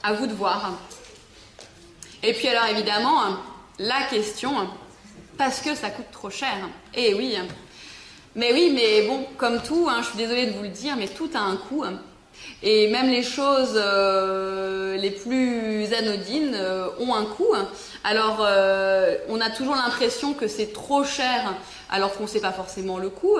À 0.02 0.14
vous 0.14 0.28
de 0.28 0.34
voir. 0.34 0.72
Et 2.28 2.34
puis 2.34 2.48
alors 2.48 2.66
évidemment, 2.66 3.22
la 3.78 4.02
question, 4.10 4.52
parce 5.38 5.62
que 5.62 5.76
ça 5.76 5.92
coûte 5.92 6.10
trop 6.12 6.32
cher. 6.32 6.58
Eh 6.96 7.14
oui. 7.14 7.38
Mais 8.36 8.52
oui, 8.52 8.72
mais 8.74 9.08
bon, 9.08 9.28
comme 9.38 9.62
tout, 9.62 9.88
hein, 9.88 10.02
je 10.02 10.08
suis 10.08 10.18
désolée 10.18 10.48
de 10.48 10.54
vous 10.54 10.64
le 10.64 10.70
dire, 10.70 10.96
mais 10.98 11.08
tout 11.08 11.30
a 11.36 11.40
un 11.40 11.56
coût. 11.56 11.86
Et 12.64 12.88
même 12.90 13.10
les 13.10 13.24
choses 13.24 13.74
euh, 13.76 14.98
les 14.98 15.12
plus 15.12 15.94
anodines 15.94 16.56
euh, 16.56 16.88
ont 17.00 17.14
un 17.14 17.26
coût. 17.26 17.54
Alors, 18.04 18.40
euh, 18.42 19.16
on 19.30 19.42
a 19.42 19.50
toujours 19.50 19.76
l'impression 19.76 20.34
que 20.34 20.48
c'est 20.48 20.74
trop 20.74 21.04
cher, 21.04 21.54
alors 21.90 22.14
qu'on 22.14 22.24
ne 22.24 22.30
sait 22.30 22.40
pas 22.40 22.52
forcément 22.52 22.98
le 22.98 23.10
coût. 23.10 23.38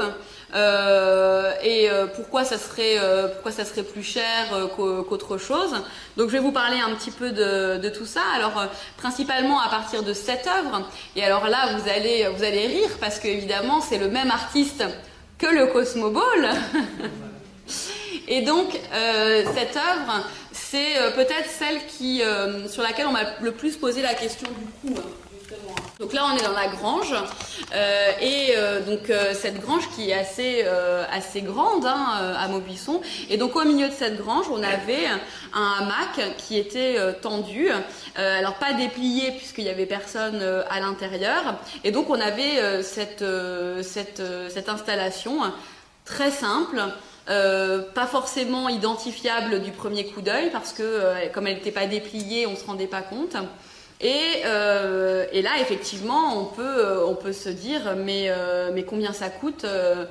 Euh, 0.54 1.52
et 1.64 1.90
euh, 1.90 2.08
pourquoi 2.08 2.46
ça 2.46 2.58
serait 2.58 2.98
euh, 2.98 3.28
pourquoi 3.28 3.52
ça 3.52 3.66
serait 3.66 3.84
plus 3.84 4.04
cher 4.04 4.48
qu'autre 4.76 5.38
chose. 5.38 5.76
Donc 6.18 6.30
je 6.30 6.34
vais 6.34 6.40
vous 6.40 6.52
parler 6.52 6.80
un 6.80 6.96
petit 6.96 7.12
peu 7.12 7.32
de, 7.32 7.90
tout 7.90 8.06
ça. 8.06 8.22
Alors 8.36 8.66
principalement 8.98 9.60
à 9.60 9.70
partir 9.70 10.04
de 10.04 10.14
cette 10.14 10.48
œuvre. 10.48 10.90
Et 11.16 11.24
alors 11.24 11.48
là 11.48 11.78
vous 11.78 11.90
allez 11.90 12.28
vous 12.36 12.44
allez 12.44 12.68
rire 12.68 12.90
parce 13.00 13.20
que 13.20 13.28
évidemment 13.28 13.82
c'est 13.82 13.98
le 13.98 14.08
même 14.08 14.32
artiste 14.32 14.84
que 15.38 15.48
le 15.48 15.68
Cosmoball. 15.68 16.50
et 18.28 18.42
donc 18.42 18.80
cette 19.54 19.76
œuvre 19.76 20.26
c'est 20.52 20.96
peut-être 21.16 21.50
celle 21.50 21.86
qui 21.88 22.22
sur 22.68 22.84
laquelle 22.84 23.08
on 23.08 23.12
m'a 23.12 23.40
le 23.42 23.52
plus 23.52 23.76
posé 23.76 24.02
la 24.02 24.14
question 24.14 24.48
du 24.84 24.94
coût. 24.94 25.02
Donc 26.00 26.12
là, 26.12 26.26
on 26.30 26.38
est 26.38 26.44
dans 26.44 26.52
la 26.52 26.68
grange, 26.68 27.16
euh, 27.74 28.12
et 28.20 28.54
euh, 28.58 28.82
donc 28.82 29.10
euh, 29.10 29.34
cette 29.34 29.62
grange 29.62 29.90
qui 29.96 30.10
est 30.10 30.14
assez 30.14 30.66
assez 31.10 31.42
grande 31.42 31.86
hein, 31.86 32.36
à 32.38 32.48
Maubuisson. 32.48 33.02
Et 33.30 33.38
donc 33.38 33.56
au 33.56 33.64
milieu 33.64 33.88
de 33.88 33.94
cette 33.94 34.18
grange, 34.18 34.46
on 34.52 34.62
avait 34.62 35.08
un 35.54 35.72
hamac 35.80 36.36
qui 36.38 36.58
était 36.58 36.98
tendu, 37.22 37.70
alors 38.16 38.56
pas 38.56 38.74
déplié 38.74 39.32
puisqu'il 39.32 39.66
y 39.66 39.70
avait 39.70 39.86
personne 39.86 40.42
à 40.70 40.80
l'intérieur. 40.80 41.56
Et 41.84 41.92
donc 41.92 42.10
on 42.10 42.20
avait 42.20 42.84
cette 42.84 43.24
cette 43.84 44.22
cette 44.50 44.70
installation 44.70 45.40
très 46.04 46.32
simple. 46.32 46.82
Pas 47.28 48.08
forcément 48.08 48.70
identifiable 48.70 49.62
du 49.62 49.72
premier 49.72 50.06
coup 50.06 50.22
d'œil 50.22 50.50
parce 50.52 50.74
que 50.74 51.30
comme 51.34 51.48
elle 51.48 51.56
n'était 51.56 51.72
pas 51.72 51.88
dépliée, 51.88 52.48
on 52.48 52.56
se 52.56 52.66
rendait 52.66 52.88
pas 52.88 53.02
compte. 53.02 53.36
Et, 54.02 54.42
euh, 54.46 55.26
là, 55.34 55.52
effectivement, 55.62 56.38
on 56.38 56.46
peut, 56.46 56.62
euh, 56.62 57.06
on 57.06 57.16
peut 57.16 57.32
se 57.32 57.48
dire, 57.50 57.96
mais, 57.96 58.26
euh, 58.28 58.72
mais 58.74 58.84
combien 58.84 59.14
ça 59.14 59.30
coûte 59.30 59.64
euh, 59.64 60.06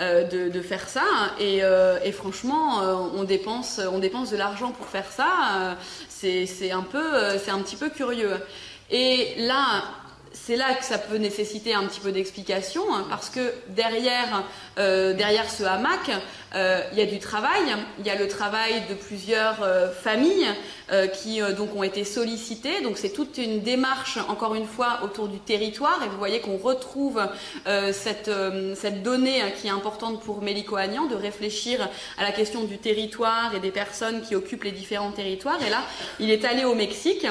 euh 0.00 0.24
de, 0.24 0.60
faire 0.60 0.88
ça? 0.88 1.04
Et, 1.38 1.60
euh, 1.62 1.98
et, 2.04 2.10
franchement, 2.12 2.80
on 3.14 3.22
dépense, 3.24 3.80
on 3.92 4.00
dépense 4.00 4.30
de 4.30 4.36
l'argent 4.36 4.72
pour 4.72 4.86
faire 4.86 5.10
ça. 5.10 5.76
c'est 6.08 6.72
un 6.72 6.82
peu, 6.82 7.38
c'est 7.42 7.50
un 7.50 7.60
petit 7.60 7.76
peu 7.76 7.90
curieux. 7.90 8.34
Et 8.90 9.34
là, 9.38 9.84
c'est 10.32 10.56
là 10.56 10.74
que 10.74 10.84
ça 10.84 10.98
peut 10.98 11.16
nécessiter 11.16 11.74
un 11.74 11.84
petit 11.84 12.00
peu 12.00 12.12
d'explication, 12.12 12.82
hein, 12.94 13.06
parce 13.08 13.30
que 13.30 13.52
derrière, 13.68 14.44
euh, 14.78 15.14
ce 15.48 15.64
hamac, 15.64 16.10
euh, 16.54 16.80
il 16.92 16.98
y 16.98 17.02
a 17.02 17.06
du 17.06 17.18
travail, 17.18 17.62
il 17.98 18.06
y 18.06 18.10
a 18.10 18.14
le 18.14 18.28
travail 18.28 18.82
de 18.88 18.94
plusieurs 18.94 19.62
euh, 19.62 19.90
familles 19.90 20.48
qui 21.20 21.40
donc 21.54 21.76
ont 21.76 21.82
été 21.82 22.02
sollicitées. 22.02 22.80
Donc 22.82 22.96
c'est 22.96 23.10
toute 23.10 23.36
une 23.36 23.60
démarche, 23.60 24.18
encore 24.28 24.54
une 24.54 24.66
fois, 24.66 25.00
autour 25.02 25.28
du 25.28 25.38
territoire, 25.38 26.00
et 26.02 26.08
vous 26.08 26.16
voyez 26.16 26.40
qu'on 26.40 26.56
retrouve 26.56 27.20
cette, 27.92 28.30
cette 28.74 29.02
donnée 29.02 29.42
hein, 29.42 29.50
qui 29.50 29.66
est 29.66 29.70
importante 29.70 30.22
pour 30.22 30.40
Mélico 30.40 30.76
Agnan, 30.76 31.04
de 31.04 31.14
réfléchir 31.14 31.86
à 32.16 32.22
la 32.22 32.32
question 32.32 32.64
du 32.64 32.78
territoire 32.78 33.54
et 33.54 33.60
des 33.60 33.70
personnes 33.70 34.22
qui 34.22 34.34
occupent 34.34 34.64
les 34.64 34.72
différents 34.72 35.12
territoires. 35.12 35.62
Et 35.62 35.68
là, 35.68 35.82
il 36.20 36.30
est 36.30 36.46
allé 36.46 36.64
au 36.64 36.74
Mexique. 36.74 37.26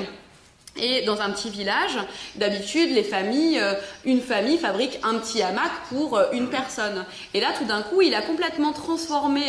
Et 0.79 1.03
dans 1.03 1.21
un 1.21 1.29
petit 1.31 1.49
village, 1.49 1.97
d'habitude, 2.35 2.91
les 2.91 3.03
familles, 3.03 3.59
euh, 3.59 3.73
une 4.05 4.21
famille 4.21 4.57
fabrique 4.57 4.99
un 5.03 5.15
petit 5.15 5.41
hamac 5.41 5.71
pour 5.89 6.17
euh, 6.17 6.25
une 6.33 6.49
personne. 6.49 7.05
Et 7.33 7.39
là, 7.39 7.47
tout 7.57 7.65
d'un 7.65 7.81
coup, 7.81 8.01
il 8.01 8.13
a 8.13 8.21
complètement 8.21 8.73
transformé 8.73 9.43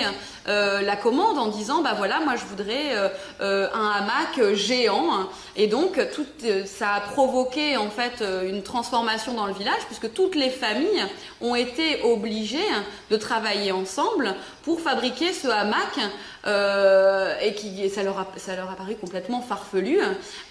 euh, 0.48 0.80
la 0.82 0.96
commande 0.96 1.38
en 1.38 1.48
disant, 1.48 1.82
bah 1.82 1.94
voilà, 1.96 2.20
moi 2.20 2.34
je 2.36 2.44
voudrais 2.44 2.96
un 3.40 3.90
hamac 3.90 4.54
géant. 4.54 5.28
Et 5.56 5.66
donc, 5.66 6.00
tout, 6.12 6.26
ça 6.66 6.94
a 6.94 7.00
provoqué 7.00 7.76
en 7.76 7.90
fait 7.90 8.22
une 8.46 8.62
transformation 8.62 9.34
dans 9.34 9.46
le 9.46 9.52
village, 9.52 9.80
puisque 9.86 10.12
toutes 10.12 10.34
les 10.34 10.50
familles 10.50 11.04
ont 11.40 11.54
été 11.54 12.02
obligées 12.02 12.58
de 13.10 13.16
travailler 13.16 13.72
ensemble 13.72 14.34
pour 14.62 14.80
fabriquer 14.80 15.32
ce 15.32 15.48
hamac 15.48 15.98
euh, 16.46 17.34
et 17.42 17.52
qui 17.52 17.90
ça 17.90 18.02
leur 18.02 18.18
a, 18.18 18.26
ça 18.36 18.54
leur 18.56 18.74
paru 18.76 18.94
complètement 18.94 19.42
farfelu. 19.42 19.98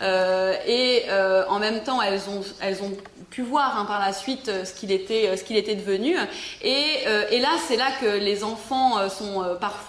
Euh, 0.01 0.53
et 0.67 1.03
euh, 1.09 1.43
en 1.47 1.59
même 1.59 1.81
temps, 1.81 2.01
elles 2.01 2.21
ont, 2.29 2.41
elles 2.61 2.83
ont 2.83 2.91
pu 3.29 3.41
voir 3.41 3.79
hein, 3.79 3.85
par 3.85 3.99
la 3.99 4.13
suite 4.13 4.51
ce 4.63 4.73
qu'il 4.73 4.91
était, 4.91 5.35
ce 5.35 5.43
qu'il 5.43 5.57
était 5.57 5.75
devenu. 5.75 6.15
Et, 6.61 7.03
et 7.31 7.39
là, 7.39 7.49
c'est 7.67 7.77
là 7.77 7.87
que 7.99 8.17
les 8.17 8.43
enfants 8.43 9.09
sont 9.09 9.57
parfois 9.59 9.86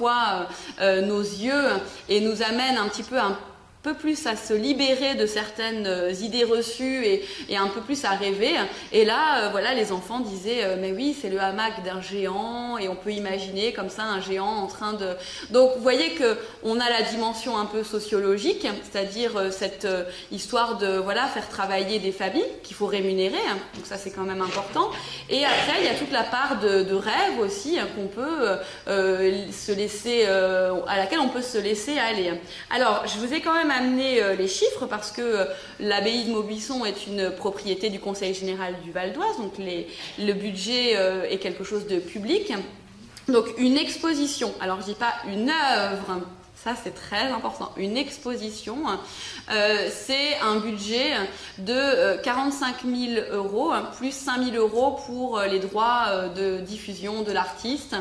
nos 0.81 1.21
yeux 1.21 1.69
et 2.09 2.21
nous 2.21 2.43
amènent 2.43 2.79
un 2.79 2.89
petit 2.89 3.03
peu 3.03 3.19
un 3.19 3.37
peu 3.89 3.95
plus 3.95 4.27
à 4.27 4.37
se 4.37 4.53
libérer 4.53 5.15
de 5.15 5.25
certaines 5.25 5.87
euh, 5.87 6.13
idées 6.21 6.45
reçues 6.45 7.07
et, 7.07 7.57
un 7.57 7.69
peu 7.69 7.81
plus 7.81 8.05
à 8.05 8.11
rêver. 8.11 8.55
Et 8.93 9.07
là, 9.07 9.45
euh, 9.45 9.49
voilà, 9.51 9.73
les 9.73 9.93
enfants 9.93 10.21
disaient, 10.21 10.63
euh, 10.63 10.77
mais 10.79 10.93
oui, 10.93 11.17
c'est 11.19 11.31
le 11.31 11.41
hamac 11.41 11.83
d'un 11.85 12.03
géant 12.03 12.77
et 12.77 12.89
on 12.89 12.95
peut 12.95 13.13
imaginer 13.13 13.73
comme 13.73 13.89
ça 13.89 14.03
un 14.03 14.21
géant 14.21 14.45
en 14.45 14.67
train 14.67 14.93
de. 14.93 15.17
Donc, 15.51 15.73
vous 15.77 15.83
voyez 15.83 16.11
que 16.11 16.37
on 16.63 16.79
a 16.81 16.91
la 16.91 17.03
dimension 17.03 17.57
un 17.57 17.65
peu 17.65 17.83
sociologique, 17.83 18.67
c'est-à-dire 18.91 19.51
cette 19.51 19.87
histoire 20.31 20.77
de 20.77 20.99
voilà 20.99 21.27
faire 21.27 21.49
travailler 21.49 21.99
des 21.99 22.13
familles 22.13 22.53
qu'il 22.63 22.77
faut 22.77 22.87
rémunérer. 22.87 23.39
hein. 23.51 23.57
donc 23.75 23.87
ça, 23.87 23.97
c'est 23.97 24.11
quand 24.11 24.25
même 24.25 24.43
important. 24.43 24.91
Et 25.31 25.45
après, 25.45 25.81
il 25.81 25.87
y 25.87 25.89
a 25.89 25.95
toute 25.95 26.13
la 26.13 26.25
part 26.25 26.61
de, 26.61 26.95
rêve 26.95 27.39
aussi 27.41 27.79
hein, 27.79 27.89
qu'on 27.95 28.09
peut 28.09 28.59
se 28.87 29.73
laisser, 29.73 30.27
à 30.27 30.97
laquelle 30.97 31.21
on 31.21 31.29
peut 31.29 31.43
se 31.43 31.59
laisser 31.59 31.99
aller. 31.99 32.33
Alors, 32.71 33.05
je 33.07 33.19
vous 33.19 33.33
ai 33.33 33.41
quand 33.41 33.55
même 33.55 33.71
amené 33.79 34.23
euh, 34.23 34.35
les 34.35 34.49
chiffres 34.49 34.87
parce 34.87 35.13
que 35.13 35.23
euh, 35.23 35.45
l'abbaye 35.81 36.25
de 36.25 36.33
Maubuisson 36.33 36.85
est 36.85 37.07
une 37.07 37.31
propriété 37.31 37.91
du 37.91 38.01
Conseil 38.01 38.35
général 38.35 38.75
du 38.83 38.93
Val 38.93 39.13
d'Oise, 39.13 39.39
donc 39.39 39.55
le 39.59 40.33
budget 40.33 40.97
euh, 40.97 41.25
est 41.29 41.39
quelque 41.39 41.65
chose 41.65 41.87
de 41.87 41.99
public. 41.99 42.53
Donc 43.29 43.47
une 43.59 43.77
exposition, 43.77 44.53
alors 44.61 44.81
je 44.81 44.87
dis 44.87 44.95
pas 44.95 45.15
une 45.27 45.51
œuvre, 45.51 46.23
ça 46.65 46.75
c'est 46.83 46.95
très 46.95 47.31
important, 47.31 47.73
une 47.77 47.97
exposition, 47.97 48.79
euh, 49.51 49.89
c'est 49.91 50.39
un 50.41 50.57
budget 50.57 51.13
de 51.59 51.73
euh, 51.73 52.17
45 52.19 52.77
000 52.85 53.27
euros 53.33 53.73
plus 53.97 54.13
5 54.13 54.53
000 54.53 54.57
euros 54.57 54.99
pour 55.07 55.39
euh, 55.39 55.47
les 55.47 55.61
droits 55.61 56.07
euh, 56.09 56.29
de 56.29 56.61
diffusion 56.65 57.23
de 57.23 57.33
l'artiste, 57.33 57.97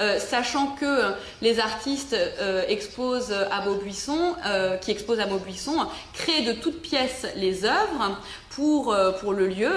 Euh, 0.00 0.18
sachant 0.18 0.68
que 0.68 1.12
les 1.42 1.60
artistes 1.60 2.14
euh, 2.14 2.64
exposent 2.66 3.34
à 3.50 3.64
Maubuisson, 3.64 4.34
euh, 4.46 4.76
qui 4.78 4.90
exposent 4.90 5.20
à 5.20 5.26
Maubuisson, 5.26 5.86
créent 6.14 6.42
de 6.42 6.52
toutes 6.52 6.80
pièces 6.80 7.26
les 7.36 7.64
œuvres 7.64 8.18
pour, 8.54 8.92
euh, 8.92 9.12
pour 9.12 9.32
le 9.32 9.46
lieu 9.48 9.72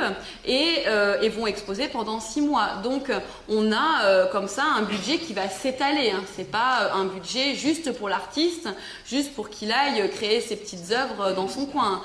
et, 0.46 0.84
euh, 0.88 1.22
et 1.22 1.30
vont 1.30 1.48
exposer 1.48 1.88
pendant 1.88 2.20
six 2.20 2.42
mois. 2.42 2.82
Donc 2.84 3.12
on 3.50 3.72
a 3.72 4.04
euh, 4.04 4.26
comme 4.32 4.48
ça 4.48 4.64
un 4.78 4.84
budget 4.84 5.18
qui 5.18 5.34
va 5.34 5.50
s'étaler. 5.50 6.12
Hein. 6.12 6.24
C'est 6.36 6.52
pas 6.52 6.92
un 6.94 7.06
budget 7.06 7.56
juste 7.56 7.92
pour 7.98 8.10
l'artiste, 8.10 8.68
juste 9.06 9.34
pour 9.34 9.50
qu'il 9.50 9.72
aille 9.72 10.10
créer 10.12 10.42
ses 10.42 10.56
petites 10.56 10.92
œuvres 10.92 11.34
dans 11.34 11.48
son 11.48 11.66
coin. 11.66 12.02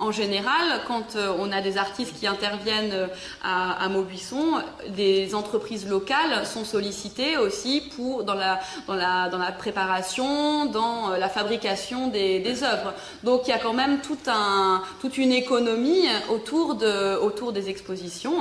En 0.00 0.12
général, 0.12 0.82
quand 0.86 1.16
euh, 1.16 1.32
on 1.38 1.50
a 1.52 1.60
des 1.60 1.76
artistes 1.76 2.18
qui 2.18 2.26
interviennent 2.26 2.92
euh, 2.92 3.06
à, 3.42 3.88
Maubuisson, 3.88 4.62
des 4.88 5.34
entreprises 5.34 5.88
locales 5.88 6.46
sont 6.46 6.64
sollicitées 6.64 7.36
aussi 7.36 7.82
pour 7.96 8.24
dans 8.24 8.34
la 8.34 8.60
dans 8.86 8.94
la 8.94 9.28
dans 9.28 9.38
la 9.38 9.52
préparation, 9.52 10.66
dans 10.66 11.12
euh, 11.12 11.18
la 11.18 11.28
fabrication 11.28 12.08
des, 12.08 12.62
œuvres. 12.62 12.94
Donc 13.24 13.42
il 13.46 13.50
y 13.50 13.52
a 13.52 13.58
quand 13.58 13.74
même 13.74 14.00
tout 14.00 14.18
un 14.26 14.82
toute 15.00 15.18
une 15.18 15.32
économie 15.32 16.06
autour 16.30 16.74
de 16.74 17.16
autour 17.16 17.52
des 17.52 17.68
expositions. 17.68 18.38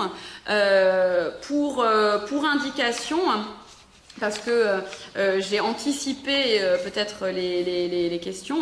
Pour 1.47 1.85
pour 2.27 2.45
indication 2.45 3.19
parce 4.19 4.39
que 4.39 4.49
euh, 4.49 4.79
euh, 5.17 5.39
j'ai 5.41 5.59
anticipé 5.59 6.59
euh, 6.61 6.77
peut-être 6.83 7.27
les, 7.27 7.63
les- 7.63 7.87
les- 7.87 8.09
questions, 8.19 8.57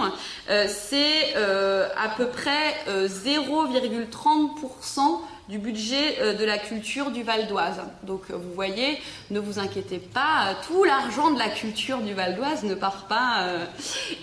euh, 0.50 0.66
c'est 0.68 1.34
euh, 1.38 1.88
à 1.98 2.10
peu 2.10 2.28
près 2.28 2.76
euh, 2.88 3.08
0,30% 3.08 5.22
du 5.50 5.58
budget 5.58 6.18
euh, 6.22 6.34
de 6.34 6.44
la 6.46 6.58
culture 6.58 7.12
du 7.12 7.24
Val 7.24 7.48
d'Oise. 7.48 7.82
Donc 8.04 8.24
euh, 8.30 8.36
vous 8.36 8.54
voyez, 8.54 9.00
ne 9.32 9.40
vous 9.40 9.60
inquiétez 9.60 10.00
pas, 10.00 10.56
tout 10.68 10.84
l'argent 10.84 11.32
de 11.32 11.40
la 11.40 11.50
culture 11.50 12.00
du 12.00 12.14
Val 12.14 12.36
d'Oise 12.36 12.64
ne 12.64 12.76
part 12.76 13.06
pas. 13.08 13.48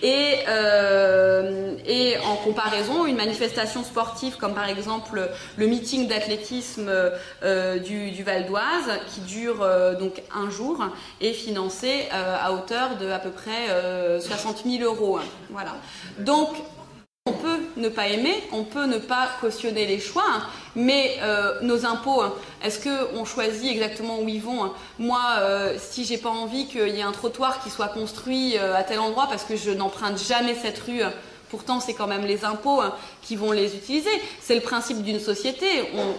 euh, 0.03 1.75
et, 1.85 2.17
en 2.25 2.35
comparaison, 2.37 3.05
une 3.05 3.15
manifestation 3.15 3.83
sportive 3.83 4.37
comme 4.37 4.53
par 4.53 4.69
exemple 4.69 5.29
le 5.57 5.67
meeting 5.67 6.07
d'athlétisme 6.07 6.91
du, 7.83 8.11
du 8.11 8.23
Val 8.23 8.45
d'Oise 8.45 8.99
qui 9.13 9.21
dure 9.21 9.65
donc 9.99 10.21
un 10.33 10.49
jour 10.49 10.83
est 11.21 11.33
financé 11.33 12.07
euh, 12.13 12.35
à 12.39 12.53
hauteur 12.53 12.97
de 12.97 13.09
à 13.09 13.19
peu 13.19 13.29
près 13.29 13.69
euh, 13.69 14.19
60 14.19 14.63
000 14.65 14.83
euros. 14.83 15.19
Voilà. 15.49 15.75
Donc 16.19 16.49
on 17.25 17.31
peut 17.31 17.59
ne 17.77 17.87
pas 17.87 18.07
aimer, 18.07 18.43
on 18.51 18.65
peut 18.65 18.85
ne 18.85 18.97
pas 18.97 19.29
cautionner 19.39 19.85
les 19.85 20.01
choix, 20.01 20.25
hein, 20.27 20.43
mais 20.75 21.15
euh, 21.21 21.61
nos 21.61 21.85
impôts, 21.85 22.19
hein, 22.19 22.33
est-ce 22.61 22.79
que 22.79 23.15
on 23.15 23.23
choisit 23.23 23.71
exactement 23.71 24.19
où 24.19 24.27
ils 24.27 24.41
vont 24.41 24.65
hein? 24.65 24.73
Moi, 24.99 25.21
euh, 25.39 25.77
si 25.79 26.03
j'ai 26.03 26.17
pas 26.17 26.29
envie 26.29 26.67
qu'il 26.67 26.89
y 26.89 26.99
ait 26.99 27.03
un 27.03 27.13
trottoir 27.13 27.63
qui 27.63 27.69
soit 27.69 27.87
construit 27.87 28.57
euh, 28.57 28.75
à 28.75 28.83
tel 28.83 28.99
endroit 28.99 29.27
parce 29.29 29.45
que 29.45 29.55
je 29.55 29.71
n'emprunte 29.71 30.17
jamais 30.17 30.53
cette 30.53 30.79
rue, 30.79 31.01
pourtant 31.53 31.79
c'est 31.79 31.93
quand 31.93 32.07
même 32.07 32.25
les 32.25 32.45
impôts 32.45 32.81
hein, 32.81 32.95
qui 33.21 33.35
vont 33.35 33.51
les 33.51 33.75
utiliser. 33.75 34.09
C'est 34.41 34.55
le 34.55 34.61
principe 34.61 35.03
d'une 35.03 35.19
société. 35.19 35.67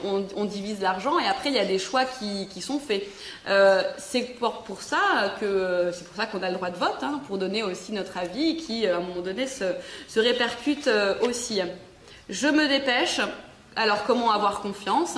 On, 0.04 0.44
divise 0.44 0.80
l'argent 0.80 1.18
et 1.18 1.26
après 1.26 1.48
il 1.48 1.56
y 1.56 1.58
a 1.58 1.64
des 1.64 1.80
choix 1.80 2.04
qui, 2.04 2.62
sont 2.62 2.78
faits. 2.78 3.02
Euh, 3.48 3.82
c'est 3.98 4.36
pour, 4.38 4.80
ça 4.80 5.34
que 5.40 5.90
c'est 5.92 6.06
pour 6.06 6.14
ça 6.14 6.26
qu'on 6.26 6.40
a 6.44 6.50
le 6.50 6.54
droit 6.54 6.70
de 6.70 6.76
vote, 6.76 7.02
hein, 7.02 7.20
pour 7.26 7.36
donner 7.38 7.64
aussi 7.64 7.90
notre 7.90 8.16
avis, 8.16 8.58
qui 8.58 8.86
à 8.86 8.98
un 8.98 9.00
moment 9.00 9.22
donné 9.22 9.48
se, 9.48 9.64
se 10.06 10.20
répercute 10.20 10.86
euh, 10.86 11.16
aussi. 11.22 11.60
Je 12.28 12.46
me 12.46 12.68
dépêche. 12.68 13.20
Alors 13.74 14.04
comment 14.04 14.30
avoir 14.30 14.60
confiance? 14.60 15.16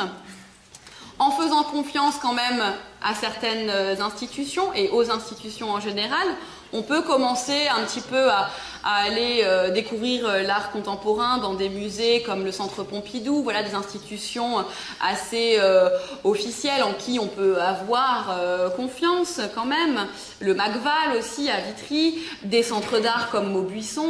En 1.19 1.31
faisant 1.31 1.63
confiance 1.65 2.15
quand 2.23 2.33
même 2.33 2.63
à 3.03 3.15
certaines 3.15 3.69
euh, 3.69 4.01
institutions 4.01 4.73
et 4.73 4.89
aux 4.89 5.11
institutions 5.11 5.71
en 5.73 5.81
général, 5.81 6.27
on 6.73 6.83
peut 6.83 7.03
commencer 7.03 7.69
un 7.69 7.85
petit 7.85 8.01
peu 8.01 8.31
à, 8.31 8.49
aller 8.85 9.41
euh, 9.43 9.73
découvrir 9.73 10.27
euh, 10.27 10.43
l'art 10.43 10.71
contemporain 10.71 11.39
dans 11.39 11.55
des 11.55 11.69
musées 11.69 12.23
comme 12.23 12.45
le 12.45 12.53
Centre 12.53 12.85
Pompidou, 12.85 13.43
voilà 13.43 13.65
des 13.65 13.75
institutions 13.75 14.65
assez 15.01 15.57
euh, 15.59 15.89
officielles 16.23 16.85
en 16.85 16.93
qui 16.93 17.19
on 17.19 17.27
peut 17.27 17.61
avoir 17.61 18.39
confiance 18.77 19.41
quand 19.55 19.65
même. 19.65 20.07
Le 20.41 20.55
Macval 20.55 21.17
aussi 21.19 21.51
à 21.51 21.61
Vitry, 21.61 22.19
des 22.43 22.63
centres 22.63 23.01
d'art 23.01 23.31
comme 23.31 23.53
Maubuisson. 23.53 24.09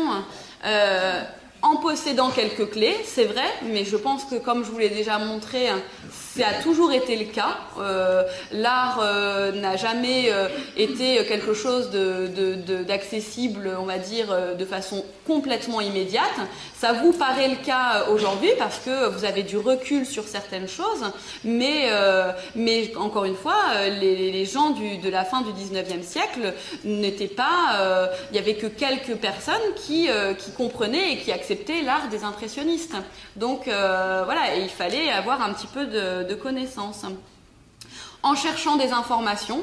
En 1.63 1.77
possédant 1.77 2.31
quelques 2.31 2.71
clés, 2.71 2.97
c'est 3.05 3.25
vrai, 3.25 3.47
mais 3.63 3.85
je 3.85 3.97
pense 3.97 4.25
que 4.25 4.37
comme 4.37 4.65
je 4.65 4.71
vous 4.71 4.79
l'ai 4.79 4.91
déjà 4.91 5.19
montré, 5.19 5.69
ça 6.37 6.49
a 6.49 6.63
toujours 6.63 6.93
été 6.93 7.17
le 7.17 7.25
cas. 7.25 7.57
Euh, 7.79 8.23
L'art 8.53 9.01
euh, 9.03 9.53
n'a 9.53 9.77
jamais 9.77 10.27
euh, 10.29 10.49
été 10.77 11.25
quelque 11.27 11.55
chose 11.55 11.91
d'accessible, 12.87 13.71
on 13.79 13.85
va 13.85 13.99
dire, 13.99 14.27
de 14.59 14.65
façon 14.65 15.05
complètement 15.27 15.81
immédiate. 15.81 16.25
Ça 16.77 16.93
vous 16.93 17.13
paraît 17.13 17.49
le 17.49 17.57
cas 17.57 18.07
aujourd'hui 18.13 18.51
parce 18.59 18.79
que 18.79 19.09
vous 19.09 19.25
avez 19.25 19.43
du 19.43 19.57
recul 19.57 20.07
sur 20.07 20.25
certaines 20.25 20.69
choses, 20.69 21.05
mais, 21.45 21.91
encore 22.97 23.25
une 23.25 23.35
fois, 23.35 23.57
les, 24.01 24.45
gens 24.45 24.71
de 24.71 25.09
la 25.09 25.25
fin 25.25 25.43
du 25.43 25.51
19e 25.51 26.03
siècle 26.03 26.53
n'étaient 26.85 27.27
pas... 27.27 28.11
Il 28.31 28.35
n'y 28.35 28.39
avait 28.39 28.55
que 28.55 28.67
quelques 28.67 29.17
personnes 29.17 29.55
qui, 29.77 30.09
comprenaient 30.57 31.15
et 31.15 31.19
qui 31.19 31.33
acceptaient 31.33 31.83
l'art 31.83 32.09
des 32.09 32.23
impressionnistes. 32.25 32.95
Donc 33.37 33.63
voilà, 33.65 34.57
et 34.57 34.61
il 34.63 34.69
fallait 34.71 35.11
avoir 35.11 35.43
un 35.43 35.53
petit 35.53 35.67
peu 35.67 35.87
de, 35.87 36.26
de 36.29 36.35
connaissances 36.35 37.05
en 38.23 38.35
cherchant 38.35 38.77
des 38.77 38.93
informations. 38.93 39.63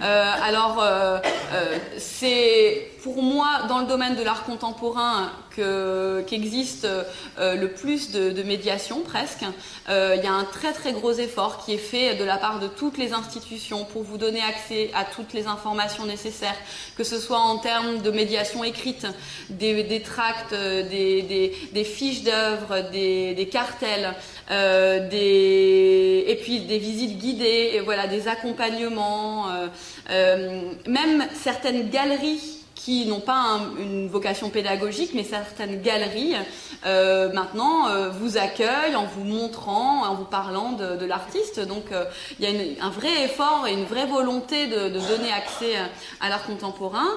Euh, 0.00 0.32
alors, 0.42 0.80
euh, 0.80 1.18
euh, 1.52 1.78
c'est 1.98 2.92
pour 3.02 3.22
moi, 3.22 3.62
dans 3.68 3.80
le 3.80 3.86
domaine 3.86 4.14
de 4.14 4.22
l'art 4.22 4.44
contemporain, 4.44 5.30
qu'existe 5.54 6.86
euh, 6.86 7.54
le 7.54 7.68
plus 7.68 8.10
de, 8.10 8.42
médiation 8.42 9.00
presque. 9.00 9.44
Euh, 9.88 10.16
Il 10.18 10.24
y 10.24 10.26
a 10.26 10.32
un 10.32 10.44
très 10.44 10.72
très 10.72 10.92
gros 10.92 11.12
effort 11.12 11.64
qui 11.64 11.74
est 11.74 11.78
fait 11.78 12.14
de 12.16 12.24
la 12.24 12.36
part 12.36 12.60
de 12.60 12.68
toutes 12.68 12.98
les 12.98 13.12
institutions 13.12 13.84
pour 13.84 14.02
vous 14.02 14.18
donner 14.18 14.42
accès 14.42 14.90
à 14.94 15.04
toutes 15.04 15.32
les 15.32 15.46
informations 15.46 16.04
nécessaires, 16.06 16.56
que 16.96 17.04
ce 17.04 17.18
soit 17.18 17.38
en 17.38 17.58
termes 17.58 18.02
de 18.02 18.10
médiation 18.10 18.64
écrite, 18.64 19.06
des, 19.50 20.02
tracts, 20.02 20.52
euh, 20.52 20.82
des, 20.88 21.84
fiches 21.84 22.22
d'œuvres, 22.22 22.90
des, 22.90 23.48
cartels, 23.50 24.14
et 24.50 26.38
puis 26.42 26.60
des 26.60 26.78
visites 26.78 27.18
guidées, 27.18 27.70
et 27.74 27.80
voilà, 27.80 28.06
des 28.06 28.28
accompagnements, 28.28 29.46
même 30.08 31.26
certaines 31.34 31.88
galeries 31.90 32.53
qui 32.74 33.06
n'ont 33.06 33.20
pas 33.20 33.38
un- 33.38 33.76
une 33.78 34.08
vocation 34.08 34.50
pédagogique, 34.50 35.12
mais 35.14 35.24
certaines 35.24 35.80
galeries 35.80 36.34
euh, 36.86 37.32
maintenant 37.32 37.88
euh, 37.88 38.10
vous 38.10 38.36
accueillent 38.36 38.96
en 38.96 39.06
vous 39.06 39.24
montrant, 39.24 40.04
en 40.06 40.14
vous 40.14 40.24
parlant 40.24 40.72
de, 40.72 41.04
l'artiste. 41.04 41.60
Donc 41.60 41.92
euh, 41.92 42.04
il 42.38 42.48
y 42.48 42.80
a 42.80 42.84
un 42.84 42.90
vrai 42.90 43.24
effort 43.24 43.66
et 43.66 43.72
une 43.72 43.84
vraie 43.84 44.06
volonté 44.06 44.66
de, 44.66 44.88
donner 44.88 45.32
accès 45.32 45.76
à 46.20 46.28
l'art 46.28 46.44
contemporain. 46.44 47.08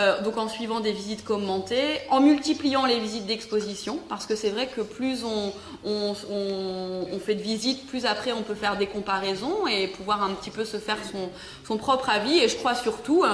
Euh, 0.00 0.20
donc 0.22 0.36
en 0.38 0.48
suivant 0.48 0.80
des 0.80 0.90
visites 0.90 1.24
commentées, 1.24 2.00
en 2.10 2.18
multipliant 2.20 2.84
les 2.84 2.98
visites 2.98 3.26
d'exposition, 3.26 4.00
parce 4.08 4.26
que 4.26 4.34
c'est 4.34 4.50
vrai 4.50 4.66
que 4.66 4.80
plus 4.80 5.22
on, 5.22 5.52
on, 5.84 6.14
on- 6.32 7.06
on 7.12 7.18
fait 7.20 7.36
de 7.36 7.42
visites, 7.42 7.86
plus 7.86 8.04
après 8.04 8.32
on 8.32 8.42
peut 8.42 8.56
faire 8.56 8.76
des 8.76 8.88
comparaisons 8.88 9.68
et 9.68 9.86
pouvoir 9.86 10.24
un 10.24 10.30
petit 10.34 10.50
peu 10.50 10.64
se 10.64 10.78
faire 10.78 10.96
son, 11.12 11.28
son 11.64 11.76
propre 11.76 12.10
avis. 12.10 12.38
Et 12.40 12.48
je 12.48 12.56
crois 12.56 12.74
surtout, 12.74 13.24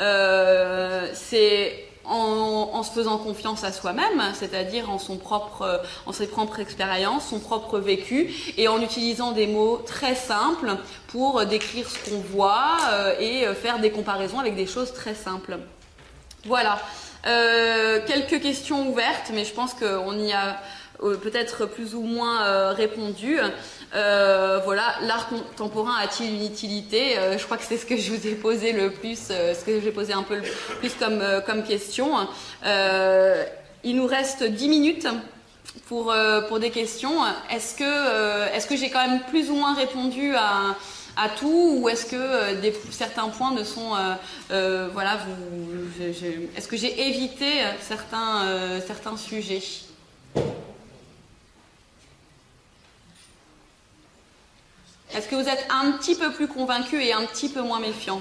euh, 0.00 1.06
c'est 1.12 1.84
en, 2.08 2.82
se 2.82 2.92
faisant 2.92 3.18
confiance 3.18 3.62
à 3.64 3.72
soi-même, 3.72 4.22
c'est-à-dire 4.32 4.88
en 4.88 4.98
son 4.98 5.16
propre, 5.18 5.82
en 6.06 6.12
ses 6.12 6.28
propres 6.28 6.60
expériences, 6.60 7.26
son 7.28 7.40
propre 7.40 7.78
vécu, 7.78 8.32
et 8.56 8.68
en 8.68 8.80
utilisant 8.80 9.32
des 9.32 9.46
mots 9.48 9.82
très 9.84 10.14
simples 10.14 10.76
pour 11.08 11.44
décrire 11.44 11.90
ce 11.90 12.08
qu'on 12.08 12.20
voit 12.20 12.78
et 13.20 13.44
faire 13.54 13.80
des 13.80 13.90
comparaisons 13.90 14.38
avec 14.38 14.54
des 14.56 14.66
choses 14.66 14.94
très 14.94 15.14
simples. 15.14 15.58
Voilà. 16.46 16.78
quelques 18.06 18.40
questions 18.40 18.88
ouvertes, 18.88 19.30
mais 19.32 19.44
je 19.44 19.52
pense 19.52 19.74
qu'on 19.74 20.18
y 20.18 20.32
a 20.32 20.60
peut-être 21.00 21.66
plus 21.66 21.94
ou 21.94 22.02
moins 22.02 22.72
répondu. 22.72 23.38
Euh, 23.94 24.60
voilà, 24.64 24.94
l'art 25.02 25.28
contemporain 25.28 25.94
a-t-il 26.02 26.34
une 26.34 26.44
utilité? 26.44 27.18
Euh, 27.18 27.38
Je 27.38 27.44
crois 27.44 27.56
que 27.56 27.64
c'est 27.64 27.76
ce 27.76 27.86
que 27.86 27.96
je 27.96 28.12
vous 28.12 28.26
ai 28.26 28.34
posé 28.34 28.72
le 28.72 28.90
plus, 28.90 29.28
euh, 29.30 29.54
ce 29.54 29.64
que 29.64 29.80
j'ai 29.80 29.92
posé 29.92 30.12
un 30.12 30.22
peu 30.22 30.36
le 30.36 30.42
plus 30.80 30.92
comme, 30.98 31.62
question. 31.62 32.10
il 33.84 33.96
nous 33.96 34.06
reste 34.06 34.42
10 34.42 34.68
minutes 34.68 35.06
pour, 35.86 36.12
des 36.58 36.70
questions. 36.70 37.24
Est-ce 37.50 37.74
que, 37.76 38.54
est-ce 38.54 38.66
que 38.66 38.76
j'ai 38.76 38.90
quand 38.90 39.06
même 39.06 39.20
plus 39.30 39.50
ou 39.50 39.54
moins 39.54 39.74
répondu 39.74 40.34
à, 40.34 40.76
à 41.16 41.28
tout 41.28 41.78
ou 41.80 41.88
est-ce 41.88 42.06
que 42.06 42.60
des, 42.60 42.74
certains 42.90 43.28
points 43.28 43.52
ne 43.52 43.64
sont 43.64 43.94
voilà 44.48 45.16
vous, 45.16 46.02
est-ce 46.56 46.68
que 46.68 46.76
j'ai 46.76 47.08
évité 47.08 47.46
certains 47.80 48.80
certains 48.86 49.16
sujets? 49.16 49.62
Est-ce 55.14 55.28
que 55.28 55.36
vous 55.36 55.48
êtes 55.48 55.66
un 55.70 55.92
petit 55.92 56.14
peu 56.14 56.30
plus 56.32 56.46
convaincu 56.46 57.02
et 57.02 57.12
un 57.14 57.24
petit 57.24 57.48
peu 57.48 57.62
moins 57.62 57.80
méfiant? 57.80 58.20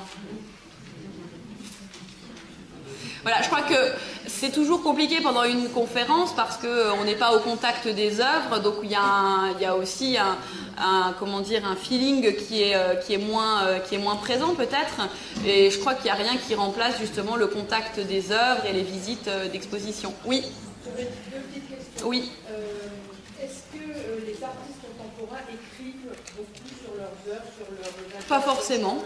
Voilà, 3.26 3.42
je 3.42 3.48
crois 3.48 3.64
que 3.64 3.92
c'est 4.28 4.52
toujours 4.52 4.84
compliqué 4.84 5.20
pendant 5.20 5.46
une 5.46 5.68
conférence 5.70 6.36
parce 6.36 6.58
qu'on 6.58 6.68
euh, 6.68 7.04
n'est 7.06 7.16
pas 7.16 7.36
au 7.36 7.40
contact 7.40 7.88
des 7.88 8.22
œuvres, 8.22 8.60
donc 8.62 8.76
il 8.84 8.92
y 8.92 8.96
a, 8.96 9.76
aussi 9.76 10.16
un, 10.20 11.16
comment 11.18 11.42
dire, 11.42 11.66
un 11.66 11.76
feeling 11.76 12.36
qui 12.36 12.62
est, 12.62 12.76
euh, 12.76 12.94
qui 12.94 13.16
est, 13.16 13.18
moins, 13.18 13.64
euh, 13.64 13.80
qui 13.80 13.96
est 13.96 13.98
moins 13.98 14.16
présent 14.16 14.54
peut-être. 14.54 15.10
Et 15.44 15.72
je 15.72 15.80
crois 15.80 15.96
qu'il 15.96 16.04
n'y 16.04 16.12
a 16.12 16.22
rien 16.22 16.38
qui 16.38 16.54
remplace 16.54 17.00
justement 17.00 17.36
le 17.36 17.48
contact 17.48 18.00
des 18.00 18.32
œuvres 18.32 18.64
et 18.70 18.74
les 18.74 18.84
visites 18.84 19.28
d'exposition. 19.52 20.14
Oui 20.26 20.44
Deux 20.86 20.92
petites 21.02 21.68
questions. 21.68 22.08
Oui. 22.08 22.30
Est-ce 23.42 23.76
que 23.76 23.88
les 24.24 24.44
artistes 24.44 24.82
contemporains 25.00 25.42
écrivent 25.50 26.14
beaucoup 26.38 26.76
pas 28.28 28.42
forcément. 28.42 28.98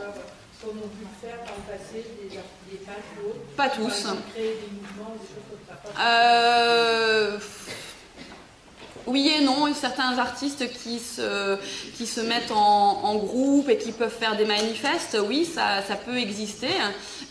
Comme 0.62 0.78
on 0.84 0.88
peut 0.90 1.06
le 1.08 1.28
faire 1.30 1.40
par 1.46 1.56
le 1.56 1.62
passé, 1.72 2.06
des, 2.22 2.28
des 2.30 2.78
peintres 2.86 3.16
Pas 3.56 3.70
tous. 3.70 4.08
Créer 4.34 4.56
des 4.56 4.70
mouvements, 4.76 5.16
des 5.16 5.28
choses 5.28 5.48
comme 5.50 5.64
ça. 5.68 5.76
Oui 9.08 9.32
et 9.36 9.44
non, 9.44 9.74
certains 9.74 10.18
artistes 10.18 10.72
qui 10.72 11.00
se, 11.00 11.58
qui 11.98 12.06
se 12.06 12.22
mettent 12.22 12.52
en, 12.52 13.16
groupe 13.16 13.70
et 13.70 13.78
qui 13.78 13.92
peuvent 13.92 14.16
faire 14.16 14.38
des 14.38 14.46
manifestes, 14.46 15.18
oui, 15.28 15.46
ça, 15.46 15.82
ça 15.88 15.96
peut 15.96 16.18
exister, 16.18 16.70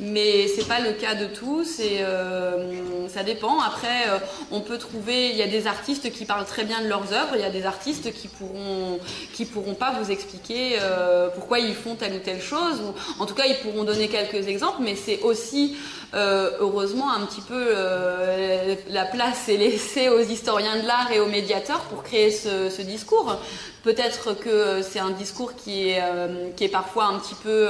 mais 0.01 0.49
c'est 0.49 0.67
pas 0.67 0.81
le 0.81 0.93
cas 0.93 1.15
de 1.15 1.27
tous 1.27 1.79
et 1.79 2.01
euh, 2.01 3.09
ça 3.09 3.23
dépend. 3.23 3.61
Après, 3.61 4.09
euh, 4.09 4.19
on 4.51 4.61
peut 4.61 4.77
trouver, 4.77 5.31
il 5.31 5.37
y 5.37 5.43
a 5.43 5.47
des 5.47 5.67
artistes 5.67 6.13
qui 6.13 6.25
parlent 6.25 6.45
très 6.45 6.65
bien 6.65 6.83
de 6.83 6.89
leurs 6.89 7.13
œuvres, 7.13 7.35
il 7.35 7.41
y 7.41 7.45
a 7.45 7.51
des 7.51 7.65
artistes 7.65 8.13
qui 8.13 8.29
pourront, 8.29 8.99
qui 9.33 9.45
pourront 9.45 9.75
pas 9.75 9.93
vous 10.01 10.11
expliquer 10.11 10.79
euh, 10.81 11.29
pourquoi 11.35 11.59
ils 11.61 11.75
font 11.75 11.95
telle 11.95 12.15
ou 12.15 12.19
telle 12.19 12.43
chose, 12.43 12.81
en 13.19 13.27
tout 13.27 13.35
cas 13.35 13.47
ils 13.47 13.59
pourront 13.59 13.85
donner 13.85 14.09
quelques 14.09 14.49
exemples, 14.49 14.79
mais 14.81 14.97
c'est 14.97 15.21
aussi 15.23 15.77
euh, 16.15 16.53
heureusement, 16.61 17.13
un 17.13 17.27
petit 17.27 17.43
peu 17.43 17.55
euh, 17.69 18.75
la 18.89 19.05
place 19.05 19.49
est 19.49 19.59
laissée 19.59 20.09
aux 20.09 20.21
historiens 20.21 20.81
de 20.81 20.87
l'art 20.87 21.13
et 21.13 21.21
aux 21.21 21.27
médiateurs 21.27 21.81
pour 21.83 22.03
créer 22.03 22.31
ce, 22.31 22.81
discours. 22.81 23.37
Peut-être 23.83 24.33
que 24.33 24.81
c'est 24.83 25.01
un 25.01 25.11
discours 25.11 25.55
qui 25.55 25.91
est, 25.91 26.01
euh, 26.03 26.51
qui 26.57 26.65
est 26.65 26.71
parfois 26.71 27.07
un 27.07 27.19
petit 27.19 27.35
peu 27.35 27.69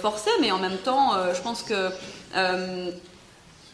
forcé, 0.00 0.30
mais 0.40 0.50
en 0.52 0.58
même 0.58 0.78
temps, 0.78 1.12
je 1.32 1.40
pense 1.40 1.62
que 1.62 1.90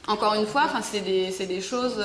encore 0.08 0.34
une 0.34 0.46
fois, 0.46 0.64
c'est 0.82 1.00
des, 1.00 1.30
des, 1.46 1.60
choses. 1.60 2.02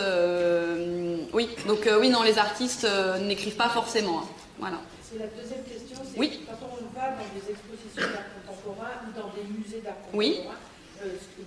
oui, 1.34 1.49
donc 1.68 1.88
oui, 1.99 2.09
non, 2.09 2.23
les 2.23 2.39
artistes 2.39 2.88
n'écrivent 3.22 3.55
pas 3.55 3.69
forcément. 3.69 4.19
Hein. 4.19 4.27
Voilà. 4.59 4.77
C'est 5.01 5.19
la 5.19 5.27
deuxième 5.27 5.64
question. 5.64 5.97
Oui. 6.18 6.41
Quand 6.47 6.68
on 6.68 6.99
va 6.99 7.09
dans 7.09 7.30
des 7.34 7.51
expositions 7.51 8.14
d'art 8.14 8.26
contemporain 8.35 8.91
ou 9.07 9.19
dans 9.19 9.27
des 9.30 9.47
musées 9.47 9.81
d'art 9.81 9.93
contemporain, 9.95 10.18
oui 10.18 10.41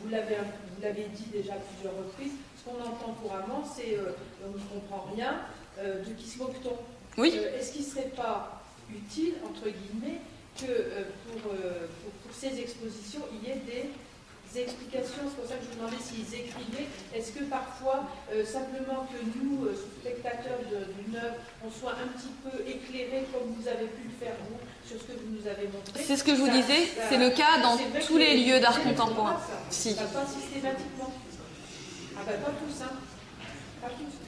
vous 0.02 0.08
l'avez 0.10 1.04
dit 1.14 1.26
déjà 1.32 1.54
à 1.54 1.56
plusieurs 1.56 1.96
reprises, 1.96 2.32
ce 2.58 2.64
qu'on 2.64 2.80
entend 2.80 3.14
couramment, 3.20 3.64
c'est 3.64 3.94
euh, 3.94 4.12
on 4.44 4.50
ne 4.52 4.80
comprend 4.80 5.10
rien, 5.14 5.40
euh, 5.78 6.04
de 6.04 6.12
qui 6.12 6.28
se 6.28 6.38
moque-t-on 6.38 6.76
Oui. 7.20 7.38
Est-ce 7.58 7.72
qu'il 7.72 7.82
ne 7.82 7.90
serait 7.90 8.12
pas 8.16 8.62
utile, 8.92 9.34
entre 9.44 9.68
guillemets, 9.68 10.20
que 10.58 10.66
pour, 10.66 11.52
pour, 11.52 12.32
ces 12.32 12.58
expositions, 12.58 13.20
il 13.32 13.48
y 13.48 13.52
ait 13.52 13.62
des 13.64 14.60
explications, 14.60 15.22
c'est 15.24 15.36
pour 15.36 15.48
ça 15.48 15.54
que 15.54 15.64
je 15.64 15.70
vous 15.70 15.76
demandais 15.76 16.02
s'ils 16.02 16.34
écrivaient. 16.34 16.90
Est-ce 17.14 17.32
que 17.32 17.44
parfois, 17.44 18.10
simplement 18.44 19.06
que 19.06 19.38
nous, 19.38 19.68
spectateurs 20.00 20.58
d'une 20.66 21.16
œuvre, 21.16 21.36
on 21.64 21.70
soit 21.70 21.92
un 21.92 22.08
petit 22.18 22.34
peu 22.42 22.66
éclairés 22.66 23.26
comme 23.32 23.54
vous 23.54 23.68
avez 23.68 23.86
pu 23.86 24.08
le 24.10 24.26
faire 24.26 24.34
vous 24.50 24.58
ce 24.98 25.04
que 25.04 25.12
vous 25.12 25.36
nous 25.40 25.46
avez 25.48 25.68
montré. 25.68 26.02
C'est 26.04 26.16
ce 26.16 26.24
que 26.24 26.34
je 26.34 26.40
vous 26.40 26.48
disais, 26.48 26.88
c'est 27.08 27.16
le 27.16 27.30
cas 27.30 27.58
dans 27.62 27.76
tous 28.06 28.16
les 28.16 28.36
lieux 28.38 28.60
d'art 28.60 28.82
contemporain. 28.82 29.36
Si. 29.70 29.94
Pas 29.94 30.02
systématiquement. 30.26 31.12
Ah 32.16 32.22
ben 32.26 32.40
pas 32.40 32.50
tous, 32.50 32.82
hein. 32.82 32.90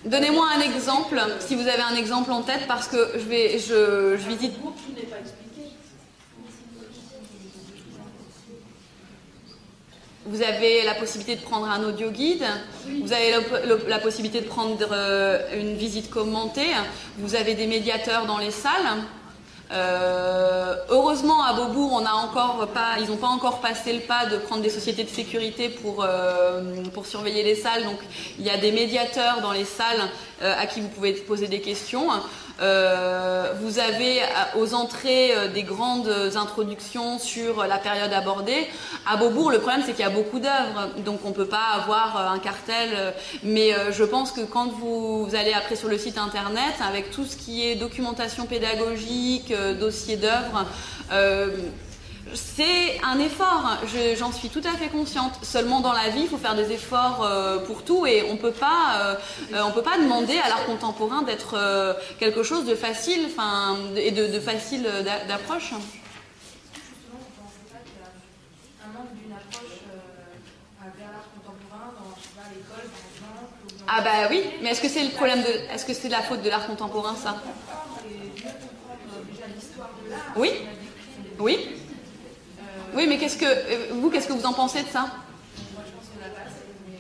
Donnez-moi 0.05 0.47
un 0.57 0.61
exemple, 0.61 1.21
si 1.41 1.55
vous 1.55 1.69
avez 1.69 1.83
un 1.83 1.95
exemple 1.95 2.33
en 2.33 2.43
tête, 2.43 2.67
parce 2.67 2.89
que 2.89 3.13
je 3.15 3.25
vais, 3.29 3.59
je, 3.59 4.17
je 4.17 4.29
visite. 4.29 4.55
Vous 10.25 10.43
avez 10.43 10.85
la 10.85 10.95
possibilité 10.95 11.37
de 11.37 11.43
prendre 11.43 11.69
un 11.69 11.83
audio 11.83 12.11
guide, 12.11 12.45
vous 13.03 13.13
avez 13.13 13.35
la 13.89 13.99
possibilité 13.99 14.41
de 14.41 14.47
prendre 14.47 14.89
euh, 14.93 15.61
une 15.61 15.75
visite 15.75 16.09
commentée, 16.11 16.69
vous 17.19 17.35
avez 17.35 17.55
des 17.55 17.67
médiateurs 17.67 18.27
dans 18.27 18.39
les 18.39 18.53
salles. 18.53 19.03
Euh, 19.73 20.75
heureusement, 20.91 21.43
à 21.45 21.55
Beaubourg, 21.55 21.93
on 21.95 22.05
a 22.05 22.13
encore 22.13 22.69
pas, 22.69 22.97
ils 23.01 23.09
n'ont 23.09 23.17
pas 23.17 23.29
encore 23.29 23.61
passé 23.61 23.93
le 23.93 24.01
pas 24.01 24.27
de 24.27 24.37
prendre 24.37 24.63
des 24.63 24.69
sociétés 24.69 25.05
de 25.05 25.09
sécurité 25.09 25.71
pour, 25.71 26.05
euh, 26.05 26.85
pour 26.93 27.07
surveiller 27.07 27.43
les 27.43 27.55
salles. 27.55 27.85
Donc, 27.85 27.99
il 28.39 28.45
y 28.45 28.51
a 28.51 28.59
des 28.59 28.71
médiateurs 28.71 29.41
dans 29.41 29.53
les 29.53 29.65
salles 29.65 30.11
euh, 30.43 30.55
à 30.59 30.67
qui 30.67 30.81
vous 30.81 30.89
pouvez 30.89 31.13
poser 31.13 31.49
des 31.49 31.61
questions. 31.61 32.07
Euh, 32.61 33.53
vous 33.61 33.79
avez 33.79 34.21
aux 34.57 34.75
entrées 34.75 35.33
des 35.55 35.63
grandes 35.63 36.13
introductions 36.37 37.19
sur 37.19 37.67
la 37.67 37.79
période 37.79 38.13
abordée. 38.13 38.69
À 39.07 39.17
Beaubourg, 39.17 39.51
le 39.51 39.59
problème 39.59 39.83
c'est 39.85 39.93
qu'il 39.93 40.05
y 40.05 40.09
a 40.09 40.11
beaucoup 40.11 40.39
d'œuvres, 40.39 40.91
donc 41.05 41.21
on 41.25 41.31
ne 41.31 41.35
peut 41.35 41.47
pas 41.47 41.73
avoir 41.75 42.31
un 42.31 42.39
cartel. 42.39 43.15
Mais 43.43 43.71
je 43.91 44.05
pense 44.05 44.33
que 44.33 44.43
quand 44.43 44.69
vous, 44.69 45.29
allez 45.35 45.53
après 45.53 45.77
sur 45.77 45.89
le 45.89 45.99
site 45.99 46.19
internet, 46.19 46.75
avec 46.87 47.11
tout 47.11 47.25
ce 47.25 47.37
qui 47.37 47.67
est 47.67 47.75
documentation 47.75 48.47
pédagogique, 48.47 49.53
dossier 49.79 50.17
d'œuvres, 50.17 50.67
c'est 52.35 53.01
un 53.03 53.19
effort, 53.19 53.79
j'en 54.17 54.33
suis 54.33 54.49
tout 54.49 54.63
à 54.65 54.77
fait 54.77 54.89
consciente. 54.89 55.39
Seulement 55.43 55.81
dans 55.81 55.93
la 55.93 56.09
vie, 56.09 56.23
il 56.23 56.29
faut 56.29 56.39
faire 56.39 56.55
des 56.55 56.73
efforts 56.73 57.23
euh, 57.25 57.59
pour 57.59 57.85
tout 57.85 58.07
et 58.07 58.25
on 58.31 58.37
peut 58.37 58.53
pas, 58.53 59.17
euh, 59.53 59.63
on 59.65 59.73
peut 59.73 59.83
pas 59.83 59.99
demander 59.99 60.39
à 60.39 60.49
l'art 60.49 60.65
contemporain 60.65 61.23
d'être 61.23 61.55
euh, 61.57 61.95
quelque 62.19 62.43
chose 62.43 62.65
de 62.65 62.75
facile, 62.75 63.27
enfin, 63.27 63.77
et 63.97 64.11
de, 64.11 64.41
facile 64.41 64.87
d'approche. 65.29 65.73
Ah 73.89 74.01
bah 74.01 74.29
oui, 74.31 74.43
mais 74.63 74.71
est-ce 74.71 74.81
que 74.81 74.89
c'est 74.89 75.03
le 75.03 75.11
problème 75.11 75.43
de, 75.43 75.75
est-ce 75.75 75.85
que 75.85 75.93
c'est 75.93 76.09
la 76.09 76.23
faute 76.23 76.43
de 76.43 76.49
l'art 76.49 76.67
contemporain 76.67 77.15
ça? 77.15 77.37
Oui, 80.37 80.51
oui. 81.39 81.82
Oui, 82.95 83.07
mais 83.09 83.19
qu'est-ce 83.19 83.39
que 83.39 83.47
euh, 83.47 83.87
vous, 83.93 84.11
qu'est-ce 84.11 84.29
que 84.29 84.33
vous 84.33 84.47
en 84.47 84.53
pensez 84.53 84.83
de 84.83 84.89
ça? 84.89 85.07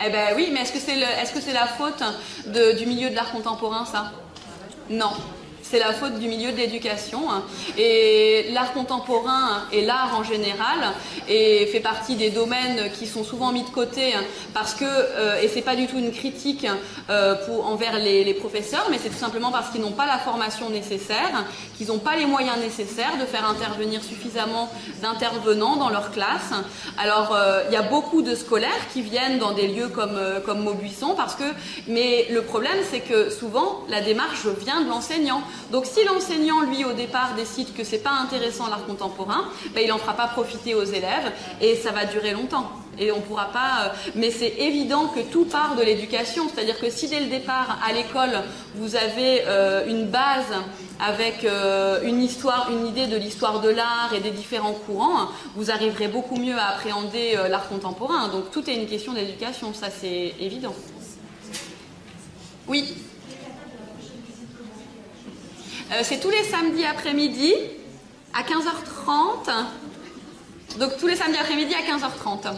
Eh 0.05 0.11
ben 0.11 0.35
oui, 0.35 0.51
mais 0.53 0.63
est-ce 0.63 0.73
que 0.73 0.79
c'est 0.79 0.99
est-ce 0.99 1.33
que 1.33 1.41
c'est 1.41 1.53
la 1.53 1.67
faute 1.67 2.03
du 2.47 2.87
milieu 2.87 3.11
de 3.11 3.15
l'art 3.15 3.31
contemporain, 3.31 3.85
ça? 3.85 4.11
Non. 4.91 5.13
C'est 5.73 5.79
la 5.79 5.95
faute 5.95 6.19
du 6.19 6.29
milieu 6.29 6.53
de 6.53 6.59
l'éducation. 6.59 7.23
Et 7.79 8.51
l'art 8.53 8.75
contemporain 8.75 9.63
et 9.73 9.81
l'art 9.81 10.15
en 10.15 10.23
général 10.23 10.93
et 11.31 11.65
fait 11.73 11.81
partie 11.81 12.15
des 12.15 12.29
domaines 12.29 12.91
qui 12.93 13.07
sont 13.07 13.25
souvent 13.25 13.53
mis 13.53 13.63
de 13.63 13.71
côté 13.71 14.13
parce 14.53 14.75
que, 14.75 14.85
euh, 14.85 15.41
et 15.41 15.49
c'est 15.49 15.63
pas 15.63 15.75
du 15.75 15.87
tout 15.87 15.97
une 15.97 16.13
critique 16.13 16.67
euh, 17.09 17.35
pour, 17.47 17.67
envers 17.67 17.99
les, 17.99 18.35
professeurs, 18.35 18.87
mais 18.91 18.99
c'est 19.03 19.09
tout 19.09 19.19
simplement 19.19 19.51
parce 19.51 19.71
qu'ils 19.71 19.81
n'ont 19.81 19.93
pas 19.93 20.07
la 20.07 20.19
formation 20.19 20.69
nécessaire, 20.69 21.45
qu'ils 21.77 21.89
n'ont 21.89 21.99
pas 21.99 22.17
les 22.17 22.27
moyens 22.27 22.59
nécessaires 22.59 23.17
de 23.21 23.25
faire 23.25 23.49
intervenir 23.49 24.03
suffisamment 24.03 24.71
d'intervenants 25.01 25.77
dans 25.77 25.89
leur 25.89 26.11
classe. 26.11 26.53
Alors, 26.99 27.35
euh, 27.35 27.63
il 27.69 27.73
y 27.73 27.77
a 27.77 27.83
beaucoup 27.83 28.23
de 28.23 28.35
scolaires 28.35 28.89
qui 28.93 29.03
viennent 29.03 29.39
dans 29.39 29.53
des 29.53 29.69
lieux 29.69 29.89
comme, 29.89 30.17
euh, 30.17 30.41
comme 30.41 30.63
Maubuisson 30.63 31.15
parce 31.15 31.35
que, 31.35 31.45
mais 31.89 32.27
le 32.31 32.43
problème, 32.43 32.79
c'est 32.91 33.01
que 33.01 33.31
souvent, 33.31 33.81
la 33.89 34.01
démarche 34.01 34.47
vient 34.61 34.83
de 34.83 34.89
l'enseignant. 34.89 35.43
Donc, 35.71 35.87
si 35.87 36.05
l'enseignant, 36.05 36.61
lui, 36.61 36.85
au 36.85 36.93
départ, 36.93 37.35
décide 37.35 37.75
que 37.75 37.85
c'est 37.85 38.03
pas 38.03 38.11
intéressant 38.11 38.69
l'art 38.69 38.87
contemporain, 38.87 39.45
ben, 39.75 39.83
il 39.85 39.93
en 39.93 39.99
fera 39.99 40.15
pas 40.15 40.29
profiter 40.29 40.75
aux 40.75 40.85
élèves 40.85 41.33
et 41.61 41.77
ça 41.77 41.93
va 41.93 42.05
durer 42.05 42.33
longtemps. 42.33 42.71
Et 42.99 43.11
on 43.11 43.21
pourra 43.21 43.47
pas. 43.47 43.87
euh, 43.87 43.89
mais 44.15 44.31
c'est 44.31 44.55
évident 44.59 45.09
que 45.09 45.21
tout 45.21 45.47
part 45.47 45.77
de 45.77 45.83
l'éducation. 45.83 46.49
C'est-à-dire 46.49 46.79
que 46.79 46.91
si 46.91 47.09
dès 47.09 47.21
le 47.21 47.27
départ, 47.27 47.79
à 47.87 47.93
l'école, 47.93 48.43
vous 48.75 48.97
avez 48.97 49.43
euh, 49.47 49.87
une 49.87 50.09
base 50.09 50.53
avec 51.01 51.45
euh, 51.45 52.03
une 52.05 52.23
histoire, 52.23 52.71
une 52.71 52.87
idée 52.87 53.07
de 53.07 53.17
l'histoire 53.17 53.61
de 53.61 53.71
l'art 53.71 54.13
et 54.15 54.21
des 54.21 54.31
différents 54.31 54.75
courants, 54.75 55.29
vous 55.57 55.71
arriverez 55.71 56.09
beaucoup 56.09 56.37
mieux 56.37 56.57
à 56.59 56.67
appréhender 56.69 57.39
l'art 57.49 57.69
contemporain. 57.69 58.29
Donc 58.29 58.51
tout 58.51 58.69
est 58.69 58.75
une 58.75 58.87
question 58.87 59.15
d'éducation, 59.15 59.73
ça 59.75 59.89
c'est 59.91 60.35
évident. 60.39 60.75
Oui. 62.69 62.95
Euh, 65.93 66.01
c'est 66.03 66.21
tous 66.21 66.31
les 66.31 66.43
samedis 66.45 66.87
après-midi 66.87 67.53
à 68.33 68.43
15h30. 68.43 69.51
Donc 70.79 70.97
tous 70.99 71.07
les 71.07 71.17
samedis 71.17 71.39
après-midi 71.39 71.75
à 71.75 71.83
15h30. 71.83 72.55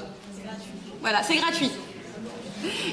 Voilà, 1.00 1.22
c'est 1.24 1.36
gratuit. 1.36 1.70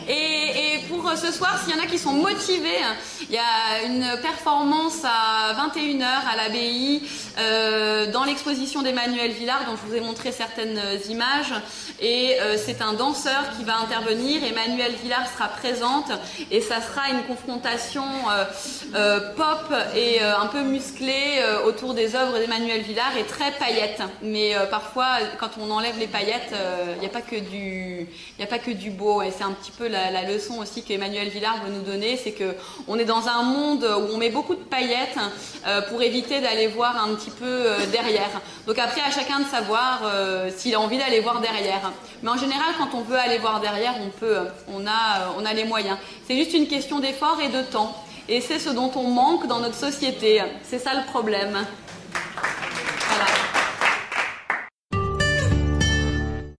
Et, 0.07 0.79
pour 0.89 1.09
ce 1.15 1.31
soir, 1.31 1.59
s'il 1.63 1.75
y 1.75 1.79
en 1.79 1.83
a 1.83 1.87
qui 1.87 1.97
sont 1.97 2.13
motivés, 2.13 2.81
il 3.21 3.35
y 3.35 3.37
a 3.37 3.85
une 3.85 4.21
performance 4.21 5.03
à 5.03 5.53
21h 5.53 6.03
à 6.03 6.35
l'abbaye 6.35 7.01
euh, 7.37 8.11
dans 8.11 8.23
l'exposition 8.23 8.81
d'Emmanuel 8.81 9.31
Villard, 9.31 9.65
dont 9.65 9.77
je 9.77 9.89
vous 9.89 9.95
ai 9.95 10.01
montré 10.01 10.31
certaines 10.31 10.79
images. 11.09 11.53
Et 11.99 12.37
euh, 12.41 12.57
c'est 12.57 12.81
un 12.81 12.93
danseur 12.93 13.43
qui 13.57 13.63
va 13.63 13.77
intervenir. 13.77 14.43
Emmanuel 14.43 14.93
Villard 15.01 15.27
sera 15.31 15.47
présente 15.47 16.11
et 16.49 16.61
ça 16.61 16.81
sera 16.81 17.09
une 17.09 17.23
confrontation 17.23 18.03
euh, 18.29 18.45
euh, 18.95 19.33
pop 19.35 19.73
et 19.95 20.21
euh, 20.21 20.37
un 20.37 20.47
peu 20.47 20.61
musclée 20.63 21.39
euh, 21.39 21.63
autour 21.65 21.93
des 21.93 22.15
œuvres 22.15 22.37
d'Emmanuel 22.37 22.81
Villard 22.81 23.15
et 23.17 23.23
très 23.23 23.51
paillettes. 23.51 24.01
Mais 24.21 24.55
euh, 24.55 24.65
parfois, 24.65 25.17
quand 25.39 25.51
on 25.59 25.69
enlève 25.71 25.97
les 25.99 26.07
paillettes, 26.07 26.53
euh, 26.53 26.93
il 26.95 26.99
n'y 26.99 27.05
a 27.05 27.09
pas 27.09 27.21
que 27.21 27.35
du, 27.35 28.07
a 28.41 28.45
pas 28.45 28.59
que 28.59 28.71
du 28.71 28.89
beau. 28.89 29.21
Et 29.21 29.31
c'est 29.31 29.43
un 29.43 29.55
petit 29.61 29.71
peu 29.71 29.87
la, 29.87 30.23
leçon 30.23 30.59
aussi 30.59 30.83
qu'Emmanuel 30.83 31.29
Villard 31.29 31.63
veut 31.63 31.71
nous 31.71 31.83
donner, 31.83 32.17
c'est 32.17 32.31
que 32.31 32.55
on 32.87 32.97
est 32.97 33.05
dans 33.05 33.27
un 33.27 33.43
monde 33.43 33.83
où 33.83 34.13
on 34.13 34.17
met 34.17 34.29
beaucoup 34.29 34.55
de 34.55 34.61
paillettes 34.61 35.17
euh, 35.67 35.81
pour 35.83 36.01
éviter 36.01 36.41
d'aller 36.41 36.67
voir 36.67 37.01
un 37.01 37.13
petit 37.15 37.29
peu 37.29 37.45
euh, 37.45 37.85
derrière. 37.91 38.29
Donc 38.65 38.79
après, 38.79 39.01
à 39.01 39.11
chacun 39.11 39.39
de 39.39 39.45
savoir 39.45 40.01
euh, 40.03 40.49
s'il 40.55 40.73
a 40.73 40.79
envie 40.79 40.97
d'aller 40.97 41.19
voir 41.19 41.41
derrière. 41.41 41.91
Mais 42.23 42.29
en 42.29 42.37
général, 42.37 42.73
quand 42.77 42.97
on 42.97 43.01
veut 43.01 43.17
aller 43.17 43.37
voir 43.37 43.61
derrière, 43.61 43.93
on 44.01 44.09
peut, 44.09 44.37
on 44.67 44.87
a, 44.87 45.33
on 45.37 45.45
a 45.45 45.53
les 45.53 45.65
moyens. 45.65 45.97
C'est 46.27 46.35
juste 46.35 46.53
une 46.53 46.67
question 46.67 46.99
d'effort 46.99 47.39
et 47.41 47.49
de 47.49 47.61
temps. 47.61 47.95
Et 48.27 48.41
c'est 48.41 48.59
ce 48.59 48.69
dont 48.69 48.91
on 48.95 49.03
manque 49.03 49.47
dans 49.47 49.59
notre 49.59 49.75
société. 49.75 50.41
C'est 50.63 50.79
ça 50.79 50.93
le 50.93 51.05
problème. 51.05 51.65